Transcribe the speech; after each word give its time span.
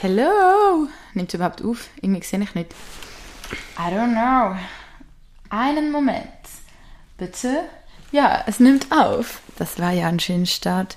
Hello! 0.00 0.88
Nimmt 1.14 1.28
es 1.28 1.34
überhaupt 1.34 1.62
auf? 1.62 1.88
Irgendwie 2.00 2.22
sehe 2.24 2.40
ich 2.42 2.54
nicht. 2.54 2.72
I 3.78 3.92
don't 3.92 4.12
know. 4.12 4.56
Einen 5.50 5.90
Moment. 5.92 6.24
Bitte? 7.18 7.64
Ja, 8.12 8.42
es 8.46 8.60
nimmt 8.60 8.90
auf. 8.92 9.40
Das 9.58 9.78
war 9.78 9.90
ja 9.92 10.08
ein 10.08 10.18
schöner 10.20 10.46
Start. 10.46 10.96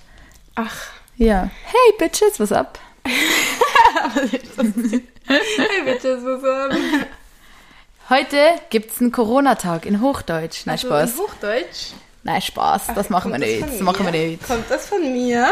Ach. 0.56 0.76
Ja. 1.18 1.50
Hey, 1.66 1.94
Bitches, 2.00 2.40
was 2.40 2.52
up? 2.52 2.80
hey, 3.04 4.40
Bitches, 5.86 6.24
was 6.24 6.44
up? 6.44 6.78
Heute 8.10 8.38
gibt's 8.70 9.00
einen 9.02 9.12
Corona-Tag 9.12 9.86
in 9.86 10.02
Hochdeutsch. 10.02 10.66
Nein, 10.66 10.74
Also 10.76 10.88
Spaß. 10.88 11.12
in 11.16 11.18
Hochdeutsch? 11.20 11.92
Nein, 12.24 12.42
Spaß. 12.42 12.88
Das 12.96 13.10
machen 13.10 13.32
wir 13.34 13.40
nicht. 13.40 13.64
Das 13.64 13.80
machen 13.82 14.06
wir 14.06 14.12
nicht. 14.14 14.48
Kommt 14.48 14.70
das 14.70 14.88
von 14.88 15.02
mir? 15.12 15.52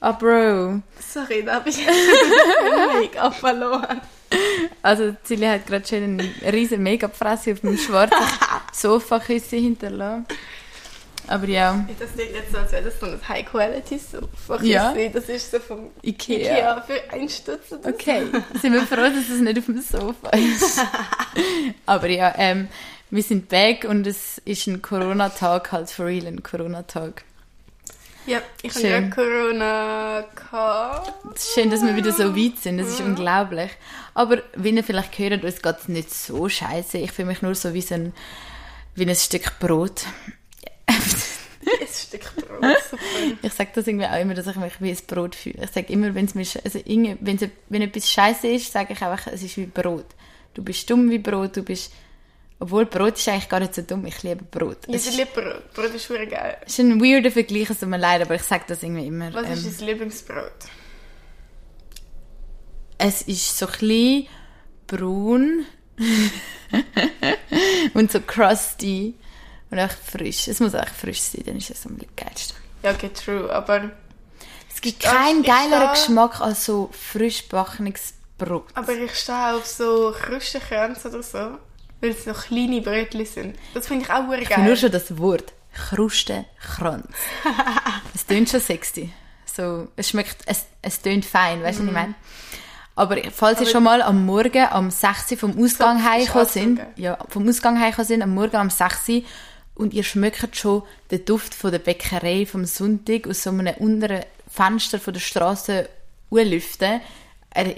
Ah, 0.00 0.12
Bro. 0.12 0.80
Sorry, 0.98 1.44
da 1.44 1.54
habe 1.56 1.68
ich 1.68 1.78
Make-up 2.94 3.34
verloren. 3.34 4.00
Also, 4.82 5.14
Silja 5.24 5.52
hat 5.52 5.66
gerade 5.66 5.86
schön 5.86 6.18
eine 6.42 6.52
riesen 6.52 6.82
Make-up-Fresse 6.82 7.52
auf 7.52 7.60
dem 7.60 7.76
schwarzen 7.76 8.16
Sofakissen 8.72 9.58
hinterlassen. 9.60 10.24
Aber 11.26 11.46
ja, 11.46 11.84
Das 11.98 12.12
klingt 12.14 12.32
jetzt 12.32 12.50
so, 12.50 12.58
als 12.58 12.72
wäre 12.72 12.84
das 12.84 12.98
so 12.98 13.06
ein 13.06 13.20
High-Quality-Sofa. 13.28 14.62
Ja. 14.62 14.94
Das 15.12 15.28
ist 15.28 15.50
so 15.50 15.60
vom 15.60 15.90
Ikea. 16.02 16.38
Ikea 16.38 16.80
für 16.80 17.12
einen 17.12 17.28
Stutz. 17.28 17.70
oder. 17.70 17.90
Okay, 17.90 18.22
sind 18.60 18.72
wir 18.72 18.82
froh, 18.82 18.96
dass 18.96 19.28
es 19.28 19.38
nicht 19.40 19.58
auf 19.58 19.66
dem 19.66 19.80
Sofa 19.80 20.30
ist. 20.30 20.80
Aber 21.86 22.08
ja, 22.08 22.32
ähm, 22.36 22.68
wir 23.10 23.22
sind 23.22 23.48
back 23.48 23.84
und 23.84 24.06
es 24.06 24.38
ist 24.44 24.66
ein 24.66 24.80
Corona-Tag, 24.82 25.70
halt 25.72 25.90
for 25.90 26.06
real 26.06 26.26
ein 26.26 26.42
Corona-Tag. 26.42 27.22
Ja, 28.26 28.42
ich 28.62 28.74
habe 28.74 28.80
Schön. 28.80 29.04
ja 29.04 29.10
Corona 29.10 30.24
gehabt. 30.34 31.40
Schön, 31.54 31.70
dass 31.70 31.82
wir 31.82 31.96
wieder 31.96 32.12
so 32.12 32.36
weit 32.36 32.58
sind, 32.58 32.78
das 32.78 32.88
ist 32.88 33.00
unglaublich. 33.00 33.70
Aber 34.14 34.42
wie 34.54 34.70
ihr 34.70 34.84
vielleicht 34.84 35.18
hört, 35.18 35.44
uns 35.44 35.62
geht 35.62 35.76
es 35.78 35.88
nicht 35.88 36.12
so 36.12 36.48
scheiße. 36.48 36.98
Ich 36.98 37.12
fühle 37.12 37.28
mich 37.28 37.42
nur 37.42 37.54
so 37.54 37.72
wie, 37.72 37.80
so 37.80 37.94
ein, 37.94 38.12
wie 38.94 39.08
ein 39.08 39.14
Stück 39.14 39.58
Brot. 39.58 40.04
Ein 40.86 41.86
Stück 41.92 42.34
Brot, 42.36 42.76
super. 42.90 43.02
Ich 43.42 43.52
sage 43.52 43.70
das 43.74 43.86
irgendwie 43.86 44.06
auch 44.06 44.20
immer, 44.20 44.34
dass 44.34 44.46
ich 44.46 44.56
mich 44.56 44.80
wie 44.80 44.90
ein 44.90 44.98
Brot 45.06 45.34
fühle. 45.34 45.64
Ich 45.64 45.70
sage 45.70 45.92
immer, 45.92 46.14
wenn 46.14 46.26
es 46.26 46.34
mir, 46.34 46.46
also 46.64 46.78
irgendwie, 46.84 47.16
wenn, 47.20 47.36
es, 47.36 47.48
wenn 47.68 47.82
etwas 47.82 48.10
scheiße 48.10 48.48
ist, 48.48 48.72
sage 48.72 48.92
ich 48.92 49.02
einfach, 49.02 49.26
es 49.28 49.42
ist 49.42 49.56
wie 49.56 49.66
Brot. 49.66 50.06
Du 50.54 50.62
bist 50.62 50.88
dumm 50.90 51.10
wie 51.10 51.18
Brot, 51.18 51.56
du 51.56 51.62
bist, 51.62 51.92
obwohl 52.60 52.86
Brot 52.86 53.16
ist 53.16 53.28
eigentlich 53.28 53.48
gar 53.48 53.58
nicht 53.60 53.74
so 53.74 53.82
dumm, 53.82 54.06
ich 54.06 54.22
liebe 54.22 54.44
Brot. 54.44 54.78
Ich 54.86 54.94
Es 54.94 55.06
ist, 55.08 55.16
liebe 55.16 55.30
Brot. 55.32 55.72
Brot 55.74 55.94
ist 55.94 56.08
wirklich 56.08 56.30
geil. 56.30 56.56
ist 56.66 56.78
ein 56.78 57.00
weirder 57.00 57.30
Vergleich, 57.32 57.70
es 57.70 57.80
tut 57.80 57.88
mir 57.88 57.96
leid, 57.98 58.22
aber 58.22 58.34
ich 58.36 58.42
sage 58.42 58.64
das 58.68 58.82
irgendwie 58.82 59.06
immer. 59.06 59.32
Was 59.34 59.48
ist 59.48 59.66
Ähm, 59.66 59.74
dein 59.78 59.86
Lieblingsbrot? 59.88 60.52
es 62.98 63.22
ist 63.22 63.56
so 63.58 63.66
klein, 63.66 64.26
braun 64.86 65.64
und 67.94 68.12
so 68.12 68.20
crusty 68.20 69.14
und 69.70 69.78
auch 69.78 69.90
frisch. 69.90 70.48
Es 70.48 70.60
muss 70.60 70.74
auch 70.74 70.88
frisch 70.88 71.20
sein, 71.20 71.42
dann 71.46 71.56
ist 71.56 71.70
es 71.70 71.86
am 71.86 71.96
geilsten. 72.16 72.56
Ja, 72.82 72.92
okay, 72.92 73.10
true, 73.10 73.50
aber, 73.52 73.90
Es 74.72 74.80
gibt 74.80 75.02
Ja, 75.02 75.12
keinen 75.12 75.40
ich 75.42 75.46
geileren 75.46 75.90
Geschmack 75.92 76.40
als 76.40 76.64
so 76.66 76.90
frisch 76.92 77.48
gebackenes 77.48 78.14
Brot. 78.38 78.68
aber 78.74 78.92
ich 78.92 79.14
stehe 79.14 79.54
auf 79.54 79.66
so 79.66 80.14
Krustenkränze 80.18 81.08
oder 81.08 81.22
so, 81.22 81.58
weil 82.00 82.10
es 82.10 82.24
so 82.24 82.32
kleine 82.32 82.80
Brötchen 82.80 83.26
sind. 83.26 83.56
Das 83.74 83.88
finde 83.88 84.04
ich 84.04 84.10
auch 84.10 84.28
wirklich 84.28 84.48
Ich 84.50 84.56
geil. 84.56 84.64
nur 84.64 84.76
schon 84.76 84.90
das 84.90 85.18
Wort 85.18 85.52
Krustenkranz. 85.74 87.06
es 88.14 88.26
tönt 88.26 88.48
schon 88.48 88.60
sexy. 88.60 89.12
So, 89.44 89.88
es 89.96 90.08
schmeckt, 90.10 90.38
es, 90.46 90.66
es 90.82 91.00
tönt 91.00 91.24
fein, 91.24 91.62
weißt 91.62 91.78
du, 91.80 91.82
was 91.82 91.88
ich 91.88 91.94
meine? 91.94 92.14
Aber 92.96 93.16
falls 93.32 93.60
ihr 93.60 93.66
schon 93.66 93.82
mal 93.84 94.02
am 94.02 94.26
Morgen 94.26 94.66
am 94.70 94.90
6 94.90 95.32
Uhr 95.32 95.38
vom 95.38 95.62
Ausgang 95.62 96.04
heimgekommen 96.04 96.46
sind, 96.46 96.76
geil. 96.76 96.92
ja, 96.96 97.18
vom 97.28 97.48
Ausgang 97.48 97.80
heimgekommen 97.80 98.06
sind, 98.06 98.22
am 98.22 98.34
Morgen 98.34 98.56
am 98.56 98.70
6 98.70 99.08
Uhr, 99.08 99.22
und 99.74 99.94
ihr 99.94 100.02
schmeckt 100.02 100.56
schon 100.56 100.82
den 101.10 101.24
Duft 101.24 101.54
von 101.54 101.70
der 101.70 101.78
Bäckerei 101.78 102.44
vom 102.44 102.66
Sonntag 102.66 103.26
aus 103.26 103.44
so 103.44 103.50
einem 103.50 103.74
unteren 103.78 104.24
Fenster 104.46 104.98
von 104.98 105.14
der 105.14 105.20
Straße 105.20 105.88
lüften. 106.30 107.00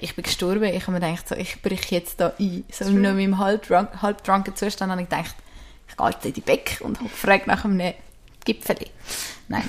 Ich 0.00 0.14
bin 0.14 0.24
gestorben, 0.24 0.64
ich 0.64 0.82
habe 0.82 0.92
mir 0.92 1.00
gedacht, 1.00 1.28
so, 1.28 1.34
ich 1.34 1.62
brich 1.62 1.90
jetzt 1.90 2.20
da 2.20 2.32
ein. 2.38 2.64
So 2.70 2.84
in 2.84 3.00
meinem 3.00 3.38
halb-drunk- 3.38 4.02
halb-drunken 4.02 4.54
Zustand 4.54 4.92
habe 4.92 5.02
ich 5.02 5.08
gedacht, 5.08 5.34
ich 5.88 5.96
gehe 5.96 6.10
jetzt 6.10 6.26
in 6.26 6.32
die 6.34 6.40
Bäck 6.42 6.78
und 6.80 6.98
frage 7.10 7.44
nach 7.46 7.64
einem 7.64 7.94
Gipfel. 8.44 8.76
Nein. 9.48 9.68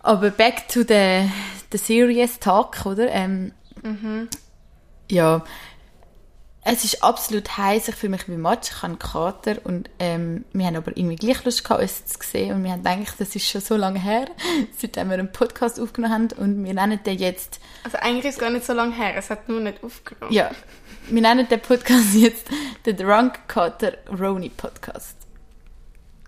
Aber 0.00 0.30
back 0.30 0.68
to 0.68 0.80
the, 0.86 1.28
the 1.70 1.78
serious 1.78 2.38
talk, 2.40 2.84
oder? 2.84 3.08
Ähm, 3.10 3.52
Ja, 5.10 5.44
es 6.68 6.84
ist 6.84 7.02
absolut 7.04 7.56
heiß. 7.56 7.88
Ich 7.88 7.94
fühle 7.94 8.10
mich 8.10 8.28
wie 8.28 8.36
Matsch. 8.36 8.70
Ich 8.70 8.76
habe 8.82 8.86
einen 8.86 8.98
Kater 8.98 9.56
und 9.64 9.88
ähm, 9.98 10.44
wir 10.52 10.66
haben 10.66 10.76
aber 10.76 10.96
irgendwie 10.96 11.16
gleich 11.16 11.44
Lust 11.44 11.62
gehabt, 11.64 11.80
uns 11.82 12.04
zu 12.06 12.18
sehen. 12.22 12.54
Und 12.54 12.64
wir 12.64 12.72
haben 12.72 12.82
gedacht, 12.82 13.14
das 13.18 13.36
ist 13.36 13.48
schon 13.48 13.60
so 13.60 13.76
lange 13.76 14.00
her, 14.00 14.26
seitdem 14.78 15.08
wir 15.10 15.14
einen 15.18 15.30
Podcast 15.32 15.78
aufgenommen 15.80 16.12
haben. 16.12 16.28
Und 16.38 16.64
wir 16.64 16.74
nennen 16.74 17.00
den 17.04 17.18
jetzt, 17.18 17.60
Also 17.84 17.98
eigentlich 17.98 18.24
ist 18.26 18.34
es 18.34 18.40
gar 18.40 18.50
nicht 18.50 18.66
so 18.66 18.72
lange 18.72 18.94
her, 18.94 19.14
es 19.16 19.30
hat 19.30 19.48
nur 19.48 19.60
nicht 19.60 19.82
aufgenommen. 19.84 20.32
ja, 20.32 20.50
wir 21.08 21.22
nennen 21.22 21.46
den 21.48 21.60
Podcast 21.60 22.06
jetzt 22.14 22.48
den 22.84 22.96
Drunk 22.96 23.46
Kater 23.48 23.92
Roni 24.18 24.48
Podcast. 24.50 25.14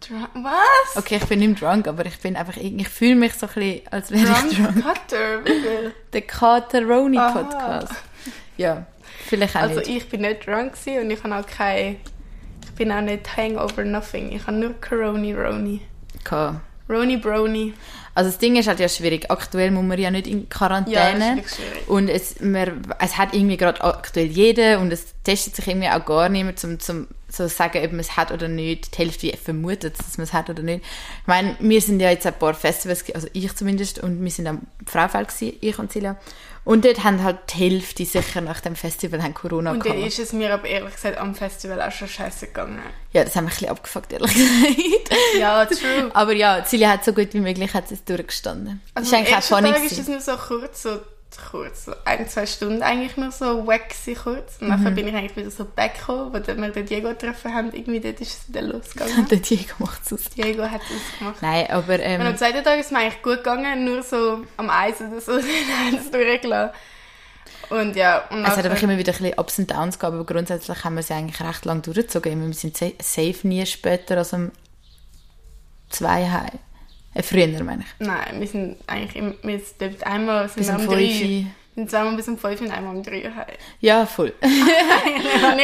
Dra- 0.01 0.29
Was? 0.35 0.97
Okay, 0.97 1.17
ich 1.21 1.27
bin 1.27 1.41
nicht 1.41 1.61
drunk, 1.61 1.89
aber 1.89 2.07
ich 2.07 2.17
bin 2.21 2.37
einfach, 2.37 2.57
irgendwie- 2.57 2.83
ich 2.83 2.89
fühle 2.89 3.17
mich 3.17 3.35
so 3.35 3.47
ein 3.49 3.53
bisschen, 3.55 3.81
als 3.91 4.11
wäre 4.13 4.23
ich 4.23 4.57
Drunk 4.57 4.73
drunk. 4.75 4.85
Cutter, 4.85 5.45
wie 5.45 5.61
viel? 5.61 5.95
Der 6.13 6.23
Kater 6.23 6.85
Roni. 6.85 7.17
Podcast. 7.19 7.93
Ja, 8.57 8.87
vielleicht 9.27 9.57
auch 9.57 9.61
Also 9.63 9.77
nicht. 9.81 9.89
ich 9.89 10.09
bin 10.09 10.23
nicht 10.23 10.47
drunk 10.47 10.73
und 10.87 11.11
ich 11.11 11.23
habe 11.23 11.37
auch 11.37 11.47
kein... 11.47 11.97
Ich 12.65 12.71
bin 12.73 12.93
auch 12.93 13.01
nicht 13.01 13.37
Hangover, 13.37 13.85
nothing. 13.85 14.31
Ich 14.33 14.47
habe 14.47 14.57
nur 14.57 14.75
Coroni 14.81 15.35
Roni. 15.35 15.81
Gehabt. 16.23 16.61
Roni 16.89 17.17
Brony. 17.17 17.75
Also 18.15 18.31
das 18.31 18.39
Ding 18.39 18.57
ist 18.57 18.67
halt 18.69 18.81
ja 18.81 18.89
schwierig. 18.89 19.31
Aktuell 19.31 19.71
muss 19.73 19.85
man 19.85 19.99
ja 19.99 20.11
nicht 20.11 20.27
in 20.27 20.41
Ja, 20.41 20.47
Quarantäne. 20.49 20.97
das 20.97 21.19
ist 21.19 21.37
wirklich 21.37 21.55
schwierig. 21.55 21.89
und 21.89 22.09
es, 22.09 22.41
man, 22.41 22.83
es 23.01 23.19
hat 23.19 23.35
irgendwie 23.35 23.57
gerade 23.57 23.83
aktuell 23.83 24.27
jeder 24.27 24.79
und 24.81 24.93
es 24.93 25.07
testet 25.25 25.57
sich 25.57 25.67
irgendwie 25.69 25.89
auch 25.89 26.05
gar 26.05 26.29
niemand, 26.29 26.59
zum, 26.59 26.79
zum 26.81 27.09
so 27.29 27.47
sagen, 27.47 27.85
ob 27.85 27.91
man 27.91 28.01
es 28.01 28.17
hat 28.17 28.33
oder 28.33 28.49
nicht. 28.49 28.95
Die 28.97 28.99
Hälfte 29.03 29.37
vermutet, 29.37 29.99
dass 29.99 30.17
man 30.17 30.25
es 30.25 30.33
hat 30.33 30.49
oder 30.49 30.63
nicht. 30.63 30.83
Ich 31.21 31.27
meine, 31.27 31.57
wir 31.61 31.81
sind 31.81 32.01
ja 32.01 32.11
jetzt 32.11 32.27
ein 32.27 32.35
paar 32.39 32.55
Festivals, 32.55 33.05
also 33.15 33.29
ich 33.35 33.55
zumindest, 33.55 33.99
und 33.99 34.23
wir 34.25 34.31
sind 34.31 34.47
am 34.47 34.63
Fraufeld 34.87 35.29
gewesen, 35.29 35.57
ich 35.61 35.79
und 35.79 35.93
Silja. 35.93 36.17
Und 36.69 36.85
dort 36.85 37.03
haben 37.03 37.23
halt 37.25 37.39
die 37.55 37.61
Hälfte 37.61 38.05
sicher 38.05 38.43
nach 38.43 38.61
dem 38.61 38.77
Festival 38.77 39.23
haben 39.23 39.33
Corona 39.33 39.71
Und 39.71 39.87
dann 39.87 40.03
ist 40.03 40.19
es 40.19 40.35
mir 40.35 40.53
aber 40.53 40.69
ehrlich 40.69 40.93
gesagt 40.97 41.17
am 41.17 41.35
Festival 41.35 41.81
auch 41.81 41.91
schon 41.91 42.09
scheiße 42.09 42.49
gegangen. 42.49 42.79
Ja, 43.15 43.25
das 43.25 43.35
haben 43.37 43.45
wir 43.45 43.49
ein 43.49 43.55
bisschen 43.55 43.71
abgefuckt, 43.71 44.13
ehrlich 44.13 44.35
gesagt. 44.35 45.11
Ja, 45.39 45.65
true. 45.65 46.11
Aber 46.13 46.35
ja, 46.35 46.63
Silja 46.67 46.91
hat 46.91 47.07
so 47.07 47.15
gut 47.15 47.33
wie 47.33 47.41
möglich 47.41 47.73
hat 47.73 47.91
es 47.91 48.05
durchgestanden. 48.05 48.83
das 48.95 49.03
Also 49.03 49.09
ist 49.09 49.15
am 49.15 49.19
eigentlich 49.19 49.37
auch 49.37 49.43
funny 49.43 49.87
ist 49.87 49.99
es 49.99 50.09
nur 50.09 50.21
so 50.21 50.33
kurz, 50.37 50.83
so 50.83 51.01
kurz, 51.51 51.89
ein, 52.05 52.29
zwei 52.29 52.47
Stunden 52.47 52.83
eigentlich 52.83 53.17
nur 53.17 53.31
so 53.31 53.67
weg 53.67 53.95
kurz. 54.23 54.57
Und 54.61 54.69
Mhm. 54.69 54.69
nachher 54.69 54.91
bin 54.93 55.07
ich 55.09 55.15
eigentlich 55.15 55.37
wieder 55.37 55.51
so 55.51 55.65
back 55.65 55.99
gekommen, 55.99 56.33
wo 56.33 56.39
dann 56.39 56.61
wir 56.61 56.71
den 56.71 56.87
Diego 56.87 57.09
getroffen 57.11 57.55
haben. 57.55 57.73
Irgendwie 57.73 58.01
dort 58.01 58.21
ist 58.21 58.41
es 58.43 58.49
wieder 58.49 58.63
losgegangen. 58.63 59.27
Der 59.31 59.39
Diego 59.39 59.75
macht 59.79 60.03
es 60.05 60.13
aus. 60.13 60.25
Diego 60.31 60.63
hat 60.65 60.81
es 60.83 61.19
gemacht. 61.19 61.37
Nein, 61.43 61.67
aber 61.71 61.95
Und 61.95 62.01
ähm, 62.03 62.21
am 62.23 62.37
zweiten 62.37 62.65
Tag 62.65 62.79
ist 62.81 62.87
es 62.87 62.93
mir 62.93 62.99
eigentlich 63.01 63.23
gut 63.23 63.37
gegangen, 63.39 63.85
nur 63.85 64.03
so 64.03 64.41
am 64.57 64.71
Eis 64.71 65.01
oder 65.01 65.21
so, 65.21 65.33
dann 65.37 65.45
haben 65.45 66.01
sie 66.03 66.11
durchgelassen. 66.11 66.75
Und 67.71 67.97
ja, 67.97 68.27
und 68.31 68.45
es 68.45 68.57
hat 68.57 68.65
einfach 68.65 68.83
immer 68.83 68.97
wieder 68.97 69.13
ein 69.13 69.19
bisschen 69.19 69.39
Ups 69.39 69.59
und 69.59 69.71
Downs 69.71 69.99
gegeben, 69.99 70.17
aber 70.21 70.25
grundsätzlich 70.33 70.85
haben 70.85 70.95
wir 70.95 71.01
es 71.01 71.11
eigentlich 71.11 71.41
recht 71.41 71.65
lang 71.67 71.83
durchgezogen. 71.83 72.47
Wir 72.47 72.55
sind 72.55 72.77
sa- 72.77 72.91
safe 73.03 73.47
nie 73.47 73.67
später 73.67 74.17
als 74.17 74.33
um 74.33 74.51
zwei 75.91 76.27
heim. 76.31 76.59
Äh, 77.19 77.23
früher, 77.23 77.65
meine 77.65 77.83
ich. 77.83 78.07
Nein, 78.07 78.41
wir 78.41 78.47
sind 78.47 78.77
eigentlich 78.87 79.17
immer, 79.17 79.35
wir 79.43 79.59
sind 79.59 80.07
einmal 80.07 80.49
sind 80.49 80.59
Bis 80.59 80.69
um 80.71 80.79
fünf. 80.79 80.93
drei. 80.93 81.47
Sind 81.75 81.91
zweimal 81.91 82.17
bis 82.17 82.29
um 82.29 82.39
fünf 82.39 82.61
und 82.61 82.71
einmal 82.71 82.97
um 82.97 83.03
drei 83.03 83.23
heim. 83.23 83.57
Ja, 83.81 84.07
voll. 84.07 84.33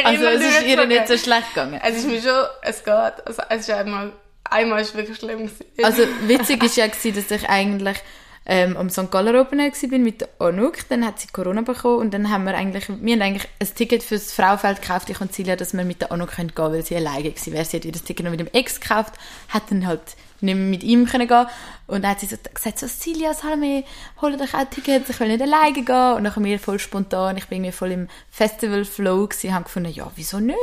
Also 0.03 0.25
es 0.25 0.41
ist 0.41 0.67
ihr 0.67 0.85
nicht 0.85 1.07
so 1.07 1.17
schlecht 1.17 1.53
gegangen. 1.53 1.79
Es 1.83 1.97
ist 1.97 2.07
mir 2.07 2.21
schon, 2.21 2.45
es 2.61 2.83
geht. 2.83 2.93
Also 3.25 3.41
es 3.49 3.61
ist 3.61 3.69
einmal, 3.69 4.11
einmal 4.43 4.81
ist 4.81 4.95
wirklich 4.95 5.17
schlimm 5.17 5.39
gewesen. 5.39 5.65
Also 5.81 6.03
witzig 6.27 6.61
ist 6.63 6.77
ja 6.77 6.87
gewesen, 6.87 7.15
dass 7.15 7.31
ich 7.31 7.49
eigentlich 7.49 7.97
ähm, 8.45 8.75
am 8.77 8.89
St. 8.89 9.09
Galler 9.09 9.39
Open 9.39 9.59
Air 9.59 9.71
war 9.71 9.99
mit 9.99 10.21
der 10.21 10.29
Onuk, 10.39 10.87
dann 10.89 11.05
hat 11.05 11.19
sie 11.19 11.27
Corona 11.27 11.61
bekommen 11.61 11.99
und 11.99 12.13
dann 12.13 12.29
haben 12.29 12.45
wir 12.45 12.53
eigentlich, 12.53 12.87
wir 12.89 13.13
haben 13.13 13.21
eigentlich 13.21 13.47
ein 13.59 13.75
Ticket 13.75 14.03
fürs 14.03 14.33
Fraufeld 14.33 14.81
gekauft, 14.81 15.09
ich 15.09 15.19
und 15.19 15.33
Silja, 15.33 15.55
dass 15.55 15.73
wir 15.73 15.83
mit 15.83 16.01
der 16.01 16.11
Onuk 16.11 16.35
gehen 16.35 16.53
können, 16.53 16.73
weil 16.73 16.85
sie 16.85 16.95
alleine 16.95 17.23
wäre. 17.23 17.65
Sie 17.65 17.77
hat 17.77 17.85
ihr 17.85 17.91
das 17.91 18.03
Ticket 18.03 18.25
noch 18.25 18.31
mit 18.31 18.39
dem 18.39 18.49
Ex 18.53 18.79
gekauft, 18.79 19.13
hat 19.49 19.63
dann 19.71 19.87
halt 19.87 20.15
nicht 20.41 20.55
mehr 20.55 20.55
mit 20.55 20.83
ihm 20.83 21.05
können 21.05 21.27
gehen 21.27 21.47
und 21.87 22.03
dann 22.03 22.11
hat 22.11 22.19
sie 22.19 22.25
so 22.25 22.35
gesagt, 22.51 22.79
so, 22.79 22.87
Silja, 22.87 23.35
Salome, 23.35 23.83
hol 24.19 24.33
euch 24.41 24.55
auch 24.55 24.67
Tickets, 24.67 25.09
ich 25.09 25.19
will 25.19 25.27
nicht 25.27 25.41
alleine 25.41 25.71
gehen. 25.71 26.13
Und 26.13 26.23
dann 26.23 26.41
mir 26.41 26.59
voll 26.59 26.79
spontan, 26.79 27.37
ich 27.37 27.45
bin 27.45 27.57
irgendwie 27.57 27.71
voll 27.71 27.91
im 27.91 28.07
Festival-Flow 28.31 29.27
gewesen, 29.27 29.53
habe 29.53 29.65
gefunden, 29.65 29.91
ja, 29.91 30.11
wieso 30.15 30.39
nicht? 30.39 30.57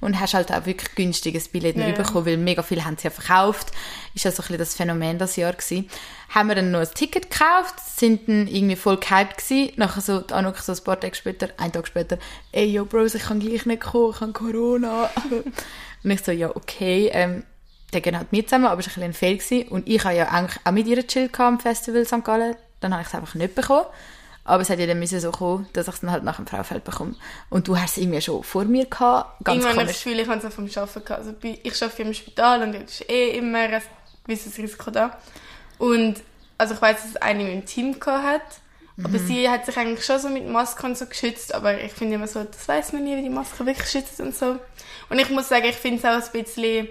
Und 0.00 0.20
hast 0.20 0.34
halt 0.34 0.52
auch 0.52 0.66
wirklich 0.66 0.94
günstiges 0.94 1.48
Billett 1.48 1.76
ja. 1.76 1.90
bekommen, 1.90 2.24
weil 2.24 2.36
mega 2.36 2.62
viele 2.62 2.84
haben 2.84 2.96
sie 2.96 3.04
ja 3.04 3.10
verkauft. 3.10 3.72
Ist 4.14 4.24
ja 4.24 4.30
so 4.30 4.36
ein 4.36 4.46
bisschen 4.46 4.58
das 4.58 4.74
Phänomen 4.76 5.18
das 5.18 5.34
Jahr 5.34 5.54
gewesen. 5.54 5.90
Haben 6.28 6.48
wir 6.48 6.54
dann 6.54 6.70
noch 6.70 6.80
ein 6.80 6.94
Ticket 6.94 7.32
gekauft, 7.32 7.74
sind 7.80 8.28
dann 8.28 8.46
irgendwie 8.46 8.76
voll 8.76 8.98
gehypt 8.98 9.38
gewesen. 9.38 9.72
Nachher 9.74 10.02
so, 10.02 10.24
Anuk 10.28 10.58
so 10.58 10.70
ein 10.70 10.84
paar 10.84 11.00
Tage 11.00 11.16
später, 11.16 11.48
einen 11.56 11.72
Tag 11.72 11.88
später, 11.88 12.16
ey, 12.52 12.66
yo, 12.66 12.84
Bros, 12.84 13.16
ich 13.16 13.24
kann 13.24 13.40
gleich 13.40 13.66
nicht 13.66 13.82
kommen, 13.82 14.12
ich 14.14 14.20
habe 14.20 14.32
Corona. 14.32 15.10
und 16.04 16.10
ich 16.10 16.22
so, 16.22 16.30
ja, 16.30 16.54
okay, 16.54 17.10
ähm, 17.12 17.42
der 17.92 18.00
gehen 18.00 18.16
halt 18.16 18.32
mit 18.32 18.48
zusammen, 18.48 18.66
aber 18.66 18.80
es 18.80 18.88
war 18.88 19.02
ein, 19.02 19.10
ein 19.10 19.14
Fail. 19.14 19.38
Und 19.70 19.88
ich 19.88 20.04
habe 20.04 20.14
ja 20.14 20.28
eigentlich 20.28 20.60
auch 20.64 20.72
mit 20.72 20.86
ihr 20.86 21.06
chillt 21.06 21.38
am 21.40 21.60
Festival 21.60 22.04
St. 22.04 22.24
Gallen. 22.24 22.56
Dann 22.80 22.92
habe 22.92 23.02
ich 23.02 23.08
es 23.08 23.14
einfach 23.14 23.34
nicht 23.34 23.54
bekommen. 23.54 23.86
Aber 24.44 24.62
es 24.62 24.70
hat 24.70 24.78
ja 24.78 24.86
dann 24.86 25.06
so 25.06 25.30
kommen, 25.30 25.68
dass 25.74 25.86
ich 25.86 25.94
es 25.94 26.00
dann 26.00 26.10
halt 26.10 26.24
nach 26.24 26.36
dem 26.36 26.46
Fraufeld 26.46 26.82
bekomme. 26.82 27.14
Und 27.50 27.68
du 27.68 27.78
hast 27.78 27.92
es 27.92 27.98
irgendwie 27.98 28.20
schon 28.20 28.42
vor 28.42 28.64
mir 28.64 28.86
gehabt. 28.86 29.44
Ganz 29.44 29.58
Irgendwann 29.58 29.72
habe 29.72 29.90
ich 29.90 29.96
das 29.96 30.04
Gefühl, 30.04 30.18
ich 30.18 30.28
habe 30.28 30.38
es 30.38 30.44
auch 30.44 30.50
vom 30.50 30.64
Arbeiten 30.64 31.04
gehabt. 31.04 31.10
Also 31.10 31.34
ich 31.42 31.82
arbeite 31.82 32.02
im 32.02 32.14
Spital 32.14 32.62
und 32.62 32.72
dort 32.72 32.84
ist 32.84 33.08
eh 33.10 33.36
immer 33.36 33.58
ein 33.58 33.82
gewisses 34.24 34.56
Risiko 34.56 34.90
da. 34.90 35.18
Und 35.78 36.16
also 36.58 36.74
ich 36.74 36.82
weiß, 36.82 36.96
dass 36.96 37.10
es 37.10 37.16
eine 37.16 37.52
im 37.52 37.64
Team 37.64 38.00
gehabt 38.00 38.24
hat. 38.24 38.42
Mhm. 38.96 39.06
Aber 39.06 39.18
sie 39.18 39.48
hat 39.48 39.66
sich 39.66 39.76
eigentlich 39.76 40.04
schon 40.04 40.18
so 40.18 40.28
mit 40.28 40.48
Masken 40.48 40.94
so 40.94 41.06
geschützt. 41.06 41.54
Aber 41.54 41.78
ich 41.78 41.92
finde 41.92 42.14
immer 42.14 42.26
so, 42.26 42.42
das 42.42 42.66
weiß 42.66 42.92
man 42.92 43.04
nie, 43.04 43.16
wie 43.16 43.22
die 43.22 43.30
Maske 43.30 43.64
wirklich 43.66 43.88
schützt 43.88 44.20
und 44.20 44.34
so. 44.34 44.58
Und 45.10 45.18
ich 45.18 45.28
muss 45.28 45.48
sagen, 45.48 45.66
ich 45.66 45.76
finde 45.76 45.98
es 45.98 46.04
auch 46.04 46.34
ein 46.34 46.42
bisschen 46.42 46.88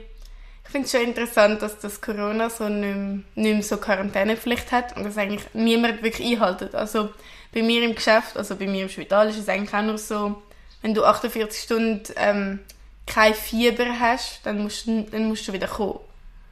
ich 0.69 0.71
finde 0.71 0.85
es 0.85 0.91
schon 0.91 1.01
interessant, 1.01 1.63
dass 1.63 1.79
das 1.79 1.99
Corona 1.99 2.47
so 2.51 2.69
nicht 2.69 2.95
mehr, 2.95 3.19
nicht 3.33 3.53
mehr 3.53 3.63
so 3.63 3.77
Quarantänepflicht 3.77 4.71
hat 4.71 4.95
und 4.95 5.03
das 5.03 5.17
eigentlich 5.17 5.41
niemand 5.53 6.03
wirklich 6.03 6.31
einhaltet. 6.31 6.75
Also 6.75 7.09
bei 7.51 7.63
mir 7.63 7.81
im 7.81 7.95
Geschäft, 7.95 8.37
also 8.37 8.55
bei 8.55 8.67
mir 8.67 8.83
im 8.83 8.89
Spital 8.89 9.29
ist 9.29 9.39
es 9.39 9.49
eigentlich 9.49 9.73
auch 9.73 9.81
nur 9.81 9.97
so, 9.97 10.39
wenn 10.83 10.93
du 10.93 11.03
48 11.03 11.59
Stunden 11.59 12.03
ähm, 12.17 12.59
kein 13.07 13.33
Fieber 13.33 13.99
hast, 13.99 14.41
dann 14.43 14.61
musst, 14.61 14.85
du, 14.85 15.07
dann 15.09 15.27
musst 15.27 15.47
du 15.47 15.53
wieder 15.53 15.65
kommen. 15.65 16.01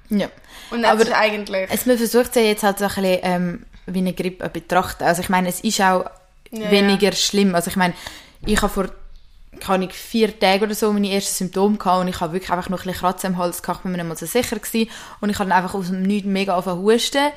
Ja. 0.09 0.29
Und 0.71 0.81
das 0.81 0.93
Aber 0.93 1.01
ist 1.03 1.13
eigentlich... 1.13 1.67
Es, 1.69 1.85
man 1.85 1.97
versucht 1.99 2.29
es 2.29 2.35
ja 2.37 2.41
jetzt 2.41 2.63
halt 2.63 2.79
so 2.79 2.85
ein 2.85 2.95
bisschen 2.95 3.19
ähm, 3.21 3.65
wie 3.85 3.99
eine 3.99 4.13
Grippe 4.13 4.49
betrachten. 4.49 5.03
Also 5.03 5.21
ich 5.21 5.29
meine, 5.29 5.49
es 5.49 5.61
ist 5.61 5.79
auch 5.79 6.09
ja, 6.49 6.71
weniger 6.71 7.09
ja. 7.09 7.15
schlimm. 7.15 7.53
Also 7.53 7.69
ich 7.69 7.75
meine, 7.75 7.93
ich 8.43 8.59
habe 8.63 8.73
vor 8.73 8.87
kann 9.59 9.81
ich 9.81 9.93
vier 9.93 10.37
Tage 10.39 10.65
oder 10.65 10.75
so 10.75 10.91
meine 10.93 11.11
ersten 11.11 11.33
Symptome 11.33 11.77
gehabt 11.77 12.01
und 12.01 12.07
ich 12.07 12.19
habe 12.19 12.33
wirklich 12.33 12.51
einfach 12.51 12.69
noch 12.69 12.79
ein 12.79 12.83
bisschen 12.85 12.99
Kratzen 12.99 13.33
im 13.33 13.37
Hals 13.37 13.61
gehabt, 13.61 13.83
bin 13.83 13.91
mir 13.91 13.97
nicht 13.97 14.07
mal 14.07 14.17
so 14.17 14.25
sicher 14.25 14.57
gewesen. 14.57 14.89
Und 15.21 15.29
ich 15.29 15.39
habe 15.39 15.53
einfach 15.53 15.73
aus 15.73 15.87
dem 15.87 16.01
Nichts 16.01 16.27
mega 16.27 16.53
angefangen 16.53 16.83
husten. 16.83 17.31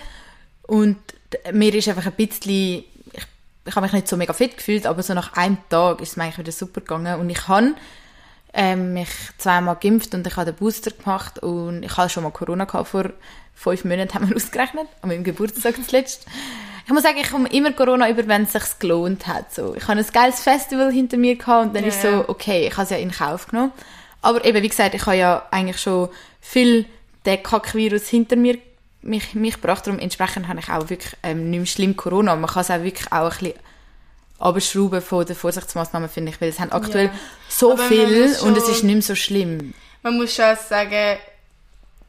Und 0.62 0.96
mir 1.52 1.74
ist 1.74 1.88
einfach 1.88 2.06
ein 2.06 2.12
bisschen, 2.12 2.50
ich, 2.50 3.26
ich 3.64 3.76
habe 3.76 3.82
mich 3.82 3.92
nicht 3.92 4.08
so 4.08 4.16
mega 4.16 4.32
fit 4.32 4.56
gefühlt, 4.56 4.86
aber 4.86 5.02
so 5.02 5.14
nach 5.14 5.32
einem 5.34 5.58
Tag 5.68 6.00
ist 6.00 6.10
es 6.10 6.16
mir 6.16 6.24
eigentlich 6.24 6.38
wieder 6.38 6.52
super 6.52 6.80
gegangen. 6.80 7.20
Und 7.20 7.30
ich 7.30 7.48
habe 7.48 7.74
ähm, 8.52 8.92
mich 8.94 9.08
zweimal 9.38 9.76
geimpft 9.76 10.14
und 10.14 10.26
ich 10.26 10.36
habe 10.36 10.52
den 10.52 10.56
Booster 10.56 10.90
gemacht 10.90 11.38
und 11.40 11.82
ich 11.82 11.96
hatte 11.96 12.10
schon 12.10 12.24
mal 12.24 12.30
Corona 12.30 12.64
gehabt 12.64 12.88
vor 12.88 13.10
fünf 13.54 13.84
Monaten, 13.84 14.14
haben 14.14 14.28
wir 14.28 14.36
ausgerechnet, 14.36 14.88
an 15.02 15.08
meinem 15.08 15.24
Geburtstag 15.24 15.76
zuletzt 15.86 16.26
ich 16.90 16.94
muss 16.94 17.04
sagen, 17.04 17.18
ich 17.18 17.30
komme 17.30 17.48
immer 17.50 17.70
Corona 17.70 18.10
über, 18.10 18.26
wenn 18.26 18.42
es 18.42 18.52
sich 18.52 18.80
gelohnt 18.80 19.28
hat. 19.28 19.54
So, 19.54 19.76
ich 19.76 19.86
habe 19.86 20.00
ein 20.00 20.06
geiles 20.12 20.40
Festival 20.40 20.90
hinter 20.90 21.18
mir 21.18 21.36
gehabt 21.36 21.66
und 21.68 21.76
dann 21.76 21.84
ja, 21.84 21.88
ist 21.88 22.02
so, 22.02 22.24
okay, 22.26 22.66
ich 22.66 22.72
habe 22.72 22.82
es 22.82 22.90
ja 22.90 22.96
in 22.96 23.12
Kauf 23.12 23.46
genommen. 23.46 23.70
Aber 24.22 24.44
eben, 24.44 24.60
wie 24.60 24.68
gesagt, 24.68 24.96
ich 24.96 25.06
habe 25.06 25.16
ja 25.16 25.46
eigentlich 25.52 25.80
schon 25.80 26.08
viel 26.40 26.86
den 27.24 27.40
Kack-Virus 27.44 28.08
hinter 28.08 28.34
mir 28.34 28.58
mich, 29.02 29.34
mich 29.34 29.54
gebracht. 29.54 29.86
Darum 29.86 30.00
entsprechend 30.00 30.48
habe 30.48 30.58
ich 30.58 30.68
auch 30.68 30.90
wirklich 30.90 31.12
ähm, 31.22 31.50
nicht 31.50 31.58
mehr 31.60 31.66
schlimm 31.66 31.96
Corona. 31.96 32.34
Man 32.34 32.50
kann 32.50 32.62
es 32.62 32.72
auch 32.72 32.82
wirklich 32.82 33.12
auch 33.12 33.30
ein 33.30 33.38
bisschen 33.38 33.54
abschrauben 34.40 35.00
von 35.00 35.24
den 35.24 35.36
Vorsichtsmaßnahmen, 35.36 36.08
finde 36.08 36.32
ich, 36.32 36.40
weil 36.40 36.48
es 36.48 36.58
haben 36.58 36.72
aktuell 36.72 37.06
ja. 37.06 37.12
so 37.48 37.74
Aber 37.74 37.84
viel 37.84 38.34
und 38.42 38.58
es 38.58 38.68
ist 38.68 38.82
nicht 38.82 38.94
mehr 38.94 39.02
so 39.02 39.14
schlimm. 39.14 39.74
Man 40.02 40.16
muss 40.16 40.34
schon 40.34 40.56
sagen, 40.68 41.18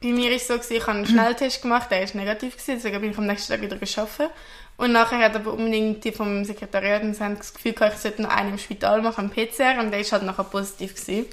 bei 0.02 0.08
mir 0.08 0.30
war 0.30 0.36
es 0.36 0.48
so, 0.48 0.54
ich 0.54 0.82
habe 0.82 0.98
einen 0.98 1.06
Schnelltest 1.06 1.62
gemacht, 1.62 1.88
der 1.88 2.00
war 2.00 2.16
negativ, 2.16 2.56
deswegen 2.66 3.00
bin 3.00 3.12
ich 3.12 3.18
am 3.18 3.26
nächsten 3.26 3.52
Tag 3.52 3.62
wieder 3.62 3.76
arbeiten. 3.76 4.32
Und 4.76 4.92
nachher 4.92 5.18
hat 5.18 5.36
aber 5.36 5.52
unbedingt 5.52 6.02
die 6.04 6.12
vom 6.12 6.44
Sekretariat 6.44 7.02
und 7.02 7.18
haben 7.20 7.36
das 7.36 7.54
Gefühl 7.54 7.72
gehabt, 7.72 7.94
ich 7.94 8.00
sollte 8.00 8.22
noch 8.22 8.30
einen 8.30 8.50
im 8.50 8.58
Spital 8.58 9.00
machen, 9.02 9.30
PCR, 9.30 9.78
und 9.78 9.90
der 9.90 10.00
ist 10.00 10.12
halt 10.12 10.24
nachher 10.24 10.44
positiv 10.44 10.94
gewesen. 10.94 11.26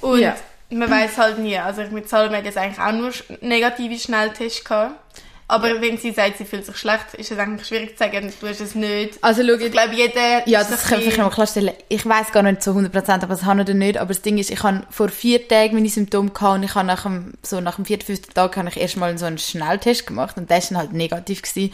Und 0.00 0.20
ja. 0.20 0.36
man 0.70 0.90
weiß 0.90 1.18
halt 1.18 1.38
nie. 1.38 1.58
Also 1.58 1.82
ich 1.82 1.90
mit 1.90 2.08
Salome 2.08 2.38
hat 2.38 2.44
jetzt 2.44 2.56
eigentlich 2.56 2.78
auch 2.78 2.92
nur 2.92 3.12
negative 3.40 3.98
Schnelltests 3.98 4.64
gehabt. 4.64 4.94
Aber 5.50 5.74
ja. 5.74 5.80
wenn 5.80 5.96
sie 5.96 6.12
sagt, 6.12 6.36
sie 6.36 6.44
fühlt 6.44 6.66
sich 6.66 6.76
schlecht, 6.76 7.14
ist 7.14 7.32
es 7.32 7.38
eigentlich 7.38 7.66
schwierig 7.66 7.96
zu 7.96 8.04
sagen, 8.04 8.30
du 8.38 8.46
hast 8.46 8.60
es 8.60 8.74
nicht. 8.74 9.18
Also 9.22 9.42
schau, 9.42 9.54
ich 9.54 9.72
glaube, 9.72 9.94
jeder... 9.94 10.46
Ja, 10.46 10.62
das 10.62 10.84
kann 10.84 11.00
ich 11.00 11.16
mal 11.16 11.30
klarstellen. 11.30 11.72
Ich 11.88 12.04
weiß 12.04 12.32
gar 12.32 12.42
nicht 12.42 12.62
zu 12.62 12.72
100%, 12.72 13.24
ob 13.24 13.30
es 13.30 13.44
habe 13.44 13.62
oder 13.62 13.72
nicht, 13.72 13.96
aber 13.96 14.08
das 14.08 14.20
Ding 14.20 14.36
ist, 14.36 14.50
ich 14.50 14.62
habe 14.62 14.82
vor 14.90 15.08
vier 15.08 15.48
Tagen 15.48 15.74
meine 15.74 15.88
Symptome 15.88 16.30
gehabt 16.30 16.56
und 16.56 16.64
ich 16.64 16.74
habe 16.74 16.86
nach 16.86 17.04
dem, 17.04 17.32
so 17.42 17.62
nach 17.62 17.76
dem 17.76 17.86
vierten, 17.86 18.04
fünften 18.04 18.34
Tag 18.34 18.58
habe 18.58 18.68
ich 18.68 18.76
erstmal 18.76 19.16
so 19.16 19.24
einen 19.24 19.38
Schnelltest 19.38 20.06
gemacht 20.06 20.36
und 20.36 20.50
der 20.50 20.60
dann 20.60 20.76
halt 20.76 20.92
negativ 20.92 21.40
gewesen. 21.40 21.72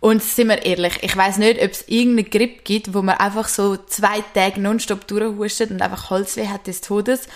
Und 0.00 0.22
sind 0.22 0.48
wir 0.48 0.64
ehrlich, 0.64 0.98
ich 1.02 1.14
weiß 1.14 1.36
nicht, 1.36 1.62
ob 1.62 1.70
es 1.70 1.86
irgendeine 1.86 2.28
Grippe 2.28 2.62
gibt, 2.64 2.94
wo 2.94 3.02
man 3.02 3.18
einfach 3.18 3.48
so 3.48 3.76
zwei 3.76 4.24
Tage 4.34 4.58
nonstop 4.58 5.06
durchhustet 5.06 5.70
und 5.70 5.82
einfach 5.82 6.08
Halsweh 6.10 6.48
hat 6.48 6.66
des 6.66 6.80
Todes. 6.80 7.28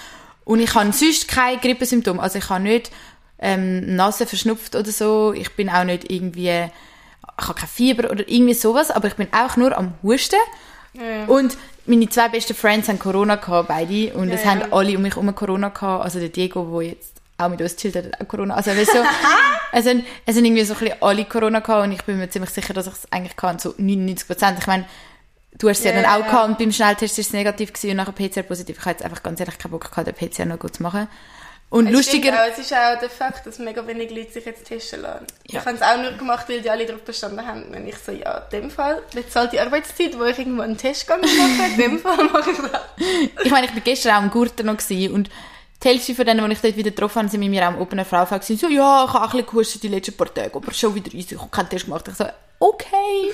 Und 0.45 0.61
ich 0.61 0.75
habe 0.75 0.93
sonst 0.93 1.29
keine 1.29 1.59
Grippesymptome. 1.59 2.23
Also 2.23 2.39
ich 2.39 2.49
habe 2.49 2.65
nicht 2.65 2.91
ähm, 3.39 3.95
Nase 3.97 4.27
verschnupft 4.27 4.75
oder 4.77 4.91
so. 4.91 5.35
Ich 5.35 5.55
bin 5.55 5.69
auch 5.69 5.85
nicht 5.85 6.11
irgendwie, 6.11 6.49
ich 7.39 7.47
habe 7.47 7.55
kein 7.55 7.69
Fieber 7.69 8.11
oder 8.11 8.27
irgendwie 8.27 8.55
sowas, 8.55 8.91
aber 8.91 9.09
ich 9.09 9.15
bin 9.15 9.29
auch 9.33 9.57
nur 9.57 9.77
am 9.77 9.93
Husten. 10.03 10.41
Ja. 10.95 11.27
Und 11.27 11.59
meine 11.85 12.09
zwei 12.09 12.29
besten 12.29 12.55
Friends 12.55 12.89
haben 12.89 12.99
Corona 12.99 13.37
gehabt, 13.37 13.69
beide. 13.69 14.15
Und 14.15 14.29
ja, 14.29 14.37
es 14.37 14.45
haben 14.47 14.73
alle 14.73 14.97
um 14.97 15.03
mich 15.03 15.15
herum 15.15 15.35
Corona 15.35 15.69
gehabt. 15.69 16.05
Also 16.05 16.19
der 16.19 16.31
Diego, 16.31 16.79
der 16.81 16.89
jetzt 16.91 17.21
auch 17.39 17.49
mit 17.49 17.61
uns 17.61 17.77
chillt, 17.77 17.97
hat 17.97 18.29
Corona. 18.29 18.55
Also, 18.55 18.71
weißt 18.71 18.93
so, 18.93 18.99
es 19.73 19.85
sind, 19.85 20.07
es 20.27 20.35
sind 20.35 20.45
irgendwie 20.45 20.65
so 20.65 20.75
ein 20.75 20.81
bisschen 20.81 21.03
alle 21.03 21.25
Corona 21.25 21.61
gehabt 21.61 21.85
und 21.85 21.93
ich 21.93 22.03
bin 22.03 22.19
mir 22.19 22.31
ziemlich 22.31 22.51
sicher, 22.51 22.75
dass 22.75 22.87
ich 22.87 22.93
es 22.93 23.13
eigentlich 23.13 23.37
kann, 23.37 23.59
so 23.59 23.75
99 23.77 24.27
Prozent. 24.27 24.59
Ich 24.59 24.67
meine, 24.67 24.85
du 25.59 25.69
hast 25.69 25.79
es 25.79 25.85
yeah, 25.85 25.95
ja 25.95 26.03
dann 26.03 26.11
auch 26.11 26.27
gehabt 26.27 26.49
und 26.49 26.59
beim 26.59 26.73
Schnelltest 26.73 27.19
ist 27.19 27.29
es 27.29 27.33
negativ 27.33 27.73
gewesen 27.73 27.91
und 27.91 27.97
nachher 27.97 28.13
PCR 28.13 28.43
positiv. 28.43 28.79
Ich 28.79 28.85
habe 28.85 28.93
jetzt 28.93 29.05
einfach 29.05 29.23
ganz 29.23 29.41
ehrlich 29.41 29.59
keinen 29.59 29.73
Bock 29.73 29.91
gehabt, 29.91 30.07
den 30.07 30.15
PCR 30.15 30.47
noch 30.47 30.59
gut 30.59 30.77
zu 30.77 30.83
machen. 30.83 31.09
Und 31.71 31.89
es 31.89 31.93
lustiger... 31.93 32.33
Auch, 32.35 32.47
es 32.53 32.59
ist 32.59 32.73
auch 32.73 33.01
der 33.01 33.11
Fakt, 33.11 33.47
dass 33.47 33.59
mega 33.59 33.85
wenige 33.85 34.15
Leute 34.15 34.31
sich 34.31 34.45
jetzt 34.45 34.65
testen 34.65 35.03
lassen. 35.03 35.27
Ja. 35.49 35.59
Ich 35.59 35.67
habe 35.67 35.77
es 35.77 35.83
auch 35.83 36.01
nur 36.01 36.13
gemacht, 36.13 36.49
weil 36.49 36.61
die 36.61 36.71
alle 36.71 36.87
darauf 36.87 37.03
bestanden 37.03 37.45
haben. 37.45 37.65
Wenn 37.71 37.89
ich 37.89 37.97
so, 37.97 38.13
ja, 38.13 38.47
in 38.49 38.61
dem 38.61 38.71
Fall, 38.71 39.03
bezahlt 39.13 39.53
die 39.53 39.59
Arbeitszeit, 39.59 40.17
wo 40.17 40.23
ich 40.25 40.39
irgendwo 40.39 40.63
einen 40.63 40.77
Test 40.77 41.09
machen 41.09 41.25
in 41.25 41.77
dem 41.77 41.99
Fall 41.99 42.25
mache 42.27 42.53
ich 42.53 42.59
das. 42.59 42.81
ich 43.45 43.51
meine, 43.51 43.67
ich 43.67 43.75
war 43.75 43.81
gestern 43.81 44.17
auch 44.17 44.23
im 44.23 44.31
Gurten 44.31 44.67
noch 44.67 44.79
und 45.13 45.31
die 45.85 45.89
Hälfte 45.89 46.15
von 46.15 46.25
denen, 46.25 46.47
die 46.47 46.53
ich 46.55 46.61
dort 46.61 46.77
wieder 46.77 46.91
getroffen 46.91 47.19
habe, 47.21 47.29
sind 47.29 47.41
mit 47.41 47.51
mir 47.51 47.69
auch 47.69 47.79
oben 47.79 47.93
eine 47.93 48.05
Frau 48.05 48.25
gesagt, 48.25 48.45
so, 48.45 48.69
ja, 48.69 49.05
ich 49.05 49.13
habe 49.13 49.25
ein 49.25 49.31
bisschen 49.31 49.47
gehustet 49.47 49.83
die 49.83 49.89
letzten 49.89 50.17
paar 50.17 50.33
Tage, 50.33 50.55
aber 50.55 50.73
schon 50.73 50.95
wieder 50.95 51.13
easy, 51.13 51.35
ich 51.35 51.41
habe 51.41 51.51
keinen 51.51 51.69
Test 51.69 51.85
gemacht. 51.85 52.09
Ich 52.09 52.15
so, 52.15 52.25
okay. 52.59 53.33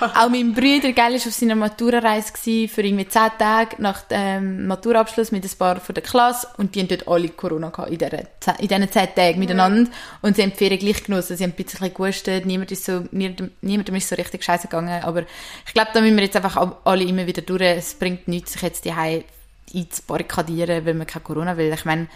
auch 0.00 0.28
mein 0.28 0.52
Bruder, 0.54 0.92
gell, 0.92 0.96
war 0.96 1.14
auf 1.14 1.22
seiner 1.22 1.56
Maturareise 1.56 2.32
für 2.68 2.82
irgendwie 2.82 3.08
zehn 3.08 3.30
Tage 3.38 3.76
nach 3.82 4.02
dem 4.02 4.66
Maturabschluss 4.66 5.32
mit 5.32 5.44
ein 5.44 5.58
paar 5.58 5.80
von 5.80 5.94
der 5.94 6.04
Klasse 6.04 6.46
und 6.56 6.74
die 6.74 6.80
haben 6.80 6.88
dort 6.88 7.08
alle 7.08 7.28
Corona 7.30 7.70
gehabt, 7.70 7.90
in, 7.90 7.98
dieser, 7.98 8.20
in 8.60 8.68
diesen 8.68 8.92
zehn 8.92 9.14
Tagen 9.14 9.38
miteinander. 9.38 9.90
Und 10.22 10.36
sie 10.36 10.42
haben 10.42 10.50
die 10.50 10.56
Ferien 10.56 10.78
gleich 10.78 11.02
genossen, 11.02 11.36
sie 11.36 11.44
haben 11.44 11.54
ein 11.56 11.64
bisschen 11.64 11.92
gehustet, 11.92 12.46
niemand 12.46 12.70
ist 12.70 12.84
so, 12.84 13.04
niemandem, 13.10 13.50
niemandem 13.60 13.96
ist 13.96 14.08
so 14.08 14.14
richtig 14.14 14.44
scheiße 14.44 14.68
gegangen, 14.68 15.02
aber 15.02 15.24
ich 15.66 15.74
glaube, 15.74 15.90
da 15.92 16.00
müssen 16.00 16.16
wir 16.16 16.24
jetzt 16.24 16.36
einfach 16.36 16.76
alle 16.84 17.04
immer 17.04 17.26
wieder 17.26 17.42
durch, 17.42 17.62
es 17.62 17.94
bringt 17.94 18.28
nichts, 18.28 18.52
sich 18.52 18.62
jetzt 18.62 18.84
die 18.84 18.94
einzubarrikadieren, 19.74 20.86
weil 20.86 20.94
man 20.94 21.06
kein 21.06 21.24
Corona 21.24 21.56
will. 21.56 21.72
Ich 21.72 21.84
meine, 21.84 22.08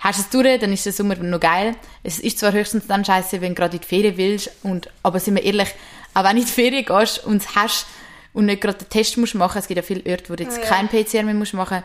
hast 0.00 0.18
du 0.18 0.22
es 0.22 0.30
durch, 0.30 0.60
dann 0.60 0.72
ist 0.72 0.86
der 0.86 0.92
Sommer 0.92 1.16
noch 1.16 1.40
geil. 1.40 1.74
Es 2.02 2.18
ist 2.18 2.38
zwar 2.38 2.52
höchstens 2.52 2.86
dann 2.86 3.04
scheiße, 3.04 3.40
wenn 3.40 3.54
du 3.54 3.60
gerade 3.60 3.76
in 3.76 3.82
die 3.82 3.86
Ferien 3.86 4.16
willst, 4.16 4.50
und, 4.62 4.88
aber 5.02 5.20
sind 5.20 5.36
wir 5.36 5.42
ehrlich, 5.42 5.68
auch 6.14 6.24
wenn 6.24 6.36
du 6.36 6.42
in 6.42 6.46
die 6.46 6.52
Ferien 6.52 6.84
gehst 6.84 7.24
und 7.24 7.38
es 7.38 7.54
hast 7.54 7.86
und 8.32 8.46
nicht 8.46 8.60
gerade 8.60 8.78
den 8.78 8.88
Test 8.88 9.16
musst 9.16 9.34
machen, 9.34 9.58
es 9.58 9.66
gibt 9.66 9.76
ja 9.76 9.82
viele 9.82 10.08
Orte, 10.10 10.30
wo 10.30 10.36
du 10.36 10.44
jetzt 10.44 10.58
oh, 10.58 10.62
ja. 10.62 10.68
kein 10.68 10.88
PCR 10.88 11.22
mehr 11.22 11.34
musst 11.34 11.54
machen 11.54 11.82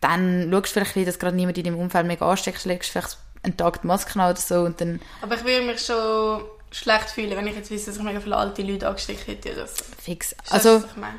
dann 0.00 0.50
schaust 0.50 0.76
du 0.76 0.84
vielleicht, 0.84 1.08
dass 1.08 1.18
gerade 1.18 1.36
niemand 1.36 1.58
in 1.58 1.64
deinem 1.64 1.78
Umfeld 1.78 2.06
mega 2.06 2.28
ansteckst, 2.28 2.66
legst 2.66 2.90
vielleicht 2.90 3.18
einen 3.42 3.56
Tag 3.56 3.82
die 3.82 3.86
Maske 3.86 4.18
oder 4.18 4.36
so 4.36 4.60
und 4.60 4.80
dann... 4.80 5.00
Aber 5.22 5.36
ich 5.36 5.44
würde 5.44 5.66
mich 5.66 5.80
schon 5.80 6.42
schlecht 6.70 7.10
fühlen, 7.10 7.36
wenn 7.36 7.46
ich 7.46 7.56
jetzt 7.56 7.70
wüsste, 7.70 7.90
dass 7.90 7.98
ich 7.98 8.04
mega 8.04 8.20
viele 8.20 8.36
alte 8.36 8.62
Leute 8.62 8.88
angesteckt 8.88 9.26
hätte 9.26 9.52
oder 9.52 9.66
so. 9.66 9.84
Fix. 10.02 10.34
also, 10.50 10.78
ich 10.78 10.96
meine? 10.96 11.18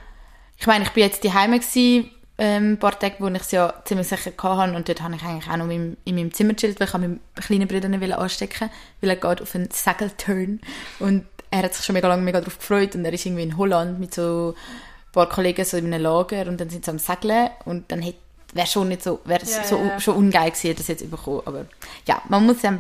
ich 0.58 0.68
meine, 0.68 0.84
ich 0.86 0.92
bin 0.92 1.04
jetzt 1.04 1.24
daheim 1.24 1.52
gewesen, 1.52 2.12
ähm, 2.38 2.74
ein 2.74 2.80
paar 2.80 2.98
Tage, 2.98 3.16
wo 3.20 3.28
ich 3.28 3.42
es 3.42 3.52
ja 3.52 3.74
ziemlich 3.86 4.08
sicher 4.08 4.32
hatte 4.38 4.76
und 4.76 4.88
dort 4.88 5.02
habe 5.02 5.16
ich 5.16 5.24
eigentlich 5.24 5.50
auch 5.50 5.58
noch 5.58 5.70
in, 5.70 5.98
in 6.06 6.16
meinem 6.16 6.34
Zimmer 6.34 6.54
gechillt, 6.54 6.80
weil 6.80 6.88
ich 6.88 6.94
meinen 6.94 7.20
kleinen 7.36 7.68
Bruder 7.68 7.90
nicht 7.90 8.14
anstecken 8.14 8.70
weil 9.02 9.10
er 9.10 9.16
geht 9.16 9.42
auf 9.42 9.56
einen 9.56 9.72
Segelturn 9.72 10.60
und 11.00 11.26
er 11.50 11.64
hat 11.64 11.74
sich 11.74 11.86
schon 11.86 11.94
mega 11.94 12.08
lange 12.08 12.22
mega 12.22 12.40
darauf 12.40 12.60
gefreut 12.60 12.96
und 12.96 13.06
er 13.06 13.14
ist 13.14 13.26
irgendwie 13.26 13.44
in 13.44 13.58
Holland 13.58 14.00
mit 14.00 14.14
so 14.14 14.54
ein 14.56 15.12
paar 15.14 15.30
Kollegen 15.30 15.66
so 15.66 15.78
in 15.78 15.92
einem 15.92 16.04
Lager 16.04 16.48
und 16.48 16.60
dann 16.62 16.70
sind 16.70 16.86
sie 16.86 16.92
am 16.92 17.00
Segeln 17.00 17.50
und 17.66 17.92
dann 17.92 18.06
hat 18.06 18.16
wäre 18.54 18.68
schon 18.68 18.88
nicht 18.88 19.04
so, 19.04 19.20
wäre 19.26 19.46
Ja, 19.46 19.64
so 19.64 19.78
ja. 19.78 20.00
schon 20.00 20.16
ungeil 20.16 20.52
gewesen, 20.52 20.76
das 20.76 20.88
jetzt 20.88 21.10
bekommen. 21.10 21.42
Aber 21.46 21.66
ja, 22.06 22.22
man 22.30 22.46
muss 22.46 22.62
ja 22.62 22.78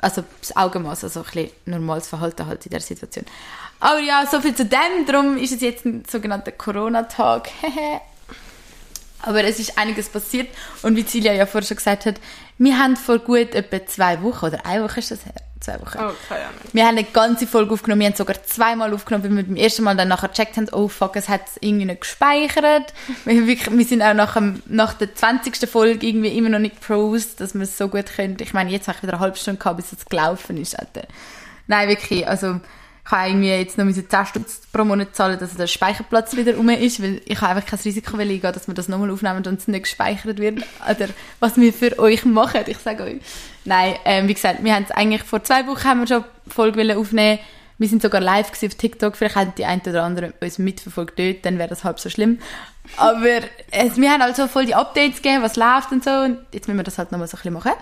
also 0.00 0.24
das 0.40 0.56
Augenmaß, 0.56 1.04
also 1.04 1.20
ein 1.20 1.26
bisschen 1.26 1.50
normales 1.66 2.08
Verhalten 2.08 2.46
halt 2.46 2.64
in 2.64 2.70
der 2.70 2.80
Situation. 2.80 3.26
Aber 3.80 3.98
ja, 3.98 4.26
so 4.30 4.40
viel 4.40 4.54
zu 4.54 4.64
dem. 4.64 5.06
Darum 5.06 5.36
ist 5.36 5.52
es 5.52 5.60
jetzt 5.60 5.84
ein 5.84 6.04
sogenannter 6.08 6.52
Corona-Tag. 6.52 7.50
Aber 9.22 9.44
es 9.44 9.58
ist 9.58 9.78
einiges 9.78 10.08
passiert. 10.08 10.48
Und 10.82 10.96
wie 10.96 11.02
Silja 11.02 11.32
ja 11.32 11.46
vorher 11.46 11.66
schon 11.66 11.76
gesagt 11.76 12.06
hat, 12.06 12.20
wir 12.58 12.78
haben 12.78 12.96
vor 12.96 13.18
gut 13.18 13.54
etwa 13.54 13.86
zwei 13.86 14.22
Wochen, 14.22 14.46
oder 14.46 14.66
eine 14.66 14.84
Woche 14.84 15.00
ist 15.00 15.10
das 15.10 15.24
her? 15.24 15.34
Zwei 15.60 15.74
Wochen. 15.74 15.98
Oh, 15.98 16.12
keine 16.26 16.40
Ahnung. 16.40 16.60
Wir 16.72 16.86
haben 16.86 16.96
eine 16.96 17.04
ganze 17.04 17.46
Folge 17.46 17.74
aufgenommen. 17.74 18.00
Wir 18.00 18.08
haben 18.08 18.16
sogar 18.16 18.42
zweimal 18.44 18.94
aufgenommen, 18.94 19.24
weil 19.24 19.36
wir 19.36 19.42
beim 19.44 19.56
ersten 19.56 19.82
Mal 19.82 19.94
dann 19.94 20.08
nachher 20.08 20.28
gecheckt 20.28 20.56
haben, 20.56 20.68
oh 20.72 20.88
fuck, 20.88 21.16
es 21.16 21.28
hat 21.28 21.42
es 21.48 21.58
irgendwie 21.60 21.84
nicht 21.84 22.00
gespeichert. 22.00 22.94
Wir, 23.26 23.46
wirklich, 23.46 23.76
wir 23.76 23.84
sind 23.84 24.00
auch 24.02 24.14
nach, 24.14 24.34
dem, 24.34 24.62
nach 24.66 24.94
der 24.94 25.14
20. 25.14 25.68
Folge 25.68 26.06
irgendwie 26.06 26.36
immer 26.36 26.48
noch 26.48 26.58
nicht 26.58 26.80
pros, 26.80 27.36
dass 27.36 27.54
wir 27.54 27.62
es 27.62 27.76
so 27.76 27.88
gut 27.88 28.06
können. 28.06 28.38
Ich 28.40 28.54
meine, 28.54 28.70
jetzt 28.70 28.88
habe 28.88 28.96
ich 28.96 29.02
wieder 29.02 29.12
eine 29.14 29.20
halbe 29.20 29.36
Stunde 29.36 29.58
gehabt, 29.58 29.76
bis 29.76 29.92
es 29.92 30.06
gelaufen 30.06 30.56
ist. 30.56 30.78
Alter. 30.78 31.06
Nein, 31.66 31.88
wirklich. 31.88 32.26
Also, 32.26 32.60
habe 33.10 33.28
irgendwie 33.28 33.48
jetzt 33.48 33.78
noch 33.78 33.84
müssen 33.84 34.08
10 34.08 34.26
Stutz 34.26 34.60
pro 34.72 34.84
Monat 34.84 35.14
zahlen, 35.14 35.38
dass 35.38 35.56
der 35.56 35.66
Speicherplatz 35.66 36.36
wieder 36.36 36.54
rum 36.54 36.68
ist, 36.68 37.02
weil 37.02 37.20
ich 37.24 37.42
einfach 37.42 37.66
kein 37.66 37.78
Risiko 37.80 38.16
eingehen, 38.16 38.40
dass 38.40 38.66
wir 38.66 38.74
das 38.74 38.88
nochmal 38.88 39.10
aufnehmen 39.10 39.44
und 39.46 39.58
es 39.58 39.68
nicht 39.68 39.82
gespeichert 39.84 40.38
wird. 40.38 40.62
Oder 40.88 41.08
was 41.40 41.56
wir 41.56 41.72
für 41.72 41.98
euch 41.98 42.24
machen, 42.24 42.60
ich 42.66 42.78
sage 42.78 43.04
euch. 43.04 43.20
Nein, 43.64 43.94
ähm, 44.04 44.28
wie 44.28 44.34
gesagt, 44.34 44.62
wir 44.64 44.74
haben 44.74 44.84
es 44.84 44.90
eigentlich 44.90 45.22
vor 45.22 45.42
zwei 45.42 45.66
Wochen 45.66 45.84
haben 45.84 46.00
wir 46.00 46.06
schon 46.06 46.24
Folge 46.48 46.96
aufnehmen. 46.96 47.38
Wir 47.78 47.88
sind 47.88 48.02
sogar 48.02 48.20
live 48.20 48.50
auf 48.50 48.74
TikTok. 48.74 49.16
Vielleicht 49.16 49.36
haben 49.36 49.54
die 49.56 49.64
einen 49.64 49.80
oder 49.80 50.02
anderen 50.02 50.34
uns 50.40 50.58
mitverfolgt 50.58 51.18
dort, 51.18 51.44
dann 51.46 51.58
wäre 51.58 51.68
das 51.68 51.82
halb 51.82 51.98
so 51.98 52.10
schlimm. 52.10 52.38
Aber 52.96 53.40
es, 53.70 53.96
wir 53.96 54.10
haben 54.10 54.22
also 54.22 54.48
voll 54.48 54.66
die 54.66 54.74
Updates 54.74 55.22
gegeben, 55.22 55.42
was 55.42 55.56
läuft 55.56 55.90
und 55.92 56.04
so. 56.04 56.10
Und 56.10 56.38
jetzt 56.52 56.68
müssen 56.68 56.78
wir 56.78 56.84
das 56.84 56.98
halt 56.98 57.12
nochmal 57.12 57.28
so 57.28 57.36
ein 57.36 57.38
bisschen 57.38 57.54
machen. 57.54 57.72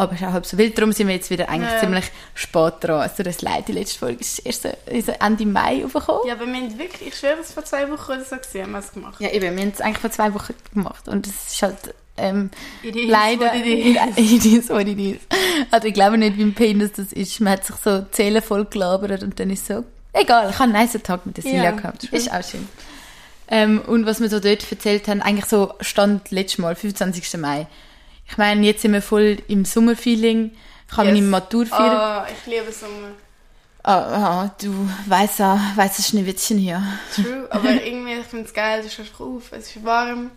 Aber 0.00 0.12
es 0.14 0.20
ist 0.20 0.26
auch 0.26 0.32
halb 0.32 0.46
so 0.46 0.56
wild. 0.58 0.76
Darum 0.78 0.92
sind 0.92 1.08
wir 1.08 1.14
jetzt 1.14 1.30
wieder 1.30 1.48
eigentlich 1.48 1.72
Ja. 1.72 1.80
ziemlich 1.80 2.04
spät 2.34 2.74
dran. 2.80 3.00
Also 3.02 3.22
das 3.22 3.42
leid, 3.42 3.68
die 3.68 3.72
letzte 3.72 3.98
Folge 3.98 4.20
ist 4.20 4.38
erst 4.40 4.62
so, 4.62 4.68
ist 4.86 5.06
so 5.06 5.12
Ende 5.20 5.46
Mai 5.46 5.84
aufgekommen. 5.84 6.22
Ja, 6.26 6.34
aber 6.34 6.46
wir 6.46 6.54
haben 6.54 6.78
wirklich, 6.78 7.08
ich 7.08 7.16
schwöre, 7.16 7.36
es 7.40 7.52
vor 7.52 7.64
zwei 7.64 7.90
Wochen 7.90 8.12
oder 8.12 8.24
so 8.24 8.36
gesehen, 8.36 8.62
haben 8.64 8.72
wir 8.72 8.78
es 8.78 8.92
gemacht. 8.92 9.20
Ja, 9.20 9.28
eben, 9.30 9.54
wir 9.56 9.62
haben 9.62 9.72
es 9.74 9.80
eigentlich 9.80 9.98
vor 9.98 10.10
zwei 10.10 10.32
Wochen 10.34 10.54
gemacht 10.74 11.08
und 11.08 11.26
es 11.26 11.52
ist 11.52 11.62
halt 11.62 11.76
ähm, 12.16 12.50
It 12.82 12.96
is 12.96 13.08
leider 13.08 13.54
it 13.54 13.66
is. 14.16 14.32
it 14.34 14.44
is 14.44 14.68
what 14.70 14.86
it 14.86 14.98
is. 14.98 15.18
Also 15.70 15.88
ich 15.88 15.94
glaube 15.94 16.18
nicht, 16.18 16.36
wie 16.36 16.42
ein 16.42 16.54
Penis 16.54 16.92
das 16.92 17.12
ist. 17.12 17.40
Man 17.40 17.52
hat 17.54 17.64
sich 17.64 17.76
so 17.76 18.04
Seele 18.12 18.42
voll 18.42 18.64
gelabert 18.66 19.22
und 19.22 19.38
dann 19.40 19.48
ist 19.50 19.66
so, 19.66 19.84
egal, 20.12 20.48
ich 20.50 20.54
habe 20.58 20.64
einen 20.64 20.72
nice 20.72 20.98
Tag 21.02 21.24
mit 21.26 21.36
der 21.36 21.42
Silja 21.44 21.64
Ja, 21.64 21.70
gehabt. 21.72 22.02
true. 22.08 22.18
Ist 22.18 22.32
auch 22.32 22.42
schön. 22.42 22.68
Ähm, 23.48 23.80
und 23.86 24.06
was 24.06 24.20
wir 24.20 24.28
so 24.28 24.38
dort 24.38 24.70
erzählt 24.70 25.08
haben, 25.08 25.22
eigentlich 25.22 25.46
so 25.46 25.72
stand 25.80 26.30
letztes 26.30 26.58
Mal, 26.58 26.74
25. 26.76 27.36
Mai. 27.40 27.66
Ich 28.30 28.38
meine, 28.38 28.64
jetzt 28.66 28.82
sind 28.82 28.92
wir 28.92 29.02
voll 29.02 29.38
im 29.48 29.64
Sommerfeeling. 29.64 30.52
Ich 30.90 30.96
habe 30.96 31.08
Yes. 31.08 31.14
meine 31.18 31.26
Matur 31.26 31.66
feiern. 31.66 31.96
Ah, 31.96 32.26
ich 32.30 32.46
liebe 32.50 32.70
Sommer. 32.72 33.08
Ah, 33.82 33.94
ah, 34.44 34.54
du 34.60 34.88
weißer, 35.06 35.58
weißes 35.74 36.08
Schneewittchen 36.08 36.58
hier. 36.58 36.82
True, 37.14 37.46
aber 37.50 37.70
irgendwie, 37.84 38.14
ich 38.14 38.26
finde 38.26 38.44
es 38.46 38.52
geil, 38.54 38.82
du 38.82 38.90
schaust 38.90 39.18
auf, 39.20 39.52
es 39.52 39.74
ist 39.74 39.84
warm. 39.84 40.30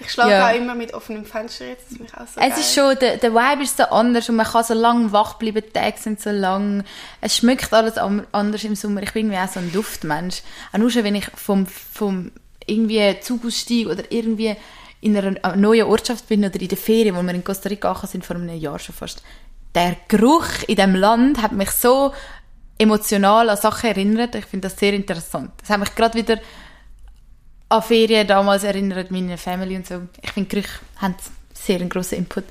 Ich 0.00 0.10
schlafe 0.12 0.30
Ja. 0.32 0.50
auch 0.50 0.54
immer 0.54 0.74
mit 0.74 0.92
offenem 0.92 1.24
Fenster 1.24 1.66
jetzt, 1.66 1.84
das 1.88 1.96
finde 1.96 2.12
ich 2.12 2.14
auch 2.14 2.26
so 2.26 2.40
Es 2.40 2.50
geil. 2.50 2.52
ist 2.58 2.74
schon, 2.74 2.98
der, 2.98 3.16
der 3.16 3.32
Vibe 3.32 3.62
ist 3.62 3.76
so 3.78 3.84
anders 3.84 4.28
und 4.28 4.36
man 4.36 4.44
kann 4.46 4.64
so 4.64 4.74
lang 4.74 5.12
wach 5.12 5.34
bleiben, 5.34 5.62
die 5.66 5.72
Tage 5.72 5.96
sind 5.98 6.20
so 6.20 6.30
lang. 6.30 6.84
Es 7.22 7.36
schmeckt 7.36 7.72
alles 7.72 7.96
anders 7.96 8.64
im 8.64 8.74
Sommer. 8.76 9.02
Ich 9.02 9.12
bin 9.12 9.26
irgendwie 9.26 9.38
auch 9.42 9.48
so 9.52 9.60
ein 9.60 9.72
Duftmensch. 9.72 10.42
Auch 10.72 10.78
nur 10.78 10.90
schon, 10.90 11.04
wenn 11.04 11.14
ich 11.14 11.26
vom, 11.36 11.66
vom 11.66 12.30
irgendwie 12.66 13.18
Zug 13.20 13.46
aussteige 13.46 13.88
oder 13.90 14.02
irgendwie 14.10 14.54
in 15.04 15.16
einer 15.16 15.56
neuen 15.56 15.86
Ortschaft 15.86 16.28
bin 16.28 16.44
oder 16.44 16.60
in 16.60 16.68
der 16.68 16.78
Ferien, 16.78 17.14
wo 17.14 17.22
wir 17.22 17.34
in 17.34 17.44
Costa 17.44 17.68
Rica 17.68 17.94
sind, 18.06 18.24
vor 18.24 18.36
einem 18.36 18.56
Jahr 18.56 18.78
schon 18.78 18.94
fast. 18.94 19.22
Der 19.74 19.96
Geruch 20.08 20.46
in 20.66 20.76
dem 20.76 20.94
Land 20.94 21.42
hat 21.42 21.52
mich 21.52 21.70
so 21.72 22.14
emotional 22.78 23.50
an 23.50 23.56
Sachen 23.58 23.90
erinnert. 23.90 24.34
Ich 24.34 24.46
finde 24.46 24.68
das 24.68 24.78
sehr 24.78 24.94
interessant. 24.94 25.50
Das 25.60 25.68
hat 25.68 25.80
mich 25.80 25.94
gerade 25.94 26.14
wieder 26.14 26.38
an 27.68 27.82
Ferien 27.82 28.26
damals 28.26 28.64
erinnert, 28.64 29.10
meine 29.10 29.36
Family 29.36 29.76
und 29.76 29.86
so. 29.86 30.02
Ich 30.22 30.32
finde, 30.32 30.48
Gerüche 30.48 30.80
haben 30.96 31.16
sehr 31.52 31.80
einen 31.80 31.90
grossen 31.90 32.18
Input. 32.18 32.44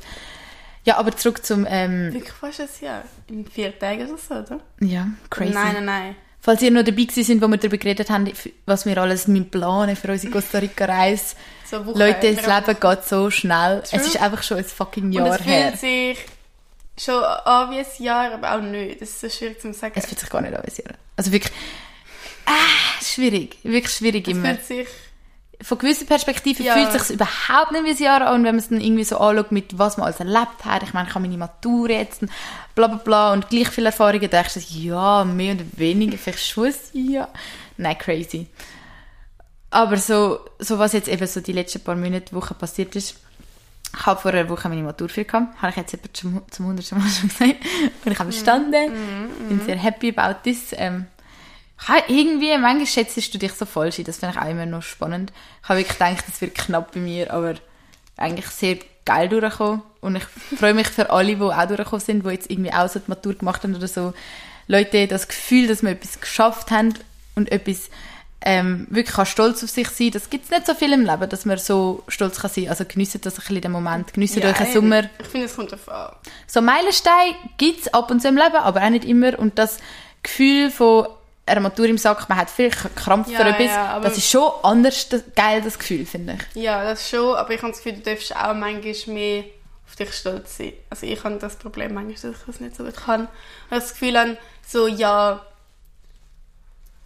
Ja, 0.85 0.97
aber 0.97 1.15
zurück 1.15 1.43
zum, 1.43 1.65
ähm, 1.67 2.13
Wirklich 2.13 2.33
fast 2.33 2.59
ein 2.59 2.67
Jahr. 2.81 3.03
In 3.29 3.47
vier 3.47 3.77
Tagen 3.79 4.09
oder 4.09 4.17
so, 4.17 4.35
oder? 4.35 4.59
ja, 4.81 5.07
crazy. 5.29 5.53
Nein, 5.53 5.73
nein, 5.73 5.85
nein. 5.85 6.15
Falls 6.39 6.61
ihr 6.61 6.71
noch 6.71 6.83
dabei 6.83 7.07
sind, 7.09 7.41
wo 7.41 7.47
wir 7.47 7.57
darüber 7.57 7.77
geredet 7.77 8.09
haben, 8.09 8.29
was 8.65 8.85
wir 8.85 8.97
alles 8.97 9.27
mit 9.29 9.49
planen 9.49 9.95
für 9.95 10.11
unsere 10.11 10.33
Costa 10.33 10.59
Rica-Reise. 10.59 11.35
So 11.73 11.85
Woche, 11.87 11.97
Leute, 11.97 12.35
das 12.35 12.45
Leben 12.45 12.79
geht 12.79 13.03
so 13.05 13.29
schnell. 13.31 13.81
True. 13.81 13.99
Es 13.99 14.07
ist 14.07 14.21
einfach 14.21 14.43
schon 14.43 14.57
ein 14.59 14.63
fucking 14.65 15.05
Und 15.05 15.11
Jahr 15.13 15.39
es 15.39 15.45
her. 15.45 15.69
fühlt 15.69 15.79
sich 15.79 16.25
schon 17.03 17.23
an 17.23 17.71
wie 17.71 17.79
ein 17.79 17.85
Jahr, 17.97 18.33
aber 18.33 18.55
auch 18.55 18.61
nicht. 18.61 19.01
Das 19.01 19.09
ist 19.09 19.21
so 19.21 19.29
schwierig 19.29 19.59
zu 19.59 19.73
sagen. 19.73 19.93
Es 19.95 20.05
fühlt 20.05 20.19
sich 20.19 20.29
gar 20.29 20.41
nicht 20.41 20.53
an 20.55 20.61
wie 20.63 20.71
ein 20.71 20.85
Jahr. 20.85 20.95
Also 21.15 21.31
wirklich, 21.31 21.51
ah, 22.45 23.03
schwierig. 23.03 23.57
Wirklich 23.63 23.91
schwierig 23.93 24.27
Es 24.27 24.33
immer. 24.33 24.49
fühlt 24.49 24.65
sich... 24.65 24.87
von 25.63 25.77
gewissen 25.79 26.05
Perspektiven 26.05 26.63
Ja. 26.63 26.73
fühlt 26.75 26.93
es 26.93 27.07
sich 27.07 27.15
überhaupt 27.15 27.71
nicht 27.71 27.85
wie 27.85 27.89
ein 27.91 27.97
Jahr 27.97 28.21
an. 28.27 28.35
Und 28.35 28.43
wenn 28.43 28.55
man 28.55 28.59
es 28.63 28.69
dann 28.69 28.79
irgendwie 28.79 29.03
so 29.03 29.17
anschaut, 29.17 29.51
mit 29.51 29.75
was 29.79 29.97
man 29.97 30.05
alles 30.05 30.19
erlebt 30.19 30.65
hat, 30.65 30.83
ich 30.83 30.93
meine, 30.93 31.07
ich 31.09 31.15
habe 31.15 31.25
meine 31.25 31.37
Matur 31.39 31.89
jetzt, 31.89 32.21
und 32.21 32.31
bla 32.75 32.85
bla 32.85 32.97
bla, 32.97 33.33
und 33.33 33.49
gleich 33.49 33.69
viele 33.69 33.87
Erfahrungen, 33.87 34.29
denkst 34.29 34.53
du, 34.53 34.59
ja, 34.59 35.23
mehr 35.23 35.55
oder 35.55 35.63
weniger, 35.71 36.19
vielleicht 36.19 36.45
schon 36.45 36.65
ein 36.93 37.09
Jahr. 37.11 37.29
Nein, 37.77 37.97
crazy. 37.97 38.45
Aber 39.73 39.97
so, 39.97 40.39
so 40.59 40.77
was 40.77 40.93
jetzt 40.93 41.07
eben 41.07 41.25
so 41.25 41.41
die 41.41 41.51
letzten 41.51 41.81
paar 41.81 41.95
Monate, 41.95 42.35
Wochen 42.35 42.53
passiert 42.53 42.95
ist, 42.95 43.15
ich 43.91 44.05
habe 44.05 44.21
vor 44.21 44.31
einer 44.31 44.47
Woche 44.47 44.69
meine 44.69 44.83
Matur 44.83 45.09
für 45.09 45.25
gehabt, 45.25 45.59
habe 45.59 45.71
ich 45.71 45.77
jetzt 45.77 45.95
etwa 45.95 46.13
zum, 46.13 46.41
zum 46.51 46.67
hundertsten 46.67 46.99
Mal 46.99 47.09
schon 47.09 47.29
gesagt. 47.29 47.55
Und 48.05 48.11
ich 48.11 48.19
habe 48.19 48.29
bestanden, 48.29 48.91
bin 49.49 49.61
sehr 49.65 49.77
happy 49.77 50.13
about 50.15 50.41
this. 50.43 50.73
Ähm, 50.73 51.07
irgendwie, 52.07 52.55
manchmal 52.59 52.85
schätzt 52.85 53.33
du 53.33 53.39
dich 53.39 53.53
so 53.53 53.65
falsch 53.65 53.97
ein, 53.97 54.05
das 54.05 54.17
finde 54.17 54.35
ich 54.35 54.41
auch 54.41 54.49
immer 54.49 54.67
noch 54.67 54.83
spannend. 54.83 55.33
Ich 55.63 55.69
habe 55.69 55.79
wirklich 55.79 55.97
gedacht, 55.97 56.23
das 56.27 56.39
wird 56.39 56.53
knapp 56.53 56.93
bei 56.93 56.99
mir, 56.99 57.33
aber 57.33 57.55
eigentlich 58.15 58.47
sehr 58.47 58.77
geil 59.05 59.27
durchgekommen. 59.27 59.81
Und 60.01 60.17
ich 60.17 60.23
freue 60.55 60.75
mich 60.75 60.87
für 60.87 61.09
alle, 61.09 61.35
die 61.35 61.41
auch 61.41 61.65
durchgekommen 61.65 62.05
sind, 62.05 62.23
die 62.23 62.29
jetzt 62.29 62.51
irgendwie 62.51 62.73
auch 62.73 62.87
so 62.87 62.99
die 62.99 63.09
Matur 63.09 63.33
gemacht 63.33 63.63
haben 63.63 63.75
oder 63.75 63.87
so. 63.87 64.13
Leute, 64.67 65.07
das 65.07 65.27
Gefühl, 65.27 65.67
dass 65.67 65.81
wir 65.81 65.89
etwas 65.89 66.21
geschafft 66.21 66.69
haben 66.69 66.93
und 67.35 67.51
etwas 67.51 67.89
ähm, 68.45 68.87
wirklich 68.89 69.15
kann 69.15 69.25
stolz 69.25 69.63
auf 69.63 69.69
sich 69.69 69.87
sein. 69.89 70.11
Das 70.11 70.29
gibt 70.29 70.45
es 70.45 70.51
nicht 70.51 70.67
so 70.67 70.73
viel 70.73 70.91
im 70.91 71.05
Leben, 71.05 71.29
dass 71.29 71.45
man 71.45 71.57
so 71.57 72.03
stolz 72.09 72.39
kann 72.41 72.51
sein. 72.51 72.67
Also 72.67 72.83
geniessen 72.85 73.21
das 73.21 73.35
ein 73.35 73.37
bisschen 73.37 73.61
den 73.61 73.71
Moment, 73.71 74.13
geniessen 74.13 74.41
Ja, 74.41 74.49
euch 74.49 74.57
einen 74.57 74.67
ey, 74.67 74.73
Sommer. 74.73 75.03
Ich 75.19 75.27
finde, 75.27 75.45
es 75.47 75.55
kommt 75.55 75.71
darauf 75.71 75.89
an. 75.89 76.15
So 76.47 76.61
Meilensteine 76.61 77.35
gibt 77.57 77.81
es 77.81 77.93
ab 77.93 78.11
und 78.11 78.21
zu 78.21 78.27
im 78.27 78.35
Leben, 78.35 78.55
aber 78.55 78.83
auch 78.83 78.89
nicht 78.89 79.05
immer. 79.05 79.39
Und 79.39 79.57
das 79.57 79.77
Gefühl 80.23 80.69
von 80.71 81.07
einer 81.45 81.61
Matur 81.61 81.85
im 81.85 81.97
Sack, 81.97 82.27
man 82.27 82.37
hat 82.37 82.49
vielleicht 82.49 82.95
Krampf 82.95 83.29
Ja, 83.29 83.39
für 83.39 83.49
etwas, 83.49 83.75
ja, 83.75 83.99
das 83.99 84.17
ist 84.17 84.29
schon 84.29 84.49
anders 84.61 85.09
das, 85.09 85.23
geil, 85.35 85.61
das 85.61 85.79
Gefühl, 85.79 86.05
finde 86.05 86.37
ich. 86.37 86.61
Ja, 86.63 86.83
das 86.83 87.09
schon, 87.09 87.35
aber 87.35 87.51
ich 87.51 87.61
habe 87.61 87.71
das 87.71 87.81
Gefühl, 87.81 87.99
du 87.99 88.09
darfst 88.09 88.35
auch 88.35 88.53
manchmal 88.53 89.15
mehr 89.15 89.43
auf 89.87 89.95
dich 89.95 90.13
stolz 90.13 90.57
sein. 90.57 90.73
Also 90.89 91.05
ich 91.05 91.23
habe 91.23 91.37
das 91.37 91.55
Problem 91.55 91.93
manchmal, 91.93 92.31
dass 92.31 92.41
ich 92.41 92.47
das 92.47 92.59
nicht 92.59 92.75
so 92.75 92.83
gut 92.83 92.95
kann. 92.95 93.27
Ich 93.67 93.71
habe 93.71 93.81
das 93.81 93.91
Gefühl 93.93 94.15
an 94.17 94.37
so, 94.65 94.87
ja, 94.87 95.41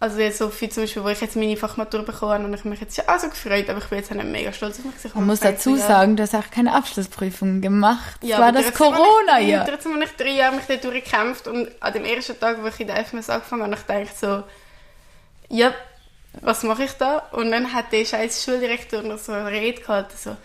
also 0.00 0.20
jetzt 0.20 0.38
so 0.38 0.48
viel 0.48 0.68
zum 0.68 0.84
Beispiel, 0.84 1.02
wo 1.02 1.08
ich 1.08 1.20
jetzt 1.20 1.34
meine 1.34 1.56
Fachmatur 1.56 2.04
bekommen 2.04 2.32
habe 2.32 2.44
und 2.44 2.54
ich 2.54 2.64
mich 2.64 2.80
jetzt 2.80 2.96
ja 2.96 3.04
auch 3.08 3.18
so 3.18 3.28
gefreut, 3.28 3.68
aber 3.68 3.78
ich 3.78 3.86
bin 3.86 3.98
jetzt 3.98 4.12
auch 4.12 4.16
nicht 4.16 4.28
mega 4.28 4.52
stolz 4.52 4.78
auf 4.78 4.84
mich. 4.84 4.94
Ich 5.02 5.14
Man 5.14 5.26
muss 5.26 5.40
dazu 5.40 5.72
gedacht, 5.72 5.88
ja, 5.88 5.94
sagen, 5.96 6.16
du 6.16 6.22
hast 6.22 6.34
auch 6.36 6.50
keine 6.52 6.72
Abschlussprüfung 6.74 7.60
gemacht. 7.60 8.22
Ja, 8.22 8.38
war 8.38 8.52
das 8.52 8.72
Corona-Jahr. 8.72 9.64
Ich, 9.64 9.70
trotzdem 9.70 9.94
habe 9.94 10.04
ich 10.04 10.12
drei 10.12 10.30
Jahre 10.30 10.54
mich 10.54 10.66
durchgekämpft 10.66 11.48
und 11.48 11.70
an 11.80 11.92
dem 11.92 12.04
ersten 12.04 12.38
Tag, 12.38 12.62
wo 12.62 12.68
ich 12.68 12.78
in 12.78 12.86
der 12.86 13.04
FMS 13.04 13.28
angefangen 13.28 13.62
habe, 13.62 13.76
habe 13.76 14.02
ich 14.02 14.08
gedacht 14.10 14.20
so, 14.20 14.44
ja, 15.48 15.74
was 16.42 16.62
mache 16.62 16.84
ich 16.84 16.92
da? 16.92 17.18
Und 17.32 17.50
dann 17.50 17.72
hat 17.72 17.90
der 17.90 18.04
scheiß 18.04 18.44
Schuldirektor 18.44 19.02
noch 19.02 19.18
so 19.18 19.32
eine 19.32 19.50
Rede 19.50 19.80
gehalten, 19.80 20.14
so, 20.16 20.36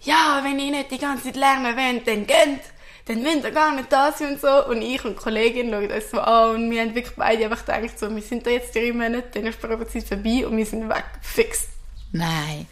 ja, 0.00 0.40
wenn 0.44 0.58
ihr 0.58 0.70
nicht 0.70 0.90
die 0.92 0.98
ganze 0.98 1.24
Zeit 1.24 1.36
lernen 1.36 1.76
wollt, 1.76 2.06
dann 2.06 2.26
geht, 2.26 2.60
dann 3.08 3.24
wollt 3.24 3.42
ihr 3.44 3.50
gar 3.50 3.74
nicht 3.74 3.90
da 3.92 4.12
sein 4.12 4.34
und 4.34 4.40
so. 4.40 4.66
Und 4.66 4.82
ich 4.82 5.04
und 5.04 5.12
die 5.18 5.22
Kollegin 5.22 5.70
schauen 5.70 5.90
uns 5.90 6.10
so 6.10 6.20
an 6.20 6.54
und 6.56 6.70
wir 6.70 6.82
haben 6.82 6.94
wirklich 6.94 7.16
beide 7.16 7.44
einfach 7.44 7.64
gedacht, 7.64 7.98
so, 7.98 8.14
wir 8.14 8.22
sind 8.22 8.46
da 8.46 8.50
jetzt 8.50 8.74
drei 8.74 8.92
Monate, 8.92 9.24
dann 9.34 9.46
ist 9.46 9.62
die 9.62 9.66
Probezeit 9.66 10.04
vorbei 10.04 10.46
und 10.46 10.56
wir 10.56 10.66
sind 10.66 10.88
weg, 10.88 11.04
fix. 11.22 11.64
Nein. 12.12 12.66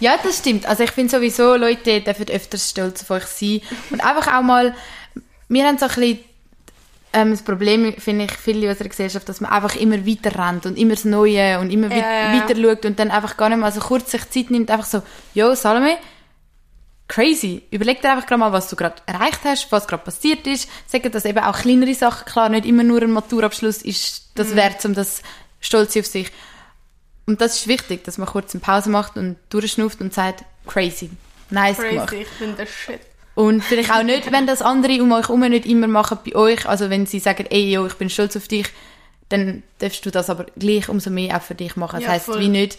Ja, 0.00 0.16
das 0.22 0.38
stimmt. 0.38 0.66
Also 0.66 0.82
ich 0.82 0.90
finde 0.90 1.10
sowieso, 1.16 1.54
Leute 1.56 2.00
dürfen 2.00 2.28
öfters 2.28 2.70
stolz 2.70 3.02
auf 3.02 3.10
euch 3.10 3.24
sein. 3.26 3.60
Und 3.90 4.00
einfach 4.04 4.34
auch 4.36 4.42
mal, 4.42 4.74
wir 5.48 5.64
haben 5.66 5.78
so 5.78 5.84
ein 5.86 5.88
bisschen 5.94 6.18
ähm, 7.14 7.30
das 7.30 7.42
Problem, 7.42 7.94
finde 7.98 8.24
ich, 8.24 8.32
viele 8.32 8.62
in 8.64 8.68
unserer 8.70 8.88
Gesellschaft, 8.88 9.28
dass 9.28 9.40
man 9.40 9.50
einfach 9.52 9.76
immer 9.76 10.06
weiter 10.06 10.34
rennt 10.38 10.64
und 10.66 10.78
immer 10.78 10.94
das 10.94 11.04
Neue 11.04 11.58
und 11.60 11.70
immer 11.70 11.88
Ja, 11.94 11.96
wei- 12.02 12.36
ja, 12.36 12.42
weiter 12.48 12.60
schaut 12.60 12.84
und 12.86 12.98
dann 12.98 13.10
einfach 13.10 13.36
gar 13.36 13.48
nicht 13.50 13.58
mal 13.58 13.70
so 13.70 13.80
kurz 13.80 14.10
sich 14.10 14.28
Zeit 14.30 14.50
nimmt, 14.50 14.70
einfach 14.70 14.86
so, 14.86 15.02
yo, 15.34 15.54
Salome, 15.54 15.98
crazy. 17.12 17.62
Überleg 17.70 18.00
dir 18.00 18.12
einfach 18.12 18.26
gerade 18.26 18.40
mal, 18.40 18.52
was 18.52 18.68
du 18.68 18.76
gerade 18.76 18.96
erreicht 19.06 19.40
hast, 19.44 19.70
was 19.70 19.86
gerade 19.86 20.02
passiert 20.02 20.46
ist. 20.46 20.68
Sag 20.86 21.02
dir, 21.02 21.10
dass 21.10 21.24
eben 21.24 21.38
auch 21.40 21.58
kleinere 21.58 21.94
Sachen, 21.94 22.24
klar, 22.24 22.48
nicht 22.48 22.64
immer 22.66 22.82
nur 22.84 23.02
ein 23.02 23.10
Maturabschluss 23.12 23.82
ist 23.82 24.30
das 24.34 24.48
Mhm. 24.50 24.56
wert, 24.56 24.84
um 24.84 24.94
das 24.94 25.22
stolz 25.60 25.96
auf 25.96 26.06
sich. 26.06 26.30
Und 27.26 27.40
das 27.40 27.56
ist 27.56 27.68
wichtig, 27.68 28.02
dass 28.04 28.18
man 28.18 28.26
kurz 28.28 28.54
eine 28.54 28.60
Pause 28.60 28.90
macht 28.90 29.16
und 29.16 29.36
durchschnauft 29.50 30.00
und 30.00 30.12
sagt, 30.14 30.44
crazy. 30.66 31.10
nice 31.50 31.76
Crazy, 31.76 31.90
gemacht. 31.94 32.12
ich 32.14 32.28
bin 32.38 32.56
der 32.56 32.66
Shit. 32.66 33.00
Und 33.34 33.62
vielleicht 33.62 33.90
auch 33.92 34.02
nicht, 34.02 34.30
wenn 34.32 34.46
das 34.46 34.60
andere 34.62 35.02
um 35.02 35.12
euch 35.12 35.28
herum 35.28 35.40
nicht 35.40 35.66
immer 35.66 35.86
machen 35.88 36.18
bei 36.24 36.34
euch. 36.34 36.66
Also 36.66 36.90
wenn 36.90 37.06
sie 37.06 37.18
sagen, 37.18 37.46
ey, 37.50 37.72
yo, 37.72 37.86
ich 37.86 37.94
bin 37.94 38.10
stolz 38.10 38.36
auf 38.36 38.48
dich, 38.48 38.66
dann 39.28 39.62
darfst 39.78 40.04
du 40.04 40.10
das 40.10 40.28
aber 40.30 40.46
gleich 40.58 40.88
umso 40.88 41.08
mehr 41.10 41.36
auch 41.36 41.42
für 41.42 41.54
dich 41.54 41.76
machen. 41.76 41.96
Das 41.96 42.04
Ja, 42.04 42.10
heisst, 42.10 42.26
voll. 42.26 42.40
wie 42.40 42.48
nicht, 42.48 42.78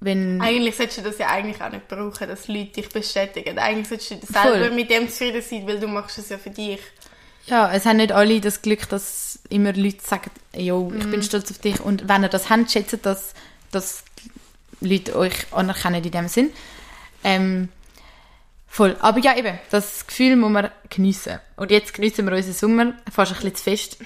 wenn... 0.00 0.40
Eigentlich 0.40 0.76
solltest 0.76 0.98
du 0.98 1.02
das 1.02 1.18
ja 1.18 1.28
eigentlich 1.28 1.60
auch 1.62 1.70
nicht 1.70 1.88
brauchen, 1.88 2.28
dass 2.28 2.48
Leute 2.48 2.72
dich 2.72 2.88
bestätigen. 2.88 3.58
Eigentlich 3.58 3.88
solltest 3.88 4.10
du 4.10 4.32
Voll. 4.32 4.52
selber 4.60 4.74
mit 4.74 4.90
dem 4.90 5.08
zufrieden 5.08 5.42
sein, 5.42 5.66
weil 5.66 5.80
du 5.80 5.88
machst 5.88 6.18
es 6.18 6.28
ja 6.28 6.38
für 6.38 6.50
dich. 6.50 6.80
Ja, 7.46 7.72
es 7.72 7.86
haben 7.86 7.98
nicht 7.98 8.12
alle 8.12 8.40
das 8.40 8.60
Glück, 8.62 8.88
dass 8.88 9.38
immer 9.48 9.72
Leute 9.72 10.02
sagen, 10.02 10.30
yo, 10.54 10.92
ich 10.96 11.04
Mhm. 11.04 11.10
bin 11.12 11.22
stolz 11.22 11.50
auf 11.50 11.58
dich. 11.58 11.80
Und 11.80 12.08
wenn 12.08 12.22
ihr 12.24 12.28
das 12.28 12.50
habt, 12.50 12.70
schätzt 12.70 12.98
dass, 13.06 13.34
dass 13.70 14.02
Leute 14.80 15.16
euch 15.16 15.32
anerkennen 15.52 16.02
in 16.02 16.10
dem 16.10 16.28
Sinn. 16.28 16.50
Ähm, 17.24 17.68
voll. 18.66 18.96
Aber 19.00 19.20
ja, 19.20 19.36
eben, 19.36 19.58
das 19.70 20.06
Gefühl 20.06 20.36
muss 20.36 20.50
man 20.50 20.70
geniessen. 20.90 21.38
Und 21.56 21.70
jetzt 21.70 21.94
geniessen 21.94 22.26
wir 22.26 22.36
unseren 22.36 22.52
Sommer 22.54 22.92
fast 23.10 23.32
ein 23.32 23.36
bisschen 23.36 23.54
zu 23.54 23.62
fest. 23.64 23.96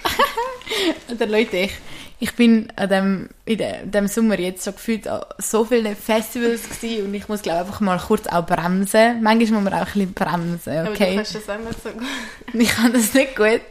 Oder 1.11 1.27
Leute, 1.27 1.57
ich, 1.57 1.73
ich 2.21 2.35
bin 2.37 2.71
an 2.77 2.89
dem, 2.91 3.29
in 3.47 3.91
dem 3.91 4.07
Sommer 4.07 4.39
jetzt 4.39 4.65
schon 4.65 4.75
gefühlt 4.75 5.09
an 5.09 5.25
so 5.39 5.65
vielen 5.65 5.97
Festivals 5.97 6.69
gewesen 6.69 7.07
und 7.07 7.15
ich 7.15 7.29
muss 7.29 7.41
glaube 7.41 7.61
einfach 7.61 7.81
mal 7.81 7.99
kurz 7.99 8.27
auch 8.27 8.45
bremsen. 8.45 9.23
Manchmal 9.23 9.63
muss 9.63 9.71
man 9.71 9.73
auch 9.75 9.79
ein 9.79 9.85
bisschen 9.87 10.13
bremsen, 10.13 10.79
Aber 10.79 10.85
du 10.89 10.91
okay? 10.93 11.17
kannst 11.17 11.35
das 11.35 11.49
auch 11.49 11.59
nicht 11.59 11.83
so 11.83 11.91
gut. 11.91 12.03
Ich 12.53 12.69
kann 12.77 12.93
das 12.93 13.15
nicht 13.15 13.35
gut. 13.35 13.63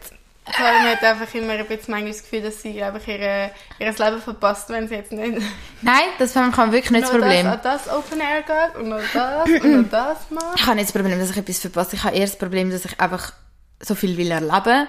Karin 0.52 0.82
hat 0.90 1.04
einfach 1.04 1.32
immer 1.36 1.54
ein 1.54 1.68
bisschen 1.68 1.92
manchmal 1.92 2.12
das 2.12 2.24
Gefühl, 2.24 2.42
dass 2.42 2.62
sie 2.64 2.82
einfach 2.82 3.08
ihre, 3.08 3.52
ihr 3.78 3.88
Leben 3.88 4.22
verpasst, 4.22 4.70
wenn 4.70 4.88
sie 4.88 4.96
jetzt 4.96 5.12
nicht 5.12 5.38
Nein, 5.84 6.06
das 6.18 6.34
kann 6.34 6.52
man 6.56 6.72
wirklich 6.72 6.90
nicht 6.90 7.04
das 7.04 7.12
noch 7.14 7.20
Problem. 7.20 7.46
das, 7.46 7.54
an 7.54 7.62
das 7.62 7.90
Open 7.90 8.20
Air 8.20 8.42
geht 8.42 8.82
und 8.82 8.90
noch 8.90 9.02
das 9.14 9.48
und 9.48 9.82
noch 9.84 9.90
das 9.92 10.18
macht. 10.32 10.58
Ich 10.60 10.66
habe 10.66 10.76
nicht 10.76 10.88
das 10.88 10.94
Problem, 10.94 11.20
dass 11.20 11.30
ich 11.30 11.38
etwas 11.38 11.60
verpasse. 11.60 11.96
Ich 11.98 12.04
habe 12.04 12.16
eher 12.16 12.26
das 12.26 12.38
Problem, 12.38 12.72
dass 12.72 12.84
ich 12.84 13.00
einfach 13.00 13.32
so 13.80 13.94
viel 13.94 14.18
will 14.18 14.32
erleben 14.32 14.88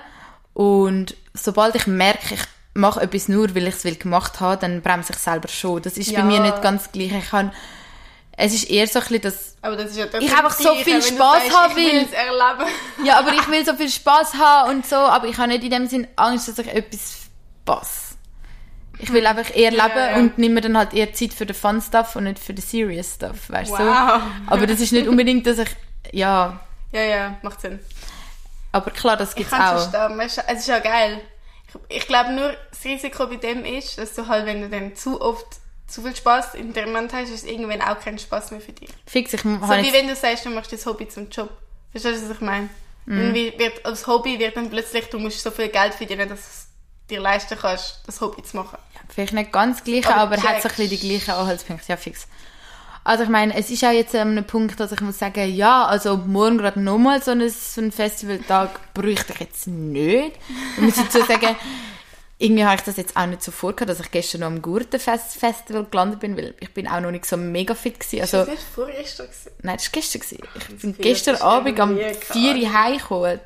und 0.55 1.15
sobald 1.35 1.75
ich 1.75 1.87
merke, 1.87 2.35
ich 2.35 2.41
mache 2.81 3.01
etwas 3.01 3.29
nur, 3.29 3.55
weil 3.55 3.67
ich 3.69 3.75
es 3.77 3.85
will 3.85 3.97
gemacht 3.97 4.41
habe, 4.41 4.57
dann 4.61 4.83
bremse 4.83 5.13
ich 5.13 5.19
selber 5.19 5.49
schon. 5.49 5.83
Das 5.83 5.97
ist 5.97 6.11
Ja. 6.11 6.21
bei 6.21 6.27
mir 6.27 6.41
nicht 6.41 6.61
ganz 6.63 6.91
gleich. 6.91 7.13
Ich 7.13 7.31
kann, 7.31 7.53
es 8.37 8.55
ist 8.55 8.71
eher 8.71 8.87
so 8.87 8.99
ein 8.99 9.05
bisschen 9.07 9.21
das, 9.23 9.57
Aber 9.63 9.77
das 9.77 9.91
ist 9.93 9.99
ja 9.99 10.07
Ich 10.19 10.33
einfach 10.37 10.51
so 10.53 10.75
viel 10.77 11.03
Spaß 11.03 11.51
haben 11.55 11.71
ich 11.73 11.77
will 11.77 11.93
will. 11.93 12.07
es 12.07 12.13
erleben. 12.13 12.71
ja, 13.05 13.19
aber 13.19 13.33
ich 13.35 13.49
will 13.49 13.65
so 13.65 13.75
viel 13.75 13.91
Spaß 13.91 14.35
haben 14.35 14.71
und 14.71 14.87
so, 14.87 14.97
aber 14.97 15.27
ich 15.29 15.37
habe 15.39 15.49
nicht 15.49 15.63
in 15.65 15.71
dem 15.71 15.87
Sinn 15.87 16.07
Angst, 16.17 16.49
dass 16.49 16.59
ich 16.59 16.69
etwas 16.69 17.13
verpasse. 17.65 18.15
Ich 18.99 19.13
will 19.13 19.27
einfach 19.27 19.55
eher 19.57 19.71
leben 19.71 19.83
ja. 19.97 20.17
und 20.17 20.37
nehme 20.39 20.61
dann 20.61 20.77
halt 20.77 20.93
eher 20.93 21.13
Zeit 21.15 21.33
für 21.33 21.47
den 21.47 21.57
Fun 21.57 21.81
Stuff 21.81 22.17
und 22.17 22.25
nicht 22.25 22.39
für 22.39 22.53
den 22.53 22.63
Serious 22.63 23.15
Stuff, 23.15 23.49
weißt 23.49 23.71
du? 23.73 23.77
so? 23.77 23.83
Wow. 23.85 24.21
Aber 24.47 24.67
das 24.67 24.81
ist 24.81 24.93
nicht 24.93 25.09
unbedingt, 25.09 25.47
dass 25.47 25.59
ich, 25.59 25.69
ja, 26.13 26.61
Ja, 26.93 27.03
ja, 27.03 27.37
macht 27.43 27.61
Sinn. 27.63 27.79
aber 28.73 28.91
klar, 28.91 29.17
das 29.17 29.31
Ich 29.31 29.37
gibt's 29.37 29.53
es 29.53 29.59
auch. 29.59 29.91
verstehen. 29.91 30.21
Es 30.49 30.59
ist 30.61 30.69
ja 30.69 30.79
geil. 30.81 31.21
Ich, 31.89 32.07
glaube 32.07 32.33
nur, 32.33 32.55
das 32.71 32.85
Risiko 32.85 33.27
bei 33.27 33.37
dem 33.37 33.65
ist, 33.65 33.99
dass 33.99 34.15
du 34.15 34.27
halt, 34.27 34.47
wenn 34.47 34.61
du 34.63 34.69
dann 34.69 34.95
zu 34.97 35.21
oft 35.21 35.47
zu 35.87 36.03
viel 36.03 36.15
Spaß 36.15 36.55
in 36.55 36.73
der 36.73 36.87
Moment 36.87 37.13
hast, 37.13 37.31
ist 37.31 37.45
irgendwann 37.47 37.83
auch 37.83 37.99
kein 37.99 38.19
Spaß 38.19 38.53
mehr 38.53 38.61
für 38.61 38.73
dich. 38.73 38.91
Fix, 39.07 39.33
ich 39.33 39.41
So 39.43 39.49
wie 39.49 39.93
wenn 39.93 40.07
du 40.07 40.15
sagst, 40.15 40.45
du 40.45 40.51
machst 40.51 40.73
das 40.73 40.87
Hobby 40.87 41.09
zum 41.09 41.29
Job. 41.31 41.51
Verstehst 41.91 42.23
du, 42.23 42.29
was 42.29 42.37
ich 42.37 42.41
meine? 42.41 42.69
Dann 43.07 43.35
wi- 43.35 43.55
wird, 43.59 43.85
als 43.85 44.07
Hobby 44.07 44.39
wird 44.39 44.57
dann 44.57 44.71
plötzlich, 44.71 45.07
du 45.07 45.19
musst 45.19 45.43
so 45.43 45.51
viel 45.51 45.69
Geld 45.69 45.95
verdienen, 45.95 46.29
dass 46.29 46.39
du 46.39 46.45
es 46.47 46.67
dir 47.11 47.19
leisten 47.21 47.59
kannst, 47.61 48.03
das 48.07 48.21
Hobby 48.21 48.41
zu 48.45 48.57
machen. 48.57 48.79
vielleicht 49.09 49.33
nicht 49.33 49.51
ganz 49.51 49.83
gleich, 49.83 50.07
aber, 50.07 50.37
Aber 50.37 50.37
hat 50.37 50.63
so 50.63 50.69
ein 50.69 50.75
bisschen 50.77 50.91
die 50.91 50.99
gleichen 51.01 51.33
Anhaltspunkte, 51.33 51.89
ja 51.89 51.97
fix. 51.97 52.29
Also 53.03 53.25
ich 53.25 53.31
meine, 53.31 53.55
es 53.57 53.71
ist 53.71 53.83
auch 53.85 53.91
jetzt 53.93 54.15
an 54.15 54.29
einem 54.33 54.45
Punkt, 54.45 54.79
dass 54.79 54.93
ich 54.93 55.01
muss 55.01 55.19
sagen, 55.19 55.53
ja, 55.55 55.87
also 55.87 56.17
morgen 56.19 56.59
gerade 56.59 56.81
nochmal 56.81 57.23
so, 57.23 57.31
ein- 57.31 57.49
so 57.49 57.81
einen 57.81 57.93
Festivaltag 57.93 58.93
bräuchte 58.95 59.33
ich 59.33 59.41
jetzt 59.41 59.67
nicht. 59.67 60.37
Ich 60.77 60.83
muss 60.83 60.97
dazu 60.97 61.19
sagen, 61.25 61.57
irgendwie 62.39 62.65
habe 62.65 62.77
ich 62.77 62.83
das 62.83 62.97
jetzt 62.99 63.17
auch 63.17 63.27
nicht 63.27 63.43
so 63.43 63.53
vorgehabt, 63.53 63.89
dass 63.91 64.01
ich 64.01 64.11
gestern 64.11 64.43
noch 64.43 64.47
am 64.49 64.61
Gurtenfest 64.63 65.37
Festival 65.39 65.87
gelandet 65.91 66.21
bin, 66.21 66.37
weil 66.37 66.55
ich 66.61 66.73
bin 66.75 66.87
auch 66.89 67.01
noch 67.01 67.11
nicht 67.11 67.25
so 67.27 67.37
mega 67.39 67.75
fit 67.75 68.01
gewesen. 68.01 68.21
Also, 68.21 68.39
das 68.39 68.49
war 68.49 68.57
vorgestern. 68.87 69.27
gewesen. 69.27 69.51
Nein, 69.63 69.77
das 69.77 69.87
war 69.87 69.93
gestern. 69.93 70.21
gewesen. 70.21 70.39
Ich 70.59 70.77
bin 70.83 70.97
gestern 70.99 71.33
das 71.35 71.41
ist 71.41 71.47
Abend 71.47 71.79
irgendwie 71.79 72.15
4 72.33 72.57
Uhr 72.57 72.73
heimgekommen. 72.73 73.41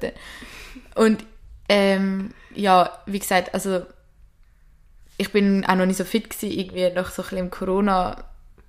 Und 0.96 1.24
ähm, 1.68 2.34
ja, 2.54 2.90
wie 3.06 3.18
gesagt, 3.20 3.54
also 3.54 3.82
ich 5.16 5.30
bin 5.32 5.64
auch 5.64 5.76
noch 5.76 5.86
nicht 5.86 5.96
so 5.96 6.04
fit 6.04 6.28
gewesen, 6.28 6.50
irgendwie 6.58 6.90
noch 6.90 7.10
so 7.10 7.22
ein 7.22 7.28
bisschen 7.28 7.38
im 7.38 7.50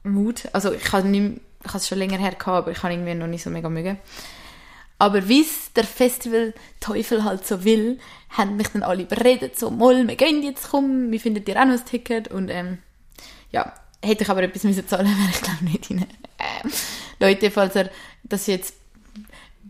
Corona-Mut. 0.06 0.50
Also 0.54 0.72
ich 0.74 0.92
habe 0.92 1.08
nicht, 1.08 1.42
ich 1.64 1.68
habe 1.68 1.78
es 1.78 1.88
schon 1.88 1.98
länger 1.98 2.18
her 2.18 2.32
gehabt, 2.32 2.48
aber 2.48 2.72
ich 2.72 2.82
habe 2.84 2.94
irgendwie 2.94 3.16
noch 3.16 3.28
nicht 3.28 3.44
so 3.44 3.50
mega 3.50 3.70
mögen. 3.70 3.98
Aber 4.98 5.28
wie 5.28 5.42
es 5.42 5.74
der 5.74 5.84
Festival-Teufel 5.84 7.24
halt 7.24 7.46
so 7.46 7.66
will, 7.66 8.00
haben 8.30 8.56
mich 8.56 8.70
dann 8.70 8.84
alle 8.84 9.04
überredet, 9.04 9.60
so, 9.60 9.70
moll, 9.70 10.08
wir 10.08 10.16
gehen 10.16 10.42
jetzt, 10.42 10.70
komm, 10.70 11.12
wir 11.12 11.20
finden 11.20 11.44
dir 11.44 11.60
auch 11.62 11.66
noch 11.66 11.74
ein 11.74 11.86
Ticket. 11.86 12.30
Und 12.30 12.50
ähm, 12.50 12.78
ja, 13.52 13.74
hätte 14.02 14.24
ich 14.24 14.30
aber 14.30 14.44
etwas 14.44 14.64
müssen 14.64 14.88
zahlen, 14.88 15.08
wäre 15.18 15.30
ich 15.30 15.42
glaube 15.42 15.66
nicht 15.66 15.90
rein. 15.90 16.08
Ähm, 16.40 16.72
Leute, 17.20 17.52
falls 17.52 17.76
ihr, 17.76 17.90
das 18.24 18.48
jetzt 18.48 18.76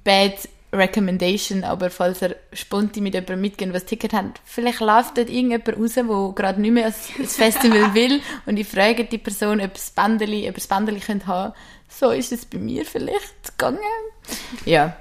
bad 0.04 0.36
recommendation, 0.78 1.64
aber 1.64 1.90
falls 1.90 2.22
ihr 2.22 2.36
spontan 2.54 3.04
mit 3.04 3.14
jemandem 3.14 3.42
mitgehen, 3.42 3.74
was 3.74 3.86
Ticket 3.86 4.14
habt, 4.14 4.42
vielleicht 4.46 4.80
läuft 4.80 5.18
dort 5.18 5.30
irgendjemand 5.30 5.78
raus, 5.78 5.94
der 5.94 6.34
gerade 6.36 6.62
nicht 6.62 6.72
mehr 6.72 6.86
ans 6.86 7.36
Festival 7.36 7.94
will 7.94 8.22
und 8.46 8.58
ich 8.58 8.68
frage 8.68 9.06
die 9.06 9.18
Person, 9.18 9.62
ob 9.62 9.74
das 9.74 9.92
Bändeli, 9.92 10.48
ob 10.50 10.56
das 10.56 10.68
Bändeli 10.68 11.00
könnt 11.00 11.28
haben. 11.28 11.54
So 11.90 12.12
ist 12.12 12.32
es 12.32 12.46
bei 12.46 12.58
mir 12.58 12.86
vielleicht 12.86 13.58
gegangen. 13.58 13.80
Ja, 14.66 14.98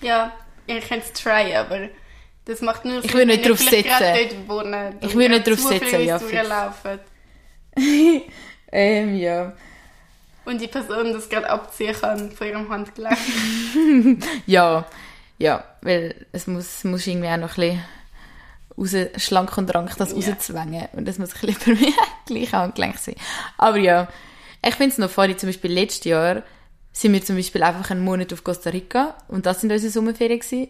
Ja, 0.00 0.32
ihr 0.66 0.80
könnt 0.80 1.04
es 1.04 1.12
tryen, 1.12 1.56
aber 1.56 1.88
das 2.44 2.60
macht 2.60 2.84
nur 2.84 3.04
Ich 3.04 3.14
will 3.14 3.26
nicht 3.26 3.48
drauf 3.48 3.60
dort 3.60 4.48
wohnen. 4.48 4.96
Ich 5.00 5.14
will 5.14 5.28
nicht 5.28 5.46
drauf 5.46 5.60
setzen, 5.60 6.04
ja, 6.04 6.18
durchlaufen. 6.18 6.98
ähm, 8.72 9.16
ja. 9.16 9.52
Und 10.44 10.60
die 10.60 10.66
Person 10.68 11.12
das 11.12 11.28
gerade 11.28 11.48
abziehen 11.48 11.94
kann 11.94 12.30
von 12.32 12.46
ihrem 12.46 12.68
Handgelenk. 12.68 13.18
Ja, 14.46 14.86
ja, 15.38 15.64
weil 15.82 16.26
es 16.32 16.46
muss, 16.46 16.84
muss 16.84 17.06
irgendwie 17.06 17.28
auch 17.28 17.36
noch 17.36 17.56
ein 17.58 17.80
bisschen 18.78 19.04
raus, 19.04 19.22
schlank 19.22 19.56
und 19.58 19.74
rank 19.74 19.96
das 19.96 20.12
Ja. 20.16 20.32
rauszwängen. 20.32 20.88
Und 20.92 21.06
das 21.06 21.18
muss 21.18 21.30
ein 21.34 21.40
bisschen 21.46 21.76
bei 21.76 21.80
mir 21.80 21.92
gleich 22.26 22.54
angelenkt 22.54 22.98
sein. 23.00 23.16
Aber 23.58 23.78
ja, 23.78 24.08
ich 24.64 24.74
finde 24.74 24.92
es 24.92 24.98
noch 24.98 25.10
funny, 25.10 25.36
zum 25.36 25.48
Beispiel 25.48 25.72
letztes 25.72 26.04
Jahr 26.04 26.42
sind 26.92 27.12
wir 27.12 27.24
zum 27.24 27.36
Beispiel 27.36 27.62
einfach 27.62 27.90
einen 27.90 28.04
Monat 28.04 28.32
auf 28.32 28.44
Costa 28.44 28.70
Rica 28.70 29.16
und 29.28 29.46
das 29.46 29.60
sind 29.60 29.72
unsere 29.72 29.90
Sommerferien 29.92 30.38
gewesen. 30.40 30.68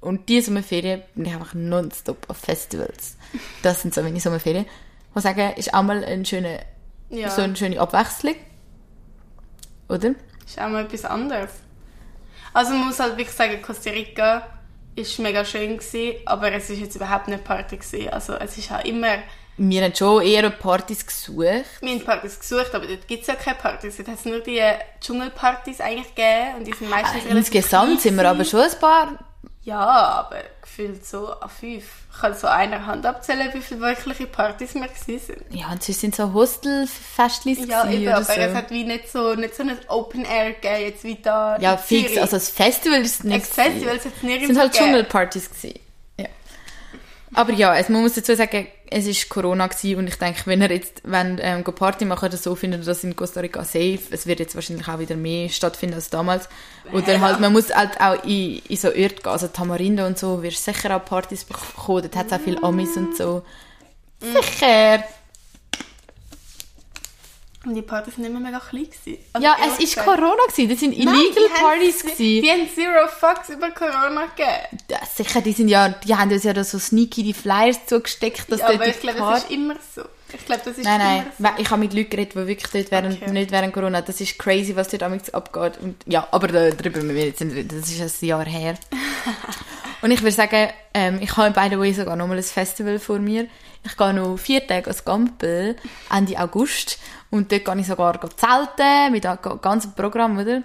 Und 0.00 0.28
diese 0.28 0.46
Sommerferien 0.46 1.02
bin 1.14 1.26
ich 1.26 1.32
einfach 1.32 1.54
nonstop 1.54 2.28
auf 2.28 2.36
Festivals. 2.36 3.16
Das 3.62 3.82
sind 3.82 3.94
so 3.94 4.02
meine 4.02 4.18
Sommerferien. 4.20 4.66
Ich 4.66 5.14
muss 5.14 5.22
sagen, 5.24 5.52
ist 5.56 5.72
auch 5.72 5.82
mal 5.82 6.04
eine 6.04 6.24
schöne, 6.26 6.60
Ja, 7.08 7.30
so 7.30 7.42
eine 7.42 7.54
schöne 7.56 7.80
Abwechslung. 7.80 8.34
Oder? 9.88 10.14
ist 10.46 10.58
auch 10.60 10.68
mal 10.68 10.84
etwas 10.84 11.04
anderes. 11.04 11.50
Also 12.52 12.72
man 12.74 12.86
muss 12.88 13.00
halt 13.00 13.16
wirklich 13.16 13.36
sagen, 13.36 13.62
Costa 13.62 13.90
Rica 13.90 14.46
ist 14.94 15.18
mega 15.18 15.44
schön 15.44 15.78
gewesen, 15.78 16.20
aber 16.26 16.52
es 16.52 16.68
ist 16.68 16.80
jetzt 16.80 16.96
überhaupt 16.96 17.28
nicht 17.28 17.44
Party 17.44 17.76
gewesen. 17.78 18.10
Also 18.10 18.34
es 18.34 18.58
ist 18.58 18.70
auch 18.70 18.84
immer, 18.84 19.18
Wir 19.56 19.84
haben 19.84 19.94
schon 19.94 20.22
eher 20.22 20.50
Partys 20.50 21.06
gesucht. 21.06 21.80
wir 21.80 21.90
haben 21.90 22.04
Partys 22.04 22.38
gesucht, 22.38 22.74
aber 22.74 22.86
dort 22.86 23.06
gibt 23.08 23.22
es 23.22 23.28
ja 23.28 23.34
keine 23.34 23.56
Partys. 23.56 23.96
Dort 23.96 24.08
hat 24.08 24.18
es 24.18 24.24
nur 24.24 24.40
die 24.40 24.60
Dschungelpartys 25.00 25.80
eigentlich 25.80 26.14
gegeben 26.14 26.56
und 26.58 26.66
die 26.66 26.72
sind 26.72 26.90
meistens 26.90 27.24
relativ 27.24 27.36
Insgesamt 27.36 28.00
sind 28.00 28.16
wir 28.16 28.28
aber 28.28 28.44
schon 28.44 28.60
ein 28.60 28.78
paar. 28.80 29.18
Ja, 29.62 29.78
aber 29.78 30.42
gefühlt 30.60 31.06
so 31.06 31.32
an 31.32 31.48
fünf. 31.48 31.84
Ich 32.14 32.20
kann 32.20 32.34
so 32.34 32.46
einer 32.46 32.86
Hand 32.86 33.04
abzählen, 33.06 33.48
wie 33.52 33.60
viele 33.60 33.80
wirkliche 33.80 34.26
Partys 34.26 34.74
wir 34.74 34.86
gewesen 34.86 35.18
sind. 35.18 35.42
Ja, 35.50 35.72
und 35.72 35.82
sonst 35.82 36.00
sind 36.00 36.14
so 36.14 36.32
Hostelfestlis 36.32 37.66
Ja, 37.66 37.88
eben, 37.90 38.08
aber 38.08 38.24
so. 38.24 38.32
es 38.32 38.54
hat 38.54 38.70
wie 38.70 38.84
nicht 38.84 39.10
so, 39.10 39.34
nicht 39.34 39.56
so 39.56 39.62
ein 39.62 39.76
Open 39.88 40.24
Air 40.24 40.52
gegeben, 40.52 40.82
jetzt 40.82 41.04
wie 41.04 41.16
da 41.16 41.58
ja, 41.58 41.76
fix. 41.76 42.08
Zürich. 42.08 42.20
Also 42.20 42.36
das 42.36 42.48
Festival 42.50 43.00
ist 43.00 43.24
nicht. 43.24 43.36
Ex 43.38 43.48
Festivals 43.48 44.04
hat 44.04 44.12
es 44.12 44.16
Es 44.18 44.22
nirgends 44.22 44.46
sind 44.48 44.58
halt 44.58 44.72
gegeben. 44.72 44.90
Dschungelpartys 44.92 45.50
gewesen. 45.50 45.78
Aber 47.34 47.52
ja, 47.52 47.74
es, 47.76 47.88
man 47.88 48.02
muss 48.02 48.14
dazu 48.14 48.34
sagen, 48.34 48.66
es 48.90 49.06
ist 49.06 49.28
Corona 49.28 49.66
gewesen 49.66 49.98
und 49.98 50.06
ich 50.06 50.16
denke, 50.16 50.42
wenn 50.44 50.60
ihr 50.60 50.70
jetzt 50.70 51.00
wenn, 51.04 51.38
ähm, 51.40 51.64
Party 51.64 52.04
machen 52.04 52.26
oder 52.26 52.36
so, 52.36 52.54
findet 52.54 52.82
ihr 52.82 52.86
das 52.86 53.04
in 53.04 53.16
Costa 53.16 53.40
Rica 53.40 53.64
safe. 53.64 54.00
Es 54.10 54.26
wird 54.26 54.40
jetzt 54.40 54.54
wahrscheinlich 54.54 54.86
auch 54.86 54.98
wieder 54.98 55.16
mehr 55.16 55.48
stattfinden 55.48 55.94
als 55.94 56.10
damals. 56.10 56.48
Oder 56.92 57.20
halt, 57.20 57.40
man 57.40 57.52
muss 57.52 57.74
halt 57.74 57.98
auch 58.00 58.22
in, 58.24 58.60
in 58.68 58.76
so 58.76 58.88
Orte 58.88 59.14
gehen, 59.14 59.26
also 59.26 59.48
Tamarindo 59.48 60.06
und 60.06 60.18
so, 60.18 60.42
wirst 60.42 60.64
sicher 60.64 60.94
auch 60.94 61.04
Partys 61.04 61.44
bekommen. 61.44 62.02
Dort 62.02 62.16
hat 62.16 62.26
es 62.26 62.32
auch 62.32 62.40
viele 62.40 62.62
Amis 62.62 62.96
und 62.96 63.16
so. 63.16 63.42
Sicher! 64.20 65.02
Und 67.64 67.74
die 67.76 67.82
Partys 67.82 68.16
sind 68.16 68.24
immer 68.24 68.40
mega 68.40 68.58
klein 68.58 68.84
gewesen. 68.90 69.22
Also 69.32 69.46
Ja, 69.46 69.56
es 69.64 69.78
ist 69.78 69.94
gesagt. 69.94 70.06
Corona 70.06 70.42
gewesen. 70.48 70.68
Das 70.68 70.80
sind 70.80 70.98
Nein, 70.98 71.14
illegal 71.14 71.30
die 71.48 71.52
haben- 71.54 71.62
Partys 71.62 72.02
Die 72.18 72.40
gewesen. 72.40 72.50
haben 72.50 72.68
zero 72.74 73.08
fucks 73.08 73.48
über 73.50 73.70
Corona 73.70 74.26
gegeben. 74.34 74.80
Ja, 74.90 74.98
sicher, 75.14 75.40
die 75.40 75.52
sind 75.52 75.68
ja, 75.68 75.88
die 75.90 76.14
haben 76.16 76.32
uns 76.32 76.42
ja 76.42 76.52
da 76.52 76.64
so 76.64 76.78
sneaky 76.80 77.22
die 77.22 77.32
Flyers 77.34 77.86
zugesteckt, 77.86 78.50
dass 78.50 78.58
Ja, 78.60 78.66
aber 78.70 78.84
die 78.84 78.90
ich 78.90 79.00
glaube, 79.00 79.18
Party- 79.18 79.34
das 79.42 79.44
ist 79.44 79.50
immer 79.52 79.74
so. 79.94 80.02
Ich 80.34 80.46
glaube, 80.46 80.62
das 80.64 80.78
ist 80.78 80.84
Nein, 80.84 80.98
nein. 80.98 81.26
immer 81.38 81.48
so. 81.56 81.62
Ich 81.62 81.70
habe 81.70 81.80
mit 81.80 81.92
Leuten 81.94 82.10
geredet, 82.10 82.32
die 82.34 82.46
wirklich 82.48 82.70
dort 82.72 82.90
während, 82.90 83.22
Okay. 83.22 83.30
nicht 83.30 83.50
während 83.52 83.72
Corona. 83.72 84.00
Das 84.00 84.20
ist 84.20 84.38
crazy, 84.38 84.74
was 84.74 84.88
dort 84.88 85.02
amigs 85.04 85.30
abgeht. 85.30 85.78
Und, 85.80 85.96
ja, 86.06 86.26
aber 86.32 86.48
da- 86.48 86.70
darüber 86.70 87.00
müssen 87.00 87.14
wir 87.14 87.26
jetzt 87.26 87.40
nicht 87.42 87.54
reden. 87.54 87.80
Das 87.80 87.88
ist 87.90 88.22
ein 88.22 88.26
Jahr 88.26 88.44
her. 88.44 88.74
Und 90.02 90.10
ich 90.10 90.20
würde 90.22 90.32
sagen, 90.34 90.70
ähm, 90.94 91.18
ich 91.22 91.36
habe 91.36 91.52
by 91.52 91.68
the 91.70 91.78
way 91.78 91.92
sogar 91.92 92.16
noch 92.16 92.26
mal 92.26 92.36
ein 92.36 92.42
Festival 92.42 92.98
vor 92.98 93.18
mir. 93.20 93.46
Ich 93.84 93.96
gehe 93.96 94.14
noch 94.14 94.36
vier 94.36 94.66
Tage 94.66 94.86
ans 94.86 95.04
Gampel, 95.04 95.76
Ende 96.10 96.38
August. 96.38 96.98
Und 97.30 97.50
dort 97.50 97.64
gehe 97.64 97.80
ich 97.80 97.86
sogar 97.86 98.20
zelten, 98.36 99.12
mit 99.12 99.26
einem 99.26 99.38
ga- 99.42 99.54
ganzen 99.56 99.92
Programm, 99.94 100.38
oder? 100.38 100.62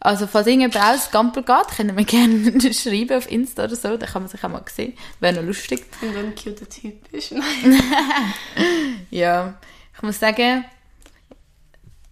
Also, 0.00 0.26
falls 0.26 0.46
irgendjemand 0.48 0.80
aus 0.82 1.10
Gampel 1.10 1.42
geht, 1.44 1.68
können 1.76 1.96
wir 1.96 2.04
gerne 2.06 2.72
schreiben 2.72 3.16
auf 3.18 3.30
Insta 3.30 3.64
oder 3.64 3.76
so. 3.76 3.96
Da 3.96 4.06
kann 4.06 4.22
man 4.22 4.30
sich 4.30 4.42
auch 4.42 4.48
mal 4.48 4.64
sehen. 4.74 4.94
Wäre 5.20 5.34
noch 5.34 5.42
lustig. 5.42 5.84
Und 6.00 6.14
wenn 6.14 6.26
ein 6.26 6.34
cuter 6.34 6.68
Typ 6.68 7.12
ist. 7.12 7.32
Nein. 7.32 7.80
Ja, 9.10 9.54
ich 9.94 10.02
muss 10.02 10.18
sagen, 10.18 10.64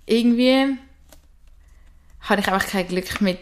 irgendwie 0.07 0.77
habe 2.23 2.41
ich 2.41 2.49
einfach 2.49 2.67
kein 2.69 2.87
Glück 2.87 3.21
mit, 3.21 3.41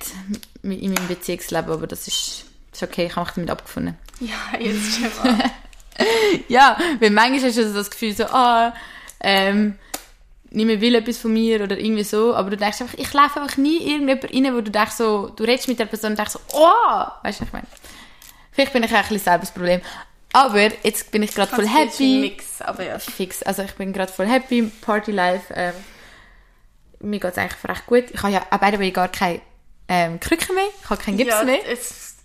mit 0.62 0.80
in 0.80 0.94
meinem 0.94 1.08
Beziehungsleben, 1.08 1.70
aber 1.72 1.86
das 1.86 2.06
ist, 2.06 2.44
ist 2.72 2.82
okay, 2.82 3.06
ich 3.06 3.16
habe 3.16 3.26
mich 3.26 3.34
damit 3.34 3.50
abgefunden. 3.50 3.96
Ja, 4.20 4.58
jetzt 4.58 4.94
schon 4.94 5.10
mal. 5.24 5.50
Ja, 6.48 6.76
weil 7.00 7.10
manchmal 7.10 7.50
hast 7.50 7.58
du 7.58 7.72
das 7.72 7.90
Gefühl 7.90 8.14
so, 8.14 8.24
ah, 8.24 8.72
ähm, 9.20 9.78
niemand 10.50 10.80
will 10.80 10.94
etwas 10.94 11.18
von 11.18 11.32
mir 11.32 11.62
oder 11.62 11.78
irgendwie 11.78 12.04
so, 12.04 12.34
aber 12.34 12.50
du 12.50 12.56
denkst 12.56 12.80
einfach, 12.80 12.98
ich 12.98 13.12
laufe 13.12 13.40
einfach 13.40 13.56
nie 13.56 13.78
irgendjemand 13.78 14.32
rein, 14.32 14.56
wo 14.56 14.60
du 14.60 14.70
denkst 14.70 14.94
so, 14.94 15.28
du 15.28 15.44
redest 15.44 15.68
mit 15.68 15.78
der 15.78 15.86
Person 15.86 16.12
und 16.12 16.18
denkst 16.18 16.32
so, 16.32 16.40
oh, 16.52 17.06
weißt 17.22 17.40
du, 17.40 17.42
was 17.42 17.48
ich 17.48 17.52
meine? 17.52 17.66
Vielleicht 18.52 18.72
bin 18.72 18.82
ich 18.82 18.90
auch 18.90 18.96
ein 18.96 19.02
bisschen 19.02 19.18
selber 19.20 19.40
das 19.40 19.52
Problem. 19.52 19.80
Aber 20.32 20.60
jetzt 20.60 21.10
bin 21.10 21.22
ich 21.22 21.34
gerade 21.34 21.54
voll 21.54 21.66
happy. 21.66 22.18
Mix, 22.20 22.60
aber 22.60 22.84
ja. 22.84 22.98
fix. 22.98 23.42
Also 23.42 23.62
ich 23.62 23.72
bin 23.72 23.92
gerade 23.92 24.12
voll 24.12 24.26
happy, 24.26 24.70
Party 24.80 25.12
life. 25.12 25.52
Ähm, 25.54 25.74
mir 27.00 27.20
geht 27.20 27.32
es 27.32 27.38
eigentlich 27.38 27.64
recht 27.64 27.86
gut. 27.86 28.04
Ich 28.12 28.22
habe 28.22 28.32
ja 28.32 28.46
auch 28.50 28.60
way 28.60 28.90
gar 28.90 29.08
keine 29.08 29.40
ähm, 29.88 30.20
Krücken 30.20 30.54
mehr. 30.54 30.68
Ich 30.82 30.90
habe 30.90 31.02
keinen 31.02 31.16
Gips 31.16 31.30
ja, 31.30 31.44
mehr. 31.44 31.66
Es, 31.66 32.17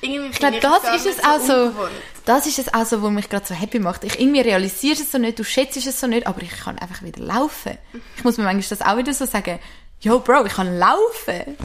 irgendwie 0.00 0.30
Ich 0.30 0.38
glaube, 0.38 0.58
das 0.60 1.04
ist 1.04 1.06
es 1.06 1.24
auch 1.24 1.40
so. 1.40 1.52
Ungewohnt. 1.54 1.90
Das 2.24 2.46
ist 2.46 2.58
es 2.58 2.74
auch 2.74 2.84
so, 2.84 3.02
was 3.02 3.10
mich 3.10 3.28
gerade 3.28 3.46
so 3.46 3.54
happy 3.54 3.78
macht. 3.78 4.04
Ich 4.04 4.20
irgendwie 4.20 4.40
realisiere 4.42 4.94
es 4.94 5.10
so 5.10 5.18
nicht, 5.18 5.38
du 5.38 5.44
schätzt 5.44 5.76
es 5.78 5.98
so 5.98 6.06
nicht, 6.06 6.26
aber 6.26 6.42
ich 6.42 6.50
kann 6.50 6.78
einfach 6.78 7.02
wieder 7.02 7.22
laufen. 7.22 7.78
Ich 8.16 8.24
muss 8.24 8.36
mir 8.36 8.44
manchmal 8.44 8.78
das 8.78 8.86
auch 8.86 8.98
wieder 8.98 9.14
so 9.14 9.24
sagen. 9.24 9.58
Yo, 10.00 10.20
Bro, 10.20 10.44
ich 10.44 10.52
kann 10.52 10.78
laufen. 10.78 11.56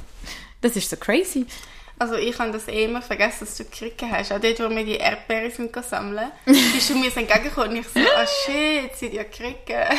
Das 0.61 0.75
ist 0.75 0.89
so 0.89 0.95
crazy. 0.95 1.45
Also 1.99 2.15
ich 2.15 2.37
habe 2.39 2.51
das 2.51 2.67
eh 2.67 2.85
immer 2.85 3.01
vergessen, 3.01 3.45
dass 3.45 3.55
du 3.55 3.65
Krücken 3.65 4.11
hast. 4.11 4.31
Auch 4.31 4.39
dort, 4.39 4.59
wo 4.59 4.69
wir 4.69 4.83
die 4.83 4.95
Erdbeeren 4.95 5.51
sind 5.51 5.75
sammeln, 5.85 6.31
bist 6.45 6.89
du 6.89 6.95
mir 6.95 7.11
so 7.11 7.19
entgegengekommen 7.19 7.69
und 7.69 7.75
ich 7.77 7.87
so, 7.87 7.99
ah 7.99 8.25
shit, 8.25 8.95
sind 8.95 9.13
ja 9.13 9.23
Krücken. 9.23 9.97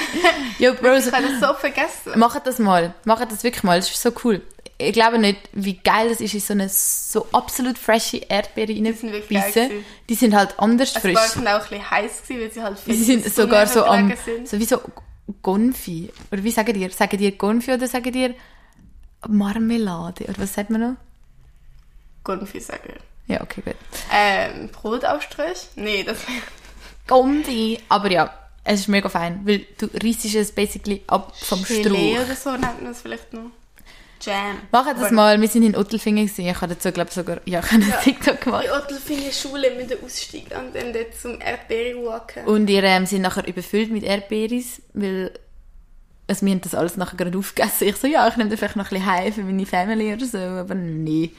Yo, 0.58 0.74
Bro, 0.74 0.94
Ich 0.96 1.12
habe 1.12 1.28
das 1.28 1.40
so 1.40 1.54
vergessen. 1.54 2.18
Macht 2.18 2.46
das 2.46 2.58
mal. 2.58 2.94
Macht 3.04 3.30
das 3.30 3.44
wirklich 3.44 3.62
mal. 3.62 3.78
Das 3.78 3.90
ist 3.90 4.02
so 4.02 4.12
cool. 4.24 4.42
Ich 4.86 4.92
glaube 4.92 5.18
nicht, 5.18 5.38
wie 5.52 5.74
geil 5.78 6.08
das 6.08 6.20
ist, 6.20 6.34
in 6.34 6.40
so 6.40 6.52
eine 6.52 6.68
so 6.68 7.26
absolut 7.32 7.78
frische 7.78 8.18
Erdbeere 8.18 8.72
reinbeissen. 8.74 9.84
Die 10.08 10.14
sind 10.14 10.34
halt 10.34 10.58
anders 10.58 10.94
Also 10.94 11.00
frisch. 11.08 11.14
war 11.16 11.28
sind 11.28 11.46
auch 11.48 11.52
ein 11.54 11.68
bisschen 11.68 11.90
heiß 11.90 12.22
gewesen, 12.22 12.40
weil 12.42 12.50
sie 12.52 12.62
halt 12.62 12.78
viel 12.78 12.94
Sie 12.94 13.04
sind 13.04 13.24
sogar 13.34 13.66
so 13.66 13.84
am, 13.84 14.12
sind. 14.24 14.48
so 14.48 14.58
wie 14.58 14.64
so 14.64 14.78
Gonfi. 15.42 16.10
Oder 16.30 16.44
wie 16.44 16.50
sagen 16.50 16.72
die? 16.74 16.88
Sagen 16.90 17.16
die 17.18 17.36
Gonfi 17.36 17.72
oder 17.72 17.86
sagen 17.88 18.12
die 18.12 18.34
Marmelade? 19.28 20.24
Oder 20.24 20.38
was 20.38 20.54
sagt 20.54 20.70
man 20.70 20.80
noch? 20.80 20.96
Konfi 22.22 22.60
sagen. 22.60 22.94
Ja, 23.26 23.40
okay, 23.42 23.62
gut. 23.64 23.74
Ähm, 24.12 24.68
Brotaufstrich? 24.68 25.68
Nee, 25.76 26.02
das 26.04 26.18
Gonfi. 27.06 27.78
Aber 27.88 28.10
ja, 28.10 28.32
es 28.64 28.80
ist 28.80 28.88
mega 28.88 29.08
fein, 29.08 29.40
weil 29.44 29.66
du 29.78 29.88
reissest 30.02 30.34
es 30.34 30.52
basically 30.52 31.02
ab 31.06 31.34
vom 31.36 31.62
Gelee 31.64 32.14
Strauch. 32.16 32.24
oder 32.26 32.36
so 32.36 32.50
nennt 32.52 32.82
man 32.82 32.92
es 32.92 33.02
vielleicht 33.02 33.32
noch. 33.32 33.50
Jam. 34.24 34.56
Machen 34.72 34.92
das 34.96 35.04
Aber- 35.06 35.14
mal. 35.14 35.40
Wir 35.40 35.48
sind 35.48 35.62
in 35.62 35.76
Ottelfingen 35.76 36.26
gewesen. 36.26 36.46
Ich 36.48 36.60
habe 36.60 36.74
dazu, 36.74 36.90
glaube 36.92 37.08
ich, 37.10 37.14
sogar 37.14 37.40
ja, 37.44 37.60
ich 37.60 37.66
habe 37.72 37.82
einen 37.82 37.92
TikTok 38.02 38.40
gemacht. 38.40 38.64
Die 38.66 38.70
Ottelfinger 38.70 39.32
Schule 39.32 39.70
mit 39.76 39.90
dem 39.90 40.04
Ausstieg 40.04 40.46
und 40.56 40.74
dann 40.74 40.92
dort 40.92 41.14
zum 41.20 41.40
Erdbeere 41.40 42.04
walken. 42.04 42.44
Und 42.46 42.68
ihr 42.70 42.82
ähm, 42.84 43.06
sind 43.06 43.22
nachher 43.22 43.46
überfüllt 43.46 43.90
mit 43.90 44.02
Erdbeeris, 44.04 44.82
weil 44.92 45.30
also 46.26 46.46
wir 46.46 46.52
haben 46.52 46.60
das 46.62 46.74
alles 46.74 46.96
nachher 46.96 47.16
gerade 47.18 47.36
aufgegessen. 47.36 47.88
Ich 47.88 47.96
so, 47.96 48.06
ja, 48.06 48.26
ich 48.26 48.36
nehme 48.36 48.48
da 48.50 48.56
vielleicht 48.56 48.76
noch 48.76 48.86
ein 48.86 48.88
bisschen 48.90 49.06
heim 49.06 49.32
für 49.32 49.42
meine 49.42 49.66
Family 49.66 50.12
oder 50.14 50.24
so, 50.24 50.38
aber 50.38 50.74
nee, 50.74 51.30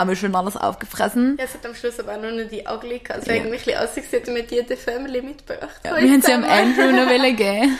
haben 0.00 0.08
wir 0.08 0.16
schon 0.16 0.34
alles 0.34 0.56
aufgefressen. 0.56 1.36
Ja, 1.38 1.44
es 1.44 1.54
hat 1.54 1.64
am 1.66 1.74
Schluss 1.74 2.00
aber 2.00 2.14
auch 2.16 2.20
nur 2.20 2.32
noch 2.32 2.48
die 2.48 2.66
Agli 2.66 2.98
gehabt. 2.98 3.20
Es 3.22 3.26
wäre 3.28 3.38
Ja. 3.38 3.44
irgendwie 3.44 3.74
ein 3.74 3.82
bisschen 3.86 4.02
aussehen, 4.02 4.04
hätten 4.10 4.34
wir 4.34 4.42
die 4.46 4.62
der 4.66 4.76
Family 4.76 5.22
mitgebracht. 5.22 5.80
Ja, 5.84 5.96
wir 5.96 6.10
haben 6.10 6.22
sie 6.22 6.32
am 6.32 6.44
Andrew 6.44 6.90
noch 6.90 7.06
wollen 7.10 7.36
geben. 7.36 7.78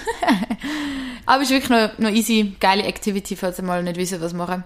aber 1.27 1.43
es 1.43 1.51
ist 1.51 1.55
wirklich 1.55 1.71
noch, 1.71 1.99
noch 1.99 2.11
easy, 2.11 2.57
geile 2.61 2.85
Activity, 2.85 3.37
falls 3.37 3.59
ihr 3.59 3.65
mal 3.65 3.83
nicht 3.83 3.97
wisst, 3.97 4.21
was 4.21 4.33
machen. 4.33 4.65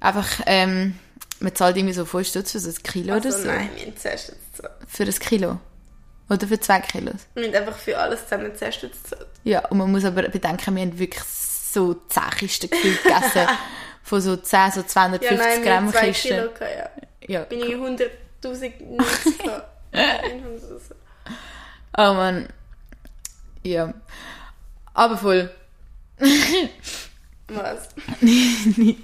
Einfach, 0.00 0.26
ähm, 0.46 0.98
man 1.40 1.54
zahlt 1.54 1.76
irgendwie 1.76 1.94
so 1.94 2.04
5 2.04 2.28
Stutz 2.28 2.52
für 2.52 2.58
so 2.60 2.70
ein 2.70 2.82
Kilo 2.82 3.14
Also 3.14 3.28
oder 3.30 3.38
so. 3.38 3.46
nein, 3.46 3.70
wir 3.76 3.86
haben 3.86 3.94
so. 3.96 4.62
Für 4.88 5.02
ein 5.04 5.10
Kilo. 5.18 5.58
Oder 6.28 6.46
für 6.48 6.58
zwei 6.58 6.80
Kilos. 6.80 7.14
Wir 7.34 7.46
haben 7.46 7.54
einfach 7.54 7.78
für 7.78 7.96
alles 7.96 8.24
zusammen 8.24 8.50
zuerst 8.56 8.82
jetzt 8.82 9.04
gezahlt. 9.04 9.28
Ja, 9.44 9.64
und 9.68 9.78
man 9.78 9.90
muss 9.92 10.04
aber 10.04 10.22
bedenken, 10.28 10.74
wir 10.74 10.82
haben 10.82 10.98
wirklich 10.98 11.22
so 11.22 11.94
10 12.08 12.22
Kisten 12.38 12.68
gefühlt 12.70 13.02
gegessen. 13.02 13.46
Von 14.06 14.20
so 14.20 14.36
10, 14.36 14.70
so 14.72 14.82
250 14.84 15.30
Ja, 15.30 15.36
nein, 15.44 15.62
Gramm 15.62 15.90
zwei 15.92 16.06
Kisten. 16.08 16.28
Kilo 16.28 16.42
gehabt, 16.52 16.76
ja. 16.78 16.90
Ja. 17.28 17.40
Bin 17.44 17.58
ich 17.58 17.74
100'000 17.74 18.82
Nutz 18.84 19.38
gehabt. 19.38 19.66
oder 19.92 20.58
so. 20.58 20.94
Oh 21.98 22.14
Mann. 22.14 22.48
Ja. 23.64 23.92
Aber 24.94 25.16
voll. 25.18 25.50
Was? 27.48 27.88
Nicht. 28.20 29.00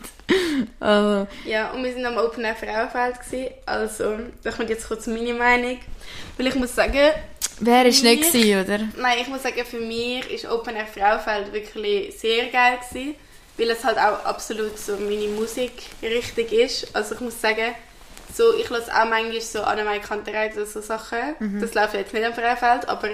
Aber 0.81 1.27
Ja, 1.45 1.71
und 1.73 1.85
wir 1.85 1.93
sind 1.93 2.05
am 2.07 2.17
Open 2.17 2.45
Air 2.45 2.57
Frauenfeld 2.57 3.21
gewesen. 3.21 3.55
Also, 3.67 4.19
da 4.43 4.51
kommt 4.51 4.69
jetzt 4.71 4.87
kurz 4.88 5.07
meine 5.07 5.35
Meinung. 5.35 5.79
Weil 6.37 6.47
ich 6.49 6.55
muss 6.55 6.75
sagen, 6.75 7.11
wer 7.61 7.87
ist 7.87 8.03
nicht 8.03 8.23
Ich- 8.25 8.33
gewesen, 8.33 8.65
oder? 8.65 8.79
Nein, 8.97 9.19
ich 9.21 9.29
muss 9.29 9.43
sagen, 9.43 9.65
für 9.65 9.79
mich 9.81 10.29
ist 10.31 10.47
Open 10.47 10.75
Air 10.77 10.87
Frauenfeld 10.87 11.53
wirklich 11.53 12.19
sehr 12.19 12.47
geil 12.47 12.79
gewesen, 12.88 13.15
weil 13.57 13.71
es 13.71 13.85
halt 13.85 13.99
auch 13.99 14.25
absolut 14.25 14.79
so 14.79 14.97
meine 14.97 15.29
Musikrichtung 15.29 16.47
ist. 16.47 16.95
Also 16.95 17.15
ich 17.15 17.21
muss 17.21 17.41
sagen, 17.41 17.75
so, 18.35 18.55
ich 18.57 18.71
höre 18.71 18.81
auch 18.81 19.09
manchmal 19.09 19.41
so 19.41 19.62
Annemai 19.62 19.99
Kantereit 19.99 20.57
oder 20.57 20.67
so 20.67 20.81
Sachen. 20.81 21.35
Das 21.61 21.75
läuft 21.75 21.95
jetzt 21.95 22.15
nicht 22.15 22.25
am 22.25 22.33
Frauenfeld, 22.33 22.88
aber 22.88 23.09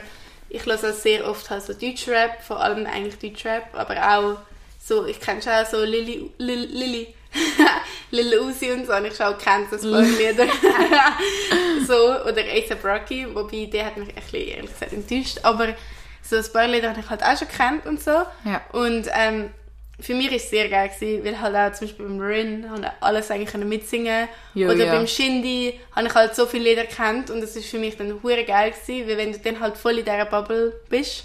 ich 0.48 0.64
höre 0.64 0.74
auch 0.74 0.94
sehr 0.94 1.26
oft 1.28 1.50
halt 1.50 1.62
so 1.62 1.74
Deutschrap, 1.74 2.42
vor 2.42 2.60
allem 2.60 2.86
eigentlich 2.86 3.18
Deutschrap, 3.18 3.74
aber 3.74 3.96
auch 3.96 4.38
so, 4.82 5.06
ich 5.06 5.20
kenne 5.20 5.42
schon 5.42 5.52
auch 5.52 5.66
so 5.66 5.82
Lilly, 5.84 6.30
Lil, 6.38 6.66
Lilly, 6.70 7.14
Lil 8.10 8.38
Uzi 8.38 8.70
und 8.72 8.86
so, 8.86 8.94
und 8.94 9.04
ich 9.04 9.16
schon 9.16 9.26
auch 9.26 9.38
kennt 9.38 9.70
das 9.70 9.82
paar 9.82 10.00
Lieder. 10.00 10.46
so, 11.86 12.22
oder 12.22 12.42
A$AP 12.42 12.84
Rocky, 12.84 13.26
wobei 13.34 13.66
der 13.66 13.86
hat 13.86 13.96
mich 13.96 14.08
ein 14.08 14.14
bisschen, 14.14 14.48
ehrlich 14.48 14.72
gesagt, 14.72 14.92
enttäuscht, 14.92 15.38
aber 15.42 15.74
so 16.22 16.36
ein 16.36 16.52
paar 16.52 16.68
Lieder 16.68 16.90
habe 16.90 17.00
ich 17.00 17.10
halt 17.10 17.22
auch 17.22 17.36
schon 17.36 17.48
gekannt 17.48 17.86
und 17.86 18.02
so. 18.02 18.10
Ja. 18.44 18.62
Und 18.72 19.08
ähm, 19.12 19.50
für 20.00 20.14
mich 20.14 20.28
war 20.30 20.36
es 20.36 20.48
sehr 20.50 20.68
geil, 20.68 20.88
gewesen, 20.90 21.24
weil 21.24 21.40
halt 21.40 21.56
auch 21.56 21.76
zum 21.76 21.88
Beispiel 21.88 22.06
beim 22.06 22.20
Rin 22.20 22.70
habe 22.70 22.82
ich 22.82 22.88
alles 23.00 23.30
eigentlich 23.30 23.64
mitsingen 23.64 24.28
Jo, 24.54 24.70
Oder 24.70 24.84
ja. 24.86 24.94
beim 24.94 25.06
Shindy 25.08 25.78
habe 25.94 26.06
ich 26.06 26.14
halt 26.14 26.36
so 26.36 26.46
viele 26.46 26.70
Lieder 26.70 26.84
gekannt 26.84 27.30
und 27.30 27.40
das 27.40 27.56
ist 27.56 27.66
für 27.66 27.78
mich 27.78 27.96
dann 27.96 28.22
hure 28.22 28.44
geil 28.44 28.70
gewesen, 28.72 29.08
weil 29.08 29.16
wenn 29.16 29.32
du 29.32 29.38
dann 29.40 29.58
halt 29.60 29.76
voll 29.76 29.98
in 29.98 30.04
dieser 30.04 30.24
Bubble 30.26 30.80
bist, 30.88 31.24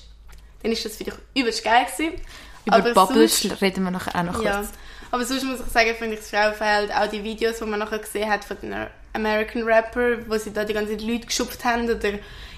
dann 0.63 0.71
ist 0.71 0.83
das 0.85 0.95
für 0.97 1.03
dich 1.03 1.13
übelst 1.37 1.63
geil 1.63 1.85
gewesen. 1.85 2.13
Über 2.65 2.77
Aber 2.77 2.93
Bubbles 2.93 3.41
sonst- 3.41 3.61
reden 3.61 3.83
wir 3.83 3.91
nachher 3.91 4.15
auch 4.19 4.23
noch 4.23 4.33
kurz. 4.33 4.45
ja. 4.45 4.63
Aber 5.11 5.23
sonst 5.25 5.43
muss 5.43 5.59
ich 5.59 5.71
sagen, 5.71 5.93
finde 5.95 6.15
ich 6.15 6.21
das 6.21 6.29
Frauenfeld, 6.31 6.91
auch 6.91 7.07
die 7.07 7.23
Videos, 7.23 7.59
die 7.59 7.65
man 7.65 7.77
nachher 7.79 7.99
gesehen 7.99 8.27
hat 8.27 8.43
von 8.43 8.57
den 8.63 8.73
American 9.13 9.61
Rapper, 9.61 10.27
wo 10.27 10.35
sie 10.39 10.51
da 10.51 10.65
die 10.65 10.73
ganzen 10.73 10.97
Leute 10.97 11.27
geschupft 11.27 11.63
haben 11.63 11.83
oder 11.87 12.13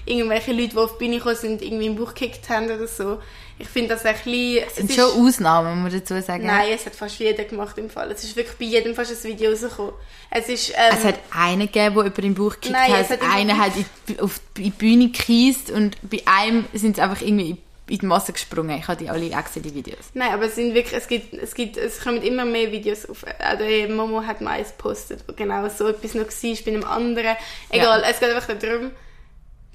irgendwelche 0.06 0.52
Leute, 0.52 0.68
die 0.70 0.76
auf 0.78 0.92
die 0.96 1.04
Bühne 1.04 1.16
gekommen 1.18 1.36
sind, 1.36 1.60
irgendwie 1.60 1.86
im 1.86 1.96
Buch 1.96 2.14
gekickt 2.14 2.48
haben 2.48 2.66
oder 2.70 2.86
so. 2.86 3.20
Ich 3.58 3.68
finde 3.68 3.90
das 3.94 4.04
ein 4.04 4.14
bisschen... 4.14 4.64
Das 4.64 4.76
sind 4.76 4.90
es 4.90 4.96
schon 4.96 5.04
ist- 5.08 5.16
Ausnahmen, 5.36 5.82
muss 5.82 5.92
man 5.92 6.00
dazu 6.00 6.20
sagen. 6.20 6.44
Nein, 6.46 6.68
es 6.74 6.84
hat 6.84 6.94
fast 6.94 7.18
jeder 7.18 7.44
gemacht 7.44 7.78
im 7.78 7.88
Fall. 7.88 8.10
Es 8.10 8.22
ist 8.22 8.36
wirklich 8.36 8.56
bei 8.58 8.64
jedem 8.66 8.94
fast 8.94 9.10
ein 9.12 9.30
Video 9.30 9.50
rausgekommen. 9.50 9.92
Es 10.30 10.48
ist... 10.48 10.70
Ähm, 10.70 10.76
Es 10.98 11.04
hat 11.04 11.14
einen 11.30 11.60
gegeben, 11.62 11.94
der 11.94 12.04
über 12.04 12.22
den 12.22 12.34
Buch 12.34 12.54
gekickt 12.54 12.72
Nein, 12.72 12.92
hat. 12.92 13.00
es 13.02 13.10
hat 13.10 13.20
Einer 13.22 13.56
hat 13.58 13.72
in 14.08 14.20
auf 14.20 14.40
die, 14.56 14.70
Bühne 14.70 15.06
gekiest 15.06 15.70
und 15.70 15.96
bei 16.02 16.20
einem 16.26 16.66
sind 16.74 16.96
sie 16.96 17.02
einfach 17.02 17.22
irgendwie 17.22 17.50
in- 17.52 17.58
die 17.88 18.04
Masse 18.04 18.32
gesprungen. 18.32 18.76
Ich 18.78 18.88
habe 18.88 19.02
die 19.02 19.08
alle 19.08 19.28
gesehen, 19.30 19.62
die 19.62 19.72
Videos. 19.74 20.10
Nein, 20.12 20.32
aber 20.32 20.46
es 20.46 20.56
sind 20.56 20.74
wirklich, 20.74 20.92
es 20.98 21.06
gibt, 21.06 21.32
es 21.34 21.54
gibt, 21.54 21.76
es 21.76 22.00
kommen 22.00 22.20
immer 22.20 22.44
mehr 22.44 22.72
Videos 22.72 23.06
auf. 23.08 23.22
Auch 23.24 23.56
der 23.58 23.88
Momo 23.88 24.22
hat 24.22 24.40
mal 24.40 24.50
eins 24.58 24.70
gepostet, 24.70 25.22
wo 25.26 25.32
genau 25.34 25.66
so 25.68 25.86
etwas 25.86 26.14
noch 26.14 26.24
war 26.26 26.56
bei 26.64 26.70
einem 26.72 26.84
anderen. 26.84 27.36
Egal, 27.70 28.02
es 28.10 28.18
geht 28.20 28.28
einfach 28.30 28.58
darum, 28.58 28.90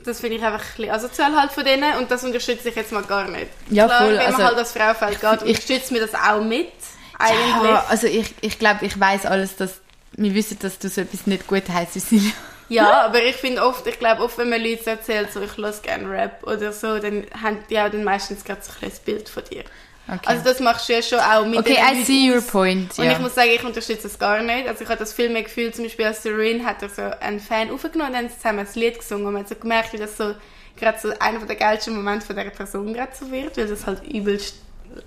das 0.05 0.19
finde 0.19 0.37
ich 0.37 0.43
einfach 0.43 0.59
ein 0.61 0.75
bisschen 0.77 0.91
asozial 0.93 1.35
halt 1.35 1.51
von 1.51 1.63
denen 1.63 1.97
und 1.97 2.09
das 2.11 2.23
unterstütze 2.23 2.69
ich 2.69 2.75
jetzt 2.75 2.91
mal 2.91 3.03
gar 3.03 3.27
nicht. 3.27 3.47
Ja, 3.69 3.85
Klar, 3.85 4.01
voll, 4.01 4.13
wenn 4.13 4.19
also- 4.19 4.37
man 4.37 4.47
halt 4.47 4.57
als 4.57 4.71
Frauenfeld 4.71 5.21
geht, 5.21 5.41
ich- 5.43 5.47
unterstützt 5.49 5.91
mir 5.91 5.99
das 6.01 6.13
auch 6.15 6.41
mit, 6.43 6.71
eigentlich. 7.19 7.63
Ja, 7.71 7.85
also 7.89 8.07
ich, 8.07 8.33
ich 8.41 8.57
glaube, 8.59 8.85
ich 8.85 8.99
weiß 8.99 9.25
alles, 9.25 9.55
dass 9.55 9.81
wir 10.13 10.33
wissen, 10.33 10.59
dass 10.59 10.77
du 10.79 10.89
so 10.89 11.01
etwas 11.01 11.25
nicht 11.27 11.47
gut 11.47 11.63
heisst, 11.69 11.93
Cecilia. 11.93 12.31
Ja, 12.69 13.01
aber 13.01 13.21
ich 13.21 13.35
finde 13.35 13.65
oft, 13.65 13.85
ich 13.85 13.99
glaube 13.99 14.21
oft, 14.23 14.37
wenn 14.37 14.47
man 14.49 14.61
Leute 14.63 14.89
erzählt, 14.91 15.33
so 15.33 15.41
ich 15.41 15.57
höre 15.57 15.73
gerne 15.81 16.09
Rap 16.09 16.41
oder 16.47 16.71
so, 16.71 16.99
dann 16.99 17.25
haben 17.43 17.57
die 17.69 17.77
auch 17.77 17.89
dann 17.89 18.05
meistens 18.05 18.45
gerade 18.45 18.61
so 18.63 18.71
ein 18.81 18.89
Bild 19.03 19.27
von 19.27 19.43
dir. 19.43 19.65
Okay. 20.13 20.19
Also 20.25 20.43
das 20.43 20.59
machst 20.59 20.89
du 20.89 20.93
ja 20.93 21.01
schon 21.01 21.19
auch 21.19 21.45
mit 21.45 21.57
okay, 21.59 21.77
I 21.93 22.03
see 22.03 22.29
your 22.29 22.39
aus. 22.39 22.47
point. 22.47 22.99
Und 22.99 23.05
Ja. 23.05 23.13
ich 23.13 23.19
muss 23.19 23.33
sagen, 23.33 23.49
ich 23.55 23.63
unterstütze 23.63 24.03
das 24.03 24.19
gar 24.19 24.41
nicht. 24.41 24.67
Also 24.67 24.83
ich 24.83 24.89
habe 24.89 24.99
das 24.99 25.13
viel 25.13 25.29
mehr 25.29 25.43
Gefühl, 25.43 25.73
zum 25.73 25.85
Beispiel 25.85 26.05
als 26.05 26.25
Rin 26.25 26.65
hat 26.65 26.81
er 26.83 26.89
so 26.89 27.01
einen 27.21 27.39
Fan 27.39 27.71
aufgenommen 27.71 28.09
und 28.11 28.15
dann 28.21 28.29
zusammen 28.29 28.59
ein 28.59 28.67
Lied 28.75 28.99
gesungen 28.99 29.25
und 29.25 29.33
man 29.33 29.43
hat 29.43 29.49
so 29.49 29.55
gemerkt, 29.55 29.93
wie 29.93 29.97
das 29.97 30.17
so 30.17 30.35
gerade 30.77 30.99
so 30.99 31.13
einer 31.19 31.39
der 31.45 31.55
geilsten 31.55 31.95
Momente 31.95 32.25
von 32.25 32.35
dieser 32.35 32.49
Person 32.49 32.93
gerade 32.93 33.11
so 33.17 33.31
wird, 33.31 33.55
weil 33.55 33.67
das 33.67 33.85
halt 33.87 34.03
übelst 34.05 34.55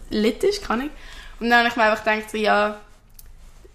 lit 0.09 0.43
ist, 0.43 0.67
kann 0.67 0.81
ich. 0.81 0.91
Und 1.41 1.51
dann 1.51 1.59
habe 1.61 1.69
ich 1.69 1.77
mir 1.77 1.83
einfach 1.83 2.03
gedacht, 2.05 2.31
so 2.31 2.39
ja, 2.39 2.81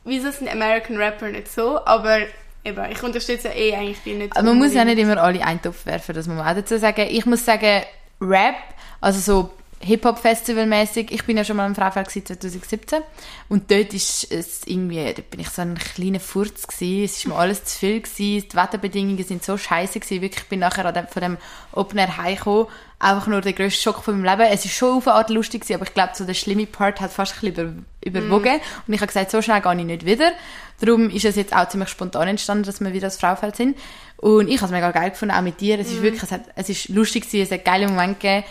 wieso 0.06 0.32
sind 0.32 0.50
American 0.50 0.98
Rapper 0.98 1.28
nicht 1.28 1.52
so? 1.52 1.86
Aber 1.86 2.20
eben, 2.64 2.92
ich 2.92 3.04
unterstütze 3.04 3.50
eh 3.50 3.76
eigentlich 3.76 4.00
die 4.04 4.14
nicht. 4.14 4.36
Aber 4.36 4.48
man 4.48 4.58
muss 4.58 4.74
ja 4.74 4.84
nicht 4.86 4.98
immer 4.98 5.22
alle 5.22 5.44
einen 5.46 5.62
Topf 5.62 5.86
werfen, 5.86 6.16
das 6.16 6.26
muss 6.26 6.38
man 6.38 6.48
auch 6.48 6.56
dazu 6.56 6.78
sagen. 6.80 7.06
Ich 7.10 7.26
muss 7.28 7.46
sagen, 7.46 7.84
Rap, 8.22 8.56
also 9.02 9.20
so 9.20 9.52
Hip-Hop-Festival-mäßig, 9.82 11.12
ich 11.12 11.24
bin 11.24 11.38
ja 11.38 11.46
schon 11.46 11.56
mal 11.56 11.66
am 11.66 11.76
Freifeld 11.76 12.08
gewesen 12.08 12.26
2017 12.26 13.02
und 13.48 13.72
dort 13.72 13.94
ist 13.94 14.30
es 14.32 14.62
irgendwie, 14.66 15.06
dort 15.14 15.30
bin 15.30 15.40
ich 15.40 15.50
so 15.50 15.62
ein 15.62 15.76
kleiner 15.76 16.20
Furz 16.20 16.68
gewesen, 16.68 17.06
es 17.06 17.18
ist 17.18 17.28
mir 17.28 17.36
alles 17.36 17.64
zu 17.64 17.80
viel 17.80 18.02
gewesen, 18.02 18.50
die 18.50 18.56
Wetterbedingungen 18.56 19.24
sind 19.24 19.44
so 19.44 19.58
scheiße 19.58 20.00
gewesen, 20.00 20.22
wirklich, 20.22 20.44
ich 20.44 20.50
bin 20.50 20.60
nachher 20.60 20.86
an 20.86 20.94
dem, 20.94 21.08
von 21.08 21.22
dem 21.22 21.38
Open 21.72 21.98
Air 21.98 22.18
heimgekommen, 22.18 22.68
einfach 23.00 23.28
nur 23.28 23.40
der 23.40 23.54
grösste 23.54 23.82
Schock 23.82 24.04
von 24.04 24.20
meinem 24.22 24.38
Leben. 24.38 24.52
Es 24.52 24.66
ist 24.66 24.74
schon 24.74 24.98
auf 24.98 25.08
eine 25.08 25.16
Art 25.16 25.30
lustig 25.30 25.62
gewesen, 25.62 25.76
aber 25.76 25.88
ich 25.88 25.94
glaube, 25.94 26.12
so 26.14 26.26
der 26.26 26.34
schlimme 26.34 26.66
Part 26.66 27.00
hat 27.00 27.12
fast 27.12 27.36
ein 27.36 27.54
bisschen 27.54 27.86
über, 28.02 28.20
überwogen 28.20 28.60
und 28.86 28.94
ich 28.94 29.00
habe 29.00 29.08
gesagt, 29.08 29.32
so 29.32 29.42
schnell 29.42 29.62
gehe 29.62 29.76
ich 29.78 29.86
nicht 29.86 30.06
wieder. 30.06 30.34
Darum 30.82 31.10
ist 31.10 31.26
es 31.26 31.36
jetzt 31.36 31.56
auch 31.56 31.68
ziemlich 31.70 31.90
spontan 31.90 32.28
entstanden, 32.28 32.64
dass 32.64 32.80
wir 32.80 32.94
wieder 32.94 33.08
das 33.08 33.18
Fraufeld 33.18 33.56
sind. 33.56 33.78
Und 34.18 34.48
ich 34.50 34.58
habe 34.58 34.66
es 34.66 34.72
mega 34.72 34.92
geil 34.92 35.12
gefunden, 35.12 35.34
auch 35.34 35.42
mit 35.42 35.60
dir. 35.60 35.80
Es 35.80 35.92
ist 35.92 36.02
wirklich, 36.02 36.24
es, 36.24 36.32
hat, 36.32 36.44
es 36.56 36.70
ist 36.70 36.90
lustig 36.90 37.26
gewesen, 37.26 37.44
es 37.44 37.52
hat 37.52 37.66
geile 37.66 37.88
Momente 37.88 38.20
gegeben. 38.20 38.46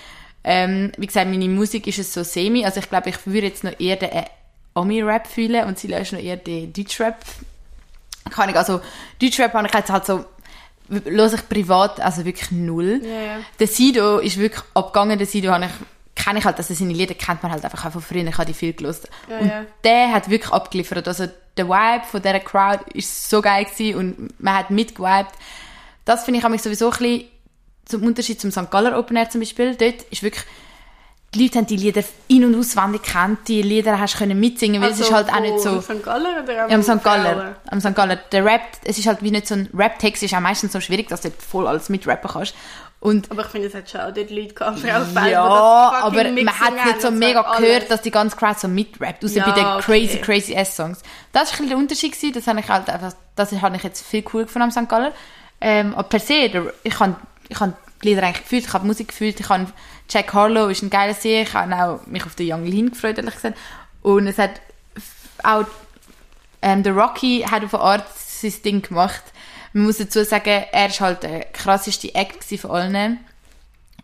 Ähm, 0.50 0.92
wie 0.96 1.06
gesagt, 1.06 1.28
meine 1.28 1.46
Musik 1.46 1.86
ist 1.86 1.98
es 1.98 2.14
so 2.14 2.24
semi. 2.24 2.64
Also 2.64 2.80
ich 2.80 2.88
glaube, 2.88 3.10
ich 3.10 3.26
würde 3.26 3.48
jetzt 3.48 3.64
noch 3.64 3.78
eher 3.78 3.96
den 3.96 4.08
äh, 4.08 4.24
Ami-Rap 4.72 5.26
fühlen 5.26 5.66
und 5.66 5.78
sie 5.78 5.92
ist 5.92 6.12
noch 6.14 6.20
eher 6.20 6.38
den 6.38 6.72
Deutschrap. 6.72 7.16
Kann 8.30 8.48
ich, 8.48 8.56
also 8.56 8.80
Deutschrap 9.20 9.52
habe 9.52 9.66
ich 9.66 9.74
jetzt 9.74 9.90
halt 9.90 10.06
so, 10.06 10.24
höre 10.88 11.34
ich 11.34 11.48
privat 11.50 12.00
also 12.00 12.24
wirklich 12.24 12.50
null. 12.50 13.02
Ja, 13.04 13.20
ja. 13.20 13.40
Der 13.60 13.66
Sido 13.66 14.20
ist 14.20 14.38
wirklich 14.38 14.62
abgegangen. 14.72 15.18
Der 15.18 15.26
Sido 15.26 15.50
habe 15.50 15.66
ich, 15.66 16.24
kenne 16.24 16.38
ich 16.38 16.46
halt, 16.46 16.56
also 16.56 16.72
seine 16.72 16.94
Lieder 16.94 17.12
kennt 17.12 17.42
man 17.42 17.52
halt 17.52 17.62
einfach 17.62 17.84
auch 17.84 17.92
von 17.92 18.00
früher. 18.00 18.26
Ich 18.26 18.38
habe 18.38 18.46
die 18.46 18.54
viel 18.54 18.72
gelost. 18.72 19.06
Ja, 19.28 19.38
und 19.40 19.52
der 19.84 20.14
hat 20.14 20.30
wirklich 20.30 20.50
abgeliefert. 20.50 21.06
Also 21.06 21.28
der 21.58 21.68
Vibe 21.68 22.06
von 22.06 22.22
dieser 22.22 22.40
Crowd 22.40 22.84
ist 22.94 23.28
so 23.28 23.42
geil 23.42 23.66
gewesen 23.66 23.98
und 23.98 24.40
man 24.40 24.54
hat 24.54 24.70
mitgewiped. 24.70 25.34
Das 26.06 26.24
finde 26.24 26.38
ich 26.38 26.44
habe 26.44 26.52
mich 26.52 26.62
sowieso 26.62 26.86
ein 26.86 26.96
bisschen 26.96 27.24
zum 27.88 28.04
Unterschied 28.04 28.40
zum 28.40 28.50
St. 28.50 28.70
Galler 28.70 28.98
Open 28.98 29.16
Air 29.16 29.30
zum 29.30 29.40
Beispiel. 29.40 29.74
Dort 29.74 30.02
ist 30.10 30.22
wirklich 30.22 30.44
die 31.34 31.42
Leute 31.42 31.58
haben 31.58 31.66
die 31.66 31.76
Lieder 31.76 32.02
in- 32.28 32.44
und 32.44 32.58
auswendig 32.58 33.02
gekannt, 33.02 33.40
die 33.48 33.60
Lieder 33.60 33.98
hast 33.98 34.16
können 34.16 34.40
mitsingen, 34.40 34.80
weil 34.80 34.92
es 34.92 35.00
ist 35.00 35.12
halt 35.12 35.30
auch 35.30 35.40
nicht 35.40 35.60
so... 35.60 35.70
Am 35.70 35.82
St. 35.82 36.02
Galler 36.02 36.42
oder 36.42 36.64
am 36.64 36.70
Ja, 36.70 36.76
am 36.76 36.82
St. 36.82 37.04
Galler. 37.04 37.56
Am 37.70 37.80
St. 37.80 37.94
Galler. 37.94 38.16
Der 38.16 38.44
Rap, 38.46 38.62
es 38.84 38.98
ist 38.98 39.06
halt 39.06 39.22
wie 39.22 39.30
nicht 39.30 39.46
so 39.46 39.54
ein 39.54 39.68
Rap-Text, 39.74 40.22
ist 40.22 40.34
auch 40.34 40.40
meistens 40.40 40.72
so 40.72 40.80
schwierig, 40.80 41.08
dass 41.08 41.20
du 41.20 41.30
voll 41.30 41.66
alles 41.66 41.90
mitrappen 41.90 42.30
kannst. 42.30 42.54
Und 43.00 43.30
Aber 43.30 43.42
ich 43.42 43.48
finde, 43.48 43.68
es 43.68 43.74
hat 43.74 43.90
schon 43.90 44.00
auch 44.00 44.12
dort 44.12 44.30
Leute 44.30 44.54
gehabt, 44.54 44.78
Frau 44.80 45.04
Feld, 45.04 45.32
ja, 45.32 45.90
die 45.90 45.94
das 45.94 46.02
aber 46.02 46.24
man 46.24 46.60
hat 46.60 46.72
es 46.78 46.84
nicht 46.86 47.02
so 47.02 47.10
mega 47.10 47.42
sagen, 47.42 47.62
gehört, 47.62 47.76
alles. 47.76 47.88
dass 47.88 48.02
die 48.02 48.10
ganze 48.10 48.36
Crowd 48.36 48.58
so 48.58 48.66
mitrappt, 48.66 49.24
außer 49.24 49.36
Ja, 49.36 49.50
bei 49.50 49.52
den 49.52 49.66
okay. 49.66 49.82
crazy, 49.82 50.18
crazy 50.18 50.54
S-Songs. 50.54 51.02
Das 51.32 51.42
war 51.42 51.42
ein 51.42 51.50
bisschen 51.50 51.68
der 51.68 51.78
Unterschied, 51.78 52.12
gewesen. 52.12 52.32
das 52.32 52.46
habe 52.46 52.58
ich 52.60 52.68
halt 52.68 52.88
einfach, 52.88 53.12
das 53.36 53.52
habe 53.52 53.76
ich 53.76 53.82
jetzt 53.84 54.04
viel 54.04 54.24
cool 54.32 54.44
gefunden 54.46 54.64
am 54.64 54.70
St. 54.70 54.88
Galler. 54.88 55.12
Ähm, 55.60 55.94
aber 55.94 56.08
per 56.08 56.20
se, 56.20 56.50
ich 56.82 57.00
habe 57.00 57.16
ich 57.48 57.60
hab 57.60 57.76
die 58.02 58.08
Lieder 58.08 58.22
eigentlich 58.22 58.42
gefühlt, 58.42 58.66
ich 58.66 58.72
habe 58.72 58.82
die 58.82 58.88
Musik 58.88 59.08
gefühlt, 59.08 59.40
ich 59.40 59.48
habe 59.48 59.66
Jack 60.08 60.32
Harlow 60.32 60.68
ist 60.68 60.82
ein 60.82 60.90
geiler 60.90 61.14
See, 61.14 61.42
ich 61.42 61.52
habe 61.54 61.74
auch 61.74 62.06
mich 62.06 62.24
auf 62.24 62.34
den 62.34 62.52
Young 62.52 62.64
Lean 62.64 62.90
gefreut, 62.90 63.18
ehrlich 63.18 63.34
gesagt. 63.34 63.58
Und 64.02 64.26
es 64.26 64.38
hat 64.38 64.60
auch 65.42 65.66
ähm, 66.62 66.82
der 66.82 66.94
Rocky 66.94 67.44
hat 67.48 67.64
auf 67.64 67.74
eine 67.74 67.82
Art 67.82 68.06
sein 68.16 68.52
Ding 68.64 68.82
gemacht. 68.82 69.22
Man 69.72 69.84
muss 69.84 69.98
dazu 69.98 70.24
sagen, 70.24 70.64
er 70.72 70.86
ist 70.86 71.00
halt 71.00 71.22
der 71.22 71.40
krasseste 71.44 72.14
Act 72.14 72.44
von 72.60 72.70
allen. 72.70 73.18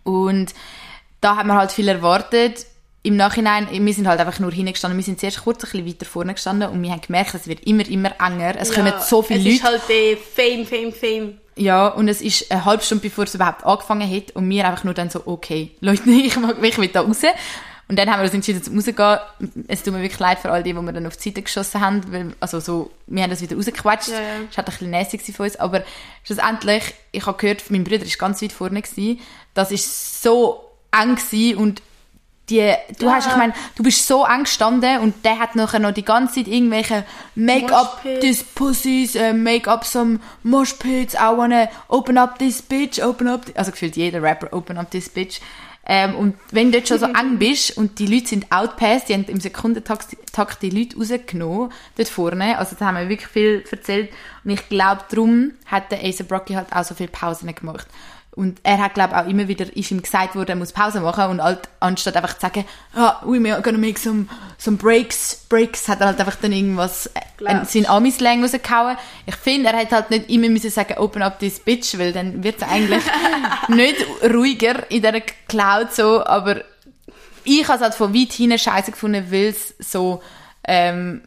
Und 0.02 0.54
da 1.20 1.36
haben 1.36 1.48
wir 1.48 1.54
halt 1.54 1.72
viel 1.72 1.88
erwartet. 1.88 2.66
Im 3.02 3.16
Nachhinein, 3.16 3.68
wir 3.70 3.94
sind 3.94 4.06
halt 4.06 4.20
einfach 4.20 4.38
nur 4.38 4.52
hingestanden. 4.52 4.98
Wir 4.98 5.04
sind 5.04 5.20
zuerst 5.20 5.42
kurz 5.42 5.64
ein 5.64 5.70
bisschen 5.70 5.86
weiter 5.86 6.06
vorne 6.06 6.34
gestanden 6.34 6.70
und 6.70 6.82
wir 6.82 6.90
haben 6.90 7.00
gemerkt, 7.00 7.34
es 7.34 7.46
wird 7.46 7.60
immer, 7.64 7.86
immer 7.88 8.12
enger. 8.18 8.54
Es 8.58 8.72
kommen 8.72 8.92
so 9.00 9.20
viele 9.22 9.40
es 9.40 9.44
Leute. 9.44 9.56
ist 9.56 9.64
halt 9.64 9.82
der 9.88 10.16
Fame, 10.16 10.66
Fame, 10.66 10.92
Fame. 10.92 11.40
Ja, 11.56 11.88
und 11.88 12.08
es 12.08 12.20
ist 12.20 12.50
eine 12.50 12.64
halbe 12.64 12.82
Stunde, 12.82 13.02
bevor 13.02 13.24
es 13.24 13.34
überhaupt 13.34 13.64
angefangen 13.64 14.10
hat. 14.10 14.32
Und 14.32 14.48
wir 14.48 14.66
einfach 14.66 14.84
nur 14.84 14.94
dann 14.94 15.10
so, 15.10 15.22
okay, 15.26 15.70
Leute, 15.80 16.10
ich 16.10 16.36
mag 16.36 16.60
mich 16.60 16.78
wieder 16.78 17.02
raus. 17.02 17.22
Und 17.86 17.98
dann 17.98 18.10
haben 18.10 18.20
wir 18.20 18.24
uns 18.24 18.34
entschieden, 18.34 18.62
zum 18.62 18.76
rausgehen. 18.76 19.18
Es 19.68 19.82
tut 19.82 19.92
mir 19.92 20.00
wirklich 20.00 20.18
leid 20.18 20.38
für 20.38 20.50
all 20.50 20.62
die, 20.62 20.72
die 20.72 20.80
wir 20.80 20.92
dann 20.92 21.06
auf 21.06 21.16
die 21.16 21.28
Seite 21.28 21.42
geschossen 21.42 21.80
haben. 21.80 22.12
Weil, 22.12 22.34
also 22.40 22.58
so, 22.58 22.90
wir 23.06 23.22
haben 23.22 23.30
das 23.30 23.42
wieder 23.42 23.56
rausgequatscht. 23.56 24.08
Ja, 24.08 24.14
ja. 24.14 24.20
Es 24.50 24.56
war 24.56 24.56
halt 24.56 24.58
ein 24.58 24.64
bisschen 24.64 24.90
nässig 24.90 25.36
von 25.36 25.46
uns. 25.46 25.56
Aber 25.56 25.84
schlussendlich, 26.24 26.94
ich 27.12 27.26
habe 27.26 27.36
gehört, 27.36 27.70
mein 27.70 27.84
Bruder 27.84 28.02
ist 28.02 28.18
ganz 28.18 28.40
weit 28.42 28.52
vorne 28.52 28.80
gewesen. 28.80 29.20
Das 29.52 29.70
ist 29.70 30.22
so 30.22 30.64
eng 30.92 31.16
gewesen 31.16 31.58
und 31.58 31.82
die, 32.50 32.72
du 32.98 33.06
Ja. 33.06 33.14
hast, 33.14 33.28
ich 33.28 33.36
meine, 33.36 33.54
du 33.76 33.82
bist 33.82 34.06
so 34.06 34.24
eng 34.26 34.44
gestanden 34.44 35.00
und 35.00 35.24
der 35.24 35.38
hat 35.38 35.56
nachher 35.56 35.78
noch 35.78 35.92
die 35.92 36.04
ganze 36.04 36.34
Zeit 36.36 36.48
irgendwelche 36.48 37.04
Make-up 37.34 38.04
Moshpits. 38.04 38.20
this 38.20 38.42
pussies, 38.44 39.16
uh, 39.16 39.32
make 39.32 39.68
up 39.70 39.84
some 39.84 40.20
mosh 40.42 40.74
pits, 40.74 41.14
I 41.14 41.34
wanna 41.36 41.68
open 41.88 42.18
up 42.18 42.38
this 42.38 42.62
bitch, 42.62 43.02
open 43.02 43.28
up, 43.28 43.46
thi-" 43.46 43.52
also 43.56 43.70
gefühlt 43.70 43.96
jeder 43.96 44.22
Rapper 44.22 44.52
open 44.52 44.76
up 44.78 44.90
this 44.90 45.08
bitch. 45.08 45.40
Ähm, 45.86 46.14
und 46.16 46.34
wenn 46.50 46.72
du 46.72 46.78
dort 46.78 46.88
schon 46.88 46.98
so 46.98 47.04
eng 47.18 47.38
bist 47.38 47.76
und 47.76 47.98
die 47.98 48.06
Leute 48.06 48.28
sind 48.28 48.50
outpassed, 48.50 49.08
die 49.08 49.14
haben 49.14 49.24
im 49.24 49.40
Sekundentakt 49.40 50.16
Takt 50.32 50.62
die 50.62 50.70
Leute 50.70 50.96
rausgenommen, 50.96 51.70
dort 51.96 52.08
vorne, 52.08 52.58
also 52.58 52.74
da 52.78 52.86
haben 52.86 52.96
wir 52.96 53.08
wirklich 53.08 53.28
viel 53.28 53.64
erzählt 53.70 54.10
und 54.44 54.50
ich 54.50 54.68
glaube, 54.68 55.02
darum 55.10 55.52
hat 55.66 55.92
der 55.92 55.98
A$AP 56.00 56.30
Rocky 56.30 56.54
halt 56.54 56.72
auch 56.74 56.84
so 56.84 56.94
viele 56.94 57.10
Pausen 57.10 57.54
gemacht. 57.54 57.86
Und 58.36 58.58
er 58.64 58.78
hat, 58.78 58.94
glaube 58.94 59.16
auch 59.16 59.28
immer 59.28 59.46
wieder, 59.46 59.64
ist 59.76 59.92
ihm 59.92 60.02
gesagt 60.02 60.34
worden, 60.34 60.50
er 60.50 60.56
muss 60.56 60.72
Pause 60.72 61.00
machen 61.00 61.26
und 61.26 61.42
halt, 61.42 61.68
anstatt 61.78 62.16
einfach 62.16 62.34
zu 62.34 62.40
sagen, 62.40 62.64
ah, 62.92 63.20
we 63.24 63.52
are 63.52 63.62
gonna 63.62 63.78
make 63.78 63.98
some, 63.98 64.26
some 64.58 64.76
breaks, 64.76 65.36
breaks, 65.48 65.86
hat 65.86 66.00
er 66.00 66.08
halt 66.08 66.18
einfach 66.18 66.34
dann 66.42 66.50
irgendwas, 66.50 67.06
äh, 67.06 67.20
Glaubst. 67.36 67.72
sein 67.72 67.86
Ami-Slang 67.86 68.42
rausgehauen. 68.42 68.96
Ich 69.26 69.36
finde, 69.36 69.68
er 69.70 69.78
hätte 69.78 69.94
halt 69.94 70.10
nicht 70.10 70.28
immer 70.30 70.48
müssen 70.48 70.70
sagen, 70.70 70.98
open 70.98 71.22
up 71.22 71.38
this 71.38 71.60
bitch, 71.60 71.96
weil 71.96 72.12
dann 72.12 72.42
wird 72.42 72.60
es 72.60 72.68
eigentlich 72.68 73.04
nicht 73.68 74.04
ruhiger 74.24 74.90
in 74.90 75.02
dieser 75.02 75.20
Cloud 75.20 75.94
so, 75.94 76.24
aber 76.26 76.62
ich 77.44 77.68
habe 77.68 77.76
es 77.76 77.82
halt 77.82 77.94
von 77.94 78.12
weit 78.12 78.32
hinten 78.32 78.58
scheiße 78.58 78.90
gefunden, 78.90 79.26
weil 79.30 79.48
es 79.48 79.74
so, 79.78 80.20
ähm, 80.66 81.22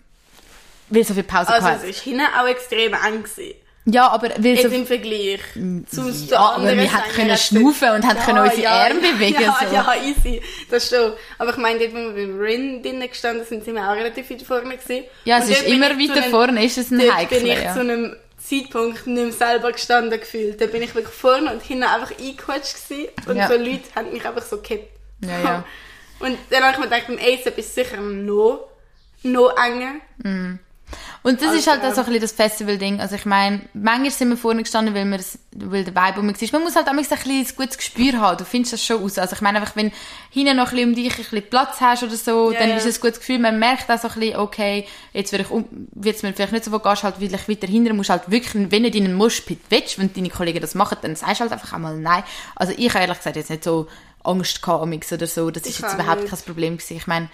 weil 0.89 1.05
so 1.05 1.13
viel 1.13 1.23
Pause 1.23 1.53
Also 1.53 1.67
gehabt 1.67 1.83
es 1.83 1.89
ist 1.89 2.01
hinten 2.01 2.25
auch 2.37 2.47
extrem 2.47 2.93
eng 2.93 3.23
gewesen. 3.23 3.53
Ja, 3.89 4.09
aber 4.09 4.29
weil 4.37 4.55
Jetzt 4.55 4.63
so 4.63 4.67
im 4.75 4.85
Vergleich 4.85 5.39
zum 5.53 6.11
ja, 6.27 6.39
aber 6.39 6.65
wir 6.65 6.75
hätten 6.81 7.15
können 7.15 7.37
schnaufen 7.37 7.89
und 7.91 8.03
hätten 8.05 8.21
können 8.21 8.39
unsere 8.39 8.69
Arme 8.69 8.99
bewegen, 8.99 9.41
Ja, 9.41 9.57
so. 9.65 9.73
ja, 9.73 9.93
easy. 10.03 10.41
Das 10.69 10.89
schon. 10.89 11.13
Aber 11.37 11.51
ich 11.51 11.57
meine, 11.57 11.79
dort, 11.79 11.93
wo 11.93 11.97
wir 12.15 12.27
beim 12.27 12.37
Rin 12.39 12.83
drinnen 12.83 13.07
gestanden 13.07 13.45
sind, 13.45 13.63
sind 13.63 13.75
wir 13.75 13.89
auch 13.89 13.95
relativ 13.95 14.29
weit 14.29 14.41
vorne 14.41 14.75
gewesen. 14.77 15.05
Ja, 15.23 15.37
es 15.37 15.45
Und 15.45 15.51
ist 15.51 15.63
immer 15.67 15.89
weiter 15.91 16.21
einem- 16.21 16.31
vorne, 16.31 16.65
ist 16.65 16.77
es 16.77 16.91
ein 16.91 16.99
Heikel, 17.15 17.39
bin 17.39 17.47
ich 17.51 17.63
ja. 17.63 17.73
zu 17.73 17.79
einem 17.79 18.15
Zeitpunkt 18.37 19.07
nicht 19.07 19.23
mehr 19.23 19.31
selber 19.31 19.71
gestanden 19.71 20.19
gefühlt. 20.19 20.59
Da 20.59 20.65
bin 20.65 20.81
ich 20.83 20.93
wirklich 20.93 21.15
vorne 21.15 21.53
und 21.53 21.63
hinten 21.63 21.83
einfach 21.83 22.11
eingequetscht 22.11 22.75
gewesen. 22.89 23.07
Und 23.25 23.37
Ja. 23.37 23.47
so 23.47 23.53
Leute 23.55 23.83
haben 23.95 24.11
mich 24.11 24.25
einfach 24.25 24.43
so 24.43 24.57
gekippt. 24.57 24.89
Ja, 25.23 25.39
ja. 25.43 25.65
Und 26.19 26.35
dann 26.49 26.63
habe 26.63 26.73
ich 26.73 26.77
mir 26.79 26.85
gedacht, 26.85 27.07
beim 27.07 27.17
ASAP 27.19 27.57
ist 27.59 27.67
es 27.69 27.75
sicher 27.75 27.97
noch, 28.01 28.67
noch 29.23 29.55
enger. 29.55 30.57
Und 31.23 31.41
das 31.41 31.53
ist 31.53 31.67
halt 31.67 31.81
Also, 31.81 32.01
auch 32.01 32.05
so 32.05 32.11
ein 32.11 32.19
bisschen 32.19 32.21
das 32.21 32.31
Festival-Ding. 32.31 33.01
Also 33.01 33.15
ich 33.15 33.25
meine, 33.25 33.61
manchmal 33.73 34.11
sind 34.11 34.29
wir 34.29 34.37
vorne 34.37 34.63
gestanden, 34.63 34.95
weil, 34.95 35.05
wir's- 35.11 35.37
weil 35.53 35.83
der 35.83 35.93
Vibe 35.93 36.19
um 36.21 36.29
ist. 36.29 36.53
Man 36.53 36.63
muss 36.63 36.75
halt 36.75 36.87
auch 36.87 36.91
ein 36.91 36.97
bisschen 36.97 37.17
ein 37.29 37.45
gutes 37.57 37.77
Gespür 37.77 38.13
haben. 38.21 38.37
Du 38.37 38.45
findest 38.45 38.73
das 38.73 38.85
schon 38.85 39.03
aus. 39.03 39.17
Also 39.17 39.35
ich 39.35 39.41
meine 39.41 39.59
einfach, 39.59 39.75
wenn 39.75 39.91
hinten 40.29 40.55
noch 40.55 40.67
ein 40.71 40.75
bisschen 40.75 40.89
um 40.89 40.95
dich 40.95 41.11
ein 41.11 41.17
bisschen 41.17 41.49
Platz 41.49 41.81
hast 41.81 42.03
oder 42.03 42.15
so, 42.15 42.51
Ja, 42.51 42.59
dann 42.59 42.69
ja. 42.69 42.77
ist 42.77 42.85
es 42.85 42.97
ein 42.97 43.01
gutes 43.01 43.19
Gefühl. 43.19 43.39
Man 43.39 43.59
merkt 43.59 43.89
auch 43.91 43.99
so 43.99 44.07
ein 44.07 44.13
bisschen, 44.19 44.37
okay, 44.37 44.87
jetzt 45.11 45.31
wird 45.33 45.41
ich 45.41 45.49
um, 45.51 45.65
wird's 45.91 46.23
mir 46.23 46.33
vielleicht 46.33 46.53
nicht 46.53 46.63
so, 46.63 46.71
wo 46.71 46.79
gehst 46.79 47.03
halt 47.03 47.15
vielleicht 47.19 47.49
weiter 47.49 47.67
hinten, 47.67 47.95
musst 47.97 48.09
halt 48.09 48.29
wirklich, 48.31 48.53
wenn 48.71 48.83
du 48.83 48.89
in 48.89 49.03
einen 49.05 49.13
Moshpit 49.15 49.59
willst, 49.69 49.99
wenn 49.99 50.13
deine 50.13 50.29
Kollegen 50.29 50.61
das 50.61 50.75
machen, 50.75 50.97
dann 51.01 51.15
sagst 51.17 51.39
du 51.39 51.43
halt 51.43 51.51
einfach 51.51 51.73
einmal 51.73 51.97
nein. 51.97 52.23
Also 52.55 52.73
ich 52.77 52.89
habe 52.89 52.99
ehrlich 52.99 53.17
gesagt 53.17 53.35
jetzt 53.35 53.49
nicht 53.49 53.63
so 53.65 53.87
Angst 54.23 54.61
gehabt 54.61 55.11
oder 55.11 55.27
so. 55.27 55.51
Das 55.51 55.63
ist 55.63 55.69
Ich 55.69 55.79
jetzt 55.79 55.93
überhaupt 55.95 56.21
nicht. 56.21 56.29
kein 56.29 56.39
Problem 56.39 56.77
gewesen. 56.77 56.95
Ich 56.97 57.07
meine, 57.07 57.29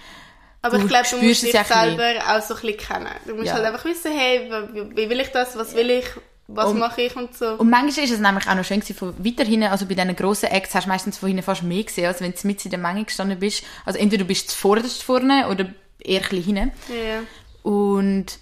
Aber 0.63 0.77
Du 0.77 0.83
ich 0.85 0.89
glaube, 0.89 1.07
du 1.09 1.17
musst 1.17 1.43
es 1.43 1.51
dich 1.51 1.61
selber 1.61 2.13
auch 2.27 2.41
so 2.41 2.55
ein 2.55 2.61
bisschen 2.61 2.77
kennen. 2.77 3.07
Du 3.25 3.35
musst 3.35 3.47
Ja. 3.47 3.53
halt 3.53 3.65
einfach 3.65 3.85
wissen, 3.85 4.11
hey, 4.17 4.49
wie, 4.95 5.09
will 5.09 5.19
ich 5.19 5.27
das, 5.29 5.55
was 5.57 5.75
will 5.75 5.89
ich, 5.91 6.05
was 6.47 6.67
Und- 6.71 6.79
mache 6.79 7.01
ich 7.03 7.15
und 7.15 7.35
so. 7.37 7.51
Und 7.55 7.69
manchmal 7.69 8.05
ist 8.05 8.11
es 8.13 8.19
nämlich 8.19 8.47
auch 8.47 8.55
noch 8.55 8.63
schön 8.65 8.79
gewesen, 8.79 8.95
von 8.95 9.13
weiter 9.25 9.43
hinten, 9.43 9.67
also 9.67 9.85
bei 9.85 9.93
diesen 9.93 10.15
grossen 10.15 10.45
Acts 10.49 10.73
hast 10.73 10.85
du 10.85 10.89
meistens 10.89 11.17
von 11.17 11.27
hinten 11.27 11.43
fast 11.43 11.63
mehr 11.63 11.83
gesehen, 11.83 12.05
als 12.07 12.21
wenn 12.21 12.31
du 12.33 12.47
mit 12.47 12.63
in 12.65 12.71
der 12.71 12.79
Menge 12.79 13.03
gestanden 13.03 13.37
bist. 13.39 13.63
Also 13.85 13.99
entweder 13.99 14.23
du 14.23 14.27
bist 14.27 14.49
zuvorderst 14.51 15.03
vorne 15.03 15.47
oder 15.49 15.67
eher 15.99 16.21
ein 16.23 16.29
bisschen 16.29 16.43
hinten. 16.55 16.71
Ja. 16.89 17.69
Und 17.69 18.39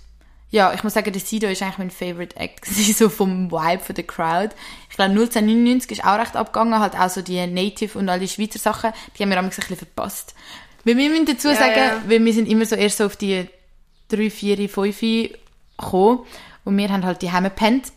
ja, 0.51 0.73
ich 0.73 0.84
muss 0.84 0.93
sagen, 0.93 1.12
der 1.13 1.21
Sido 1.21 1.47
ist 1.47 1.62
eigentlich 1.63 1.77
mein 1.77 1.91
Favorite 1.91 2.36
Act 2.38 2.62
gewesen, 2.65 2.93
so 2.93 3.10
vom 3.10 3.49
Vibe 3.51 3.84
von 3.84 3.95
der 3.95 4.03
Crowd. 4.05 4.49
Ich 4.89 4.95
glaube, 4.95 5.12
1999 5.12 5.91
ist 5.91 6.03
auch 6.05 6.19
recht 6.19 6.36
abgegangen, 6.36 6.79
halt 6.79 6.93
auch 6.99 7.10
so 7.10 7.21
die 7.21 7.45
Native 7.47 7.97
und 7.97 8.10
all 8.10 8.19
die 8.19 8.27
Schweizer 8.27 8.60
Sachen, 8.60 8.91
die 9.17 9.23
haben 9.23 9.29
wir 9.29 9.36
damals 9.38 9.55
ein 9.57 9.62
bisschen 9.62 9.77
verpasst. 9.77 10.36
Weil 10.84 10.98
wir 10.98 11.10
müssen 11.10 11.26
dazu 11.26 11.50
Ja, 11.50 11.56
sagen, 11.56 11.78
ja. 11.78 12.02
weil 12.08 12.24
wir 12.24 12.34
sind 12.34 12.48
immer 12.48 12.65
so 12.65 12.76
erst 12.76 12.98
so 12.98 13.06
auf 13.06 13.15
die 13.15 13.48
3, 14.10 14.30
4, 14.30 14.70
5 14.70 15.00
gekommen 15.78 16.20
und 16.63 16.78
wir 16.78 16.89
haben 16.89 17.06
halt 17.06 17.22
die 17.22 17.32
Heime 17.32 17.50
gepennt. 17.50 17.91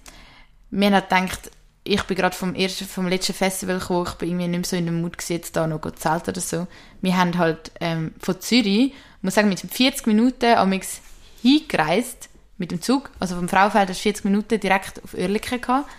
Wir 0.70 0.87
haben 0.87 0.94
halt 0.94 1.09
gedacht, 1.09 1.51
ich 1.85 2.03
bin 2.05 2.16
gerade 2.16 2.35
vom 2.35 2.55
ersten, 2.55 2.87
vom 2.87 3.09
letzten 3.09 3.35
Festival 3.35 3.79
gekommen, 3.79 4.07
ich 4.09 4.14
bin 4.14 4.29
irgendwie 4.31 4.49
nicht 4.49 4.59
mehr 4.59 4.64
so 4.64 4.77
in 4.77 4.87
dem 4.87 5.03
Mut 5.03 5.18
gewesen, 5.18 5.35
jetzt 5.35 5.55
da 5.55 5.66
noch 5.66 5.81
zu 5.83 5.92
zelten 5.92 6.31
oder 6.31 6.40
so. 6.40 6.66
Wir 7.03 7.16
haben 7.16 7.37
halt 7.38 7.73
ähm, 7.81 8.12
von 8.20 8.40
Zürich, 8.40 8.92
ich 8.92 8.92
muss 9.23 9.35
sagen, 9.35 9.49
mit 9.49 9.61
40 9.61 10.07
Minuten 10.07 10.55
amix 10.55 11.01
hingereist 11.42 12.31
mit 12.57 12.70
dem 12.70 12.81
Zug, 12.81 13.11
also 13.20 13.37
vom 13.37 13.49
Fraufeld 13.49 13.90
hast 13.90 13.99
du 13.99 14.03
40 14.05 14.25
Minuten 14.25 14.61
direkt 14.61 15.03
auf 15.05 15.14
Oerlikon 15.14 15.61
gehabt. 15.61 15.90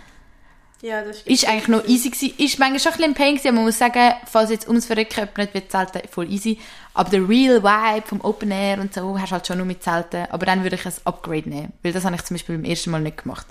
Ja, 0.86 1.02
das 1.04 1.24
Ist 1.24 1.48
eigentlich 1.48 1.68
noch 1.68 1.84
easy 1.88 2.12
gewesen. 2.12 2.34
Ist 2.38 2.60
manchmal 2.60 2.80
schon 2.80 2.92
ein 2.92 2.98
bisschen 2.98 3.14
Pain 3.16 3.34
gewesen, 3.34 3.48
aber 3.48 3.56
man 3.56 3.66
muss 3.66 3.80
sagen, 3.80 4.14
falls 4.32 4.52
jetzt 4.52 4.68
ums 4.68 4.86
Verrecken 4.86 5.16
jemand 5.20 5.38
nicht 5.40 5.54
will 5.56 5.68
zelten, 5.68 6.02
voll 6.12 6.32
easy. 6.32 6.60
Aber 6.94 7.10
der 7.10 7.28
real 7.28 7.64
Vibe 7.64 8.06
vom 8.06 8.22
Open 8.22 8.52
Air 8.52 8.80
und 8.80 8.94
so 8.94 9.18
hast 9.20 9.30
du 9.30 9.34
halt 9.34 9.48
schon 9.48 9.58
nur 9.58 9.66
mit 9.66 9.82
Zelten. 9.82 10.28
Aber 10.30 10.46
dann 10.46 10.62
würde 10.62 10.76
ich 10.76 10.86
ein 10.86 10.94
Upgrade 11.06 11.50
nehmen. 11.50 11.74
Weil 11.82 11.92
das 11.92 12.06
habe 12.06 12.16
ich 12.16 12.22
zum 12.24 12.36
Beispiel 12.36 12.58
beim 12.58 12.66
ersten 12.66 12.92
Mal 12.92 13.02
nicht 13.02 13.18
gemacht. 13.24 13.48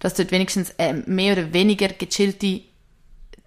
Dass 0.00 0.12
du 0.12 0.22
dort 0.24 0.32
wenigstens 0.32 0.74
ähm, 0.76 1.02
mehr 1.06 1.32
oder 1.32 1.50
weniger 1.54 1.88
gechillte 1.88 2.60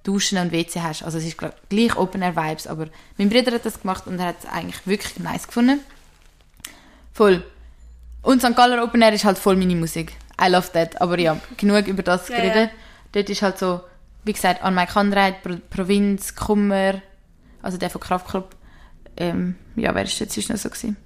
Duschen 0.04 0.40
und 0.40 0.52
WC 0.52 0.82
hast. 0.82 1.04
Also 1.04 1.20
es 1.20 1.26
ist 1.26 1.40
gl- 1.40 1.54
gleich 1.70 1.96
Open 1.98 2.24
Air 2.24 2.36
Vibes, 2.36 2.66
aber 2.66 2.88
mein 3.20 3.30
Bruder 3.30 3.52
hat 3.52 3.64
das 3.64 3.80
gemacht 3.82 4.08
und 4.08 4.18
er 4.18 4.26
hat 4.30 4.38
es 4.44 4.50
eigentlich 4.50 4.88
wirklich 4.88 5.20
nice 5.20 5.46
gefunden. 5.46 5.82
Voll. 7.14 7.44
Und 8.24 8.42
St. 8.42 8.56
Galler 8.56 8.84
Open 8.84 9.04
Air 9.04 9.14
ist 9.14 9.24
halt 9.24 9.38
voll 9.38 9.56
meine 9.56 9.76
Musik. 9.76 10.14
I 10.44 10.50
love 10.50 10.72
that. 10.74 11.00
Aber 11.00 11.20
ja, 11.20 11.40
genug 11.58 11.86
über 11.86 12.02
das 12.02 12.28
Ja, 12.30 12.38
geredet. 12.38 12.72
Dort 13.12 13.30
ist 13.30 13.42
halt 13.42 13.58
so, 13.58 13.82
wie 14.24 14.34
gesagt, 14.34 14.64
an 14.64 14.76
Mike 14.76 14.94
Kanreit, 14.94 15.42
Pro 15.44 15.56
Provinz, 15.70 16.36
Kummer, 16.36 17.02
also 17.62 17.78
der 17.78 17.90
von 17.90 18.02
Kraftclub. 18.02 18.56
Ähm, 19.18 19.56
ja, 19.76 19.94
wer 19.94 20.04
ist 20.04 20.20
jetzt 20.20 20.36
sonst 20.36 20.50
noch 20.50 20.58
so 20.58 20.70
gewesen? 20.70 20.98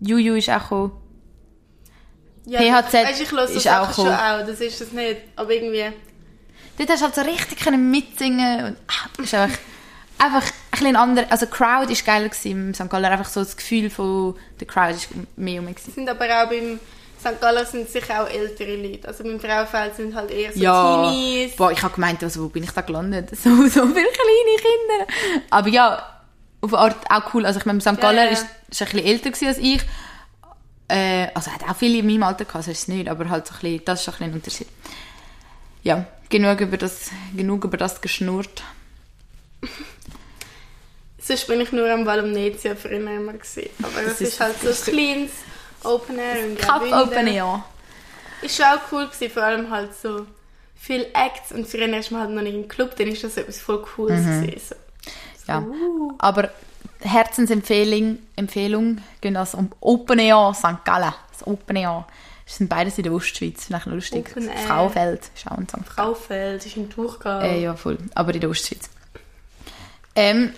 Juju 0.00 0.34
ist 0.34 0.50
auch 0.50 0.62
gekommen. 0.62 0.92
Ja, 2.46 2.60
PHZ 2.60 2.94
weißt, 2.94 3.20
ich 3.20 3.32
höre 3.32 3.44
ist 3.44 3.68
auch 3.68 3.92
schon 3.92 4.06
cool. 4.06 4.12
auch, 4.12 4.46
das 4.46 4.60
ist 4.60 4.80
es 4.80 4.92
nicht. 4.92 5.20
Aber 5.36 5.50
irgendwie, 5.50 5.92
Dort 6.78 6.90
hast 6.90 7.00
du 7.00 7.04
halt 7.06 7.14
so 7.16 7.22
richtig 7.22 7.58
können 7.58 7.90
mitsingen 7.90 8.64
und 8.64 8.76
ah, 8.86 9.08
das 9.16 9.26
ist 9.26 9.34
einfach, 9.34 9.58
einfach 10.18 10.44
ein 10.44 10.70
bisschen 10.70 10.96
anderer, 10.96 11.26
also 11.30 11.46
Crowd 11.46 11.92
ist 11.92 12.06
geiler 12.06 12.28
gewesen 12.28 12.68
im 12.68 12.74
St. 12.74 12.88
Galler, 12.88 13.10
einfach 13.10 13.28
so 13.28 13.40
das 13.40 13.56
Gefühl 13.56 13.90
von 13.90 14.36
der 14.60 14.66
Crowd 14.68 14.94
ist 14.94 15.08
mehr 15.36 15.60
um 15.60 15.68
sind 15.76 16.08
aber 16.08 16.24
auch 16.26 16.48
beim 16.48 16.78
St. 17.20 17.40
Galler 17.40 17.64
sind 17.66 17.88
sicher 17.90 18.22
auch 18.22 18.28
ältere 18.28 18.76
Leute. 18.76 19.08
Also 19.08 19.24
beim 19.24 19.40
Frauenfeld 19.40 19.96
sind 19.96 20.14
halt 20.14 20.30
eher 20.30 20.52
so 20.52 20.58
Ja, 20.60 21.10
Teenies. 21.10 21.56
boah, 21.56 21.72
ich 21.72 21.82
habe 21.82 21.94
gemeint, 21.94 22.22
also, 22.22 22.44
wo 22.44 22.48
bin 22.48 22.62
ich 22.64 22.70
da 22.70 22.80
gelandet? 22.82 23.30
So, 23.42 23.50
so 23.50 23.86
viele 23.86 23.92
kleine 23.92 24.56
Kinder. 24.56 25.06
Aber 25.50 25.68
ja, 25.68 26.20
auf 26.60 26.72
eine 26.74 26.82
Art 26.82 26.96
auch 27.10 27.34
cool. 27.34 27.44
Also 27.46 27.58
ich 27.60 27.66
meine, 27.66 27.80
St. 27.80 28.00
Galler 28.00 28.24
ja. 28.24 28.30
ist, 28.30 28.46
ist 28.70 28.82
ein 28.82 28.88
bisschen 28.90 29.04
älter 29.06 29.46
als 29.48 29.58
ich. 29.58 29.80
Äh, 30.88 31.28
also 31.34 31.50
hat 31.52 31.62
auch 31.68 31.76
viele 31.76 31.98
in 31.98 32.06
meinem 32.06 32.22
Alter 32.22 32.44
gehabt, 32.46 32.64
so 32.64 32.70
ist 32.70 32.78
es 32.80 32.88
nicht, 32.88 33.08
aber 33.08 33.28
halt 33.28 33.46
so 33.46 33.54
ein 33.54 33.60
bisschen, 33.60 33.84
das 33.84 34.00
ist 34.00 34.08
ein 34.08 34.12
bisschen 34.12 34.26
ein 34.26 34.32
Unterschied. 34.34 34.68
Ja, 35.82 36.06
genug 36.30 36.60
über 36.60 36.76
das, 36.78 37.10
genug 37.36 37.64
über 37.64 37.76
das 37.76 38.00
geschnurrt. 38.00 38.62
Sonst 41.20 41.46
bin 41.46 41.60
ich 41.60 41.72
nur 41.72 41.90
am 41.90 42.06
Valumnetia 42.06 42.74
früher 42.74 42.92
immer 43.00 43.32
gewesen. 43.34 43.68
Aber 43.82 44.00
das, 44.02 44.04
Das 44.18 44.20
ist, 44.22 44.28
ist- 44.34 44.40
halt 44.40 44.60
so 44.60 44.68
ein 44.68 44.94
kleines 44.94 45.30
Open 45.84 46.18
Air 46.18 46.44
in 46.44 46.56
Cup. 46.58 46.82
Open 46.82 47.26
Air. 47.26 47.64
Ist 48.42 48.56
schon 48.56 48.66
auch 48.66 48.80
cool 48.92 49.06
gewesen, 49.06 49.30
vor 49.32 49.42
allem 49.42 49.70
halt 49.70 49.90
so 50.00 50.26
viele 50.76 51.06
Acts 51.14 51.52
und 51.52 51.66
früher 51.66 51.88
ist 51.96 52.10
man 52.12 52.20
halt 52.22 52.30
noch 52.30 52.42
nicht 52.42 52.54
im 52.54 52.68
Club, 52.68 52.94
dann 52.96 53.08
ist 53.08 53.24
das 53.24 53.36
etwas 53.36 53.58
voll 53.60 53.82
Cooles 53.82 54.20
Mhm. 54.22 54.46
gewesen. 54.46 54.76
So. 55.46 55.52
Ja. 55.52 55.64
Aber 56.18 56.50
Herzensempfehlung, 57.00 58.18
Empfehlung, 58.36 59.00
gehen 59.20 59.34
das 59.34 59.54
um 59.54 59.70
Open 59.80 60.18
Air 60.18 60.52
St. 60.54 60.84
Gallen. 60.84 61.12
Das 61.32 61.46
Open 61.46 61.76
Air. 61.76 62.06
Das 62.44 62.56
sind 62.56 62.68
beides 62.68 62.96
in 62.96 63.04
der 63.04 63.12
Ostschweiz, 63.12 63.64
vielleicht 63.66 63.86
noch 63.86 63.94
lustig. 63.94 64.28
Open 64.30 64.48
Air. 64.48 64.56
Frauenfeld 64.66 65.30
ist 65.34 65.46
auch 65.50 65.58
in 65.58 65.68
St. 65.68 65.76
Fraufeld 65.86 66.64
ist 66.64 66.76
im 66.76 66.88
Durchgang. 66.88 67.42
Äh, 67.42 67.60
ja, 67.62 67.74
voll. 67.76 67.98
Aber 68.14 68.32
in 68.34 68.40
der 68.40 68.50
Ostschweiz. 68.50 68.88
Ähm, 70.14 70.54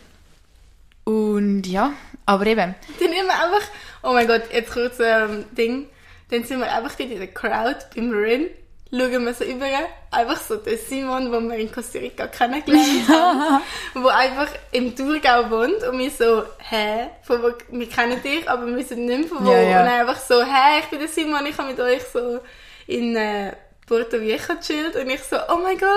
und 1.04 1.64
ja, 1.66 1.92
aber 2.26 2.46
eben. 2.46 2.74
Dann 3.00 3.10
wir 3.10 3.20
einfach, 3.22 3.66
oh 4.02 4.12
mein 4.12 4.26
Gott, 4.26 4.42
jetzt 4.52 4.72
kurz 4.72 4.98
ähm, 5.00 5.44
Ding. 5.52 5.88
Dann 6.30 6.44
sind 6.44 6.60
wir 6.60 6.72
einfach 6.72 6.98
in 6.98 7.18
der 7.18 7.26
Crowd 7.28 7.76
beim 7.94 8.10
Rin, 8.12 8.50
schauen 8.90 9.24
wir 9.24 9.34
so 9.34 9.44
über, 9.44 9.66
einfach 10.12 10.36
so 10.36 10.56
den 10.56 10.78
Simon, 10.78 11.30
den 11.32 11.50
wir 11.50 11.58
in 11.58 11.72
Costa 11.72 11.98
Rica 11.98 12.28
kennengelernt 12.28 13.08
haben, 13.08 13.62
der 13.96 14.14
einfach 14.14 14.48
im 14.70 14.94
Thurgau 14.94 15.50
wohnt 15.50 15.82
und 15.82 15.98
wir 15.98 16.10
so, 16.10 16.44
hä, 16.58 17.08
von 17.22 17.42
wo, 17.42 17.50
wir 17.70 17.88
kennen 17.88 18.22
dich, 18.22 18.48
aber 18.48 18.66
wir 18.66 18.76
wissen 18.76 19.06
nicht 19.06 19.18
mehr 19.20 19.28
von 19.28 19.44
wo. 19.44 19.50
Ja, 19.50 19.60
ja. 19.60 19.82
Und 19.82 19.88
einfach 19.88 20.20
so, 20.20 20.42
hä, 20.42 20.80
ich 20.80 20.86
bin 20.86 21.00
der 21.00 21.08
Simon, 21.08 21.46
ich 21.46 21.58
habe 21.58 21.68
mit 21.68 21.80
euch 21.80 22.02
so 22.12 22.40
in 22.86 23.16
äh, 23.16 23.52
Puerto 23.90 24.20
Viejo 24.20 24.36
gechillt 24.38 24.94
und 24.94 25.10
ich 25.10 25.20
so, 25.24 25.36
oh 25.48 25.58
mein 25.60 25.76
Gott, 25.76 25.90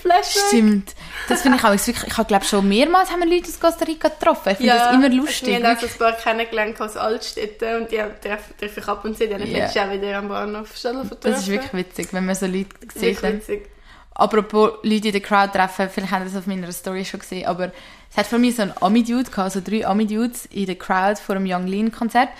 Flashback. 0.00 0.42
Stimmt. 0.48 0.94
Das 1.28 1.42
finde 1.42 1.58
ich 1.58 1.64
auch 1.66 1.70
wirklich, 1.70 2.02
ich 2.06 2.16
habe 2.16 2.26
glaube 2.26 2.46
schon 2.46 2.66
mehrmals 2.66 3.10
haben 3.10 3.20
wir 3.20 3.28
Leute 3.28 3.48
aus 3.50 3.60
Costa 3.60 3.84
Rica 3.84 4.08
getroffen. 4.08 4.52
Ich 4.52 4.56
finde 4.56 4.72
das 4.72 4.94
immer 4.94 5.10
lustig. 5.10 5.48
Wir 5.48 5.56
haben 5.68 5.76
auch 5.76 5.80
so 5.82 5.86
ein 5.86 5.98
paar 5.98 6.12
kennengelernt 6.14 6.80
aus 6.80 6.96
Altstädten 6.96 7.82
und 7.82 7.90
die 7.92 7.96
treffe 7.96 8.56
treff 8.58 8.78
ich 8.78 8.88
ab 8.88 9.04
und 9.04 9.18
zu. 9.18 9.30
Habe 9.30 9.42
ich 9.44 9.50
Ja. 9.50 9.58
letztes 9.58 9.74
Jahr 9.74 9.92
wieder 9.92 10.16
am 10.16 10.28
Bahnhof 10.28 10.74
Stadelhofen 10.74 11.18
das 11.20 11.40
ist 11.40 11.48
wirklich 11.48 11.74
witzig, 11.74 12.08
wenn 12.12 12.24
man 12.24 12.34
so 12.34 12.46
Leute 12.46 12.68
sieht. 12.94 13.22
Dann. 13.22 13.34
witzig. 13.34 13.68
Apropos 14.14 14.70
Leute 14.82 15.08
in 15.08 15.12
der 15.12 15.20
Crowd 15.20 15.52
treffen, 15.52 15.90
vielleicht 15.92 16.12
haben 16.12 16.24
das 16.24 16.34
auf 16.34 16.46
meiner 16.46 16.72
Story 16.72 17.04
schon 17.04 17.20
gesehen, 17.20 17.46
aber 17.46 17.70
es 18.10 18.16
hat 18.16 18.26
von 18.26 18.40
mir 18.40 18.50
so 18.50 18.62
einen 18.62 18.72
Ami-Dude 18.80 19.30
gehabt, 19.30 19.52
so 19.52 19.60
drei 19.62 19.86
Ami-Dudes 19.86 20.46
in 20.46 20.64
der 20.64 20.76
Crowd 20.76 21.20
vor 21.20 21.36
einem 21.36 21.44
Young 21.46 21.66
Lean-Konzert. 21.66 22.30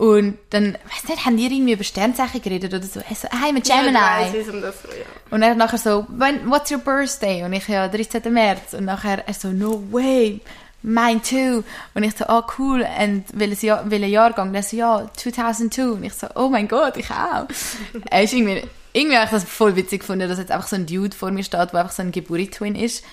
Und 0.00 0.38
dann, 0.48 0.72
weiß 0.72 1.10
nicht, 1.10 1.26
haben 1.26 1.36
die 1.36 1.44
irgendwie 1.44 1.74
über 1.74 1.84
Sternzeichen 1.84 2.40
geredet 2.40 2.72
oder 2.72 2.82
so? 2.82 3.00
Er 3.06 3.14
so, 3.14 3.28
hey, 3.38 3.52
mit 3.52 3.68
Ja, 3.68 3.82
Gemini. 3.82 3.98
ich 3.98 4.02
weiss, 4.02 4.32
wie 4.32 4.38
es 4.38 4.48
um 4.48 4.62
das 4.62 4.76
ja. 4.84 5.04
Und 5.30 5.42
er 5.42 5.54
nachher 5.54 5.76
so, 5.76 6.06
When, 6.08 6.50
what's 6.50 6.70
your 6.70 6.78
birthday? 6.78 7.42
Und 7.44 7.52
ich, 7.52 7.68
ja, 7.68 7.86
13. 7.86 8.32
März. 8.32 8.72
Und 8.72 8.86
nachher, 8.86 9.28
er 9.28 9.34
so, 9.34 9.48
no 9.48 9.82
way, 9.90 10.40
mine 10.80 11.20
too. 11.20 11.64
Und 11.92 12.02
ich 12.02 12.16
so, 12.16 12.24
oh 12.30 12.40
cool, 12.56 12.80
und 12.98 13.24
welches 13.34 13.60
Jahr, 13.60 13.90
welcher 13.90 14.06
Jahrgang? 14.06 14.48
Und 14.48 14.54
er 14.54 14.62
so, 14.62 14.74
ja, 14.74 15.10
2002. 15.14 15.82
Und 15.82 16.04
ich 16.04 16.14
so, 16.14 16.28
oh 16.34 16.48
mein 16.48 16.66
Gott, 16.66 16.96
ich 16.96 17.10
auch. 17.10 17.46
er 18.10 18.22
ist 18.22 18.32
irgendwie, 18.32 18.62
irgendwie 18.94 19.16
habe 19.18 19.26
ich 19.26 19.32
das 19.32 19.44
voll 19.44 19.76
witzig 19.76 20.00
gefunden, 20.00 20.30
dass 20.30 20.38
jetzt 20.38 20.50
einfach 20.50 20.68
so 20.68 20.76
ein 20.76 20.86
Dude 20.86 21.14
vor 21.14 21.30
mir 21.30 21.44
steht, 21.44 21.74
der 21.74 21.80
einfach 21.80 21.92
so 21.92 22.00
ein 22.00 22.10
Geburi-Twin 22.10 22.74
ist. 22.74 23.04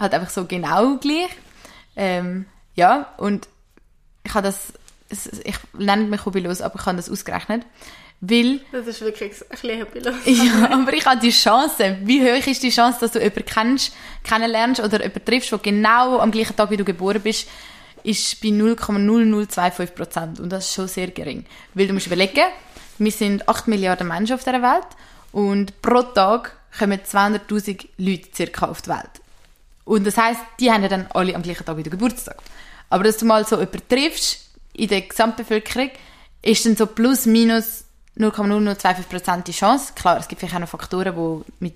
Halt 0.00 0.12
einfach 0.12 0.30
so 0.30 0.44
genau 0.44 0.96
gleich. 0.96 1.30
Ähm, 1.94 2.46
ja, 2.74 3.12
und 3.16 3.46
ich 4.24 4.34
habe 4.34 4.48
das, 4.48 4.72
es- 5.08 5.26
ich 5.44 5.56
nenne 5.78 6.04
mich 6.04 6.24
hobbylos, 6.24 6.60
aber 6.60 6.78
ich 6.80 6.86
habe 6.86 6.96
das 6.96 7.10
ausgerechnet. 7.10 7.64
Weil 8.20 8.60
Das 8.72 8.86
ist 8.86 9.02
wirklich 9.02 9.30
ein 9.42 9.48
bisschen 9.50 9.80
hobbylos. 9.82 10.14
ja, 10.24 10.70
aber 10.72 10.92
ich 10.94 11.04
habe 11.04 11.20
die 11.20 11.30
Chance. 11.30 11.98
Wie 12.02 12.22
hoch 12.22 12.46
ist 12.46 12.62
die 12.62 12.70
Chance, 12.70 12.98
dass 13.00 13.12
du 13.12 13.18
jemanden 13.18 13.44
kennst, 13.44 13.92
kennenlernst 14.24 14.80
oder 14.80 15.00
jemanden 15.02 15.24
triffst, 15.24 15.52
der 15.52 15.58
genau 15.58 16.18
am 16.18 16.30
gleichen 16.30 16.56
Tag, 16.56 16.70
wie 16.70 16.78
du 16.78 16.84
geboren 16.84 17.20
bist, 17.20 17.46
ist 18.02 18.40
bei 18.40 18.48
0,0025 18.48 19.86
Prozent. 19.94 20.40
Und 20.40 20.50
das 20.50 20.66
ist 20.66 20.74
schon 20.74 20.88
sehr 20.88 21.08
gering. 21.08 21.44
Weil 21.74 21.88
du 21.88 21.92
musst 21.92 22.06
überlegen, 22.06 22.44
wir 22.98 23.12
sind 23.12 23.46
8 23.48 23.68
Milliarden 23.68 24.08
Menschen 24.08 24.34
auf 24.34 24.44
dieser 24.44 24.62
Welt 24.62 24.86
und 25.32 25.80
pro 25.82 26.02
Tag 26.02 26.56
kommen 26.78 27.00
200'000 27.02 27.86
Leute 27.98 28.28
circa 28.34 28.66
auf 28.66 28.82
die 28.82 28.90
Welt. 28.90 29.10
Und 29.84 30.06
das 30.06 30.16
heisst, 30.16 30.40
die 30.58 30.70
haben 30.70 30.82
ja 30.82 30.88
dann 30.88 31.06
alle 31.12 31.34
am 31.34 31.42
gleichen 31.42 31.64
Tag 31.64 31.76
wieder 31.76 31.90
Geburtstag. 31.90 32.38
Aber 32.88 33.04
dass 33.04 33.18
du 33.18 33.26
mal 33.26 33.44
so 33.46 33.56
jemanden 33.56 33.82
triffst 33.88 34.45
in 34.76 34.88
der 34.88 35.02
Gesamtbevölkerung, 35.02 35.90
ist 36.42 36.64
dann 36.66 36.76
so 36.76 36.86
plus 36.86 37.26
minus 37.26 37.84
0,0025% 38.18 39.42
die 39.42 39.52
Chance. 39.52 39.92
Klar, 39.94 40.18
es 40.18 40.28
gibt 40.28 40.40
vielleicht 40.40 40.54
auch 40.54 40.60
noch 40.60 40.68
Faktoren, 40.68 41.14
die 41.14 41.52
mit 41.60 41.74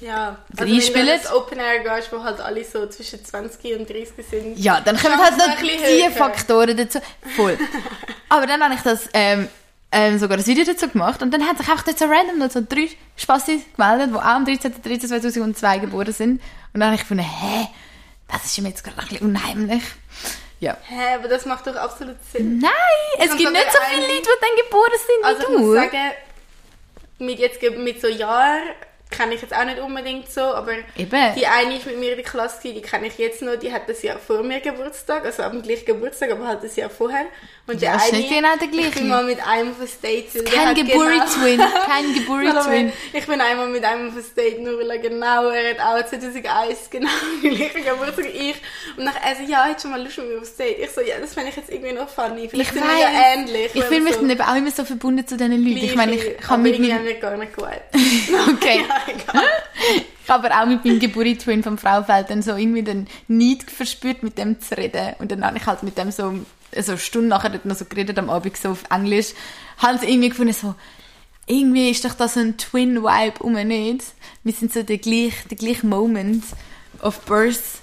Ja, 0.00 0.38
also 0.56 0.72
wenn 0.72 1.06
du 1.06 1.12
ins 1.12 1.32
Open 1.32 1.58
Air 1.58 1.80
gehst, 1.80 2.12
wo 2.12 2.22
halt 2.22 2.40
alle 2.40 2.64
so 2.64 2.86
zwischen 2.88 3.24
20 3.24 3.78
und 3.78 3.88
30 3.88 4.12
sind. 4.28 4.58
Ja, 4.58 4.80
dann 4.80 4.96
kommen 4.96 5.18
halt 5.18 5.36
noch 5.38 5.56
die 5.60 6.02
höher. 6.02 6.10
Faktoren 6.10 6.76
dazu. 6.76 6.98
Voll. 7.36 7.58
Aber 8.28 8.46
dann 8.46 8.62
habe 8.62 8.74
ich 8.74 8.80
das 8.82 9.08
ähm, 9.14 9.48
ähm, 9.90 10.18
sogar 10.18 10.36
ein 10.36 10.46
Video 10.46 10.64
dazu 10.64 10.88
gemacht 10.88 11.22
und 11.22 11.32
dann 11.32 11.46
haben 11.46 11.56
sich 11.56 11.68
auch 11.68 11.82
dort 11.82 11.98
so 11.98 12.04
random 12.04 12.38
noch 12.38 12.50
so 12.50 12.60
drei 12.66 12.90
Spassis 13.16 13.62
gemeldet, 13.74 14.10
die 14.10 14.16
auch 14.16 14.24
am 14.24 14.44
13.03.2002 14.44 15.80
geboren 15.80 16.12
sind. 16.12 16.42
Und 16.74 16.80
dann 16.80 16.84
habe 16.90 16.96
ich 16.96 17.00
gefunden, 17.00 17.24
hä, 17.24 17.68
das 18.30 18.44
ist 18.44 18.58
mir 18.60 18.68
jetzt 18.68 18.84
gerade 18.84 18.98
ein 18.98 19.08
bisschen 19.08 19.26
unheimlich. 19.26 19.82
Ja. 20.60 20.76
Hä, 20.88 21.14
aber 21.14 21.28
das 21.28 21.46
macht 21.46 21.66
doch 21.66 21.76
absolut 21.76 22.16
Sinn. 22.32 22.58
Nein, 22.58 22.70
es 23.18 23.28
kann 23.28 23.38
gibt 23.38 23.52
nicht 23.52 23.72
so 23.72 23.78
viele 23.90 24.02
Leute, 24.02 24.22
die 24.22 24.40
dann 24.40 24.64
geboren 24.64 24.92
sind 25.06 25.24
Also 25.24 25.40
wie 25.40 25.52
ich 25.54 25.58
muss 25.58 25.66
du. 25.68 25.74
sagen, 25.74 26.10
mit, 27.18 27.38
jetzt, 27.38 27.62
mit 27.62 28.00
so 28.00 28.08
Jahren 28.08 28.62
kenne 29.10 29.34
ich 29.34 29.42
jetzt 29.42 29.54
auch 29.54 29.64
nicht 29.64 29.78
unbedingt 29.80 30.30
so, 30.30 30.40
aber 30.42 30.72
Eben. 30.96 31.34
die 31.34 31.46
eine 31.46 31.76
ist 31.76 31.86
mit 31.86 31.98
mir 31.98 32.10
in 32.10 32.16
der 32.16 32.24
Klasse, 32.24 32.60
die 32.62 32.82
kenne 32.82 33.06
ich 33.06 33.16
jetzt 33.18 33.40
noch, 33.40 33.56
die 33.56 33.72
hat 33.72 33.88
das 33.88 34.02
Jahr 34.02 34.18
vor 34.18 34.42
mir 34.42 34.60
Geburtstag, 34.60 35.24
also 35.24 35.44
am 35.44 35.62
gleichen 35.62 35.86
Geburtstag, 35.86 36.30
aber 36.30 36.46
halt 36.46 36.62
das 36.62 36.76
Jahr 36.76 36.90
vorher. 36.90 37.24
Und 37.68 37.82
Ja, 37.82 37.92
der 37.92 37.96
ist 37.96 38.08
eine, 38.12 38.18
nicht 38.22 38.30
genau 38.30 38.48
der 38.56 38.62
ich 38.66 38.72
gleiche. 38.72 38.98
bin 38.98 39.08
mal 39.08 39.24
mit 39.24 39.46
einem 39.46 39.70
auf 39.72 39.80
ein 39.80 39.88
Date. 40.02 40.34
der 40.34 40.44
Kein 40.44 40.68
hat 40.68 40.76
Geburi-Twin. 40.76 41.58
genau- 41.58 41.84
Kein 41.86 42.14
Geburi-Twin. 42.14 42.92
ich 43.12 43.26
bin 43.26 43.40
einmal 43.42 43.68
mit 43.68 43.84
einem 43.84 44.08
auf 44.08 44.16
ein 44.16 44.24
Date, 44.36 44.60
nur 44.62 44.78
weil 44.78 44.90
er 44.90 44.98
genau, 44.98 45.48
er 45.50 45.70
hat 45.70 45.80
auch 46.04 46.08
2001 46.08 46.88
genau 46.90 47.10
die 47.42 47.50
gleiche 47.50 47.82
Geburtstag 47.82 48.24
ich. 48.34 48.54
Und 48.96 49.04
nachher 49.04 49.20
er 49.22 49.36
so, 49.36 49.42
ja, 49.52 49.64
hättest 49.66 49.84
du 49.84 49.88
mal 49.90 50.02
Lust 50.02 50.16
mit 50.16 50.28
mir 50.30 50.38
aufs 50.40 50.56
Date? 50.56 50.78
Ich 50.78 50.90
so, 50.90 51.02
ja, 51.02 51.16
das 51.20 51.34
fände 51.34 51.50
ich 51.50 51.56
jetzt 51.56 51.70
irgendwie 51.70 51.92
noch 51.92 52.08
funny. 52.08 52.48
Vielleicht 52.48 52.70
Ich 52.74 52.78
sind 52.80 52.88
wir 52.88 52.98
ja 52.98 53.08
ähnlich. 53.34 53.70
Ich 53.74 53.84
fühle 53.84 54.00
mich 54.00 54.16
dann 54.16 54.30
eben 54.30 54.40
auch 54.40 54.56
immer 54.56 54.70
so 54.70 54.84
verbunden 54.86 55.26
zu 55.26 55.36
diesen 55.36 55.52
Leuten. 55.62 55.76
Ich 55.84 55.94
meine, 55.94 56.14
ich 56.14 56.38
kann 56.38 56.62
mit 56.62 56.74
haben 56.78 57.04
wir 57.04 57.14
gar 57.20 57.36
nicht 57.36 57.54
geweiht. 57.54 57.82
okay. 58.50 58.82
ja. 59.34 59.42
Ich 60.24 60.30
aber 60.30 60.50
auch 60.60 60.66
mit 60.66 60.84
meinem 60.84 60.98
Geburi-Twin 61.00 61.62
vom 61.62 61.78
Fraufeld 61.78 62.28
dann 62.30 62.42
so 62.42 62.54
irgendwie 62.56 62.82
den 62.82 63.08
Need 63.28 63.70
verspürt, 63.70 64.22
mit 64.22 64.36
dem 64.36 64.60
zu 64.60 64.76
reden. 64.76 65.14
Und 65.20 65.32
dann 65.32 65.44
habe 65.44 65.56
ich 65.56 65.64
halt 65.66 65.82
mit 65.82 65.96
dem 65.96 66.10
so, 66.10 66.34
so 66.76 66.92
eine 66.92 66.98
Stunde 66.98 67.28
nachher 67.28 67.50
dort 67.50 67.64
noch 67.64 67.76
so 67.76 67.84
geredet 67.84 68.18
am 68.18 68.30
Abend 68.30 68.56
so 68.56 68.70
auf 68.70 68.84
Englisch. 68.90 69.34
Haben 69.78 69.98
sie 69.98 70.06
irgendwie 70.10 70.28
gefunden, 70.30 70.52
so, 70.52 70.74
irgendwie 71.46 71.90
ist 71.90 72.04
doch 72.04 72.14
das 72.14 72.34
so 72.34 72.40
ein 72.40 72.56
Twin-Vibe 72.56 73.42
um 73.42 73.54
nicht. 73.54 74.04
Wir 74.44 74.52
sind 74.52 74.72
so 74.72 74.82
der 74.82 74.98
gleiche, 74.98 75.48
der 75.48 75.56
gleiche 75.56 75.86
Moment 75.86 76.44
of 77.00 77.20
birth. 77.22 77.80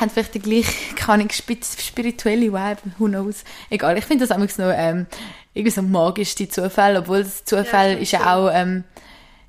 Haben 0.00 0.10
vielleicht 0.10 0.34
den 0.34 0.42
gleichen, 0.42 0.94
keine 0.96 1.24
Ahnung, 1.24 1.30
spirituelle 1.30 2.52
Vibe, 2.52 2.78
who 2.98 3.06
knows. 3.06 3.44
Egal, 3.70 3.96
ich 3.96 4.04
finde 4.04 4.26
das 4.26 4.36
einfach 4.36 4.58
noch, 4.58 4.72
ähm, 4.76 5.06
irgendwie 5.54 5.72
so 5.72 5.82
magisch, 5.82 6.34
die 6.34 6.48
Zufälle, 6.48 6.98
obwohl 6.98 7.22
das 7.22 7.44
Zufall 7.44 7.92
Ja, 7.92 7.98
ist 7.98 8.12
ja 8.12 8.34
auch, 8.34 8.50
ähm, 8.52 8.84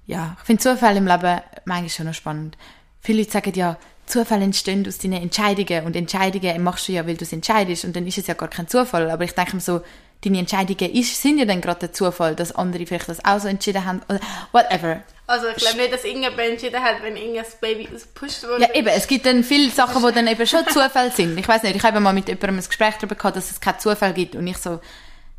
ja, 0.06 0.38
ich 0.40 0.46
finde 0.46 0.64
Zufälle 0.64 1.00
im 1.00 1.08
Leben 1.08 1.42
manchmal 1.66 1.90
schon 1.90 2.06
noch 2.06 2.14
spannend. 2.14 2.58
Viele 3.02 3.20
Leute 3.20 3.32
sagen 3.32 3.54
ja, 3.56 3.78
Zufälle 4.08 4.44
entstehen 4.44 4.86
aus 4.88 4.98
deinen 4.98 5.22
Entscheidungen 5.22 5.86
und 5.86 5.96
Entscheidungen 5.96 6.64
machst 6.64 6.88
du 6.88 6.94
ja, 6.94 7.06
weil 7.06 7.18
du 7.18 7.24
es 7.24 7.34
entscheidest 7.34 7.86
und 7.86 7.96
dann 7.96 8.08
ist 8.08 8.18
es 8.18 8.28
ja 8.28 8.34
gar 8.34 8.50
kein 8.50 8.68
Zufall. 8.68 9.10
Aber 9.12 9.24
ich 9.24 9.34
denke 9.34 9.56
mir 9.56 9.62
so, 9.62 9.82
deine 10.24 10.40
Entscheidungen 10.40 10.92
ist, 10.94 11.22
sind 11.22 11.38
ja 11.38 11.46
dann 11.46 11.62
gerade 11.62 11.82
der 11.82 11.94
Zufall, 11.94 12.36
dass 12.36 12.54
andere 12.54 12.86
vielleicht 12.86 13.10
das 13.10 13.24
auch 13.24 13.40
so 13.40 13.48
entschieden 13.48 13.86
haben 13.86 14.02
oder 14.10 14.20
whatever. 14.52 15.02
Also 15.28 15.48
ich 15.50 15.58
glaube 15.58 15.78
nicht, 15.78 15.94
dass 15.94 16.06
irgendjemand 16.06 16.40
entschieden 16.40 16.82
hat, 16.82 17.04
wenn 17.04 17.18
irgendein 17.18 17.46
Baby 17.60 17.90
ausgepusht 17.94 18.44
wurde. 18.44 18.62
Ja, 18.62 18.74
eben, 18.74 18.88
es 18.88 19.08
gibt 19.08 19.26
dann 19.26 19.44
viele 19.44 19.70
Sachen, 19.72 20.02
die 20.02 20.14
dann 20.14 20.28
eben 20.28 20.48
schon 20.48 20.66
Zufall 20.70 21.12
sind. 21.12 21.38
Ich 21.38 21.48
weiß 21.48 21.64
nicht, 21.64 21.76
ich 21.76 21.84
habe 21.84 22.00
mal 22.00 22.14
mit 22.14 22.30
jemandem 22.30 22.58
ein 22.60 22.66
Gespräch 22.66 22.96
darüber 22.96 23.16
gehabt, 23.16 23.36
dass 23.36 23.52
es 23.52 23.60
keinen 23.60 23.80
Zufall 23.80 24.14
gibt 24.14 24.36
und 24.36 24.48
ich 24.48 24.58
so, 24.58 24.80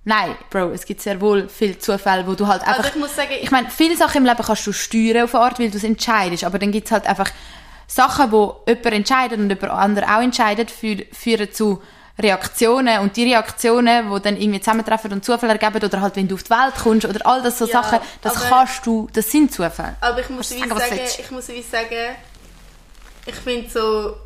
nein, 0.05 0.37
Bro, 0.51 0.73
es 0.73 0.85
gibt 0.85 1.01
sehr 1.01 1.21
wohl 1.21 1.49
viele 1.49 1.79
Zufälle, 1.79 2.27
wo 2.27 2.35
du 2.35 2.47
halt 2.47 2.63
einfach... 2.63 2.79
Also 2.85 2.91
ich 2.91 2.97
muss 2.97 3.17
sagen, 3.17 3.31
ich 3.41 3.51
meine, 3.51 3.71
viele 3.71 3.97
Sachen 3.97 4.19
im 4.19 4.25
Leben 4.27 4.43
kannst 4.43 4.67
du 4.67 4.73
steuern 4.73 5.25
auf 5.25 5.35
eine 5.35 5.45
Art, 5.45 5.59
weil 5.59 5.71
du 5.71 5.79
es 5.79 5.85
entscheidest, 5.85 6.45
aber 6.45 6.59
dann 6.59 6.71
gibt 6.71 6.87
es 6.87 6.93
halt 6.93 7.07
einfach 7.07 7.31
Sachen, 7.91 8.31
wo 8.31 8.61
jemand 8.69 8.87
entscheidet 8.87 9.39
und 9.39 9.49
jemand 9.49 9.73
anderer 9.73 10.17
auch 10.19 10.23
entscheidet, 10.23 10.71
führ, 10.71 10.99
führen 11.11 11.51
zu 11.53 11.83
Reaktionen 12.21 12.99
und 13.01 13.17
die 13.17 13.25
Reaktionen, 13.25 14.13
die 14.15 14.21
dann 14.23 14.37
irgendwie 14.37 14.61
zusammentreffen 14.61 15.13
und 15.13 15.25
Zufall 15.25 15.51
ergeben 15.51 15.83
oder 15.85 16.01
halt, 16.01 16.15
wenn 16.17 16.29
du 16.29 16.35
auf 16.35 16.43
die 16.43 16.51
Welt 16.51 16.75
kommst 16.83 17.07
oder 17.07 17.25
all 17.27 17.43
das 17.43 17.59
so 17.59 17.67
Ja, 17.67 17.83
Sachen, 17.83 18.01
das 18.23 18.37
aber- 18.37 18.45
kannst 18.57 18.85
du, 18.87 19.09
das 19.13 19.31
sind 19.31 19.53
Zufälle. 19.53 19.97
Aber 20.01 20.21
ich 20.21 20.29
muss 20.29 20.49
sagen, 20.51 20.69
sagen, 20.69 21.01
ich 21.19 21.31
muss 21.31 21.49
wie 21.49 21.63
sagen, 21.63 22.17
ich 23.25 23.35
finde 23.37 23.71
so, 23.71 24.17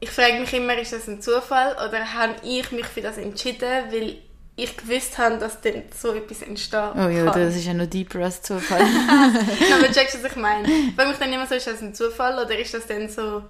ich 0.00 0.10
frage 0.10 0.40
mich 0.40 0.52
immer, 0.54 0.76
ist 0.78 0.92
das 0.92 1.08
ein 1.08 1.20
Zufall 1.20 1.74
oder 1.88 2.12
habe 2.14 2.34
ich 2.42 2.70
mich 2.72 2.86
für 2.86 3.00
das 3.00 3.18
entschieden, 3.18 3.68
weil 3.90 4.16
ich 4.62 4.76
gewusst 4.76 5.18
habe, 5.18 5.38
dass 5.38 5.60
dann 5.60 5.82
so 5.98 6.12
etwas 6.14 6.42
entsteht. 6.42 6.92
Oh 6.96 7.08
ja, 7.08 7.24
kann. 7.30 7.44
das 7.46 7.56
ist 7.56 7.64
ja 7.66 7.74
noch 7.74 7.86
deeper 7.86 8.20
als 8.20 8.42
Zufall. 8.42 8.80
Aber 9.74 9.86
checkst 9.92 10.14
du, 10.16 10.22
was 10.22 10.32
ich 10.32 10.36
meine? 10.36 10.68
Frage 10.96 11.08
mich 11.10 11.18
dann 11.18 11.32
immer 11.32 11.46
so, 11.46 11.54
ist 11.54 11.66
das 11.66 11.80
ein 11.80 11.94
Zufall 11.94 12.34
oder 12.44 12.58
ist 12.58 12.72
das 12.74 12.86
dann 12.86 13.08
so, 13.08 13.42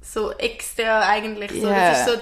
so 0.00 0.32
extra 0.32 1.00
eigentlich? 1.08 1.50
So, 1.52 1.68
Ja. 1.68 1.90
Das 1.90 2.00
ist 2.00 2.06
so 2.06 2.20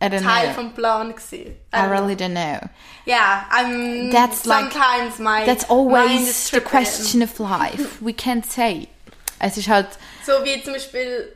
Teil 0.00 0.46
know. 0.46 0.54
vom 0.54 0.72
Plan 0.72 1.14
gewesen. 1.14 1.56
I 1.74 1.80
really 1.80 2.14
don't 2.14 2.30
know. 2.32 2.58
Yeah, 3.06 3.44
I'm 3.50 4.10
That's 4.10 4.46
like- 4.46 4.72
sometimes 4.72 5.18
my 5.18 5.44
That's 5.44 5.68
always 5.68 6.50
the 6.50 6.60
question 6.60 7.22
of 7.22 7.38
life. 7.38 7.98
We 8.00 8.12
can't 8.12 8.44
say. 8.50 8.88
Es 9.38 9.56
ist 9.58 9.68
halt, 9.68 9.88
So 10.24 10.32
wie 10.44 10.62
zum 10.62 10.72
Beispiel 10.74 11.30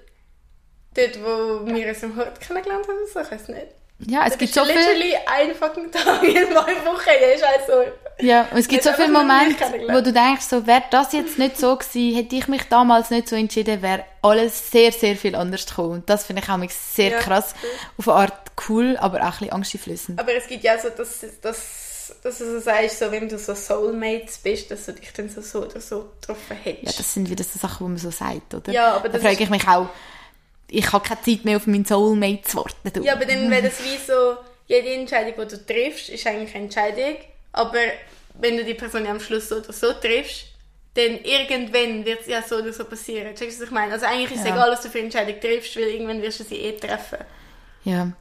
dort, 0.95 1.19
wo 1.23 1.67
wir 1.67 1.89
uns 1.89 2.03
im 2.03 2.17
Hort 2.17 2.41
kennengelernt 2.41 2.87
haben, 2.89 2.97
so, 3.13 3.21
ich 3.21 3.31
weiß 3.31 3.49
nicht. 3.49 3.67
Ja, 4.01 4.25
es 4.27 4.33
Da 4.33 4.37
gibt 4.39 4.55
so 4.55 4.65
viel, 4.65 4.75
literally 4.75 5.15
einen 5.27 5.55
fucking 5.55 5.91
Tag 5.91 6.23
in 6.23 6.35
zwei 6.35 6.85
Wochen 6.85 7.05
der 7.21 7.39
scheiß 7.39 7.69
Hort. 7.69 7.93
ja, 8.21 8.43
und 8.51 8.59
es 8.59 8.69
gibt 8.69 8.83
so 8.83 8.93
viele 8.93 9.09
Momente, 9.09 9.65
wo 9.89 10.01
du 10.01 10.13
denkst, 10.13 10.45
so, 10.45 10.67
wäre 10.67 10.83
das 10.91 11.13
jetzt 11.13 11.39
nicht 11.39 11.57
so 11.59 11.77
gewesen, 11.77 12.15
hätte 12.17 12.37
ich 12.37 12.49
mich 12.49 12.63
damals 12.69 13.11
nicht 13.11 13.29
so 13.29 13.37
entschieden, 13.37 13.83
wäre 13.83 14.05
alles 14.23 14.71
sehr, 14.71 14.93
sehr 14.93 15.17
viel 15.17 15.35
anders 15.35 15.67
gekommen. 15.67 15.91
Und 15.93 16.11
das 16.11 16.25
finde 16.27 16.43
ich 16.43 16.49
auch 16.49 16.59
sehr 16.71 17.11
Ja, 17.11 17.19
krass. 17.21 17.55
cool. 17.63 17.71
Auf 17.99 18.09
eine 18.09 18.17
Art 18.17 18.51
cool, 18.69 18.97
aber 18.99 19.19
auch 19.21 19.25
ein 19.25 19.31
bisschen 19.33 19.53
angsteinflößend. 19.53 20.19
Aber 20.21 20.33
es 20.35 20.47
gibt 20.47 20.63
ja 20.65 20.79
so, 20.79 20.89
dass, 20.91 21.25
dass, 21.43 22.15
dass 22.23 22.39
du 22.39 22.45
so 22.53 22.61
sagst, 22.61 22.99
so, 22.99 23.11
wenn 23.11 23.29
du 23.29 23.39
so 23.39 23.55
Soulmates 23.55 24.39
bist, 24.39 24.71
dass 24.71 24.87
du 24.87 24.93
dich 24.93 25.13
dann 25.13 25.29
so, 25.29 25.41
so 25.41 25.63
oder 25.65 25.81
so 25.81 26.11
getroffen 26.21 26.57
hättest. 26.63 26.85
Ja, 26.87 26.93
das 26.97 27.15
sind 27.15 27.31
wieder 27.31 27.45
so 27.45 27.59
Sachen, 27.59 27.87
die 27.87 27.91
man 27.91 27.99
so 27.99 28.11
sagt, 28.11 28.55
oder? 28.55 28.73
Ja, 28.73 28.93
aber 28.95 29.09
Da 29.09 29.15
das 29.15 29.23
frage 29.23 29.35
ist- 29.35 29.41
ich 29.41 29.51
mich 29.51 29.67
auch, 29.69 29.89
ich 30.75 30.93
habe 30.93 31.07
keine 31.07 31.21
Zeit 31.23 31.45
mehr 31.45 31.57
auf 31.57 31.67
meinen 31.67 31.85
Soulmate 31.85 32.43
zu 32.43 32.57
warten. 32.59 32.93
Du. 32.93 33.03
Ja, 33.03 33.15
aber 33.15 33.25
dann 33.27 33.51
wäre 33.51 33.63
das 33.63 33.83
wie 33.83 33.97
so, 34.05 34.37
jede 34.67 34.91
Entscheidung, 34.95 35.35
die 35.47 35.57
du 35.57 35.67
triffst, 35.67 36.09
ist 36.09 36.27
eigentlich 36.27 36.55
eine 36.55 36.65
Entscheidung. 36.65 37.17
Aber 37.53 37.79
wenn 38.41 38.57
du 38.57 38.65
die 38.65 38.75
Person 38.75 39.05
ja 39.05 39.11
am 39.11 39.21
Schluss 39.21 39.49
so 39.49 39.57
oder 39.57 39.73
so 39.73 39.93
triffst, 39.93 40.47
dann 40.95 41.19
irgendwann 41.25 42.05
wird 42.05 42.21
es 42.23 42.27
ja 42.29 42.43
so 42.43 42.57
oder 42.57 42.73
so 42.73 42.85
passieren. 42.85 43.35
Checkst 43.35 43.59
du, 43.59 43.63
was 43.63 43.69
ich 43.69 43.75
meine? 43.75 43.93
Also 43.93 44.07
eigentlich 44.07 44.33
ist 44.33 44.41
es 44.41 44.47
Ja. 44.47 44.55
egal, 44.55 44.71
was 44.71 44.83
du 44.83 44.89
für 44.89 44.99
eine 44.99 45.07
Entscheidung 45.07 45.41
triffst, 45.41 45.77
weil 45.77 45.85
irgendwann 45.85 46.23
wirst 46.23 46.41
du 46.41 46.45
sie 46.45 46.57
eh 46.57 46.73
treffen. 46.73 47.19
Ja. 47.85 48.13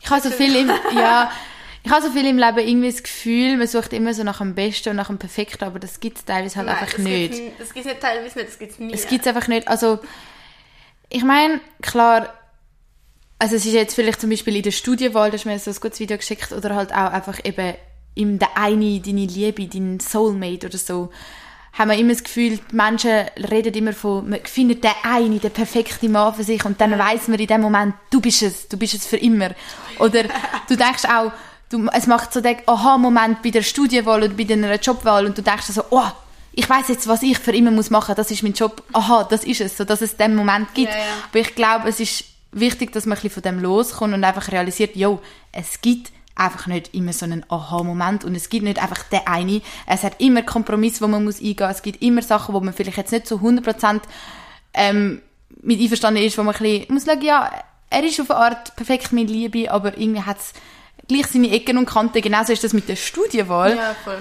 Ich 0.00 0.10
habe 0.10 0.20
so 0.20 0.30
viel 0.30 0.54
im, 0.56 0.68
ja, 0.96 1.30
ich 1.84 1.90
habe 1.90 2.02
so 2.02 2.10
viel 2.12 2.26
im 2.26 2.38
Leben 2.38 2.58
irgendwie 2.58 2.90
das 2.90 3.02
Gefühl, 3.02 3.56
man 3.56 3.66
sucht 3.66 3.92
immer 3.92 4.14
so 4.14 4.22
nach 4.22 4.38
dem 4.38 4.54
Besten 4.54 4.90
und 4.90 4.96
nach 4.96 5.08
dem 5.08 5.18
Perfekten, 5.18 5.64
aber 5.64 5.78
das 5.80 5.98
gibt 5.98 6.18
es 6.18 6.24
teilweise 6.24 6.56
halt 6.56 6.68
einfach 6.68 6.86
das 6.90 6.98
nicht. 6.98 7.32
Gibt's, 7.32 7.58
das 7.58 7.74
gibt 7.74 7.86
es 7.86 7.92
nicht 7.92 8.00
teilweise 8.00 8.38
nicht, 8.38 8.50
das 8.50 8.58
gibt 8.58 8.72
es 8.72 8.78
nie. 8.78 8.92
Es 8.94 9.06
gibt 9.08 9.20
es 9.22 9.26
einfach 9.26 9.48
nicht. 9.48 9.66
Also, 9.68 9.98
ich 11.12 11.24
meine, 11.24 11.60
klar, 11.82 12.32
also 13.38 13.56
es 13.56 13.66
ist 13.66 13.74
jetzt 13.74 13.94
vielleicht 13.94 14.20
zum 14.20 14.30
Beispiel 14.30 14.56
in 14.56 14.62
der 14.62 14.70
Studienwahl, 14.70 15.30
da 15.30 15.36
hast 15.36 15.44
mir 15.44 15.58
so 15.58 15.70
ein 15.70 15.76
gutes 15.78 16.00
Video 16.00 16.16
geschickt, 16.16 16.52
oder 16.52 16.74
halt 16.74 16.92
auch 16.92 17.12
einfach 17.12 17.38
eben 17.44 17.74
in 18.14 18.38
der 18.38 18.56
eine, 18.56 19.00
deine 19.00 19.26
Liebe, 19.26 19.66
dein 19.66 20.00
Soulmate 20.00 20.66
oder 20.66 20.78
so, 20.78 21.10
haben 21.74 21.90
wir 21.90 21.98
immer 21.98 22.12
das 22.12 22.24
Gefühl, 22.24 22.58
die 22.58 22.74
Menschen 22.74 23.26
reden 23.50 23.74
immer 23.74 23.92
von, 23.92 24.28
man 24.28 24.40
findet 24.44 24.84
den 24.84 24.92
einen, 25.02 25.40
den 25.40 25.50
perfekten 25.50 26.12
Mann 26.12 26.34
für 26.34 26.44
sich 26.44 26.64
und 26.64 26.80
dann 26.80 26.98
weiss 26.98 27.28
man 27.28 27.38
in 27.38 27.46
dem 27.46 27.60
Moment, 27.60 27.94
du 28.10 28.20
bist 28.20 28.42
es, 28.42 28.68
du 28.68 28.78
bist 28.78 28.94
es 28.94 29.06
für 29.06 29.16
immer. 29.16 29.50
Oder 29.98 30.24
du 30.68 30.76
denkst 30.76 31.04
auch, 31.04 31.32
du, 31.68 31.88
es 31.92 32.06
macht 32.06 32.32
so 32.32 32.40
den 32.40 32.56
Aha-Moment 32.66 33.42
bei 33.42 33.50
der 33.50 33.62
Studienwahl 33.62 34.22
oder 34.22 34.34
bei 34.34 34.44
deiner 34.44 34.74
Jobwahl 34.80 35.26
und 35.26 35.36
du 35.36 35.42
denkst 35.42 35.66
so, 35.66 35.84
oh, 35.90 36.10
ich 36.52 36.68
weiß 36.68 36.88
jetzt, 36.88 37.08
was 37.08 37.22
ich 37.22 37.38
für 37.38 37.52
immer 37.52 37.70
muss 37.70 37.90
machen, 37.90 38.14
das 38.14 38.30
ist 38.30 38.42
mein 38.42 38.52
Job, 38.52 38.82
aha, 38.92 39.24
das 39.24 39.44
ist 39.44 39.60
es, 39.60 39.76
so 39.76 39.84
dass 39.84 40.00
es 40.02 40.16
den 40.16 40.34
Moment 40.34 40.74
gibt. 40.74 40.92
Ja, 40.92 40.98
ja. 40.98 41.04
Aber 41.30 41.38
ich 41.38 41.54
glaube, 41.54 41.88
es 41.88 41.98
ist 42.00 42.24
wichtig, 42.52 42.92
dass 42.92 43.06
man 43.06 43.16
ein 43.16 43.22
bisschen 43.22 43.42
von 43.42 43.42
dem 43.42 43.60
loskommt 43.60 44.12
und 44.14 44.24
einfach 44.24 44.50
realisiert, 44.52 44.94
yo, 44.96 45.20
es 45.52 45.80
gibt 45.80 46.12
einfach 46.34 46.66
nicht 46.66 46.94
immer 46.94 47.12
so 47.12 47.24
einen 47.24 47.44
Aha-Moment 47.48 48.24
und 48.24 48.34
es 48.34 48.48
gibt 48.48 48.64
nicht 48.64 48.82
einfach 48.82 49.02
den 49.04 49.20
eine. 49.26 49.60
Es 49.86 50.02
hat 50.02 50.20
immer 50.20 50.42
Kompromisse, 50.42 51.02
wo 51.02 51.06
man 51.08 51.24
muss 51.24 51.40
eingehen. 51.40 51.70
Es 51.70 51.82
gibt 51.82 52.02
immer 52.02 52.22
Sachen, 52.22 52.54
wo 52.54 52.60
man 52.60 52.72
vielleicht 52.74 52.96
jetzt 52.96 53.12
nicht 53.12 53.26
zu 53.26 53.36
100% 53.36 54.00
ähm, 54.74 55.20
mit 55.62 55.80
einverstanden 55.80 56.22
ist, 56.22 56.36
wo 56.38 56.42
man 56.42 56.54
ein 56.54 56.62
bisschen 56.62 56.92
muss 56.94 57.04
sagen, 57.04 57.22
ja, 57.22 57.50
er 57.90 58.04
ist 58.04 58.18
auf 58.20 58.30
eine 58.30 58.40
Art 58.40 58.76
perfekt 58.76 59.12
mit 59.12 59.28
Liebe, 59.28 59.70
aber 59.70 59.96
irgendwie 59.98 60.22
hat 60.22 60.38
es 60.38 60.52
gleich 61.08 61.26
seine 61.26 61.50
Ecken 61.50 61.76
und 61.78 61.86
Kanten. 61.86 62.20
Genauso 62.22 62.52
ist 62.52 62.64
das 62.64 62.72
mit 62.72 62.88
der 62.88 62.96
Studienwahl 62.96 63.76
Ja, 63.76 63.94
voll. 64.02 64.18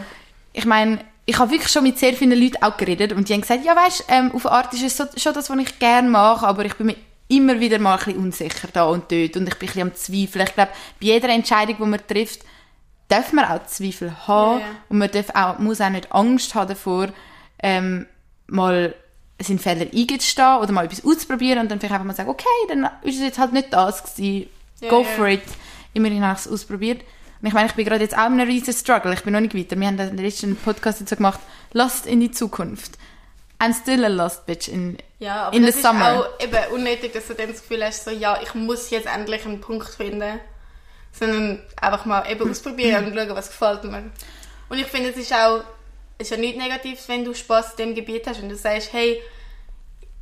ich 0.51 0.65
meine, 0.65 0.99
ich 1.31 1.39
habe 1.39 1.51
wirklich 1.51 1.71
schon 1.71 1.83
mit 1.83 1.97
sehr 1.97 2.13
vielen 2.13 2.37
Leuten 2.37 2.61
auch 2.61 2.75
geredet 2.75 3.13
und 3.13 3.29
die 3.29 3.33
haben 3.33 3.39
gesagt, 3.39 3.63
ja 3.63 3.73
weißt, 3.73 4.05
ähm, 4.09 4.31
auf 4.33 4.45
eine 4.45 4.55
Art 4.55 4.73
ist 4.73 4.83
es 4.83 4.97
so, 4.97 5.05
schon 5.15 5.33
das, 5.33 5.49
was 5.49 5.57
ich 5.59 5.79
gerne 5.79 6.09
mache, 6.09 6.45
aber 6.45 6.65
ich 6.65 6.73
bin 6.73 6.87
mir 6.87 6.95
immer 7.29 7.57
wieder 7.61 7.79
mal 7.79 7.93
ein 7.93 8.03
bisschen 8.03 8.21
unsicher 8.21 8.67
da 8.73 8.83
und 8.83 9.09
dort 9.09 9.37
und 9.37 9.47
ich 9.47 9.55
bin 9.55 9.55
ein 9.55 9.59
bisschen 9.59 9.81
am 9.83 9.95
Zweifeln. 9.95 10.45
Ich 10.45 10.53
glaube, 10.53 10.71
bei 10.99 11.05
jeder 11.05 11.29
Entscheidung, 11.29 11.77
die 11.77 11.85
man 11.85 12.05
trifft, 12.05 12.41
darf 13.07 13.31
man 13.31 13.45
auch 13.45 13.65
Zweifel 13.65 14.13
haben 14.27 14.59
Ja, 14.59 14.65
ja. 14.65 14.75
und 14.89 14.97
man 14.97 15.09
darf 15.09 15.29
auch, 15.33 15.59
muss 15.59 15.79
auch 15.79 15.89
nicht 15.89 16.11
Angst 16.11 16.53
haben 16.53 16.67
davor, 16.67 17.07
ähm, 17.63 18.07
mal 18.47 18.93
seinen 19.39 19.59
Fehler 19.59 19.87
eingestehen 19.93 20.57
oder 20.57 20.71
mal 20.73 20.83
etwas 20.83 21.05
auszuprobieren 21.05 21.59
und 21.59 21.71
dann 21.71 21.79
vielleicht 21.79 21.93
einfach 21.93 22.05
mal 22.05 22.13
sagen, 22.13 22.29
okay, 22.29 22.43
dann 22.67 22.89
ist 23.03 23.15
es 23.15 23.21
jetzt 23.21 23.39
halt 23.39 23.53
nicht 23.53 23.71
das 23.71 24.03
gewesen, 24.03 24.49
go 24.89 24.99
ja. 25.01 25.07
for 25.07 25.27
it. 25.29 25.43
Immerhin 25.93 26.23
habe 26.25 26.37
ich 26.37 26.45
es 26.45 26.51
ausprobiert. 26.51 27.01
Und 27.41 27.47
ich 27.47 27.53
meine, 27.53 27.67
ich 27.67 27.73
bin 27.73 27.85
gerade 27.85 28.03
jetzt 28.03 28.15
auch 28.17 28.27
in 28.27 28.33
einem 28.39 28.47
riesen 28.47 28.73
Struggle. 28.73 29.13
Ich 29.13 29.23
bin 29.23 29.33
noch 29.33 29.39
nicht 29.39 29.55
weiter. 29.55 29.79
Wir 29.79 29.87
haben 29.87 29.97
den 29.97 30.17
letzten 30.17 30.55
Podcast 30.55 31.01
dazu 31.01 31.15
gemacht, 31.15 31.39
Lost 31.73 32.05
in 32.05 32.19
die 32.19 32.31
Zukunft. 32.31 32.97
I'm 33.59 33.73
still 33.79 34.03
a 34.05 34.07
lost 34.07 34.45
bitch 34.47 34.67
in, 34.67 34.97
Ja, 35.19 35.43
aber 35.47 35.55
in 35.55 35.63
das 35.65 35.73
the 35.75 35.81
ist 35.81 35.87
summer. 35.87 36.19
auch 36.19 36.39
eben 36.43 36.73
unnötig, 36.73 37.13
dass 37.13 37.27
du 37.27 37.35
dann 37.35 37.49
das 37.51 37.61
Gefühl 37.61 37.85
hast, 37.85 38.05
so, 38.05 38.11
ja, 38.11 38.39
ich 38.41 38.53
muss 38.55 38.89
jetzt 38.89 39.07
endlich 39.07 39.45
einen 39.45 39.61
Punkt 39.61 39.87
finden. 39.87 40.39
Sondern 41.11 41.61
einfach 41.79 42.05
mal 42.05 42.29
eben 42.31 42.49
ausprobieren 42.49 43.05
und 43.05 43.15
schauen, 43.15 43.35
was 43.35 43.49
gefällt 43.49 43.83
mir. 43.83 44.03
Und 44.69 44.77
ich 44.79 44.87
finde, 44.87 45.09
es 45.09 45.17
ist 45.17 45.33
auch, 45.33 45.63
es 46.17 46.27
ist 46.27 46.31
ja 46.31 46.37
nichts 46.37 46.57
Negatives, 46.61 47.07
wenn 47.09 47.25
du 47.25 47.33
Spaß 47.33 47.71
in 47.71 47.87
dem 47.87 47.95
Gebiet 47.95 48.25
hast 48.27 48.41
und 48.41 48.49
du 48.49 48.55
sagst, 48.55 48.93
hey, 48.93 49.21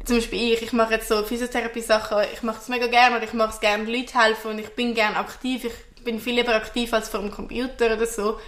zum 0.06 0.18
Beispiel 0.18 0.54
ich, 0.54 0.62
ich 0.64 0.74
mache 0.74 0.94
jetzt 0.94 1.08
so 1.08 1.24
Physiotherapie-Sachen, 1.24 2.18
ich 2.34 2.42
mache 2.42 2.60
es 2.62 2.68
mega 2.70 2.88
gerne 2.88 3.18
oder 3.18 3.26
ich 3.26 3.34
mache 3.34 3.54
es 3.54 3.60
gerne 3.60 3.84
Leuten 3.84 4.20
helfen 4.20 4.52
und 4.52 4.60
ich 4.60 4.70
bin 4.70 4.94
gerne 4.96 5.18
aktiv, 5.18 5.66
ich 5.66 5.89
bin 6.04 6.20
viel 6.20 6.36
lieber 6.36 6.56
aktiv 6.56 6.94
als 6.94 7.10
vor 7.10 7.20
dem 7.22 7.32
Computer 7.32 7.94
oder 7.96 8.06
so. 8.06 8.40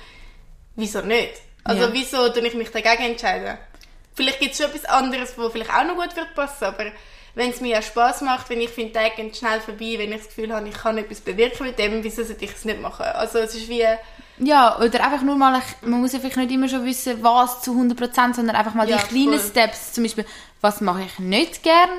Wieso 0.75 1.01
nicht? 1.01 1.33
Also 1.63 1.83
Ja. 1.83 1.93
wieso 1.93 2.29
tue 2.29 2.47
ich 2.47 2.53
mich 2.55 2.69
dagegen 2.71 3.03
entscheiden? 3.03 3.57
Vielleicht 4.13 4.39
gibt 4.39 4.51
es 4.53 4.57
schon 4.57 4.67
etwas 4.67 4.85
anderes, 4.85 5.37
wo 5.37 5.49
vielleicht 5.49 5.73
auch 5.73 5.83
noch 5.85 5.95
gut 5.95 6.15
wird 6.15 6.33
passen, 6.35 6.65
aber 6.65 6.85
wenn 7.33 7.51
es 7.51 7.61
mir 7.61 7.69
ja 7.75 7.81
Spaß 7.81 8.21
macht, 8.21 8.49
wenn 8.49 8.59
ich 8.59 8.69
finde, 8.69 8.93
Tag 8.93 9.15
geht 9.15 9.37
schnell 9.37 9.61
vorbei, 9.61 9.95
wenn 9.97 10.11
ich 10.11 10.17
das 10.17 10.27
Gefühl 10.27 10.53
habe, 10.53 10.67
ich 10.67 10.75
kann 10.75 10.97
etwas 10.97 11.21
bewirken 11.21 11.65
mit 11.67 11.79
dem, 11.79 12.03
wieso 12.03 12.23
sollte 12.23 12.43
ich 12.43 12.51
es 12.51 12.65
nicht 12.65 12.81
machen? 12.81 13.05
Also 13.05 13.39
es 13.39 13.55
ist 13.55 13.69
wie, 13.69 13.85
Ja, 14.39 14.77
oder 14.79 15.03
einfach 15.05 15.21
nur 15.21 15.35
mal, 15.37 15.61
man 15.81 16.01
muss 16.01 16.11
ja 16.11 16.19
vielleicht 16.19 16.35
nicht 16.37 16.51
immer 16.51 16.67
schon 16.67 16.83
wissen, 16.85 17.23
was 17.23 17.61
zu 17.61 17.73
100%, 17.73 18.33
sondern 18.35 18.55
einfach 18.57 18.73
mal 18.73 18.89
Ja, 18.89 18.97
die 18.97 19.07
kleinen 19.07 19.39
voll. 19.39 19.49
Steps, 19.49 19.93
zum 19.93 20.03
Beispiel, 20.03 20.25
was 20.59 20.81
mache 20.81 21.03
ich 21.03 21.19
nicht 21.19 21.63
gern, 21.63 21.89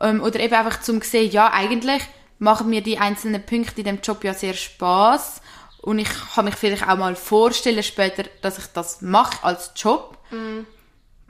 ähm, 0.00 0.22
oder 0.22 0.40
eben 0.40 0.54
einfach 0.54 0.80
zum 0.80 1.02
sehen, 1.02 1.30
ja, 1.30 1.52
eigentlich 1.52 2.02
machen 2.38 2.68
mir 2.70 2.82
die 2.82 2.98
einzelnen 2.98 3.44
Punkte 3.44 3.80
in 3.80 3.84
dem 3.84 4.00
Job 4.00 4.22
ja 4.24 4.34
sehr 4.34 4.54
Spaß 4.54 5.40
und 5.82 5.98
ich 5.98 6.08
kann 6.34 6.44
mich 6.44 6.54
vielleicht 6.56 6.88
auch 6.88 6.96
mal 6.96 7.16
vorstellen 7.16 7.82
später, 7.82 8.24
dass 8.42 8.58
ich 8.58 8.66
das 8.72 9.02
mache 9.02 9.42
als 9.44 9.72
Job. 9.76 10.18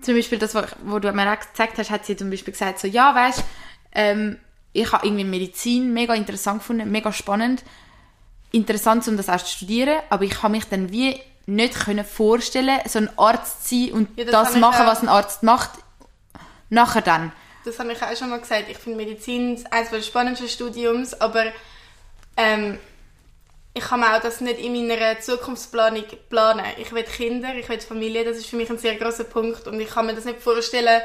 Zum 0.00 0.14
Beispiel 0.14 0.38
das, 0.38 0.54
was- 0.54 0.74
wo 0.84 0.98
du 0.98 1.12
mir 1.12 1.32
auch 1.32 1.40
gezeigt 1.40 1.78
hast, 1.78 1.90
hat 1.90 2.04
sie 2.06 2.16
zum 2.16 2.30
Beispiel 2.30 2.52
gesagt, 2.52 2.78
so, 2.78 2.86
ja, 2.88 3.14
weißt, 3.14 3.42
ähm, 3.92 4.38
ich 4.72 4.92
habe 4.92 5.06
irgendwie 5.06 5.24
Medizin 5.24 5.92
mega 5.92 6.14
interessant 6.14 6.60
gefunden, 6.60 6.90
mega 6.90 7.12
spannend, 7.12 7.64
interessant, 8.52 9.06
um 9.08 9.16
das 9.16 9.28
auch 9.28 9.38
zu 9.42 9.56
studieren, 9.56 9.98
aber 10.10 10.24
ich 10.24 10.42
habe 10.42 10.52
mich 10.52 10.64
dann 10.66 10.90
wie 10.92 11.20
nicht 11.46 11.74
können 11.74 12.04
vorstellen, 12.04 12.78
so 12.86 12.98
ein 12.98 13.10
Arzt 13.18 13.66
zu 13.68 13.74
sein 13.86 13.92
und 13.92 14.18
Ja, 14.18 14.24
das 14.26 14.52
das, 14.52 14.56
machen, 14.60 14.86
was 14.86 15.00
ein 15.02 15.08
Arzt 15.08 15.42
macht, 15.42 15.70
nachher 16.68 17.00
dann. 17.02 17.32
Das 17.64 17.78
habe 17.78 17.92
ich 17.92 18.02
auch 18.02 18.16
schon 18.16 18.30
mal 18.30 18.40
gesagt, 18.40 18.64
ich 18.70 18.78
finde 18.78 18.98
Medizin 19.04 19.64
eines 19.70 19.90
der 19.90 20.02
spannendsten 20.02 20.48
Studiums, 20.48 21.20
aber 21.20 21.44
ähm, 22.36 22.78
ich 23.74 23.84
kann 23.84 24.00
mir 24.00 24.16
auch 24.16 24.20
das 24.20 24.40
nicht 24.40 24.58
in 24.58 24.72
meiner 24.88 25.20
Zukunftsplanung 25.20 26.04
planen. 26.30 26.64
Ich 26.78 26.92
will 26.92 27.04
Kinder, 27.04 27.54
ich 27.54 27.68
will 27.68 27.80
Familie, 27.80 28.24
das 28.24 28.38
ist 28.38 28.46
für 28.46 28.56
mich 28.56 28.70
ein 28.70 28.78
sehr 28.78 28.96
großer 28.96 29.24
Punkt 29.24 29.66
und 29.68 29.78
ich 29.80 29.88
kann 29.90 30.06
mir 30.06 30.14
das 30.14 30.24
nicht 30.24 30.40
vorstellen, 30.40 31.00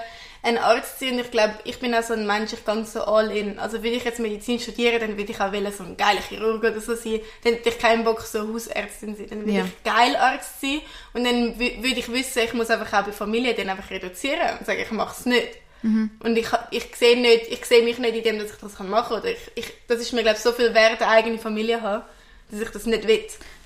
ein 0.45 0.57
Arzt 0.57 0.99
zu 0.99 1.05
sein. 1.05 1.13
Und 1.15 1.21
ich 1.21 1.31
glaube, 1.31 1.53
ich 1.63 1.79
bin 1.79 1.93
auch 1.95 2.03
so 2.03 2.13
ein 2.13 2.25
Mensch, 2.27 2.51
ich 2.51 2.65
gehe 2.65 2.85
so 2.85 3.03
all 3.03 3.31
in. 3.31 3.59
Also 3.59 3.81
will 3.83 3.93
ich 3.93 4.03
jetzt 4.03 4.19
Medizin 4.19 4.59
studieren, 4.59 4.99
dann 4.99 5.17
würde 5.17 5.31
ich 5.31 5.39
auch 5.39 5.53
wollen, 5.53 5.71
so 5.71 5.83
ein 5.83 5.95
geiler 5.95 6.19
Chirurg 6.21 6.59
oder 6.61 6.81
so 6.81 6.95
sein. 6.95 7.21
Dann 7.43 7.53
hätte 7.53 7.69
ich 7.69 7.79
keinen 7.79 8.03
Bock, 8.03 8.21
so 8.21 8.39
Hausärztin 8.51 9.15
zu 9.15 9.21
sein. 9.21 9.29
Dann 9.29 9.45
will 9.45 9.53
Ja. 9.55 9.65
ich 9.65 9.83
geil 9.83 10.15
Arzt 10.17 10.59
sein 10.59 10.81
und 11.13 11.23
dann 11.23 11.53
wü- 11.59 11.81
würde 11.81 11.99
ich 11.99 12.11
wissen, 12.11 12.39
ich 12.43 12.53
muss 12.53 12.69
einfach 12.69 12.91
auch 13.01 13.05
bei 13.05 13.11
Familie 13.13 13.53
dann 13.53 13.69
einfach 13.69 13.89
reduzieren 13.89 14.57
und 14.59 14.65
sagen, 14.65 14.81
ich 14.81 14.91
mache 14.91 15.15
es 15.17 15.25
nicht. 15.25 15.47
Und 15.83 16.37
ich, 16.37 16.47
ich 16.71 16.95
sehe 16.95 17.19
nicht, 17.19 17.47
ich 17.49 17.65
sehe 17.65 17.83
mich 17.83 17.97
nicht 17.97 18.15
in 18.15 18.23
dem, 18.23 18.39
dass 18.39 18.51
ich 18.51 18.57
das 18.59 18.79
machen 18.79 19.07
kann. 19.09 19.19
Oder 19.19 19.31
ich, 19.31 19.37
ich, 19.55 19.73
das 19.87 19.99
ist 19.99 20.13
mir, 20.13 20.21
glaube 20.23 20.37
ich, 20.37 20.43
so 20.43 20.53
viel 20.53 20.73
wert, 20.73 21.01
eine 21.01 21.11
eigene 21.11 21.37
Familie 21.37 21.81
haben, 21.81 22.03
dass 22.49 22.61
ich 22.61 22.69
das 22.69 22.85
nicht 22.85 23.07
will. 23.07 23.25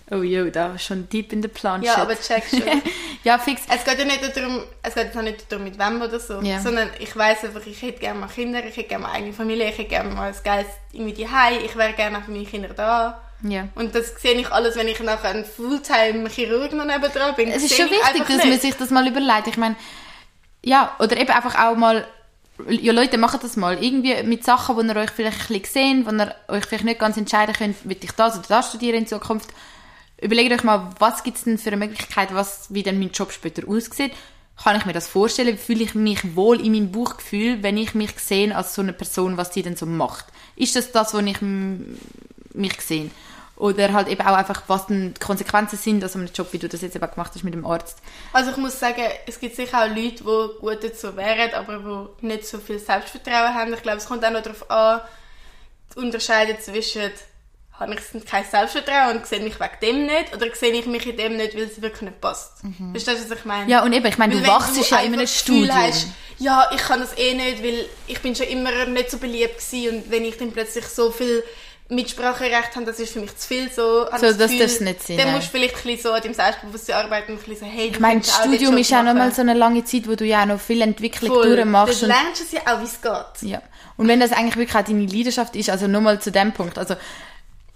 Oh 0.10 0.24
jo, 0.24 0.50
da 0.50 0.74
ist 0.74 0.86
schon 0.86 1.10
deep 1.10 1.34
in 1.34 1.42
the 1.42 1.50
plan 1.50 1.84
Ja, 1.84 1.98
aber 1.98 2.16
check 2.16 2.44
schon. 2.50 2.62
ja, 3.26 3.38
fix. 3.38 3.64
es 3.70 3.84
geht 3.84 4.00
ja 4.00 4.06
nicht 4.06 4.38
darum, 4.38 4.64
es 4.82 4.96
geht 4.96 5.16
auch 5.18 5.22
nicht 5.22 5.52
darum, 5.52 5.66
mit 5.66 5.78
wem 5.78 6.02
oder 6.02 6.18
so, 6.18 6.40
Ja. 6.42 6.62
sondern 6.62 6.90
ich 7.00 7.14
weiß 7.14 7.44
einfach, 7.44 7.66
ich 7.66 7.82
hätte 7.82 8.00
gerne 8.00 8.20
mal 8.22 8.28
Kinder, 8.28 8.60
ich 8.66 8.78
hätte 8.78 8.88
gerne 8.88 9.04
mal 9.04 9.10
eine 9.10 9.18
eigene 9.18 9.34
Familie, 9.34 9.70
ich 9.70 9.78
hätte 9.78 9.90
gerne 9.90 10.14
mal 10.14 10.30
ein 10.30 10.36
geiles 10.46 10.68
irgendwie 10.94 11.12
die 11.14 11.28
ich 11.66 11.76
wäre 11.76 11.92
gerne 11.92 12.20
auch 12.20 12.24
für 12.24 12.32
meine 12.32 12.46
Kinder 12.46 12.70
da. 12.70 13.22
Ja. 13.44 13.68
Und 13.76 13.94
das 13.94 14.20
sehe 14.22 14.34
ich 14.34 14.50
alles, 14.50 14.78
wenn 14.78 14.88
ich 14.88 15.00
nachher 15.02 15.30
ein 15.32 15.44
Fulltime-Chirurg 15.46 16.72
noch 16.72 16.86
nebendran 16.86 17.36
bin. 17.36 17.50
Es 17.50 17.64
ist 17.64 17.76
schon 17.76 17.88
ich 17.88 17.92
wichtig, 17.92 18.28
dass 18.28 18.46
man 18.46 18.60
sich 18.60 18.76
das 18.76 18.90
mal 18.90 19.08
überlegt. 19.08 19.48
Ich 19.48 19.58
meine, 19.58 19.76
ja, 20.64 20.96
oder 21.00 21.18
eben 21.18 21.30
einfach 21.30 21.56
auch 21.56 21.76
mal, 21.76 22.08
ja 22.68 22.94
Leute, 22.94 23.18
macht 23.18 23.44
das 23.44 23.58
mal. 23.58 23.82
Irgendwie 23.84 24.24
mit 24.24 24.44
Sachen, 24.44 24.76
wo 24.76 24.82
ihr 24.82 24.96
euch 24.96 25.12
vielleicht 25.12 25.50
ein 25.50 25.62
bisschen 25.62 26.04
seht, 26.04 26.06
wo 26.06 26.12
ihr 26.12 26.36
euch 26.48 26.66
vielleicht 26.66 26.86
nicht 26.86 27.00
ganz 27.00 27.18
entscheiden 27.18 27.56
könnt, 27.56 27.88
will 27.88 27.98
ich 28.02 28.12
das 28.12 28.38
oder 28.38 28.48
das 28.48 28.70
studieren 28.70 28.96
in 28.96 29.08
Zukunft. 29.08 29.50
Überlegt 30.20 30.52
euch 30.52 30.64
mal, 30.64 30.90
was 31.00 31.24
gibt 31.24 31.38
es 31.38 31.44
denn 31.44 31.58
für 31.58 31.70
eine 31.70 31.78
Möglichkeit, 31.78 32.34
was, 32.34 32.74
wie 32.74 32.84
denn 32.84 33.00
mein 33.00 33.12
Job 33.12 33.32
später 33.32 33.68
aussieht. 33.68 34.14
Kann 34.64 34.76
ich 34.76 34.86
mir 34.86 34.94
das 34.94 35.08
vorstellen? 35.08 35.58
Fühle 35.58 35.84
ich 35.84 35.94
mich 35.94 36.36
wohl 36.36 36.60
in 36.60 36.72
meinem 36.72 36.92
Bauchgefühl, 36.92 37.62
wenn 37.62 37.78
ich 37.78 37.94
mich 37.94 38.18
sehe 38.18 38.56
als 38.56 38.74
so 38.74 38.82
eine 38.82 38.94
Person, 38.94 39.38
was 39.38 39.54
sie 39.54 39.62
denn 39.62 39.76
so 39.76 39.86
macht? 39.86 40.26
Ist 40.56 40.76
das 40.76 40.92
das, 40.92 41.14
wo 41.14 41.20
ich 41.20 41.42
mich 41.42 42.82
sehe? 42.82 43.12
Oder 43.58 43.92
halt 43.92 44.08
eben 44.08 44.22
auch 44.22 44.36
einfach, 44.36 44.64
was 44.68 44.86
denn 44.86 45.16
die 45.16 45.20
Konsequenzen 45.20 45.78
sind 45.78 46.06
aus 46.06 46.16
einem 46.16 46.30
Job, 46.34 46.50
wie 46.52 46.60
du 46.60 46.70
das 46.70 46.82
jetzt 46.82 46.96
eben 46.96 47.10
gemacht 47.10 47.32
hast 47.34 47.44
mit 47.44 47.56
dem 47.56 47.66
Arzt. 47.66 47.98
Also 48.32 48.52
ich 48.52 48.58
muss 48.58 48.80
sagen, 48.80 49.02
es 49.26 49.40
gibt 49.40 49.56
sicher 49.56 49.84
auch 49.84 49.88
Leute, 49.88 50.24
die 50.24 50.60
gut 50.60 50.84
dazu 50.84 51.16
wären, 51.18 51.54
aber 51.56 52.10
die 52.22 52.26
nicht 52.28 52.46
so 52.46 52.60
viel 52.60 52.78
Selbstvertrauen 52.78 53.56
haben. 53.56 53.74
Ich 53.74 53.82
glaube, 53.82 53.98
es 53.98 54.06
kommt 54.06 54.24
auch 54.24 54.30
noch 54.30 54.44
darauf 54.44 54.70
an, 54.70 55.02
zu 55.90 56.00
unterscheiden 56.00 56.58
zwischen 56.60 57.12
habe 57.80 57.94
ich 57.94 58.26
kein 58.26 58.44
Selbstvertrauen 58.44 59.18
und 59.18 59.28
sehe 59.28 59.40
mich 59.40 59.60
wegen 59.60 59.80
dem 59.82 60.06
nicht 60.08 60.36
oder 60.36 60.48
sehe 60.56 60.72
ich 60.72 60.88
mich 60.88 61.06
in 61.06 61.16
dem 61.16 61.38
nicht, 61.38 61.56
weil 61.56 61.64
es 61.64 61.80
wirklich 61.82 62.02
nicht 62.02 62.22
passt. 62.22 62.54
Verstehst 62.92 63.26
du, 63.26 63.32
was 63.32 63.40
ich 63.40 63.46
meine? 63.46 63.66
Mhm. 63.66 63.70
Ja, 63.70 63.84
und 63.84 63.94
eben, 63.94 64.06
ich 64.08 64.18
meine, 64.18 64.34
Weil 64.36 64.42
du 64.42 64.48
wachst 64.48 64.76
ja 64.76 64.82
in 64.82 64.94
einfach 64.94 65.04
einem 65.06 65.20
das 65.22 65.46
Gefühl 65.46 65.66
Studium. 65.66 65.76
Hast, 65.76 66.08
ja, 66.40 66.70
ich 66.74 66.82
kann 66.82 67.00
das 67.00 67.16
eh 67.18 67.36
nicht, 67.36 67.64
weil 67.64 67.86
ich 68.08 68.20
bin 68.22 68.36
schon 68.36 68.48
immer 68.48 68.86
nicht 68.86 69.12
so 69.12 69.18
beliebt 69.18 69.58
gewesen 69.58 69.96
und 69.96 70.12
wenn 70.12 70.26
ich 70.26 70.38
dann 70.38 70.52
plötzlich 70.52 70.86
so 70.88 71.12
viel 71.12 71.44
Mitspracherecht 71.90 72.76
habe, 72.76 72.86
das 72.86 73.00
ist 73.00 73.14
für 73.14 73.22
mich 73.22 73.36
zu 73.38 73.48
viel 73.48 73.72
so. 73.72 74.06
So, 74.06 74.06
ich 74.06 74.10
das 74.10 74.38
Gefühl, 74.38 74.60
darf's 74.60 74.80
nicht 74.82 75.04
sein, 75.04 75.18
Dann 75.18 75.32
musst 75.32 75.48
du 75.48 75.52
vielleicht 75.52 75.76
ein 75.76 75.84
bisschen 75.84 76.02
so 76.04 76.12
an 76.12 76.22
deinem 76.22 76.34
Selbstbewusstsein 76.34 76.96
arbeiten 76.96 77.32
und 77.34 77.40
ein 77.40 77.44
bisschen 77.50 77.68
so, 77.68 77.78
hey, 77.78 77.88
Ich 77.88 78.00
meine, 78.00 78.20
das 78.20 78.36
Studium 78.36 78.78
ist 78.78 78.90
ja 78.90 79.04
nochmal 79.04 79.34
so 79.34 79.42
eine 79.42 79.54
lange 79.54 79.84
Zeit, 79.86 80.08
wo 80.08 80.16
du 80.16 80.26
ja 80.26 80.42
auch 80.42 80.48
noch 80.48 80.60
viel 80.60 80.82
Entwicklung 80.82 81.32
durchmachst. 81.32 82.04
Dann 82.04 82.10
Und, 82.12 82.16
lernst 82.16 82.42
du 82.42 82.46
es 82.46 82.52
ja 82.52 82.62
auch, 82.66 82.82
wie 82.82 82.86
es 82.86 83.02
geht. 83.02 83.50
ja. 83.50 83.62
und 83.96 84.08
wenn 84.08 84.20
das 84.20 84.32
eigentlich 84.34 84.58
wirklich 84.58 84.76
auch 84.76 84.86
deine 84.86 85.06
Leidenschaft 85.06 85.56
ist, 85.56 85.70
also 85.70 85.88
nochmal 85.88 86.20
zu 86.22 86.32
dem 86.32 86.52
Punkt, 86.52 86.78
also 86.78 86.96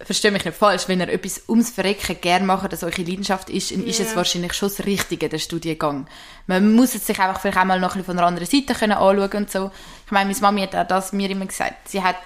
verstehe 0.04 0.30
mich 0.30 0.44
nicht 0.44 0.56
falsch, 0.56 0.88
wenn 0.88 1.00
ihr 1.00 1.08
etwas 1.08 1.42
ums 1.48 1.70
Verrecken 1.70 2.20
gerne 2.20 2.44
macht, 2.44 2.72
dass 2.72 2.82
eure 2.82 3.02
Leidenschaft 3.02 3.50
ist, 3.50 3.70
dann 3.70 3.84
ist 3.84 4.00
es 4.00 4.16
wahrscheinlich 4.16 4.52
schon 4.52 4.68
das 4.68 4.84
Richtige, 4.84 5.28
der 5.28 5.38
Studiengang. 5.38 6.06
Man 6.46 6.74
muss 6.74 6.94
es 6.94 7.06
sich 7.06 7.18
einfach 7.18 7.40
vielleicht 7.40 7.58
auch 7.58 7.64
mal 7.64 7.78
noch 7.78 7.94
ein 7.94 7.98
bisschen 7.98 8.06
von 8.06 8.18
einer 8.18 8.26
anderen 8.26 8.48
Seite 8.48 8.74
können 8.74 8.92
anschauen 8.92 9.32
und 9.32 9.50
so. 9.50 9.70
Ich 10.06 10.12
meine, 10.12 10.30
meine 10.30 10.40
Mami 10.40 10.62
hat 10.62 10.74
auch 10.74 10.86
das 10.86 11.12
mir 11.12 11.30
immer 11.30 11.46
gesagt. 11.46 11.88
Sie 11.88 12.02
hat 12.02 12.16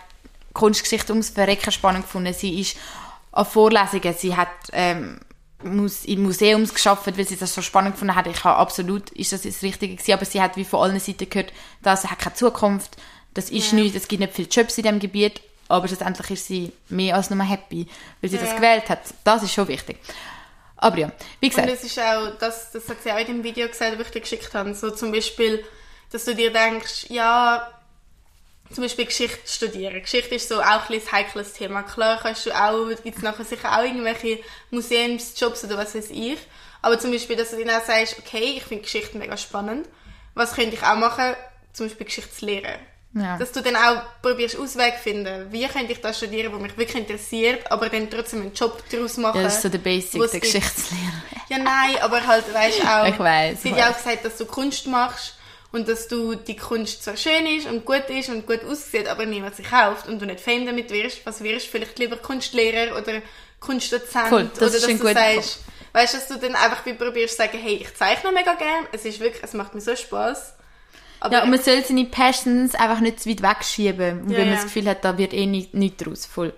Kunstgeschichte 0.57 1.13
ums 1.13 1.31
Verrecken 1.31 1.71
spannend 1.71 2.05
gefunden. 2.05 2.33
Sie 2.33 2.61
ist 2.61 2.77
an 3.33 3.45
Vorlesungen, 3.45 4.15
sie 4.19 4.35
hat 4.35 4.49
ähm, 4.73 5.21
im 5.63 6.23
Museum 6.23 6.67
geschafft, 6.67 7.07
weil 7.17 7.27
sie 7.29 7.37
das 7.37 7.55
so 7.55 7.61
spannend 7.63 7.95
gefunden 7.95 8.15
hat. 8.15 8.27
Ich 8.27 8.43
habe 8.45 8.57
absolut, 8.59 9.11
ist 9.11 9.33
das 9.33 9.43
das 9.43 9.63
Richtige 9.63 9.95
gewesen, 9.97 10.13
aber 10.13 10.25
sie 10.25 10.41
hat 10.41 10.57
wie 10.57 10.65
von 10.65 10.81
allen 10.81 11.01
Seiten 11.01 11.29
gehört, 11.29 11.53
das 11.83 12.07
hat 12.07 12.19
keine 12.19 12.35
Zukunft, 12.35 12.97
das 13.35 13.51
ist 13.51 13.73
Ja. 13.73 13.79
nichts, 13.79 13.97
es 13.97 14.09
gibt 14.09 14.21
nicht 14.21 14.33
viele 14.35 14.49
Jobs 14.49 14.79
in 14.79 14.85
diesem 14.85 14.99
Gebiet, 14.99 15.41
aber 15.69 15.89
schlussendlich 15.89 16.31
ist 16.31 16.47
sie 16.47 16.73
mehr 16.89 17.17
als 17.17 17.29
nur 17.31 17.45
happy, 17.45 17.87
weil 18.21 18.31
sie 18.31 18.39
das 18.39 18.51
Ja. 18.51 18.57
gewählt 18.57 18.89
hat. 18.89 19.01
Das 19.25 19.43
ist 19.43 19.53
schon 19.53 19.69
wichtig. 19.69 19.99
Aber 20.79 20.99
ja, 20.99 21.13
wie 21.41 21.47
Und 21.47 21.51
gesagt, 21.51 21.71
es 21.71 21.85
ist 21.85 21.99
auch, 21.99 22.39
das, 22.39 22.71
das 22.71 22.89
hat 22.89 23.03
sie 23.03 23.11
auch 23.13 23.19
in 23.19 23.27
dem 23.27 23.45
Video 23.45 23.67
gesagt, 23.69 23.99
das 23.99 24.07
ich 24.07 24.13
dir 24.13 24.21
geschickt 24.21 24.55
habe, 24.55 24.75
so 24.75 24.91
zum 24.91 25.11
Beispiel, 25.13 25.65
dass 26.13 26.25
du 26.25 26.35
dir 26.35 26.53
denkst, 26.53 27.07
ja, 27.09 27.69
zum 28.73 28.83
Beispiel 28.85 29.07
Geschichte 29.07 29.39
studieren. 29.47 30.01
Geschichte 30.01 30.35
ist 30.35 30.49
so 30.49 30.61
auch 30.61 30.65
ein 30.65 30.89
bisschen 30.89 31.09
ein 31.09 31.13
heikles 31.13 31.53
Thema. 31.53 31.83
Klar 31.83 32.19
kannst 32.21 32.47
du 32.47 32.53
auch, 32.53 32.89
gibt 33.03 33.17
es 33.17 33.23
nachher 33.23 33.45
sicher 33.45 33.79
auch 33.79 33.85
irgendwelche 33.85 34.41
Museumsjobs 34.71 35.65
oder 35.65 35.77
was 35.79 35.95
weiß 35.95 36.11
ich. 36.11 36.39
Aber 36.83 36.99
zum 36.99 37.11
Beispiel, 37.11 37.37
dass 37.37 37.51
du 37.51 37.65
dann 37.65 37.71
auch 37.71 37.85
sagst, 37.85 38.17
okay, 38.19 38.55
ich 38.57 38.65
finde 38.65 38.83
Geschichte 38.83 39.19
mega 39.19 39.37
spannend. 39.37 39.89
Was 40.35 40.55
könnte 40.55 40.77
ich 40.77 40.83
auch 40.83 40.97
machen? 40.97 41.35
Zum 41.73 41.87
Beispiel 41.87 42.07
Geschichtslehre. 42.07 42.79
Ja. 43.15 43.39
Dass 43.39 43.53
du 43.53 43.63
dann 43.63 43.77
auch 43.77 44.03
probierst 44.21 44.59
Ausweg 44.59 44.95
finden. 45.03 45.51
Wie 45.51 45.67
könnte 45.69 45.93
ich 45.93 46.01
das 46.03 46.19
studieren, 46.19 46.53
was 46.53 46.61
mich 46.61 46.77
wirklich 46.77 47.03
interessiert, 47.03 47.71
aber 47.71 47.89
dann 47.89 48.11
trotzdem 48.11 48.43
einen 48.43 48.53
Job 48.53 48.83
daraus 48.91 49.17
machen. 49.17 49.39
ja, 49.39 49.45
das 49.45 49.57
ist 49.57 49.63
so 49.63 49.69
der 49.71 49.79
Basic, 49.79 50.21
der 50.21 50.29
gibt. 50.29 50.43
Geschichtslehrer. 50.43 51.23
Ja, 51.49 51.59
nein, 51.59 51.97
aber 52.03 52.27
halt, 52.27 52.53
weißt 52.53 52.83
du 52.83 52.83
auch. 52.83 53.07
Ich 53.09 53.19
weiss, 53.19 53.63
Sie 53.63 53.71
hat 53.71 53.79
ja 53.79 53.91
auch 53.91 53.97
gesagt, 53.97 54.25
dass 54.25 54.37
du 54.37 54.45
Kunst 54.45 54.87
machst 54.87 55.36
und 55.73 55.89
dass 55.89 56.09
du 56.09 56.35
die 56.35 56.57
Kunst 56.57 57.03
zwar 57.03 57.17
schön 57.17 57.47
ist 57.47 57.67
und 57.67 57.85
gut 57.85 58.09
ist 58.09 58.29
und 58.29 58.47
gut 58.47 58.65
aussieht, 58.65 59.09
aber 59.09 59.27
niemand 59.27 59.57
sie 59.57 59.63
kauft 59.63 60.09
und 60.09 60.21
du 60.21 60.27
nicht 60.27 60.41
Fame 60.41 60.67
damit 60.67 60.91
wirst. 60.91 61.25
Was 61.27 61.43
wirst 61.43 61.67
du? 61.67 61.71
Vielleicht 61.73 61.99
lieber 61.99 62.17
Kunstlehrer 62.17 62.97
oder 62.97 63.23
Kunstdozent 63.61 64.29
Voll, 64.29 64.51
das 64.55 64.59
oder 64.59 64.67
ist 64.67 64.89
dass 64.89 64.99
du 64.99 65.15
sagst, 65.15 65.61
weißt 65.93 66.15
du, 66.15 66.19
dass 66.19 66.29
du 66.29 66.37
dann 66.39 66.55
einfach 66.55 66.85
wie 66.87 66.93
probierst 66.93 67.37
zu 67.37 67.43
sagen, 67.43 67.59
hey, 67.59 67.77
ich 67.77 67.95
zeichne 67.95 68.33
mega 68.33 68.55
gern, 68.55 68.87
es 68.93 69.05
ist 69.05 69.21
wirklich, 69.21 69.43
es 69.43 69.55
macht 69.55 69.75
mir 69.75 69.81
so 69.81 69.97
Spaß. 69.97 70.55
Aber 71.21 71.35
Ja, 71.35 71.43
und 71.43 71.51
man 71.51 71.61
soll 71.61 71.83
seine 71.83 72.05
Passions 72.05 72.75
einfach 72.75 73.01
nicht 73.01 73.21
zu 73.21 73.31
weit 73.31 73.43
wegschieben, 73.43 74.23
und 74.23 74.31
Ja, 74.31 74.39
wenn 74.39 74.47
man 74.47 74.55
ja. 74.57 74.63
das 74.63 74.65
Gefühl 74.65 74.89
hat, 74.89 75.05
da 75.05 75.17
wird 75.17 75.33
eh 75.33 75.47
nichts 75.47 75.75
nicht 75.75 76.05
draus. 76.05 76.27
Voll. 76.27 76.53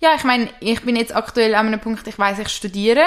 Ja, 0.00 0.14
ich 0.16 0.24
meine, 0.24 0.48
ich 0.60 0.80
bin 0.80 0.96
jetzt 0.96 1.14
aktuell 1.14 1.54
an 1.54 1.66
einem 1.66 1.78
Punkt, 1.80 2.06
ich 2.06 2.18
weiß, 2.18 2.38
ich 2.38 2.48
studiere. 2.48 3.04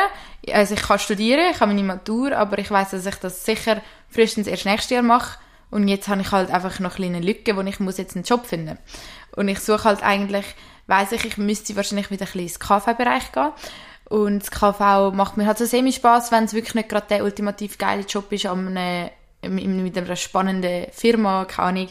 Also 0.52 0.76
ich 0.76 0.82
kann 0.82 1.00
studieren, 1.00 1.52
ich 1.52 1.60
habe 1.60 1.74
meine 1.74 1.84
Matur, 1.84 2.34
aber 2.38 2.60
ich 2.60 2.70
weiß, 2.70 2.92
dass 2.92 3.06
ich 3.06 3.16
das 3.16 3.44
sicher 3.44 3.82
frühestens 4.14 4.48
erst 4.48 4.66
nächstes 4.66 4.92
Jahr 4.92 5.04
mache. 5.04 5.40
Und 5.72 5.88
jetzt 5.88 6.08
habe 6.08 6.22
ich 6.22 6.32
halt 6.32 6.52
einfach 6.52 6.80
noch 6.80 7.00
eine 7.00 7.10
kleine 7.10 7.20
Lücke, 7.20 7.58
wo 7.58 7.62
ich 7.62 7.80
muss 7.80 7.98
jetzt 7.98 8.16
einen 8.16 8.26
Job 8.26 8.46
finden. 8.46 8.78
Und 9.36 9.48
ich 9.48 9.60
suche 9.60 9.86
halt 9.86 10.04
eigentlich, 10.04 10.46
weiß 10.88 11.14
ich, 11.14 11.26
ich 11.26 11.38
müsste 11.38 11.76
wahrscheinlich 11.76 12.12
wieder 12.12 12.26
ein 12.26 12.28
bisschen 12.28 12.42
ins 12.42 12.60
Kaffeebereich 12.60 13.32
gehen. 13.32 13.52
Und 14.10 14.40
das 14.40 14.52
KV 14.52 15.12
macht 15.16 15.38
mir 15.38 15.48
halt 15.48 15.58
so 15.58 15.66
semi-Spass, 15.66 16.32
wenn 16.32 16.44
es 16.44 16.54
wirklich 16.54 16.76
nicht 16.76 16.90
gerade 16.90 17.08
der 17.10 17.24
ultimativ 17.24 17.78
geile 17.78 18.04
Job 18.04 18.32
ist, 18.32 18.46
an 18.46 18.78
einem, 18.78 19.84
mit 19.84 19.98
einer 19.98 20.16
spannenden 20.16 20.92
Firma, 20.92 21.46
keine 21.46 21.68
Ahnung. 21.70 21.88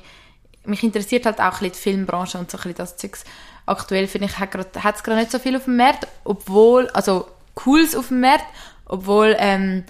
Mich 0.65 0.85
interessiert 0.85 1.27
halt 1.27 1.41
auch 1.41 1.45
ein 1.45 1.51
bisschen 1.51 1.73
die 1.73 1.79
Filmbranche 1.79 2.39
und 2.39 2.51
so 2.51 2.59
ein 2.59 2.63
bisschen 2.63 2.77
das 2.77 2.97
Zeugs. 2.97 3.25
Aktuell 3.67 4.07
finde 4.07 4.29
ich, 4.29 4.39
hat 4.39 4.55
es 4.55 5.03
gerade 5.03 5.19
nicht 5.19 5.33
so 5.33 5.41
viel 5.41 5.57
auf 5.57 5.65
dem 5.65 5.77
Markt, 5.77 6.07
obwohl, 6.23 6.89
also 6.91 7.27
Cooles 7.55 7.97
auf 7.97 8.09
dem 8.09 8.21
Markt, 8.21 8.47
obwohl 8.87 9.35
ähm, 9.39 9.85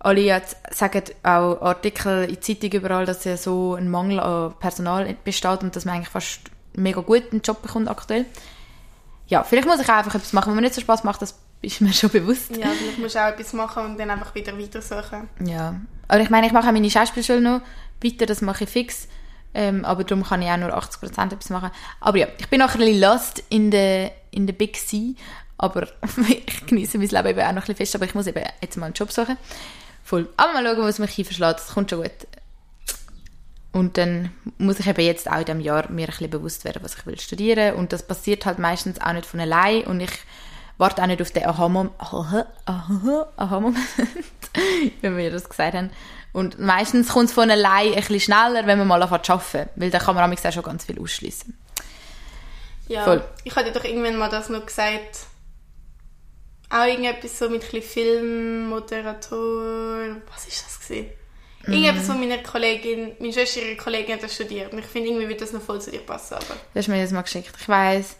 alle 0.00 0.20
jetzt 0.20 0.56
sagen 0.70 1.02
auch 1.22 1.60
Artikel 1.60 2.24
in 2.24 2.34
der 2.34 2.40
Zeitung 2.40 2.70
überall, 2.72 3.06
dass 3.06 3.24
ja 3.24 3.36
so 3.36 3.74
ein 3.74 3.90
Mangel 3.90 4.20
an 4.20 4.54
Personal 4.60 5.16
besteht 5.24 5.62
und 5.62 5.74
dass 5.74 5.84
man 5.84 5.96
eigentlich 5.96 6.08
fast 6.08 6.40
mega 6.74 7.00
gut 7.00 7.24
einen 7.32 7.42
Job 7.42 7.62
bekommt 7.62 7.88
aktuell. 7.88 8.26
Ja, 9.26 9.42
vielleicht 9.42 9.66
muss 9.66 9.80
ich 9.80 9.88
auch 9.88 9.96
einfach 9.96 10.14
etwas 10.14 10.32
machen, 10.32 10.50
was 10.50 10.54
mir 10.54 10.62
nicht 10.62 10.74
so 10.74 10.80
Spaß 10.80 11.04
macht, 11.04 11.20
das 11.22 11.38
ist 11.62 11.80
mir 11.80 11.92
schon 11.92 12.10
bewusst. 12.10 12.56
Ja, 12.56 12.68
vielleicht 12.68 12.98
musst 12.98 13.14
du 13.16 13.20
auch 13.20 13.28
etwas 13.28 13.52
machen 13.52 13.84
und 13.84 13.98
dann 13.98 14.10
einfach 14.10 14.34
wieder 14.34 14.58
weitersuchen. 14.58 15.28
Ja, 15.44 15.80
aber 16.06 16.20
ich 16.20 16.30
meine, 16.30 16.46
ich 16.46 16.52
mache 16.52 16.72
meine 16.72 16.90
Schauspielschule 16.90 17.40
noch 17.40 17.60
weiter, 18.02 18.26
das 18.26 18.40
mache 18.40 18.64
ich 18.64 18.70
fix. 18.70 19.08
Ähm, 19.54 19.84
aber 19.84 20.04
darum 20.04 20.24
kann 20.24 20.42
ich 20.42 20.48
auch 20.48 20.56
nur 20.58 20.76
80% 20.76 21.32
etwas 21.32 21.50
machen. 21.50 21.70
Aber 22.00 22.18
ja, 22.18 22.28
ich 22.38 22.48
bin 22.48 22.62
auch 22.62 22.74
ein 22.74 22.78
bisschen 22.78 23.00
lost 23.00 23.42
in 23.48 23.70
der 23.70 24.12
in 24.30 24.46
the 24.46 24.52
Big 24.52 24.76
Sea, 24.76 25.14
aber 25.56 25.88
ich 26.28 26.66
genieße 26.66 26.98
mein 26.98 27.08
Leben 27.08 27.28
eben 27.28 27.40
auch 27.40 27.46
noch 27.46 27.48
ein 27.48 27.54
bisschen 27.60 27.76
fest, 27.76 27.94
aber 27.96 28.04
ich 28.04 28.14
muss 28.14 28.26
eben 28.26 28.44
jetzt 28.60 28.76
mal 28.76 28.86
einen 28.86 28.94
Job 28.94 29.10
suchen. 29.10 29.36
Voll. 30.08 30.26
Aber 30.38 30.54
mal 30.54 30.64
schauen, 30.64 30.84
was 30.84 30.98
mich 30.98 31.10
hier 31.10 31.26
verschlägt, 31.26 31.60
das 31.60 31.74
kommt 31.74 31.90
schon 31.90 32.02
gut. 32.02 32.26
Und 33.72 33.98
dann 33.98 34.32
muss 34.56 34.80
ich 34.80 34.86
eben 34.86 35.02
jetzt 35.02 35.30
auch 35.30 35.36
in 35.36 35.44
diesem 35.44 35.60
Jahr 35.60 35.90
mir 35.90 36.06
ein 36.06 36.10
bisschen 36.10 36.30
bewusst 36.30 36.64
werden, 36.64 36.82
was 36.82 36.94
ich 36.94 37.04
will 37.04 37.20
studieren. 37.20 37.74
Und 37.74 37.92
das 37.92 38.06
passiert 38.06 38.46
halt 38.46 38.58
meistens 38.58 39.02
auch 39.02 39.12
nicht 39.12 39.26
von 39.26 39.38
allein. 39.38 39.82
Und 39.82 40.00
ich 40.00 40.10
warte 40.78 41.02
auch 41.02 41.06
nicht 41.06 41.20
auf 41.20 41.30
den 41.30 41.44
Aha-Moment, 41.44 41.92
Aha, 41.98 42.46
wenn 45.02 45.16
wir 45.18 45.30
das 45.30 45.46
gesagt 45.46 45.74
haben. 45.74 45.90
Und 46.32 46.58
meistens 46.58 47.10
kommt 47.10 47.26
es 47.26 47.34
von 47.34 47.50
allein 47.50 47.88
ein 47.88 47.96
bisschen 47.96 48.20
schneller, 48.20 48.66
wenn 48.66 48.78
man 48.78 48.88
mal 48.88 49.02
anfängt 49.02 49.26
zu 49.26 49.32
arbeiten. 49.34 49.68
Weil 49.76 49.90
dann 49.90 50.00
kann 50.00 50.14
man 50.14 50.32
auch 50.32 50.52
schon 50.52 50.62
ganz 50.62 50.86
viel 50.86 50.98
ausschließen. 50.98 51.54
Ja, 52.88 53.04
Voll. 53.04 53.22
ich 53.44 53.54
hatte 53.54 53.72
doch 53.72 53.84
irgendwann 53.84 54.16
mal 54.16 54.30
das 54.30 54.48
noch 54.48 54.64
gesagt. 54.64 55.26
Auch 56.70 56.86
irgendetwas 56.86 57.38
so 57.38 57.48
mit 57.48 57.62
ein 57.62 57.70
bisschen 57.70 57.82
Film, 57.82 58.68
Moderator. 58.68 60.16
Was 60.30 60.46
ist 60.46 60.64
das 60.66 60.80
gewesen? 60.80 61.10
Mhm. 61.66 61.72
Irgendetwas, 61.72 62.08
was 62.08 62.16
meine 62.16 62.42
Kollegin, 62.42 63.12
meine 63.18 63.32
Schwester, 63.32 63.60
ihre 63.62 63.76
Kollegin 63.76 64.14
hat 64.14 64.22
das 64.22 64.34
studiert. 64.34 64.72
Und 64.72 64.78
ich 64.78 64.86
finde, 64.86 65.08
irgendwie 65.08 65.28
wird 65.28 65.40
das 65.40 65.52
noch 65.52 65.62
voll 65.62 65.80
zu 65.80 65.90
dir 65.90 66.00
passen. 66.00 66.34
Aber 66.34 66.44
du 66.44 66.78
hast 66.78 66.88
mir 66.88 67.00
das 67.02 67.12
mal 67.12 67.22
geschickt. 67.22 67.52
Ich 67.58 67.68
weiß. 67.68 68.16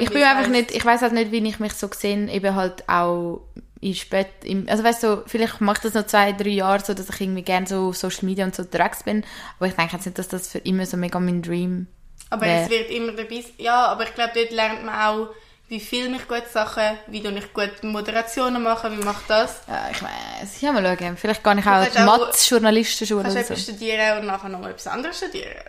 ich 0.00 0.10
bin 0.10 0.22
einfach 0.22 0.48
nicht, 0.48 0.72
ich 0.72 0.84
weiß 0.84 1.02
halt 1.02 1.12
nicht, 1.12 1.32
wie 1.32 1.46
ich 1.46 1.60
mich 1.60 1.72
so 1.74 1.88
gesehen, 1.88 2.28
eben 2.28 2.54
halt 2.54 2.88
auch 2.88 3.42
in 3.80 3.94
spät, 3.94 4.28
im, 4.44 4.68
also 4.68 4.84
weißt 4.84 5.02
du, 5.02 5.24
vielleicht 5.26 5.60
mache 5.60 5.78
ich 5.78 5.82
das 5.82 5.94
noch 5.94 6.06
zwei, 6.06 6.32
drei 6.32 6.50
Jahre 6.50 6.84
so, 6.84 6.94
dass 6.94 7.08
ich 7.08 7.20
irgendwie 7.20 7.42
gerne 7.42 7.66
so 7.66 7.88
auf 7.88 7.96
Social 7.96 8.26
Media 8.26 8.44
und 8.44 8.54
so 8.54 8.62
unterwegs 8.62 9.02
bin. 9.02 9.24
Aber 9.58 9.66
ich 9.66 9.74
denke 9.74 9.94
jetzt 9.94 10.06
nicht, 10.06 10.18
dass 10.18 10.28
das 10.28 10.48
für 10.48 10.58
immer 10.58 10.86
so 10.86 10.96
mega 10.96 11.18
mein 11.18 11.42
Dream 11.42 11.88
Aber 12.30 12.46
wär. 12.46 12.62
es 12.62 12.70
wird 12.70 12.90
immer 12.90 13.12
dabei 13.12 13.42
Ja, 13.58 13.86
aber 13.86 14.04
ich 14.04 14.14
glaube, 14.14 14.32
dort 14.34 14.52
lernt 14.52 14.84
man 14.84 14.94
auch 14.94 15.28
wie 15.68 15.80
filme 15.80 16.16
ich 16.16 16.28
gute 16.28 16.48
Sachen, 16.52 16.98
wie 17.06 17.22
tue 17.22 17.32
ich 17.32 17.52
gute 17.52 17.86
Moderationen 17.86 18.62
machen, 18.62 18.98
wie 18.98 19.04
mache 19.04 19.20
ich 19.22 19.28
das? 19.28 19.60
Ja, 19.66 19.88
ich 19.90 20.02
weiß, 20.02 20.60
ja, 20.60 20.72
mal 20.72 20.98
schauen. 20.98 21.16
Vielleicht 21.16 21.42
gar 21.42 21.54
nicht 21.54 21.66
auch 21.66 21.86
die 21.86 21.98
Mathe-Journalistenschule 21.98 23.20
oder 23.20 23.44
so. 23.44 23.56
studieren 23.56 24.18
und 24.18 24.26
nachher 24.26 24.48
noch 24.50 24.66
etwas 24.66 24.86
anderes 24.86 25.16
studieren. 25.16 25.62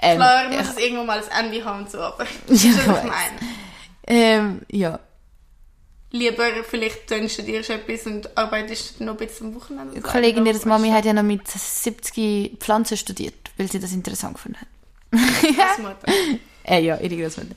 Ähm, 0.00 0.16
Klar, 0.16 0.44
muss 0.44 0.54
ja. 0.54 0.60
es 0.62 0.76
irgendwo 0.78 1.04
mal 1.04 1.18
ein 1.18 1.46
Ende 1.46 1.64
haben 1.64 1.80
und 1.80 1.90
so, 1.90 1.98
aber 1.98 2.24
das 2.46 2.62
ja, 2.62 2.70
ist, 2.70 2.88
was 2.88 2.98
ich 2.98 3.10
meine. 3.10 3.38
Ähm, 4.06 4.62
ja. 4.70 5.00
Lieber 6.10 6.44
vielleicht 6.66 7.10
dann 7.10 7.28
studierst 7.28 7.68
du 7.68 7.74
etwas 7.74 8.06
und 8.06 8.38
arbeitest 8.38 9.00
noch 9.02 9.12
ein 9.12 9.26
bisschen 9.26 9.48
am 9.48 9.54
Wochenende. 9.56 9.92
Eine 9.92 10.00
Kollegin 10.00 10.46
ihres 10.46 10.64
Mami 10.64 10.88
hat 10.90 11.04
ja 11.04 11.12
noch 11.12 11.22
mit 11.22 11.46
70 11.46 12.58
Pflanzen 12.60 12.96
studiert, 12.96 13.50
weil 13.58 13.70
sie 13.70 13.78
das 13.78 13.92
interessant 13.92 14.34
gefunden 14.34 14.58
hat. 14.58 14.68
Großmutter. 15.10 16.12
äh, 16.64 16.80
ja, 16.80 16.96
ihre 16.96 17.16
Großmutter. 17.16 17.54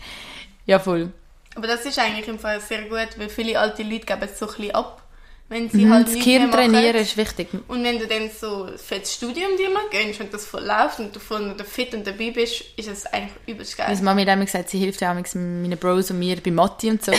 Ja, 0.66 0.80
voll. 0.80 1.14
Aber 1.56 1.68
das 1.68 1.86
ist 1.86 2.00
eigentlich 2.00 2.28
im 2.28 2.40
Fall 2.40 2.62
sehr 2.62 2.84
gut, 2.84 3.10
weil 3.18 3.30
viele 3.30 3.60
alte 3.60 3.84
Leute 3.84 4.06
geben 4.06 4.22
es 4.24 4.40
so 4.40 4.48
ein 4.48 4.56
bisschen 4.56 4.76
ab. 4.76 5.02
Wenn 5.50 5.70
sie 5.70 5.84
mhm, 5.84 5.94
halt 5.94 6.08
das 6.08 6.14
Gehirn 6.14 6.50
trainieren 6.50 6.96
ist 6.96 7.18
wichtig. 7.18 7.50
Und 7.68 7.84
wenn 7.84 8.00
du 8.00 8.08
dann 8.08 8.30
so 8.30 8.70
für 8.78 9.00
das 9.00 9.14
Studium 9.14 9.58
dir 9.58 9.70
mal 9.70 9.84
gönnst 9.92 10.22
und 10.22 10.34
das 10.34 10.46
voll 10.46 10.64
läuft 10.64 11.00
und 11.00 11.14
du 11.14 11.20
voll 11.20 11.54
fit 11.66 11.94
und 11.94 12.08
dabei 12.08 12.32
bist, 12.32 12.64
ist 12.78 12.88
es 12.88 13.06
eigentlich 13.08 13.34
übelst 13.48 13.78
geil. 13.78 13.88
Meine 13.90 14.02
Mami 14.02 14.22
hat 14.24 14.34
immer 14.34 14.46
gesagt, 14.46 14.70
sie 14.70 14.80
hilft 14.80 15.02
ja 15.02 15.12
auch 15.12 15.16
meinen 15.34 15.78
Bros 15.78 16.10
und 16.10 16.20
mir 16.20 16.38
bei 16.38 16.52
Mathe 16.52 16.88
und 16.88 17.04
so. 17.04 17.12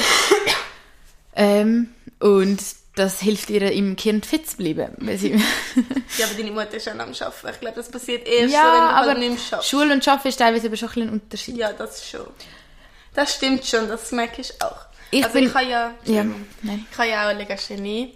ähm, 1.36 1.88
und 2.20 2.62
das 2.94 3.20
hilft 3.20 3.50
ihr, 3.50 3.70
im 3.70 3.96
Kind 3.96 4.24
fit 4.24 4.48
zu 4.48 4.56
bleiben. 4.56 4.96
ja, 6.18 6.26
aber 6.26 6.34
deine 6.34 6.52
Mutter 6.52 6.74
ist 6.74 6.84
schon 6.84 7.00
am 7.00 7.10
Arbeiten. 7.10 7.48
Ich 7.52 7.60
glaube, 7.60 7.76
das 7.76 7.90
passiert 7.90 8.26
erst 8.26 8.54
ja, 8.54 8.62
so, 8.62 8.66
wenn 8.66 8.80
du 8.80 8.94
halt 8.94 9.08
aber 9.08 9.18
nicht 9.18 9.30
mehr 9.30 9.38
schaffst. 9.38 9.68
Schule 9.68 9.92
und 9.92 10.08
Arbeiten 10.08 10.28
ist 10.28 10.38
teilweise 10.38 10.66
aber 10.68 10.76
schon 10.76 10.88
ein, 10.96 11.02
ein 11.02 11.08
Unterschied. 11.10 11.56
Ja, 11.58 11.72
das 11.74 12.08
schon. 12.08 12.26
Das 13.14 13.34
stimmt 13.34 13.64
schon, 13.66 13.88
das 13.88 14.10
merke 14.12 14.40
ich 14.40 14.62
auch. 14.62 14.86
Ich 15.10 15.24
also 15.24 15.34
bin, 15.34 15.48
ich 15.48 15.54
habe 15.54 15.66
ja, 15.66 15.94
ja, 16.04 16.24
ich 16.62 16.98
habe 16.98 17.08
ja 17.08 17.28
auch 17.28 17.36
Legasthenie 17.36 18.14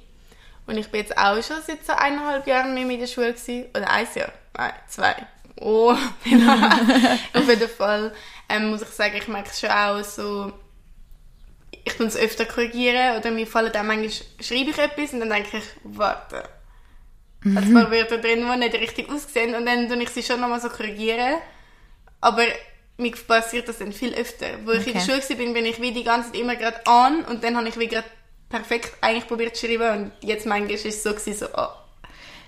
und 0.66 0.78
ich 0.78 0.88
bin 0.88 1.02
jetzt 1.02 1.16
auch 1.16 1.34
schon 1.42 1.56
seit 1.66 1.84
so 1.84 1.92
eineinhalb 1.92 2.46
Jahren 2.46 2.74
nicht 2.74 2.86
mehr 2.86 2.94
in 2.94 3.00
der 3.00 3.06
Schule 3.06 3.34
gewesen. 3.34 3.66
Oder 3.70 3.90
ein 3.90 4.06
Jahr, 4.14 4.32
nein, 4.56 4.72
zwei. 4.88 5.14
Oh, 5.58 5.90
auf 7.34 7.48
jeden 7.48 7.68
Fall 7.68 8.14
ähm, 8.48 8.70
muss 8.70 8.82
ich 8.82 8.88
sagen, 8.88 9.16
ich 9.16 9.28
merke 9.28 9.50
es 9.50 9.60
schon 9.60 9.70
auch 9.70 10.02
so, 10.04 10.52
ich 11.84 11.94
tue 11.94 12.06
es 12.06 12.16
öfter 12.16 12.44
korrigieren 12.44 13.16
oder 13.16 13.30
mir 13.30 13.46
fallen 13.46 13.72
dann 13.72 13.86
manchmal, 13.86 14.10
schreibe 14.40 14.70
ich 14.70 14.78
etwas 14.78 15.12
und 15.12 15.20
dann 15.20 15.30
denke 15.30 15.58
ich, 15.58 15.64
warte, 15.84 16.48
mhm. 17.42 17.56
hat 17.56 17.72
paar 17.72 17.90
Wörter 17.90 18.18
drin, 18.18 18.46
die 18.50 18.58
nicht 18.58 18.74
richtig 18.74 19.08
aussehen 19.08 19.54
und 19.54 19.66
dann 19.66 19.88
tue 19.88 20.02
ich 20.02 20.10
sie 20.10 20.22
schon 20.22 20.40
nochmal 20.40 20.60
so 20.60 20.68
korrigieren. 20.68 21.36
Aber 22.20 22.44
mir 22.98 23.12
passiert 23.12 23.68
das 23.68 23.78
dann 23.78 23.92
viel 23.92 24.14
öfter. 24.14 24.46
Wo 24.64 24.70
okay. 24.70 24.80
ich 24.80 24.86
in 24.88 24.92
der 24.94 25.00
Schule 25.00 25.18
war, 25.18 25.36
bin, 25.36 25.54
bin 25.54 25.66
ich 25.66 25.80
wie 25.80 25.92
die 25.92 26.04
ganze 26.04 26.32
Zeit 26.32 26.40
immer 26.40 26.56
gerade 26.56 26.86
an 26.86 27.24
und 27.24 27.44
dann 27.44 27.56
habe 27.56 27.68
ich 27.68 27.78
wie 27.78 27.88
gerade 27.88 28.08
perfekt 28.48 28.92
eigentlich 29.00 29.26
probiert 29.26 29.56
zu 29.56 29.66
schreiben 29.66 30.04
und 30.04 30.12
jetzt 30.20 30.46
manchmal 30.46 30.72
ist 30.72 30.84
es 30.84 31.02
so 31.02 31.10
gewesen, 31.10 31.34
so, 31.34 31.46
oh, 31.46 31.68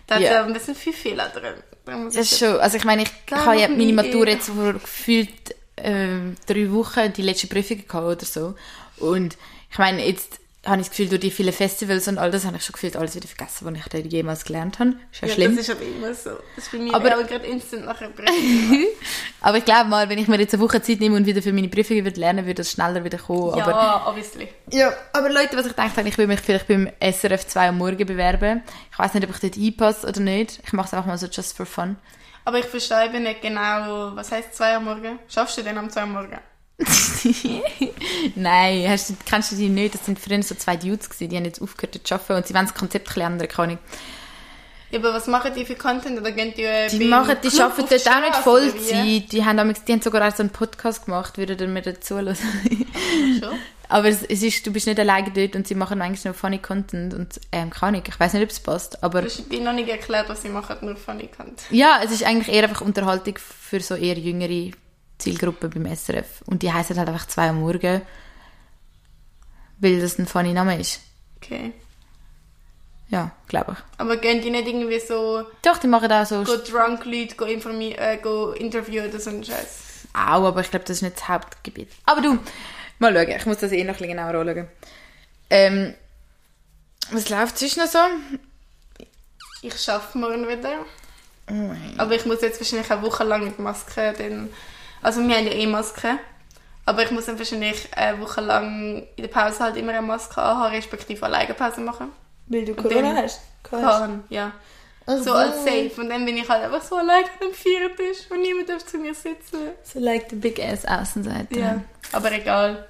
da 0.07 0.15
hat 0.15 0.23
yeah. 0.23 0.45
ein 0.45 0.53
bisschen 0.53 0.75
viel 0.75 0.93
Fehler 0.93 1.29
drin. 1.29 1.55
Das 1.85 2.17
ist 2.17 2.39
schon, 2.39 2.59
also 2.61 2.77
ich 2.77 2.85
meine, 2.85 3.03
ich 3.03 3.11
habe 3.33 3.61
ja 3.61 3.69
meine 3.69 3.93
Matur 3.93 4.29
jetzt 4.29 4.49
vor 4.49 4.75
gefühlt 4.75 5.55
äh, 5.77 6.19
drei 6.47 6.71
Wochen 6.71 7.13
die 7.13 7.23
letzte 7.23 7.47
Prüfung 7.47 7.87
gehabt 7.87 8.07
oder 8.07 8.25
so 8.25 8.55
und 8.99 9.37
ich 9.71 9.79
meine, 9.79 10.07
jetzt 10.07 10.41
habe 10.69 10.81
ich 10.81 10.89
das 10.89 10.97
Gefühl, 10.97 11.09
durch 11.09 11.21
die 11.21 11.31
vielen 11.31 11.53
Festivals 11.53 12.09
und 12.09 12.19
all 12.19 12.31
das 12.31 12.45
habe 12.45 12.57
ich 12.57 12.65
schon 12.65 12.73
gefühlt 12.73 12.97
alles 12.97 13.15
wieder 13.15 13.27
vergessen, 13.27 13.67
was 13.67 13.75
ich 13.75 13.85
da 13.89 13.99
jemals 13.99 14.45
gelernt 14.45 14.79
habe. 14.79 14.95
Ist 15.13 15.23
ja, 15.23 15.29
ja 15.29 15.35
schlimm. 15.35 15.57
das 15.57 15.69
ist 15.69 15.75
aber 15.75 15.83
immer 15.83 16.15
so. 16.15 16.31
Das 16.57 16.65
ist 16.65 16.73
bei 16.73 16.79
mir 16.79 16.95
aber, 16.95 17.19
auch 17.19 17.27
gerade 17.27 17.47
instant 17.47 17.85
nachher 17.87 18.11
Aber 19.41 19.59
ich 19.59 19.65
glaube 19.65 19.89
mal, 19.89 20.09
wenn 20.09 20.19
ich 20.19 20.29
mir 20.29 20.39
jetzt 20.39 20.55
eine 20.55 20.63
Woche 20.63 20.83
Zeit 20.83 21.01
nehme 21.01 21.17
und 21.17 21.27
wieder 21.27 21.43
für 21.43 21.53
meine 21.53 21.69
Prüfungen 21.69 22.05
würde 22.05 22.21
lernen, 22.21 22.45
würde 22.47 22.55
das 22.55 22.71
schneller 22.71 23.05
wieder 23.05 23.19
kommen. 23.19 23.57
Ja, 23.59 23.67
aber, 23.67 24.11
obviously. 24.11 24.49
Ja, 24.71 24.93
aber 25.13 25.31
Leute, 25.31 25.57
was 25.57 25.67
ich 25.67 25.73
denke, 25.73 26.09
ich 26.09 26.19
will 26.19 26.27
mich 26.27 26.41
vielleicht 26.41 26.69
beim 26.69 26.91
SRF 27.01 27.47
2 27.47 27.69
am 27.69 27.79
Morgen 27.79 28.07
bewerben. 28.07 28.63
Ich 28.93 28.99
weiß 28.99 29.15
nicht, 29.15 29.29
ob 29.29 29.35
ich 29.35 29.41
dort 29.41 29.57
einpasse 29.57 30.07
oder 30.07 30.21
nicht. 30.21 30.61
Ich 30.65 30.73
mache 30.73 30.89
es 30.89 30.95
einfach 30.95 31.07
mal 31.07 31.19
so 31.19 31.27
just 31.27 31.57
for 31.57 31.67
fun. 31.67 31.97
Aber 32.45 32.59
ich 32.59 32.65
verstehe 32.65 33.21
nicht 33.21 33.43
genau, 33.43 34.17
was 34.17 34.33
heißt 34.33 34.55
2 34.55 34.77
am 34.77 34.85
Morgen? 34.87 35.19
Schaffst 35.29 35.59
du 35.59 35.63
denn 35.63 35.77
am 35.77 35.91
2 35.91 36.01
am 36.01 36.13
Morgen? 36.13 36.39
Nein, 38.37 38.89
hast 38.89 39.15
kennst 39.27 39.53
du 39.53 39.57
die 39.57 39.69
nicht? 39.69 39.95
Das 39.95 40.07
sind 40.07 40.19
früher 40.19 40.43
so 40.43 40.55
zwei 40.55 40.77
Dudes 40.77 41.11
gewesen, 41.11 41.29
die 41.29 41.37
haben 41.37 41.45
jetzt 41.45 41.61
aufgehört 41.61 42.01
zu 42.07 42.15
arbeiten 42.15 42.35
und 42.35 42.47
sie 42.47 42.55
wollen 42.55 42.67
das 42.67 42.75
Konzept 42.75 43.09
ein 43.09 43.15
bisschen 43.15 43.33
ändern, 43.33 43.49
kann 43.49 43.71
ich. 43.71 43.79
Ja, 44.91 45.01
aber 45.01 45.13
was 45.13 45.27
machen 45.27 45.53
die 45.55 45.67
für 45.67 45.75
Content? 45.75 46.19
Oder 46.19 46.33
gehen 46.33 46.55
die, 46.57 46.63
äh, 46.63 46.89
die 46.89 47.05
machen, 47.05 47.37
die 47.43 47.49
Club 47.49 47.73
arbeiten 47.73 47.89
dort 47.91 48.09
auch 48.09 48.21
nicht 48.21 48.37
Vollzeit. 48.37 49.33
Die 49.33 49.45
haben, 49.45 49.75
die 49.87 49.93
haben 49.93 50.01
sogar 50.01 50.27
auch 50.27 50.35
so 50.35 50.43
einen 50.43 50.51
Podcast 50.51 51.05
gemacht, 51.05 51.37
würden 51.37 51.59
ihr 51.59 51.69
mir 51.69 51.83
dazu 51.83 52.15
hören. 52.15 52.37
Schon? 53.41 53.59
aber 53.89 54.09
es, 54.09 54.23
es, 54.23 54.43
ist, 54.43 54.67
du 54.67 54.73
bist 54.73 54.87
nicht 54.87 54.99
alleine 55.01 55.31
dort 55.31 55.57
und 55.57 55.67
sie 55.67 55.75
machen 55.75 56.01
eigentlich 56.01 56.25
nur 56.25 56.35
funny 56.35 56.59
Content 56.59 57.15
und 57.15 57.41
ähm, 57.53 57.71
kann 57.71 57.95
ich. 57.95 58.07
Ich 58.07 58.19
weiß 58.19 58.35
nicht, 58.35 58.43
ob 58.43 58.51
es 58.51 58.61
passt, 58.61 59.03
aber... 59.03 59.23
Du 59.23 59.29
hast 59.29 59.51
dir 59.51 59.61
noch 59.61 59.73
nicht 59.73 59.89
erklärt, 59.89 60.29
was 60.29 60.43
sie 60.43 60.49
machen, 60.49 60.77
nur 60.83 60.97
funny 60.97 61.29
Content. 61.29 61.63
Ja, 61.71 62.01
es 62.05 62.11
ist 62.11 62.23
eigentlich 62.23 62.55
eher 62.55 62.65
einfach 62.65 62.81
Unterhaltung 62.81 63.37
für 63.39 63.81
so 63.81 63.95
eher 63.95 64.19
jüngere 64.19 64.73
Zielgruppe 65.19 65.69
beim 65.69 65.87
SRF. 65.95 66.43
Und 66.47 66.63
die 66.63 66.73
heißen 66.73 66.97
halt 66.97 67.09
einfach 67.09 67.27
zwei 67.27 67.49
am 67.49 67.61
Morgen, 67.61 68.03
weil 69.79 70.01
das 70.01 70.19
ein 70.19 70.27
funny 70.27 70.53
Name 70.53 70.79
ist. 70.81 71.01
Okay. 71.37 71.73
Ja, 73.09 73.31
glaube 73.49 73.73
ich. 73.73 73.79
Aber 73.99 74.19
gehen 74.19 74.43
die 74.43 74.51
nicht 74.51 74.67
irgendwie 74.67 75.01
so... 75.01 75.45
Doch, 75.63 75.79
die 75.79 75.87
machen 75.87 76.13
auch 76.13 76.27
so... 76.27 76.45
Go 76.45 76.57
drunk 76.57 77.05
Leute, 77.07 77.37
go, 77.37 77.47
äh, 77.47 78.19
go 78.19 78.51
interviewen 78.51 79.09
oder 79.09 79.19
so 79.19 79.31
ein 79.31 79.43
Scheiß. 79.43 80.07
Auch, 80.13 80.45
aber 80.45 80.61
ich 80.61 80.71
glaube, 80.71 80.85
das 80.85 80.99
ist 80.99 81.03
nicht 81.03 81.17
das 81.17 81.29
Hauptgebiet. 81.29 81.91
Aber 82.05 82.21
du, 82.21 82.39
mal 82.99 83.15
schauen. 83.15 83.37
Ich 83.37 83.47
muss 83.47 83.59
das 83.59 83.73
eh 83.73 83.83
noch 83.85 83.95
ein 83.95 83.99
bisschen 83.99 84.09
genauer 84.09 84.35
anschauen. 84.35 84.69
Ähm, 85.51 85.95
was 87.11 87.29
läuft 87.31 87.59
zwischen 87.59 87.87
so? 87.87 87.99
Ich 89.63 89.89
arbeite 89.89 90.19
morgen 90.19 90.47
wieder. 90.47 90.85
Oh 91.51 91.71
aber 91.97 92.15
ich 92.15 92.27
muss 92.27 92.43
jetzt 92.43 92.61
wahrscheinlich 92.61 92.91
eine 92.91 93.03
Woche 93.03 93.25
lang 93.25 93.45
mit 93.45 93.59
Maske 93.59 94.15
dann 94.19 94.51
also 95.03 95.27
wir 95.27 95.37
haben 95.37 95.47
ja 95.47 95.53
eh 95.53 95.67
Masken, 95.67 96.19
Aber 96.85 97.03
ich 97.03 97.11
muss 97.11 97.27
dann 97.27 97.39
wahrscheinlich 97.39 97.89
eine 97.95 98.19
Woche 98.21 98.41
lang 98.41 99.07
in 99.17 99.23
der 99.23 99.29
Pause 99.29 99.61
halt 99.61 99.77
immer 99.77 99.93
eine 99.93 100.01
Maske 100.01 100.41
anhaben, 100.41 100.75
respektive 100.75 101.27
alleine 101.27 101.53
Pause 101.53 101.83
machen. 101.83 102.13
Weil 102.47 102.65
du 102.65 102.75
Corona 102.75 103.15
hast? 103.15 103.41
Fahren, 103.69 104.25
ja. 104.31 104.53
So 105.07 105.33
als 105.33 105.65
safe. 105.65 105.93
Und 105.99 106.09
dann 106.09 106.25
bin 106.25 106.37
ich 106.37 106.49
halt 106.49 106.65
einfach 106.65 106.83
so 106.83 106.97
allein 106.97 107.25
am 107.43 107.53
Viertisch 107.53 108.31
und 108.31 108.41
niemand 108.41 108.69
darf 108.71 108.85
zu 108.87 108.97
mir 108.99 109.15
sitzen. 109.15 109.71
So 109.83 109.99
like 109.99 110.27
the 110.31 110.37
big 110.37 110.59
ass 110.61 110.87
Außenseite. 110.87 111.59
Ja. 111.59 111.83
Aber 112.13 112.33
egal. 112.33 112.89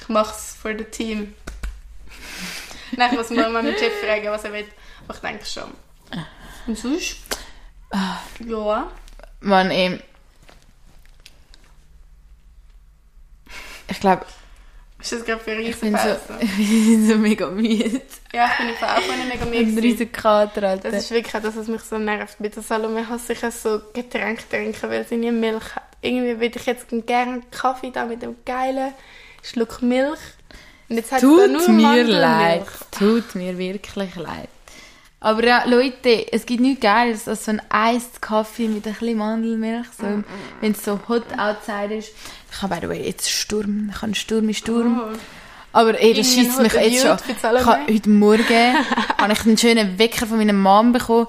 Ich 0.00 0.08
mach's 0.08 0.56
für 0.60 0.74
das 0.74 0.88
Team. 0.90 1.34
Nein, 2.96 3.10
ich 3.12 3.18
muss 3.18 3.30
mal 3.30 3.50
meinen 3.50 3.76
Chef 3.76 3.92
fragen, 4.02 4.28
was 4.28 4.44
er 4.44 4.52
will. 4.52 4.66
Aber 5.04 5.14
ich 5.14 5.20
denke 5.20 5.44
schon. 5.44 5.70
Und 6.66 6.78
sonst? 6.78 7.16
Ja. 8.46 8.90
Man, 9.40 9.70
eben. 9.70 10.00
Ich 13.88 14.00
glaube, 14.00 14.26
Ist 15.00 15.12
das 15.12 15.24
gerade 15.24 15.42
für 15.42 15.52
eine 15.52 15.62
ich 15.62 15.78
bin 15.78 15.96
so, 15.96 16.16
ich 16.40 16.56
bin 16.56 17.08
so 17.08 17.16
mega 17.16 17.48
müde. 17.48 18.02
Ja, 18.32 18.46
ich 18.52 18.58
bin 18.58 18.68
im 18.68 18.74
Fall 18.76 18.98
auch 18.98 19.28
mega 19.28 19.44
müde. 19.44 19.58
Ein 19.58 19.66
gewesen. 19.66 19.78
riesen 19.78 20.12
Kater, 20.12 20.68
Alter. 20.68 20.90
Das 20.90 21.04
ist 21.04 21.10
wirklich 21.10 21.42
das, 21.42 21.56
was 21.56 21.68
mich 21.68 21.82
so 21.82 21.98
nervt. 21.98 22.36
Bei 22.38 22.48
der 22.48 22.62
Salome 22.62 23.08
hasse 23.08 23.32
ich 23.32 23.42
es 23.42 23.62
so 23.62 23.80
Getränke 23.92 24.42
trinken, 24.48 24.90
weil 24.90 25.06
sie 25.06 25.16
nie 25.16 25.30
Milch 25.30 25.74
hat. 25.74 25.84
Irgendwie 26.02 26.40
würde 26.40 26.58
ich 26.58 26.66
jetzt 26.66 26.88
gerne 26.88 27.32
einen 27.32 27.50
Kaffee 27.50 27.90
da 27.90 28.04
mit 28.04 28.22
dem 28.22 28.36
geilen 28.44 28.92
Schluck 29.42 29.82
Milch. 29.82 30.18
Und 30.88 30.96
jetzt 30.96 31.12
hat 31.12 31.20
Tut 31.20 31.50
nur 31.50 31.68
mir 31.68 32.04
leid. 32.04 32.66
Tut 32.92 33.34
mir 33.34 33.58
wirklich 33.58 34.14
leid. 34.14 34.48
Aber 35.18 35.44
ja, 35.44 35.64
Leute, 35.64 36.30
es 36.32 36.44
gibt 36.44 36.60
nichts 36.60 36.80
Geiles 36.82 37.26
als 37.26 37.46
so 37.46 37.52
ein 37.52 37.62
Iced 37.72 38.20
Kaffee 38.20 38.68
mit 38.68 38.86
ein 38.86 38.92
bisschen 38.92 39.16
Mandelmilch. 39.16 39.86
So, 39.98 40.06
Mm, 40.06 40.24
Wenn 40.60 40.72
es 40.72 40.84
so 40.84 41.00
hot 41.08 41.24
outside 41.38 41.94
ist. 41.96 42.12
Ich 42.52 42.62
habe 42.62 42.74
by 42.74 42.80
the 42.82 42.88
way 42.88 43.06
jetzt 43.06 43.30
Sturm. 43.30 43.90
Ich 43.94 44.02
habe 44.02 44.14
Sturm 44.14 44.48
in 44.48 44.54
Sturm. 44.54 45.00
Oh. 45.00 45.16
Aber 45.72 45.98
ey, 46.00 46.14
das 46.14 46.32
schießt 46.32 46.60
mich 46.60 46.72
jetzt 46.74 47.02
schon. 47.02 47.16
Ich 47.28 47.42
habe 47.42 47.92
heute 47.92 48.08
Morgen 48.10 48.44
habe 49.18 49.32
ich 49.32 49.40
einen 49.46 49.58
schönen 49.58 49.98
Wecker 49.98 50.26
von 50.26 50.38
meiner 50.38 50.52
Mom 50.52 50.92
bekommen. 50.92 51.26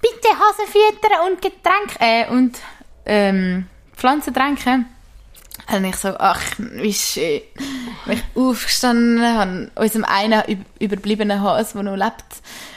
Bitte 0.00 0.28
Hasen 0.28 0.66
füttern 0.66 1.18
und 1.32 1.42
Getränke 1.42 1.96
äh, 2.00 2.28
und 2.30 2.58
ähm, 3.06 3.66
Pflanzentränke. 3.96 4.84
Und 5.72 5.84
ich 5.84 5.96
so, 5.96 6.14
ach, 6.18 6.40
wie 6.58 6.92
schön. 6.94 7.40
Bin 8.06 8.18
ich 8.18 8.24
aufgestanden, 8.34 9.22
habe 9.22 9.70
unserem 9.74 10.04
einen 10.04 10.40
üb- 10.42 10.64
überbliebenen 10.78 11.42
Hase, 11.42 11.74
der 11.74 11.82
noch 11.82 11.96
lebt. 11.96 12.24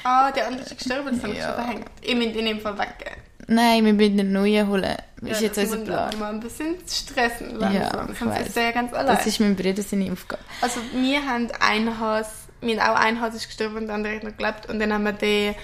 Ah, 0.03 0.31
der 0.31 0.47
andere 0.47 0.63
ist 0.63 0.77
gestorben, 0.77 1.09
das 1.13 1.23
habe 1.23 1.33
ich 1.33 1.39
Ja. 1.39 1.45
schon 1.47 1.55
verhängt. 1.63 1.85
Ich 2.01 2.15
muss 2.15 2.25
ihn 2.25 2.59
Fall 2.59 2.77
weggeben. 2.77 3.21
Nein, 3.47 3.85
wir 3.85 3.93
müssen 3.93 4.19
einen 4.19 4.31
neuen 4.33 4.67
holen. 4.67 4.95
Das 5.21 5.31
ist 5.37 5.41
jetzt 5.41 5.57
das 5.57 5.71
unser 5.71 5.85
Plan. 5.85 6.19
mal 6.19 6.29
ein 6.33 6.39
bisschen 6.39 6.75
stressen 6.87 7.59
Ja, 7.59 7.69
langsam. 7.69 8.11
ich 8.11 8.17
Sonst 8.19 8.39
ist 8.47 8.55
ganz 8.73 8.93
allein. 8.93 9.15
Das 9.17 9.25
ist 9.25 9.39
mein 9.39 9.55
Bruder 9.55 9.81
seine 9.83 10.11
Aufgabe. 10.11 10.41
Also 10.61 10.79
wir 10.93 11.25
haben 11.25 11.49
einen 11.59 11.99
Hase, 11.99 12.29
wir 12.61 12.81
haben 12.81 12.91
auch 12.95 12.99
einen 12.99 13.19
Hase 13.21 13.37
ist 13.37 13.47
gestorben 13.47 13.77
und 13.77 13.87
der 13.87 13.95
andere 13.95 14.15
hat 14.15 14.23
noch 14.23 14.37
gelebt 14.37 14.69
und 14.69 14.79
dann 14.79 14.93
haben 14.93 15.03
wir 15.03 15.11
den, 15.13 15.55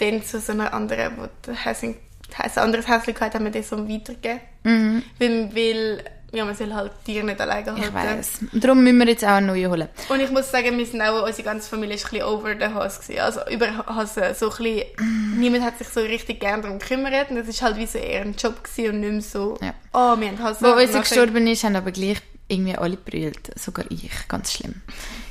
den 0.00 0.24
zu 0.24 0.40
so 0.40 0.52
einer 0.52 0.72
anderen, 0.72 1.12
wo 1.18 1.26
der 1.46 1.54
Häschen, 1.54 1.96
ein 2.38 2.50
anderes 2.58 2.88
Häschen 2.88 3.18
hatte, 3.20 3.34
haben 3.38 3.44
wir 3.44 3.52
den 3.52 3.62
so 3.62 3.76
weitergegeben. 3.88 4.40
Mhm. 4.64 5.02
Weil, 5.18 5.54
weil 5.54 6.04
ja, 6.32 6.44
man 6.44 6.54
soll 6.54 6.72
halt 6.72 6.92
Tiere 7.04 7.24
nicht 7.26 7.40
alleine 7.40 7.74
Ich 7.76 7.92
halten. 7.92 7.94
weiß. 8.18 8.30
Darum 8.54 8.82
müssen 8.82 8.98
wir 8.98 9.06
jetzt 9.08 9.24
auch 9.24 9.28
einen 9.30 9.48
neuen 9.48 9.70
holen. 9.70 9.88
Und 10.08 10.20
ich 10.20 10.30
muss 10.30 10.50
sagen, 10.50 10.76
wir 10.78 10.86
sind 10.86 11.02
auch, 11.02 11.24
unsere 11.26 11.42
ganze 11.42 11.68
Familie 11.68 11.94
ist 11.96 12.06
ein 12.06 12.10
bisschen 12.10 12.26
over 12.26 12.54
den 12.54 12.74
Hase 12.74 13.00
gewesen. 13.02 13.20
Also 13.20 13.40
über 13.50 13.86
Hase, 13.86 14.34
so 14.34 14.50
ein 14.50 14.56
bisschen, 14.56 15.38
niemand 15.38 15.64
hat 15.64 15.78
sich 15.78 15.88
so 15.88 16.00
richtig 16.00 16.40
gern 16.40 16.62
darum 16.62 16.78
gekümmert 16.78 17.30
und 17.30 17.36
das 17.36 17.48
ist 17.48 17.60
halt 17.62 17.76
wie 17.76 17.86
so 17.86 17.98
eher 17.98 18.22
ein 18.22 18.34
Job 18.36 18.64
gewesen 18.64 18.94
und 18.94 19.00
nicht 19.00 19.12
mehr 19.12 19.20
so, 19.22 19.58
Ja. 19.60 19.74
oh, 19.92 20.18
wir 20.20 20.28
haben 20.28 20.38
Hase. 20.42 20.64
Wo 20.64 20.72
unser 20.72 21.00
gestorben 21.00 21.46
ist, 21.46 21.64
haben 21.64 21.76
aber 21.76 21.90
gleich 21.92 22.18
irgendwie 22.48 22.76
alle 22.76 22.96
brüllt. 22.96 23.58
Sogar 23.58 23.84
ich. 23.90 24.10
Ganz 24.28 24.52
schlimm. 24.52 24.82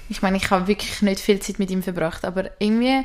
Ich 0.09 0.21
meine, 0.21 0.37
ich 0.37 0.49
habe 0.51 0.67
wirklich 0.67 1.01
nicht 1.01 1.19
viel 1.21 1.39
Zeit 1.39 1.57
mit 1.59 1.71
ihm 1.71 1.83
verbracht, 1.83 2.25
aber 2.25 2.51
irgendwie, 2.59 3.03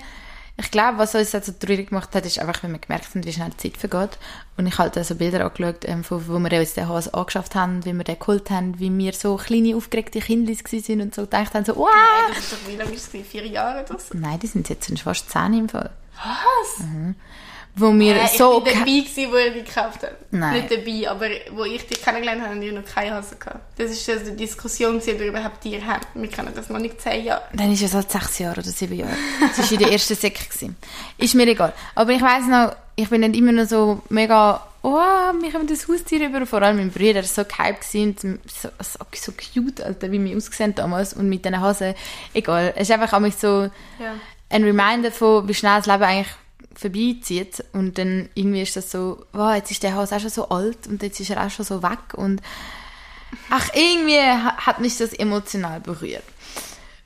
ich 0.59 0.70
glaube, 0.70 0.98
was 0.98 1.14
uns 1.14 1.34
also 1.34 1.52
traurig 1.52 1.90
gemacht 1.90 2.14
hat, 2.14 2.24
ist 2.24 2.38
einfach, 2.38 2.62
wenn 2.62 2.72
wir 2.72 2.78
gemerkt 2.78 3.14
haben, 3.14 3.24
wie 3.24 3.32
schnell 3.32 3.50
die 3.50 3.57
Zeit 3.59 3.76
vergeht. 3.76 4.18
Und 4.57 4.66
ich 4.66 4.78
habe 4.78 4.90
also 4.96 5.14
Bilder 5.14 5.44
angeschaut, 5.44 5.84
ähm, 5.84 6.02
von, 6.02 6.26
wo 6.28 6.38
wir 6.38 6.59
uns 6.59 6.72
den 6.72 6.88
Hase 6.88 7.12
angeschafft 7.12 7.54
haben, 7.54 7.84
wie 7.84 7.92
wir 7.92 8.04
den 8.04 8.18
geholt 8.18 8.48
haben, 8.48 8.78
wie 8.80 8.96
wir 8.96 9.12
so 9.12 9.36
kleine, 9.36 9.76
aufgeregte 9.76 10.20
Kinder 10.20 10.52
waren 10.52 11.00
und 11.02 11.14
so 11.14 11.22
gedacht 11.22 11.52
haben, 11.52 11.64
so, 11.66 11.76
wow! 11.76 11.88
Hey, 11.92 12.34
das 12.34 12.38
ist 12.38 12.52
doch, 12.52 12.68
wie 12.68 12.76
lange 12.76 12.92
ist 12.92 13.14
es? 13.14 13.26
Vier 13.26 13.46
Jahre 13.46 13.84
oder 13.84 13.98
so? 13.98 14.16
Nein, 14.16 14.38
die 14.38 14.46
sind 14.46 14.68
jetzt 14.70 14.86
schon 14.86 14.96
fast 14.96 15.30
zehn 15.30 15.52
im 15.52 15.68
Fall. 15.68 15.90
Was? 16.14 16.86
Wo 17.79 17.93
wir 17.93 18.16
Äh, 18.16 18.27
so... 18.37 18.59
ich 18.59 18.64
ge- 18.64 18.72
dabei, 18.74 18.85
gewesen, 18.87 19.31
wo 19.33 19.37
er 19.37 19.51
die 19.51 19.62
gekauft 19.62 20.03
hat. 20.03 20.16
Nein. 20.31 20.55
Nicht 20.55 20.70
dabei, 20.72 21.11
aber 21.11 21.27
wo 21.53 21.64
ich 21.64 21.87
dich 21.87 22.01
kennengelernt 22.03 22.41
habe, 22.41 22.51
haben 22.53 22.61
die 22.62 22.72
noch 22.72 22.85
keine 22.87 23.14
Hase 23.16 23.37
gehabt. 23.37 23.61
Das 23.79 23.91
ist 23.91 24.09
also 24.09 24.31
die 24.31 24.37
Diskussion, 24.37 24.97
ob 24.97 25.07
wir 25.07 25.20
überhaupt 25.27 25.61
Tiere 25.61 25.85
haben. 25.87 26.01
Wir 26.14 26.31
kennen 26.31 26.53
das 26.55 26.70
noch 26.70 26.79
nicht 26.79 27.01
zehn 27.01 27.24
Jahre. 27.27 27.43
Dann 27.53 27.70
ist 27.72 27.83
es 27.83 27.93
halt 27.93 28.11
sechs 28.11 28.39
Jahre 28.39 28.61
oder 28.61 28.70
sieben 28.70 28.95
Jahre. 28.97 29.12
Das 29.57 29.59
war 29.59 29.72
in 29.72 29.79
der 29.79 29.93
ersten 29.93 30.14
Säcke. 30.14 30.45
gewesen. 30.49 30.77
Ist 31.18 31.35
mir 31.35 31.47
egal. 31.49 31.74
Aber 31.95 32.12
ich 32.12 32.22
weiss 32.22 32.47
noch, 32.47 32.74
ich 32.97 33.11
bin 33.11 33.20
nicht 33.20 33.37
immer 33.37 33.53
noch 33.53 33.68
so 33.68 34.01
mega, 34.09 34.66
oh, 34.83 34.91
wir 34.95 35.53
haben 35.53 35.66
das 35.66 35.87
Haustier 35.87 36.27
über. 36.27 36.47
Vor 36.47 36.62
allem 36.62 36.79
mein 36.79 36.91
Bruder 36.91 37.16
war 37.16 37.22
so 37.24 37.45
gehypt 37.45 37.95
und 37.95 38.41
so, 38.51 38.68
so, 38.81 38.99
so 39.14 39.33
cute, 39.33 39.83
Alter, 39.83 40.11
wie 40.11 40.24
wir 40.24 40.35
ausgesehen 40.35 40.74
damals. 40.74 41.12
Und 41.12 41.29
mit 41.29 41.45
diesen 41.45 41.61
Hasen, 41.61 41.95
egal. 42.33 42.72
Es 42.74 42.89
ist 42.89 42.93
einfach 42.99 43.12
auch 43.12 43.33
so 43.39 43.68
Ja. 43.99 44.14
ein 44.49 44.64
Reminder 44.64 45.11
von, 45.12 45.47
wie 45.47 45.53
schnell 45.55 45.77
das 45.77 45.87
Leben 45.87 46.03
eigentlich 46.05 46.35
vorbeizieht. 46.79 47.64
Und 47.72 47.99
dann 47.99 48.29
irgendwie 48.35 48.62
ist 48.62 48.77
das 48.77 48.91
so, 48.91 49.24
wow, 49.33 49.55
jetzt 49.55 49.70
ist 49.70 49.83
der 49.83 49.95
Hase 49.95 50.16
auch 50.16 50.20
schon 50.20 50.31
so 50.31 50.49
alt 50.49 50.87
und 50.87 51.03
jetzt 51.03 51.18
ist 51.20 51.31
er 51.31 51.45
auch 51.45 51.51
schon 51.51 51.64
so 51.64 51.83
weg. 51.83 52.14
Und 52.14 52.41
ach, 53.51 53.68
irgendwie 53.74 54.18
ha- 54.20 54.57
hat 54.59 54.81
mich 54.81 54.97
das 54.99 55.12
emotional 55.12 55.81
berührt. 55.81 56.22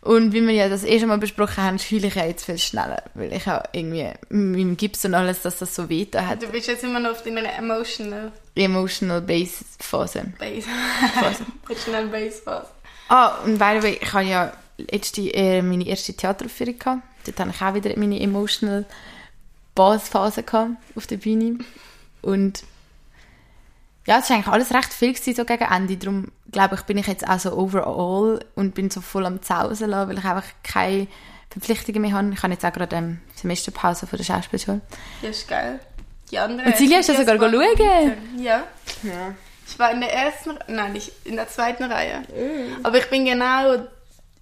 Und 0.02 0.32
wie 0.32 0.40
wir 0.46 0.54
ja 0.54 0.70
das 0.70 0.82
eh 0.82 0.98
schon 0.98 1.08
mal 1.08 1.18
besprochen 1.18 1.62
haben, 1.62 1.78
fühle 1.78 2.06
ich 2.06 2.14
ja 2.14 2.24
jetzt 2.24 2.46
viel 2.46 2.56
schneller, 2.56 3.02
weil 3.12 3.34
ich 3.34 3.46
auch 3.46 3.62
irgendwie 3.72 4.08
mit 4.30 4.58
dem 4.60 4.76
Gips 4.78 5.04
und 5.04 5.12
alles, 5.14 5.42
dass 5.42 5.58
das 5.58 5.74
so 5.74 5.90
weh 5.90 6.06
da 6.10 6.24
hat. 6.24 6.42
Du 6.42 6.46
bist 6.46 6.68
jetzt 6.68 6.82
immer 6.84 7.00
noch 7.00 7.10
auf 7.10 7.22
deiner 7.22 7.52
emotional 7.58 8.32
Emotional 8.54 9.20
Base 9.20 9.62
Phase. 9.78 10.24
base. 10.38 10.66
Phase. 11.20 11.44
emotional 11.66 12.06
base 12.06 12.40
Phase. 12.42 12.66
Ah, 13.08 13.38
und 13.44 13.58
by 13.58 13.76
the 13.78 13.82
way, 13.82 13.98
ich 14.00 14.12
habe 14.12 14.24
ja 14.24 14.52
letzte, 14.78 15.20
äh, 15.34 15.60
meine 15.60 15.86
erste 15.86 16.14
Theateraufführung 16.14 16.78
gehabt. 16.78 17.02
Dort 17.26 17.38
hatte 17.38 17.50
ich 17.54 17.60
auch 17.62 17.74
wieder 17.74 17.90
meine 17.98 18.18
emotional 18.20 18.86
Bassphase 19.80 20.42
gehabt 20.42 20.72
auf 20.94 21.06
der 21.06 21.16
Bühne. 21.16 21.58
Und 22.20 22.64
ja, 24.06 24.18
es 24.18 24.28
war 24.28 24.36
eigentlich 24.36 24.52
alles 24.52 24.74
recht 24.74 24.92
viel 24.92 25.14
gewesen, 25.14 25.34
so 25.34 25.46
gegen 25.46 25.64
Ende. 25.64 25.96
Darum 25.96 26.28
glaube 26.52 26.74
ich, 26.74 26.82
bin 26.82 26.98
ich 26.98 27.06
jetzt 27.06 27.26
auch 27.26 27.38
so 27.38 27.56
overall 27.56 28.44
und 28.56 28.74
bin 28.74 28.90
so 28.90 29.00
voll 29.00 29.24
am 29.24 29.40
Zausen 29.40 29.88
lassen, 29.88 30.10
weil 30.10 30.18
ich 30.18 30.24
einfach 30.24 30.44
keine 30.62 31.06
Verpflichtungen 31.48 32.02
mehr 32.02 32.12
habe. 32.12 32.30
Ich 32.30 32.42
habe 32.42 32.52
jetzt 32.52 32.64
auch 32.66 32.72
gerade 32.74 32.94
ähm, 32.94 33.20
Semesterpause 33.34 34.06
von 34.06 34.18
der 34.18 34.24
Schauspielschule. 34.24 34.82
Ja, 35.22 35.30
ist 35.30 35.48
geil. 35.48 35.80
Die 36.30 36.38
andere. 36.38 36.66
Und 36.66 36.76
Silja, 36.76 36.98
hast 36.98 37.08
du 37.08 37.12
die 37.14 37.24
sogar 37.24 37.38
schauen? 37.38 38.12
Ja. 38.36 38.64
Ich 39.66 39.78
war 39.78 39.92
in 39.92 40.00
der 40.00 40.12
ersten, 40.12 40.58
nein, 40.68 40.92
nicht 40.92 41.10
in 41.24 41.36
der 41.36 41.48
zweiten 41.48 41.84
Reihe. 41.84 42.22
Aber 42.82 42.98
ich 42.98 43.08
bin 43.08 43.24
genau, 43.24 43.86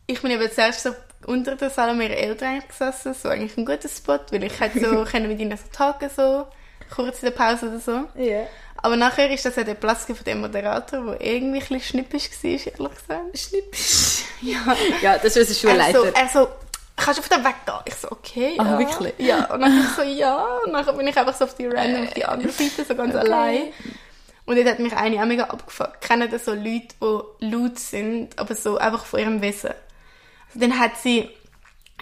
ich 0.09 0.21
bin 0.21 0.33
eben 0.33 0.51
zuerst 0.51 0.83
so 0.83 0.91
unter 1.29 1.57
der 1.57 1.71
Salome 1.71 2.05
ihre 2.05 2.17
Eltern 2.17 2.63
gesessen, 2.67 3.15
so 3.15 3.29
eigentlich 3.29 3.57
ein 3.57 3.65
guter 3.65 3.89
Spot, 3.89 4.19
weil 4.31 4.45
ich 4.45 4.59
hätte 4.61 4.81
so 4.81 5.05
können 5.11 5.29
mit 5.29 5.39
ihnen 5.41 5.57
so 5.57 5.65
talken, 5.73 6.11
so, 6.15 6.47
kurz 6.95 7.23
in 7.23 7.27
der 7.31 7.37
Pause 7.37 7.69
oder 7.69 7.81
so. 7.81 8.05
Ja. 8.21 8.47
Aber 8.81 8.97
nachher 8.97 9.31
ist 9.31 9.45
das 9.45 9.57
ja 9.57 9.65
der 9.65 9.75
Platz 9.75 10.05
von 10.05 10.17
dem 10.25 10.41
Moderator, 10.41 11.05
der 11.05 11.21
irgendwie 11.21 11.59
ein 11.59 11.69
bisschen 11.69 11.81
schnippisch 11.81 12.31
war, 12.31 12.51
ehrlich 12.51 12.99
gesagt. 12.99 13.39
Schnippisch. 13.39 14.25
Ja. 14.41 14.77
Ja, 15.03 15.19
das 15.19 15.37
ist 15.37 15.65
unser 15.65 15.79
Er 15.79 15.93
so, 15.93 16.05
er 16.05 16.29
so, 16.29 16.49
kannst 16.97 17.19
du 17.19 17.23
auf 17.23 17.29
den 17.29 17.45
Weg 17.45 17.55
gehen? 17.67 17.75
Ich 17.87 17.95
so, 17.97 18.11
okay, 18.11 18.55
Ah, 18.59 18.65
ja. 18.65 18.79
wirklich? 18.79 19.15
Ja, 19.19 19.53
und 19.53 19.61
dann 19.61 19.89
so, 19.97 20.03
ja. 20.03 20.45
Und 20.65 20.73
dann 20.73 20.97
bin 20.97 21.09
ich 21.09 21.17
einfach 21.17 21.35
so 21.35 21.45
auf 21.45 21.55
die 21.57 21.67
random, 21.67 22.05
auf 22.05 22.15
die 22.15 22.25
andere 22.25 22.53
Seite, 22.53 22.85
so 22.87 22.95
ganz 22.95 23.15
allein. 23.17 23.73
Und 24.47 24.57
dort 24.57 24.69
hat 24.69 24.79
mich 24.79 24.97
eine 24.97 25.21
auch 25.21 25.27
mega 25.27 25.45
abgefuckt. 25.45 26.01
Kennen 26.01 26.31
das 26.31 26.45
so 26.47 26.55
Leute, 26.55 26.95
die 27.03 27.51
laut 27.51 27.79
sind, 27.79 28.39
aber 28.39 28.55
so 28.55 28.79
einfach 28.79 29.05
von 29.05 29.21
ihrem 29.21 29.43
Wesen. 29.43 29.75
Dann 30.61 30.79
hat 30.79 30.93
sie 31.03 31.29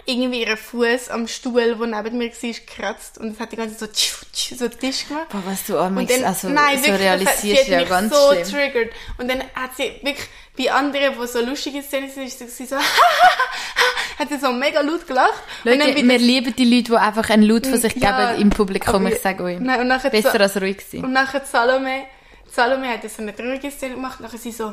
irgendwie 0.05 0.43
ihren 0.43 0.57
Fuß 0.57 1.09
am 1.09 1.27
Stuhl, 1.27 1.75
der 1.75 1.87
neben 2.03 2.19
mir 2.19 2.31
war, 2.31 2.51
gekratzt 2.53 3.19
und 3.19 3.33
es 3.35 3.41
hat 3.41 3.51
die 3.51 3.57
ganze 3.57 3.77
Zeit 3.77 3.97
so, 3.97 4.01
tschu, 4.01 4.25
tschu, 4.33 4.55
so 4.55 4.69
Tisch 4.69 5.09
gemacht. 5.09 5.29
Boah, 5.31 5.43
was 5.47 5.65
du 5.67 5.79
am 5.79 5.97
Und 5.97 6.09
dann, 6.11 6.23
also, 6.25 6.49
nein, 6.49 6.79
so 6.79 6.85
wirklich, 6.85 7.01
realisierst, 7.03 7.69
ja 7.69 7.83
ganz 7.85 8.15
so 8.15 8.33
schlimm. 8.33 8.45
triggert. 8.45 8.93
Und 9.19 9.29
dann 9.29 9.41
hat 9.55 9.75
sie 9.77 9.95
wirklich, 10.03 10.29
bei 10.57 10.71
anderen, 10.73 11.15
die 11.21 11.27
so 11.27 11.41
lustige 11.41 11.83
Szenen 11.83 12.11
sind, 12.11 12.27
ist 12.27 12.57
sie 12.57 12.67
so, 12.67 12.77
hat 14.19 14.29
sie 14.29 14.39
so 14.39 14.53
mega 14.53 14.81
laut 14.81 15.07
gelacht. 15.07 15.43
und 15.65 15.73
Leute, 15.79 15.95
dann 15.95 16.09
wir 16.09 16.19
lieben 16.19 16.55
die 16.55 16.65
Leute, 16.77 16.93
die 16.93 16.97
einfach 16.97 17.29
einen 17.31 17.43
Laut 17.43 17.67
von 17.67 17.79
sich 17.81 17.95
Ja, 17.97 18.31
geben 18.33 18.43
im 18.43 18.51
Publikum, 18.51 19.07
ich 19.07 19.21
sage 19.21 19.43
euch. 19.43 19.59
Nein, 19.61 19.81
und 19.81 19.89
nachher 19.89 20.11
Besser 20.11 20.33
so- 20.33 20.39
als 20.39 20.57
ruhig 20.61 20.83
sein. 20.91 21.05
und 21.05 21.13
nachher 21.13 21.45
Salome, 21.45 22.05
Salome 22.53 22.89
hat 22.89 23.03
so 23.11 23.23
eine 23.23 23.35
traurige 23.35 23.71
Szene 23.71 23.95
gemacht, 23.95 24.21
nachher 24.21 24.39
sie 24.39 24.53
so, 24.53 24.73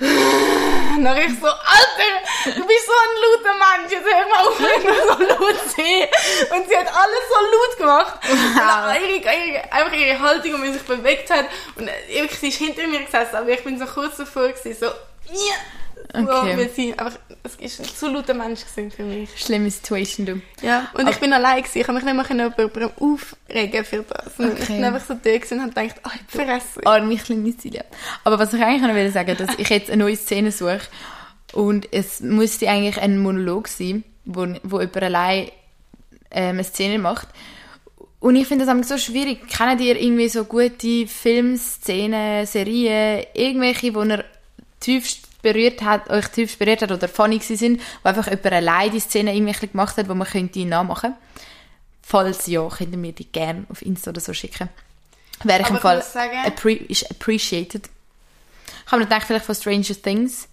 Und 0.96 1.04
dann 1.04 1.16
ich 1.18 1.40
so, 1.40 1.46
Alter, 1.46 2.54
du 2.56 2.66
bist 2.66 2.86
so 2.86 2.92
ein 2.92 3.14
lauter 3.22 3.54
Mensch, 3.58 3.92
jetzt 3.92 4.04
hör 4.04 4.28
mal 4.28 4.46
auf, 4.46 4.60
immer 4.82 4.94
so 4.94 5.22
laut 5.24 5.60
zu. 5.70 6.54
Und 6.54 6.68
sie 6.68 6.76
hat 6.76 6.86
alles 6.86 7.24
so 7.28 7.40
laut 7.40 7.78
gemacht. 7.78 8.18
Und 8.30 8.56
dann 8.56 8.96
ihre, 8.96 9.16
ihre, 9.16 9.72
einfach 9.72 9.92
ihre 9.92 10.18
Haltung, 10.20 10.54
und 10.54 10.62
wie 10.62 10.66
sie 10.68 10.74
sich 10.74 10.82
bewegt 10.82 11.30
hat. 11.30 11.46
Und 11.76 11.88
äh, 11.88 11.92
wirklich, 12.08 12.38
sie 12.38 12.48
ist 12.48 12.58
hinter 12.58 12.86
mir 12.86 13.04
gesessen, 13.04 13.36
aber 13.36 13.48
ich 13.48 13.64
bin 13.64 13.78
so 13.78 13.86
kurz 13.86 14.16
davor 14.16 14.48
gewesen, 14.48 14.76
so, 14.78 15.34
ja. 16.14 16.20
So, 16.22 16.30
Okay. 16.30 16.56
weil 16.56 16.70
sie 16.70 16.98
einfach, 16.98 17.18
es 17.42 17.56
ist 17.56 17.80
ein 17.80 17.86
zu 17.86 18.08
lauter 18.08 18.34
Mensch 18.34 18.60
für 18.64 19.02
mich. 19.02 19.30
Schlimme 19.36 19.70
Situation, 19.70 20.26
du. 20.26 20.40
Ja, 20.62 20.88
und 20.94 21.08
ich 21.08 21.16
bin 21.18 21.32
allein 21.32 21.58
gewesen. 21.62 21.78
Ich 21.80 21.88
habe 21.88 21.94
mich 21.98 22.04
nicht 22.04 22.30
mehr 22.30 22.54
über 22.58 22.92
aufregen 23.00 23.84
für 23.84 24.02
das. 24.04 24.38
Und 24.38 24.54
Ich 24.58 24.62
Okay. 24.64 24.76
bin 24.76 24.84
einfach 24.84 25.06
so 25.06 25.14
da 25.14 25.30
und 25.30 25.60
habe 25.62 25.68
gedacht, 25.72 26.00
ah, 26.04 26.10
ich 26.14 26.36
verresse. 26.36 26.80
Arme 26.86 27.16
kleine 27.16 27.52
Silja. 27.52 27.82
Aber 28.22 28.38
was 28.38 28.52
ich 28.54 28.62
eigentlich 28.62 28.82
noch 28.82 28.94
will 28.94 29.10
sagen, 29.10 29.36
dass 29.36 29.50
ich 29.58 29.68
jetzt 29.68 29.90
eine 29.90 30.04
neue 30.04 30.16
Szene 30.16 30.52
suche 30.52 30.80
und 31.52 31.92
es 31.92 32.20
müsste 32.20 32.68
eigentlich 32.68 33.00
ein 33.00 33.18
Monolog 33.18 33.68
sein, 33.68 34.04
wo, 34.24 34.46
wo 34.62 34.80
jemand 34.80 35.02
allein 35.02 35.48
ähm, 36.30 36.50
eine 36.50 36.64
Szene 36.64 36.98
macht. 36.98 37.28
Und 38.20 38.36
ich 38.36 38.46
finde 38.46 38.64
das 38.64 38.88
so 38.88 38.96
schwierig. 38.96 39.46
Kennt 39.48 39.80
ihr 39.82 40.00
irgendwie 40.00 40.28
so 40.30 40.44
gute 40.44 41.06
Filmszenen, 41.06 42.46
Serien, 42.46 43.24
irgendwelche, 43.34 43.94
wo 43.94 44.02
ihr 44.02 44.24
tiefst 44.80 45.28
berührt 45.44 45.82
hat, 45.82 46.10
euch 46.10 46.26
tiefst 46.26 46.58
berührt 46.58 46.82
hat 46.82 46.90
oder 46.90 47.06
funny 47.06 47.36
gewesen 47.38 47.56
sind, 47.56 47.80
wo 48.02 48.08
einfach 48.08 48.26
jemand 48.26 48.46
allein 48.52 48.90
die 48.90 48.98
Szene 48.98 49.32
irgendwie 49.36 49.68
gemacht 49.68 49.96
hat, 49.96 50.08
wo 50.08 50.14
man 50.14 50.26
könnte 50.26 50.58
ihn 50.58 50.70
nachmachen. 50.70 51.14
Falls 52.02 52.46
ja, 52.48 52.68
könnt 52.68 52.90
ihr 52.92 52.98
mir 52.98 53.12
die 53.12 53.26
gerne 53.30 53.64
auf 53.70 53.80
Insta 53.82 54.10
oder 54.10 54.20
so 54.20 54.32
schicken. 54.34 54.68
Wäre 55.44 55.60
ich 55.60 55.66
Aber 55.66 55.70
im 55.70 55.76
ich 55.76 55.82
Fall 55.82 56.02
sagen- 56.02 56.38
appre 56.44 56.72
ist 56.72 57.08
appreciated. 57.10 57.88
Ich 58.86 58.92
habe 58.92 58.98
mir 59.02 59.06
gedacht, 59.08 59.26
vielleicht 59.26 59.46
von 59.46 59.54
Stranger 59.54 60.02
Things. 60.02 60.48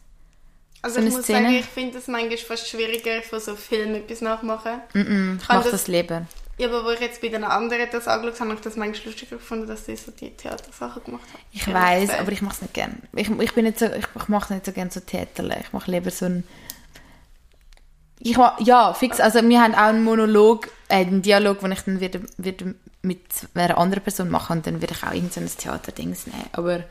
Also 0.84 1.00
so 1.02 1.08
ich 1.08 1.14
muss 1.14 1.24
Szene? 1.24 1.42
sagen, 1.44 1.56
ich 1.56 1.66
finde 1.66 1.98
es 1.98 2.08
manchmal 2.08 2.38
fast 2.38 2.68
schwieriger, 2.70 3.22
von 3.24 3.40
so 3.40 3.56
Filmen 3.56 3.96
etwas 3.96 4.22
nachmachen. 4.22 4.82
Mm, 4.94 5.38
ich 5.40 5.48
Kann 5.48 5.58
mache 5.58 5.64
das- 5.70 5.72
das 5.72 5.88
lieber. 5.88 6.26
Ja, 6.62 6.68
aber 6.68 6.86
wo 6.86 6.92
ich 6.92 7.00
jetzt 7.00 7.22
bei 7.22 7.30
den 7.30 7.44
anderen 7.44 7.88
das 7.92 8.08
angeschaut 8.08 8.40
habe, 8.40 8.50
habe 8.52 8.60
ich 8.60 8.64
das 8.64 8.76
manchmal 8.76 9.08
lustiger 9.08 9.38
gefunden, 9.38 9.66
dass 9.68 9.88
sie 9.88 9.96
so 9.96 10.12
die 10.12 10.30
Theatersachen 10.30 11.04
gemacht 11.04 11.24
haben. 11.34 11.42
Ich 11.52 11.66
Ja, 11.66 11.74
weiß, 11.74 12.12
aber 12.12 12.32
ich 12.32 12.44
mache 12.44 12.54
es 12.54 12.62
nicht 12.62 12.76
gern. 12.76 13.02
Ich, 13.16 13.30
ich 13.32 13.54
bin 13.54 13.66
nicht 13.66 13.80
so, 13.80 13.86
ich, 13.88 14.06
ich 14.16 14.28
mache 14.28 14.54
nicht 14.54 14.68
so 14.68 14.72
gern 14.72 14.92
so 14.92 15.00
Theaterle. 15.00 15.58
Ich 15.60 15.74
mache 15.74 15.90
lieber 15.90 16.12
so 16.12 16.26
ein 16.26 16.44
ich 18.20 18.38
ma- 18.38 18.56
ja, 18.60 18.94
fix. 18.94 19.20
Also 19.20 19.42
wir 19.42 19.60
haben 19.60 19.74
auch 19.74 19.80
einen 19.80 20.04
Monolog, 20.04 20.68
äh, 20.90 20.98
einen 20.98 21.24
Dialog, 21.24 21.62
den 21.62 21.72
ich 21.72 21.82
dann 21.82 22.00
wieder, 22.00 22.20
wieder 22.38 22.68
mit 23.02 23.22
einer 23.56 23.80
anderen 23.80 24.04
Person 24.04 24.30
machen 24.30 24.58
und 24.58 24.68
dann 24.68 24.82
würde 24.82 24.94
ich 24.94 25.04
auch 25.04 25.14
irgendein 25.14 25.48
so 25.48 25.56
ein 25.56 25.58
Theaterdings 25.58 26.28
nehmen. 26.28 26.46
Aber 26.52 26.84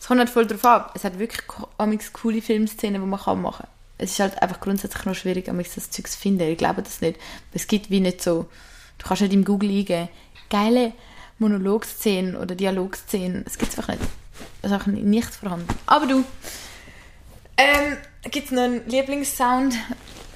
es 0.00 0.06
kommt 0.06 0.20
halt 0.20 0.30
voll 0.30 0.46
drauf 0.46 0.64
ab. 0.64 0.92
Es 0.94 1.04
hat 1.04 1.18
wirklich 1.18 1.46
coole 2.14 2.40
Filmszenen, 2.40 3.02
die 3.02 3.06
man 3.06 3.20
kann 3.20 3.42
machen 3.42 3.66
kann. 3.66 3.77
Es 3.98 4.12
ist 4.12 4.20
halt 4.20 4.40
einfach 4.40 4.60
grundsätzlich 4.60 5.04
noch 5.04 5.14
schwierig, 5.14 5.48
amigs 5.48 5.74
das 5.74 5.90
Zeug 5.90 6.08
zu 6.08 6.18
finden. 6.18 6.48
Ich 6.48 6.58
glaube 6.58 6.82
das 6.82 7.00
nicht. 7.00 7.18
Es 7.52 7.66
gibt 7.66 7.90
wie 7.90 8.00
nicht 8.00 8.22
so, 8.22 8.46
du 8.98 9.06
kannst 9.06 9.22
nicht 9.22 9.34
im 9.34 9.44
Google 9.44 9.70
eingeben, 9.70 10.08
geile 10.50 10.92
Monologszenen 11.38 12.36
oder 12.36 12.54
Dialogszenen. 12.54 13.44
Es 13.46 13.58
gibt 13.58 13.76
einfach 13.76 13.88
nicht. 13.94 14.02
Es 14.62 14.68
ist 14.68 14.72
einfach 14.72 14.86
nicht 14.86 15.34
vorhanden. 15.34 15.66
Aber 15.86 16.06
du, 16.06 16.24
ähm, 17.56 17.96
gibt 18.30 18.46
es 18.46 18.52
noch 18.52 18.62
einen 18.62 18.88
Lieblingssound, 18.88 19.74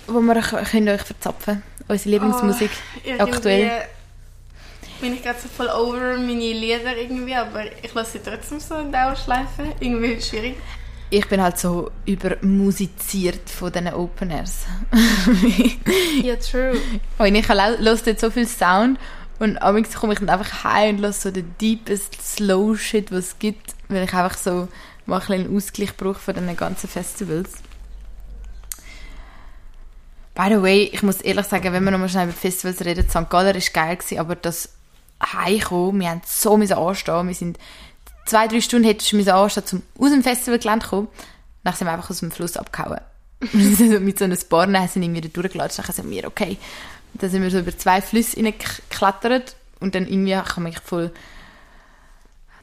wo 0.08 0.20
wir 0.20 0.36
euch, 0.36 0.70
könnt 0.70 0.88
euch 0.88 1.02
verzapfen 1.02 1.62
Unsere 1.88 2.10
Lieblingsmusik 2.10 2.70
Oh, 3.06 3.22
aktuell. 3.22 3.82
bin 5.00 5.14
ich 5.14 5.22
gerade 5.22 5.38
so 5.40 5.48
voll 5.48 5.68
over 5.68 6.16
meine 6.16 6.52
Lieder 6.52 6.96
irgendwie, 6.96 7.34
aber 7.34 7.64
ich 7.82 7.92
lasse 7.94 8.12
sie 8.12 8.20
trotzdem 8.24 8.60
so 8.60 8.76
in 8.76 8.90
Dauerschleife. 8.92 9.74
Irgendwie 9.80 10.20
schwierig. 10.20 10.56
Ich 11.12 11.28
bin 11.28 11.42
halt 11.42 11.58
so 11.58 11.90
übermusiziert 12.06 13.50
von 13.50 13.70
diesen 13.70 13.92
Openers. 13.92 14.64
Ja, 16.22 16.36
true. 16.36 16.80
Und 17.18 17.34
ich 17.34 17.46
höre 17.48 17.78
jetzt 18.06 18.20
so 18.22 18.30
viel 18.30 18.48
Sound 18.48 18.98
und 19.38 19.58
abends 19.58 19.92
komme 19.94 20.14
ich 20.14 20.20
dann 20.20 20.30
einfach 20.30 20.64
heim 20.64 20.96
und 20.96 21.02
höre 21.02 21.20
so 21.20 21.30
den 21.30 21.54
deepest 21.60 22.14
Slow 22.22 22.78
Shit, 22.78 23.12
was 23.12 23.26
es 23.26 23.38
gibt, 23.38 23.74
weil 23.88 24.04
ich 24.04 24.14
einfach 24.14 24.38
so 24.38 24.68
mal 25.04 25.20
ein 25.20 25.32
einen 25.32 25.54
Ausgleich 25.54 25.94
brauche 25.98 26.18
von 26.18 26.32
diesen 26.32 26.56
ganzen 26.56 26.88
Festivals. 26.88 27.52
By 30.34 30.48
the 30.48 30.62
way, 30.62 30.84
ich 30.94 31.02
muss 31.02 31.20
ehrlich 31.20 31.44
sagen, 31.44 31.74
wenn 31.74 31.84
wir 31.84 31.90
nochmal 31.90 32.08
schnell 32.08 32.28
über 32.28 32.32
Festivals 32.32 32.82
reden, 32.86 33.06
St. 33.06 33.28
Galler 33.28 33.54
war 33.54 33.60
geil, 33.74 33.96
gewesen, 33.98 34.18
aber 34.18 34.34
das 34.34 34.70
Heimkommen, 35.22 36.00
wir 36.00 36.08
haben 36.08 36.22
so 36.24 36.54
anstehen, 36.54 37.28
wir 37.28 37.34
sind 37.34 37.58
zwei, 38.26 38.48
drei 38.48 38.60
Stunden 38.60 38.86
hättest 38.86 39.12
du 39.12 39.16
müssen 39.16 39.30
anstehen, 39.30 39.82
um 39.96 40.06
aus 40.06 40.12
dem 40.12 40.22
Festivalgelände 40.22 40.84
zu 40.84 40.90
kommen, 40.90 41.08
dann 41.64 41.74
sind 41.74 41.86
wir 41.86 41.92
einfach 41.92 42.10
aus 42.10 42.20
dem 42.20 42.30
Fluss 42.30 42.56
abgehauen. 42.56 43.00
Wir 43.40 44.00
mit 44.00 44.18
so 44.18 44.24
einem 44.24 44.38
Barn 44.48 44.88
sind 44.88 45.02
irgendwie 45.02 45.20
da 45.20 45.28
durchgelatscht, 45.28 45.78
dann 45.78 45.86
sind 45.86 46.10
wir, 46.10 46.26
okay, 46.26 46.56
dann 47.14 47.30
sind 47.30 47.42
wir 47.42 47.50
so 47.50 47.58
über 47.58 47.76
zwei 47.76 48.00
Flüsse 48.00 48.36
reingeklettert 48.36 49.56
und 49.80 49.94
dann 49.94 50.06
irgendwie 50.06 50.36
ich 50.36 50.56
mich 50.58 50.78
voll 50.80 51.10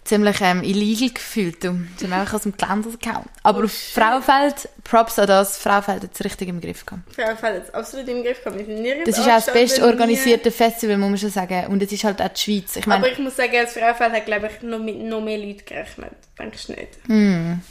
ziemlich 0.10 0.42
ähm, 0.42 0.64
illegal 0.64 1.10
gefühlt. 1.12 1.64
Und 1.66 1.90
sind 1.98 2.12
einfach 2.12 2.34
aus 2.34 2.42
dem 2.42 2.58
Gelände 2.58 2.90
gehauen. 2.98 3.26
Aber 3.44 3.64
auf 3.64 3.72
Frauenfeld, 3.72 4.68
Props 4.84 5.20
an 5.20 5.28
das, 5.28 5.58
Frauenfeld 5.58 6.04
hat 6.04 6.10
es 6.14 6.26
richtig 6.26 6.50
im 6.50 6.60
Griff 6.60 6.86
gehabt. 6.86 7.14
Frauenfeld 7.14 7.56
hat 7.56 7.68
es 7.70 7.74
absolut 7.74 8.08
im 8.10 8.24
Griff 8.24 8.44
gehabt. 8.44 8.60
Das 9.06 9.18
ist 9.18 9.24
auch 9.24 9.36
das 9.36 9.54
best 9.54 9.82
organisierte 9.82 10.52
Festival, 10.52 10.98
muss 10.98 11.10
man 11.10 11.18
schon 11.18 11.30
sagen. 11.30 11.68
Und 11.68 11.82
es 11.82 11.92
ist 11.92 12.04
halt 12.04 12.22
auch 12.22 12.28
die 12.30 12.42
Schweiz. 12.42 12.76
Ich 12.76 12.86
meine, 12.88 13.04
Aber 13.06 13.12
ich 13.12 13.20
muss 13.20 13.36
sagen, 13.36 13.54
das 13.54 13.74
Frauenfeld 13.74 14.12
hat, 14.12 14.26
glaube 14.26 14.50
ich, 14.54 14.62
noch 14.64 14.80
mit 14.80 15.00
noch 15.00 15.22
mehr 15.22 15.38
Leuten 15.38 15.64
gerechnet. 15.66 16.12
Denkst 16.38 16.68
du 16.68 16.74
nicht? 16.74 17.62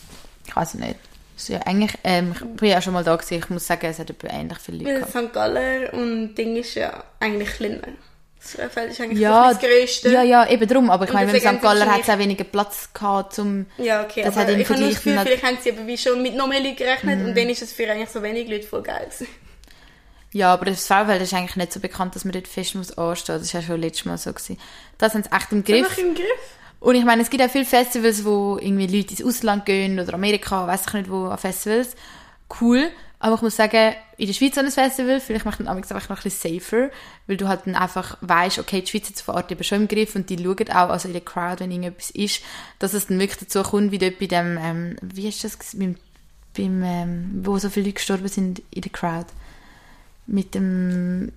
ich 0.46 0.56
weiß 0.56 0.74
es 0.74 0.80
nicht. 0.80 0.96
Ist 1.36 1.50
ja 1.50 1.60
eigentlich, 1.66 1.92
ähm, 2.02 2.32
ich 2.34 2.44
bin 2.56 2.68
ja 2.70 2.82
schon 2.82 2.94
mal 2.94 3.04
da 3.04 3.14
gewesen. 3.14 3.38
Ich 3.38 3.48
muss 3.48 3.66
sagen, 3.66 3.86
es 3.86 4.00
hat 4.00 4.10
etwa 4.10 4.26
ähnlich 4.28 4.58
viele 4.58 4.78
Leute 4.78 4.90
Weil 4.90 5.00
gehabt. 5.02 5.26
St. 5.26 5.32
Galler 5.32 5.94
und 5.94 6.34
Ding 6.34 6.56
ist 6.56 6.74
ja 6.74 7.04
eigentlich 7.20 7.50
kleiner. 7.50 7.88
Das 8.40 8.52
Frauenfeld 8.52 8.90
ist 8.92 9.00
eigentlich 9.00 9.18
Ja, 9.20 9.50
das 9.50 9.58
Größte. 9.60 10.10
ja, 10.10 10.22
ja, 10.22 10.48
eben 10.48 10.66
drum. 10.68 10.90
Aber 10.90 11.04
ich 11.06 11.12
meine, 11.12 11.30
beim 11.32 11.40
St. 11.56 11.60
Galler 11.62 11.86
hat 11.86 12.02
es 12.02 12.08
auch 12.08 12.18
weniger 12.18 12.44
Platz 12.44 12.88
gehabt, 12.94 13.34
zum... 13.34 13.66
Ja, 13.78 14.02
okay, 14.04 14.22
Das 14.22 14.36
hat 14.36 14.48
im 14.48 14.60
ich 14.60 14.68
habe 14.68 14.80
das 14.80 14.94
Gefühl, 14.94 15.18
vielleicht 15.22 15.42
haben 15.42 15.58
sie 15.62 15.72
aber 15.72 15.86
wie 15.86 15.98
schon 15.98 16.22
mit 16.22 16.34
noch 16.36 16.46
mehr 16.46 16.60
Leuten 16.60 16.76
gerechnet 16.76 17.18
Mhm. 17.18 17.24
und 17.26 17.36
dann 17.36 17.48
ist 17.48 17.62
es 17.62 17.72
für 17.72 17.90
eigentlich 17.90 18.08
so 18.10 18.22
wenig 18.22 18.48
Leute 18.48 18.66
voll 18.66 18.82
geil. 18.82 19.08
Ja, 20.32 20.52
aber 20.52 20.66
das 20.66 20.86
Frauenfeld 20.86 21.22
ist 21.22 21.32
eigentlich 21.34 21.56
nicht 21.56 21.72
so 21.72 21.80
bekannt, 21.80 22.14
dass 22.14 22.24
man 22.24 22.32
dort 22.32 22.46
fest 22.48 22.74
muss 22.74 22.96
anstehen. 22.96 23.38
Das 23.38 23.52
war 23.54 23.60
ja 23.60 23.66
schon 23.66 23.80
letztes 23.80 24.04
Mal 24.04 24.18
so. 24.18 24.32
Gewesen. 24.32 24.58
Das 24.98 25.14
haben 25.14 25.22
sie 25.22 25.32
echt 25.32 25.52
im 25.52 25.64
Griff. 25.64 25.86
Einfach 25.86 25.98
im 25.98 26.14
Griff. 26.14 26.26
Und 26.80 26.94
ich 26.94 27.04
meine, 27.04 27.22
es 27.22 27.30
gibt 27.30 27.42
auch 27.42 27.50
viele 27.50 27.64
Festivals, 27.64 28.24
wo 28.24 28.58
irgendwie 28.60 28.86
Leute 28.86 29.10
ins 29.10 29.24
Ausland 29.24 29.64
gehen 29.66 29.98
oder 29.98 30.14
Amerika, 30.14 30.66
weiß 30.66 30.82
ich 30.86 30.92
nicht 30.92 31.10
wo, 31.10 31.24
an 31.26 31.38
Festivals. 31.38 31.96
Cool. 32.60 32.90
Aber 33.18 33.34
ich 33.36 33.40
muss 33.42 33.56
sagen, 33.56 33.94
in 34.18 34.26
der 34.26 34.34
Schweiz 34.34 34.58
an 34.58 34.66
ein 34.66 34.72
Festival, 34.72 35.20
vielleicht 35.20 35.44
macht 35.44 35.60
man 35.60 35.68
einfach 35.68 36.08
noch 36.08 36.18
ein 36.18 36.22
bisschen 36.24 36.60
safer, 36.60 36.90
weil 37.28 37.36
du 37.36 37.46
halt 37.46 37.66
dann 37.66 37.76
einfach 37.76 38.18
weißt, 38.20 38.58
okay, 38.58 38.80
die 38.80 38.88
Schweiz 38.88 39.08
es 39.08 39.20
vor 39.20 39.34
Ort 39.34 39.50
eben 39.52 39.62
schon 39.62 39.82
im 39.82 39.88
Griff 39.88 40.16
und 40.16 40.28
die 40.28 40.36
schauen 40.36 40.70
auch, 40.70 40.90
also 40.90 41.06
in 41.06 41.14
der 41.14 41.24
Crowd, 41.24 41.60
wenn 41.60 41.70
irgendetwas 41.70 42.10
ist, 42.10 42.42
dass 42.80 42.94
es 42.94 43.06
dann 43.06 43.20
wirklich 43.20 43.38
dazu 43.38 43.62
kommt, 43.62 43.92
wie 43.92 43.98
dort 43.98 44.18
bei 44.18 44.26
dem, 44.26 44.58
ähm, 44.60 44.96
wie 45.02 45.28
ist 45.28 45.44
das, 45.44 45.56
beim, 45.76 45.94
beim 46.56 46.82
ähm, 46.82 47.42
wo 47.44 47.58
so 47.58 47.70
viele 47.70 47.86
Leute 47.86 47.94
gestorben 47.94 48.26
sind 48.26 48.60
in 48.72 48.82
der 48.82 48.90
Crowd. 48.90 49.26
Mit 50.26 50.54
dem 50.54 51.32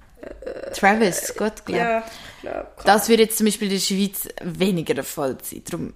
Travis 0.74 1.28
Scott, 1.28 1.66
glaube 1.66 1.80
Ja, 1.82 2.04
klar. 2.42 2.68
das 2.84 3.10
wird 3.10 3.20
jetzt 3.20 3.38
zum 3.38 3.46
Beispiel 3.46 3.68
in 3.68 3.76
der 3.76 3.80
Schweiz 3.80 4.28
weniger 4.42 4.96
der 4.96 5.04
Fall 5.04 5.38
sein. 5.44 5.62
Darum 5.66 5.94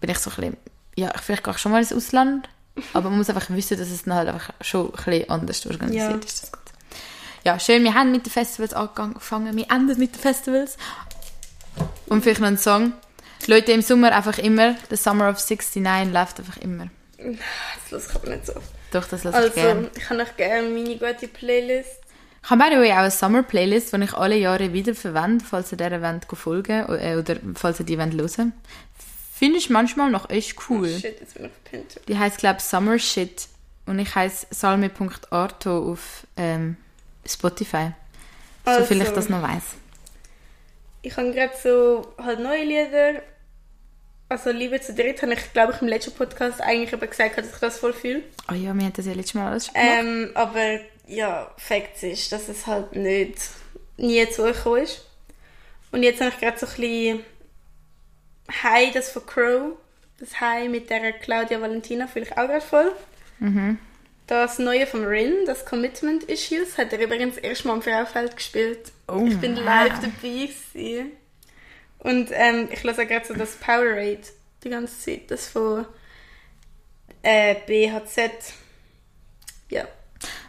bin 0.00 0.10
ich 0.10 0.18
so 0.18 0.30
ein 0.30 0.36
bisschen, 0.36 0.56
ja, 0.96 1.12
vielleicht 1.20 1.42
gehe 1.42 1.52
ich 1.52 1.58
schon 1.58 1.72
mal 1.72 1.80
ins 1.80 1.92
Ausland, 1.92 2.48
aber 2.92 3.08
man 3.10 3.18
muss 3.18 3.28
einfach 3.30 3.50
wissen, 3.50 3.78
dass 3.78 3.90
es 3.90 4.04
dann 4.04 4.14
halt 4.14 4.28
einfach 4.28 4.50
schon 4.60 4.86
ein 4.86 4.92
bisschen 5.04 5.30
anders 5.30 5.66
organisiert 5.66 6.10
Ja. 6.10 6.16
ist. 6.16 6.42
Das 6.42 6.52
gut. 6.52 6.60
Ja, 7.44 7.58
schön, 7.58 7.82
wir 7.84 7.94
haben 7.94 8.12
mit 8.12 8.24
den 8.26 8.30
Festivals 8.30 8.72
angefangen, 8.72 9.56
wir 9.56 9.70
enden 9.70 9.98
mit 9.98 10.14
den 10.14 10.20
Festivals. 10.20 10.76
Und 12.06 12.22
vielleicht 12.22 12.40
noch 12.40 12.48
ein 12.48 12.58
Song. 12.58 12.92
Leute, 13.46 13.72
im 13.72 13.82
Sommer 13.82 14.12
einfach 14.12 14.38
immer, 14.38 14.76
The 14.90 14.96
Summer 14.96 15.28
of 15.30 15.38
69 15.38 16.12
läuft 16.12 16.38
einfach 16.38 16.56
immer. 16.58 16.88
Das 17.18 17.90
lasse 17.90 18.08
ich 18.10 18.14
aber 18.16 18.28
nicht 18.30 18.46
so. 18.46 18.52
Doch, 18.92 19.06
das 19.08 19.24
lasse 19.24 19.38
ich 19.38 19.44
Also, 19.44 19.54
gerne. 19.54 19.90
ich 19.96 20.10
habe 20.10 20.20
noch 20.22 20.36
gerne 20.36 20.68
meine 20.68 20.96
gute 20.96 21.28
Playlist. 21.28 21.90
Ich 22.44 22.50
habe 22.50 22.62
by 22.62 22.70
the 22.72 22.76
way 22.80 22.90
auch 22.92 22.96
eine 22.98 23.10
Summer-Playlist, 23.10 23.92
die 23.92 24.02
ich 24.02 24.14
alle 24.14 24.36
Jahre 24.36 24.72
wieder 24.72 24.94
verwende, 24.94 25.44
falls 25.44 25.70
ihr 25.72 25.78
dieser 25.78 26.02
wollt 26.02 26.26
folgen 26.34 26.84
äh, 26.88 27.16
oder 27.16 27.36
falls 27.54 27.78
ihr 27.80 27.86
die 27.86 27.98
wollt 27.98 28.12
hören 28.14 28.52
Finde 29.42 29.58
ich 29.58 29.70
manchmal 29.70 30.08
noch 30.08 30.30
echt 30.30 30.56
cool. 30.70 30.88
Shit, 30.88 31.18
jetzt 31.18 31.34
bin 31.34 31.46
ich 31.46 31.64
Pinterest. 31.64 32.08
Die 32.08 32.16
heißt 32.16 32.38
glaube 32.38 32.60
Summer 32.60 32.96
Shit 32.96 33.48
und 33.86 33.98
ich 33.98 34.14
heiße 34.14 34.46
salme.arto 34.50 35.92
auf 35.92 36.28
ähm, 36.36 36.76
Spotify. 37.26 37.90
So 38.64 38.70
Also. 38.70 38.84
viel 38.84 39.02
ich 39.02 39.08
das 39.08 39.28
noch 39.28 39.42
weiß. 39.42 39.62
Ich 41.02 41.16
habe 41.16 41.32
gerade 41.32 41.54
so 41.60 42.14
halt 42.22 42.38
neue 42.38 42.62
Lieder. 42.62 43.20
Also 44.28 44.52
Liebe 44.52 44.80
zu 44.80 44.94
dritt 44.94 45.20
habe 45.22 45.32
ich, 45.34 45.52
glaube 45.52 45.72
ich, 45.72 45.82
im 45.82 45.88
letzten 45.88 46.12
Podcast 46.12 46.60
eigentlich 46.60 46.92
eben 46.92 47.10
gesagt, 47.10 47.36
dass 47.36 47.52
ich 47.52 47.58
das 47.58 47.78
voll 47.78 47.94
fühle. 47.94 48.22
Oh 48.48 48.54
ja, 48.54 48.72
wir 48.72 48.84
haben 48.84 48.92
das 48.92 49.06
ja 49.06 49.12
letztes 49.12 49.34
Mal 49.34 49.50
alles 49.50 49.66
schon 49.66 49.74
gemacht. 49.74 49.98
Ähm, 49.98 50.30
aber 50.34 50.78
ja, 51.08 51.50
Fakt 51.56 52.00
ist, 52.04 52.30
dass 52.30 52.48
es 52.48 52.68
halt 52.68 52.94
nicht 52.94 53.40
nie 53.96 54.24
zugekommen 54.30 54.84
ist. 54.84 55.04
Und 55.90 56.04
jetzt 56.04 56.20
habe 56.20 56.30
ich 56.30 56.38
gerade 56.38 56.58
so 56.60 56.66
ein 56.66 56.74
bisschen 56.76 57.24
Hi, 58.50 58.90
das 58.92 59.10
von 59.10 59.26
Crow. 59.26 59.76
Das 60.18 60.40
Hi 60.40 60.68
mit 60.68 60.90
der 60.90 61.12
Claudia 61.12 61.60
Valentina 61.60 62.06
fühle 62.06 62.26
ich 62.26 62.32
auch 62.32 62.46
gerade 62.46 62.60
voll. 62.60 62.92
Das 64.26 64.58
Neue 64.58 64.86
vom 64.86 65.04
Rin, 65.04 65.34
das 65.46 65.64
Commitment 65.66 66.24
Issues, 66.24 66.78
hat 66.78 66.92
er 66.92 67.00
übrigens 67.00 67.36
erst 67.36 67.64
mal 67.64 67.74
am 67.74 67.82
Frauenfeld 67.82 68.36
gespielt. 68.36 68.92
Oh, 69.08 69.26
ich 69.26 69.38
bin 69.38 69.56
live 69.56 69.98
dabei 70.00 70.12
gewesen. 70.22 71.12
Und 71.98 72.30
ähm, 72.32 72.68
ich 72.70 72.82
höre 72.82 73.04
gerade 73.04 73.26
so 73.26 73.34
das 73.34 73.56
Powerade 73.56 74.22
die 74.64 74.70
ganze 74.70 74.98
Zeit, 74.98 75.30
das 75.30 75.48
von 75.48 75.86
äh, 77.22 77.56
BHZ. 77.66 78.54
Ja. 79.70 79.86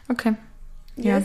Okay. 0.07 0.35
Ja. 0.95 1.21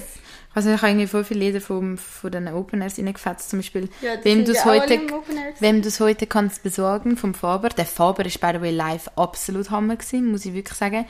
Also 0.59 0.71
ich 0.71 0.83
habe 0.83 0.91
irgendwie 0.91 1.07
voll 1.07 1.23
viele 1.23 1.39
Lieder 1.39 1.61
vom, 1.61 1.97
von 1.97 2.33
den 2.33 2.49
Open 2.49 2.83
Airs 2.83 2.99
reingefetzt. 2.99 3.49
Zum 3.49 3.61
Beispiel, 3.61 3.89
Ja, 4.03 4.15
wem 4.25 4.45
du 4.45 4.51
es 4.51 4.65
heute, 4.65 4.99
wem 5.61 5.83
du 5.83 5.87
es 5.87 6.01
heute 6.01 6.27
kannst 6.27 6.65
besorgen, 6.65 7.17
vom 7.17 7.33
Faber. 7.33 7.69
Der 7.69 7.87
Faber 7.87 8.27
ist 8.27 8.41
by 8.41 8.51
the 8.55 8.61
way 8.61 8.73
live 8.73 9.09
absolut 9.15 9.71
Hammer 9.71 9.95
gewesen, 9.95 10.33
muss 10.33 10.45
ich 10.45 10.55
wirklich 10.55 10.77
sagen. 10.77 11.07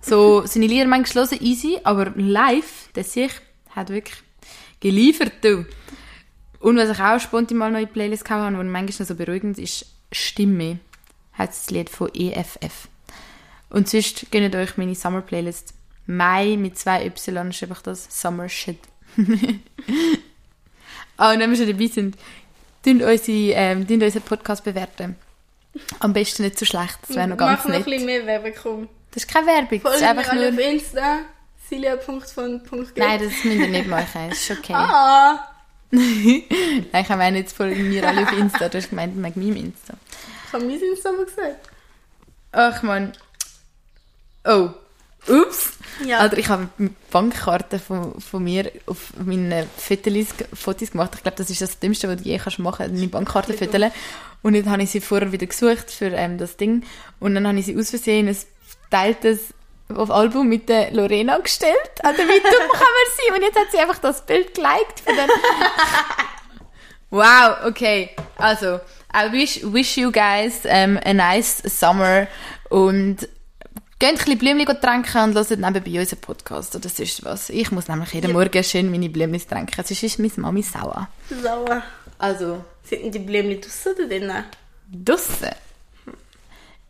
So, 0.00 0.42
seine 0.46 0.68
Lieder 0.68 0.86
manchmal 0.86 1.26
hören, 1.26 1.36
easy, 1.42 1.78
aber 1.84 2.14
live, 2.16 2.88
der 2.94 3.04
sich 3.04 3.30
hat 3.76 3.90
wirklich 3.90 4.16
geliefert, 4.80 5.34
du. 5.42 5.66
Und 6.58 6.78
was 6.78 6.88
ich 6.88 6.98
auch 6.98 7.20
spontan 7.20 7.58
mal 7.58 7.70
neue 7.70 7.86
Playlist 7.86 8.24
gehabt 8.24 8.40
habe, 8.40 8.58
und 8.58 8.70
manchmal 8.70 9.06
so 9.06 9.14
beruhigend 9.16 9.58
ist, 9.58 9.84
Stimme, 10.12 10.78
hat 11.34 11.50
das 11.50 11.68
Lied 11.68 11.90
von 11.90 12.08
EFF. 12.14 12.88
Und 13.68 13.86
sonst 13.86 14.30
gönnt 14.30 14.56
euch 14.56 14.78
meine 14.78 14.94
Summer 14.94 15.20
Playlist. 15.20 15.74
Mai 16.08 16.56
mit 16.56 16.78
zwei 16.78 17.04
Y 17.04 17.50
ist 17.50 17.62
einfach 17.62 17.82
das 17.82 18.08
Summer 18.08 18.48
Shit. 18.48 18.78
ah, 21.18 21.32
und 21.32 21.38
wenn 21.38 21.50
wir 21.50 21.56
schon 21.56 21.66
dabei 21.68 21.86
sind, 21.86 22.16
tun 22.82 23.02
unsere, 23.02 23.52
ähm, 23.52 23.86
unseren 23.88 24.22
Podcast 24.22 24.64
bewerten. 24.64 25.16
Am 26.00 26.14
besten 26.14 26.44
nicht 26.44 26.58
zu 26.58 26.64
schlecht, 26.64 26.98
das 27.06 27.14
wäre 27.14 27.28
noch 27.28 27.36
ganz 27.36 27.58
Mach 27.58 27.64
noch 27.66 27.74
ein 27.74 27.78
nett. 27.80 27.84
bisschen 27.84 28.06
mehr 28.06 28.24
Werbung, 28.24 28.52
komm. 28.60 28.88
Das 29.10 29.24
ist 29.24 29.30
keine 29.30 29.48
Werbung, 29.48 29.82
das 29.82 29.82
Folgen 29.82 29.96
ist 29.96 30.00
wir 30.00 30.08
einfach 30.08 30.32
alle 30.32 30.52
nur... 30.52 30.64
auf 30.64 30.72
Insta, 30.72 31.18
silia.von.g. 31.68 32.90
Nein, 32.96 33.20
das 33.22 33.44
müsst 33.44 33.60
ihr 33.60 33.68
nicht 33.68 33.86
machen, 33.86 34.30
das 34.30 34.38
ist 34.38 34.58
okay. 34.58 34.72
Ah, 34.72 35.46
Nein, 35.90 36.42
ich 36.92 37.08
meine 37.10 37.38
jetzt 37.38 37.54
folgen 37.54 37.86
mir 37.86 38.08
alle 38.08 38.22
auf 38.22 38.32
Insta, 38.32 38.70
du 38.70 38.78
hast 38.78 38.88
gemeint, 38.88 39.14
mag 39.18 39.36
meinem 39.36 39.56
Insta. 39.56 39.92
ich 40.46 40.52
habe 40.54 40.64
mein 40.64 40.80
Insta 40.80 41.12
mal 41.12 41.26
gesagt. 41.26 41.68
Ach 42.52 42.82
man. 42.82 43.12
Oh. 44.44 44.70
Ups. 45.26 45.72
Ja. 46.06 46.18
Alter, 46.18 46.38
ich 46.38 46.48
habe 46.48 46.68
eine 46.78 46.90
Bankkarte 47.10 47.78
von, 47.78 48.20
von 48.20 48.44
mir 48.44 48.70
auf 48.86 49.12
meinen 49.24 49.68
Fotos, 49.76 50.34
Fotos 50.54 50.92
gemacht. 50.92 51.12
Ich 51.16 51.22
glaube, 51.22 51.36
das 51.36 51.50
ist 51.50 51.60
das 51.60 51.78
Dümmste, 51.78 52.08
was 52.08 52.22
du 52.22 52.28
je 52.28 52.38
kannst 52.38 52.58
machen 52.58 52.86
kannst, 52.86 52.96
eine 52.96 53.08
Bankkarte 53.08 53.48
Wirklich? 53.48 53.68
fotografieren. 53.68 54.02
Und 54.42 54.54
dann 54.54 54.70
habe 54.70 54.82
ich 54.82 54.90
sie 54.90 55.00
vorher 55.00 55.32
wieder 55.32 55.46
gesucht 55.46 55.90
für 55.90 56.06
ähm, 56.06 56.38
das 56.38 56.56
Ding. 56.56 56.84
Und 57.18 57.34
dann 57.34 57.46
habe 57.46 57.58
ich 57.58 57.66
sie 57.66 57.76
aus 57.76 57.90
Versehen 57.90 58.28
in 58.28 58.34
ein 58.34 58.40
teiltes 58.90 59.52
auf 59.94 60.10
Album 60.10 60.48
mit 60.48 60.68
der 60.68 60.92
Lorena 60.92 61.38
gestellt. 61.38 61.74
Also 62.02 62.22
wie 62.22 62.40
dumm 62.40 62.68
kann 62.72 62.80
man 62.80 63.16
sein? 63.16 63.36
Und 63.36 63.42
jetzt 63.42 63.58
hat 63.58 63.72
sie 63.72 63.78
einfach 63.78 63.98
das 63.98 64.24
Bild 64.24 64.54
geliked 64.54 65.00
von 65.04 65.16
den... 65.16 65.28
Wow, 67.10 67.64
okay. 67.64 68.10
Also, 68.36 68.80
I 69.14 69.32
wish, 69.32 69.62
wish 69.62 69.96
you 69.96 70.12
guys 70.12 70.66
um, 70.66 70.98
a 71.02 71.14
nice 71.14 71.62
summer 71.66 72.28
und 72.68 73.26
geht 73.98 74.10
ein 74.10 74.14
bisschen 74.16 74.38
Blümchen 74.38 74.80
trinken 74.80 75.22
und 75.24 75.34
hört 75.34 75.50
nebenbei 75.50 76.00
unseren 76.00 76.20
Podcast 76.20 76.74
oder 76.76 76.88
sonst 76.88 77.24
was. 77.24 77.50
Ich 77.50 77.70
muss 77.72 77.88
nämlich 77.88 78.12
jeden 78.12 78.32
Morgen 78.32 78.62
schön 78.64 78.90
meine 78.90 79.08
Blümchen 79.08 79.48
trinken, 79.48 79.84
sonst 79.84 80.02
ist 80.02 80.18
meine 80.18 80.32
Mami 80.36 80.62
sauer. 80.62 81.08
Sauer. 81.42 81.82
Also, 82.18 82.64
Sind 82.84 83.14
die 83.14 83.18
Blümchen 83.18 83.60
draussen 83.60 83.94
oder 83.96 84.08
drinnen? 84.08 84.44
draussen. 85.04 85.50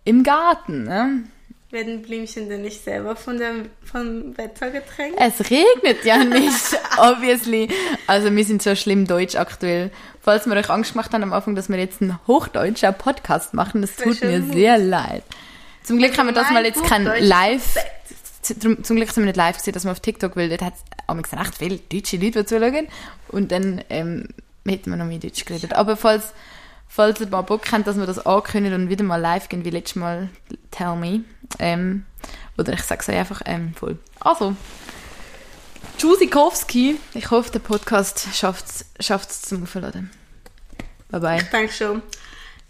Im 0.04 0.22
Garten, 0.22 0.84
ne? 0.84 1.24
Werden 1.70 2.00
Blümchen 2.00 2.48
denn 2.48 2.62
nicht 2.62 2.82
selber 2.82 3.14
von 3.14 3.36
dem, 3.36 3.68
vom 3.84 4.34
Wetter 4.38 4.70
getränkt? 4.70 5.18
Es 5.20 5.50
regnet 5.50 6.02
ja 6.02 6.24
nicht, 6.24 6.78
obviously. 6.96 7.68
Also 8.06 8.34
wir 8.34 8.44
sind 8.46 8.62
so 8.62 8.74
schlimm 8.74 9.06
deutsch 9.06 9.34
aktuell. 9.36 9.90
Falls 10.22 10.46
wir 10.46 10.56
euch 10.56 10.70
Angst 10.70 10.92
gemacht 10.92 11.12
haben 11.12 11.24
am 11.24 11.34
Anfang, 11.34 11.54
dass 11.56 11.68
wir 11.68 11.76
jetzt 11.76 12.00
einen 12.00 12.18
hochdeutschen 12.26 12.94
Podcast 12.94 13.52
machen, 13.52 13.82
das 13.82 13.98
wär 13.98 14.04
tut 14.06 14.24
mir 14.24 14.38
Mut. 14.38 14.54
sehr 14.54 14.78
leid. 14.78 15.24
Zum 15.88 15.96
Glück 15.96 16.18
haben 16.18 16.26
wir 16.26 16.34
das 16.34 16.50
mal 16.50 16.66
jetzt 16.66 16.84
kein 16.84 17.04
Live... 17.04 17.78
zum 18.42 18.76
Glück 18.76 19.10
sind 19.10 19.16
wir 19.16 19.24
nicht 19.24 19.36
live 19.36 19.56
gesehen, 19.56 19.72
dass 19.72 19.84
wir 19.84 19.92
auf 19.92 20.00
TikTok, 20.00 20.36
weil 20.36 20.50
dort 20.50 20.60
hat 20.60 20.74
es 20.74 21.32
recht 21.32 21.56
viele 21.56 21.78
deutsche 21.78 22.18
Leute, 22.18 22.42
die 22.42 22.44
zuschauen. 22.44 22.88
Und 23.28 23.50
dann 23.52 23.82
ähm, 23.88 24.28
hätten 24.66 24.90
wir 24.90 24.98
noch 24.98 25.06
mehr 25.06 25.18
Deutsch 25.18 25.46
geredet. 25.46 25.72
Aber 25.72 25.96
falls, 25.96 26.34
falls 26.88 27.22
ihr 27.22 27.28
mal 27.28 27.40
Bock 27.40 27.72
habt, 27.72 27.86
dass 27.86 27.96
wir 27.96 28.04
das 28.04 28.18
ankündigen 28.26 28.82
und 28.82 28.90
wieder 28.90 29.02
mal 29.02 29.16
live 29.16 29.48
gehen, 29.48 29.64
wie 29.64 29.70
letztes 29.70 29.96
Mal, 29.96 30.28
tell 30.70 30.94
me. 30.94 31.22
Ähm, 31.58 32.04
oder 32.58 32.74
ich 32.74 32.82
sage 32.82 33.00
es 33.00 33.08
euch 33.08 33.16
einfach 33.16 33.40
ähm, 33.46 33.72
voll. 33.74 33.98
Also, 34.20 34.54
Tschüssikowski. 35.96 37.00
Ich 37.14 37.30
hoffe, 37.30 37.50
der 37.50 37.60
Podcast 37.60 38.28
schafft 38.34 38.66
es 39.30 39.42
zum 39.42 39.62
Aufladen. 39.62 40.10
Bye 41.08 41.20
bye. 41.20 41.38
Ich 41.38 41.48
denke 41.48 41.72
schon. 41.72 42.02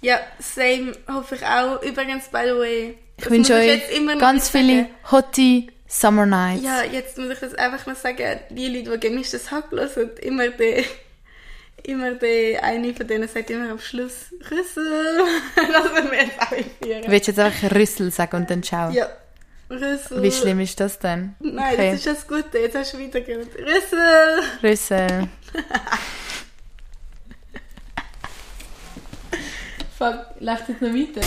Ja, 0.03 0.21
same 0.39 0.93
hoffe 1.09 1.35
ich 1.35 1.45
auch. 1.45 1.83
Übrigens, 1.83 2.29
by 2.29 2.43
the 2.45 2.55
way. 2.55 2.99
Ich 3.19 3.25
das 3.25 3.33
wünsche 3.33 3.55
euch 3.55 4.01
noch 4.01 4.19
ganz 4.19 4.49
viele 4.49 4.87
hottie 5.11 5.71
Summer 5.87 6.25
Nights. 6.27 6.63
Ja, 6.65 6.83
jetzt 6.85 7.19
muss 7.19 7.31
ich 7.31 7.39
das 7.41 7.55
einfach 7.55 7.85
noch 7.87 7.97
sagen. 7.97 8.41
Die 8.51 8.69
Leute, 8.69 8.97
die 8.99 9.09
gemischtes 9.09 9.51
Hack 9.51 9.71
hören, 9.73 10.11
immer 10.21 10.49
der, 10.49 10.85
immer 11.83 12.13
der 12.13 12.63
eine 12.63 12.95
von 12.95 13.07
denen 13.07 13.27
sagt 13.29 13.51
immer 13.51 13.71
am 13.71 13.79
Schluss 13.81 14.33
Rüssel. 14.51 15.25
das 15.57 15.93
werden 15.95 16.11
wir 16.11 16.19
jetzt 16.23 16.41
auch 16.41 16.53
einführen. 16.53 17.03
Du 17.03 17.11
willst 17.11 17.27
jetzt 17.29 17.39
einfach 17.41 17.71
Rüssel 17.75 18.11
sagen 18.13 18.37
und 18.37 18.49
dann 18.51 18.63
ciao. 18.63 18.91
Ja, 18.93 19.09
Rüssel. 19.71 20.23
Wie 20.23 20.31
schlimm 20.33 20.61
ist 20.61 20.79
das 20.79 20.99
denn? 20.99 21.35
Nein, 21.41 21.75
Okay. 21.75 21.91
das 21.91 21.99
ist 22.01 22.07
das 22.07 22.27
Gute. 22.29 22.59
Jetzt 22.59 22.77
hast 22.77 22.93
du 22.95 22.99
wieder 22.99 23.21
gehört. 23.21 23.49
Rüssel. 23.57 24.43
Rüssel. 24.63 25.29
Fuck, 29.99 30.27
läuft 30.39 30.69
jetzt 30.69 30.81
noch 30.81 30.91
weiter? 30.95 31.21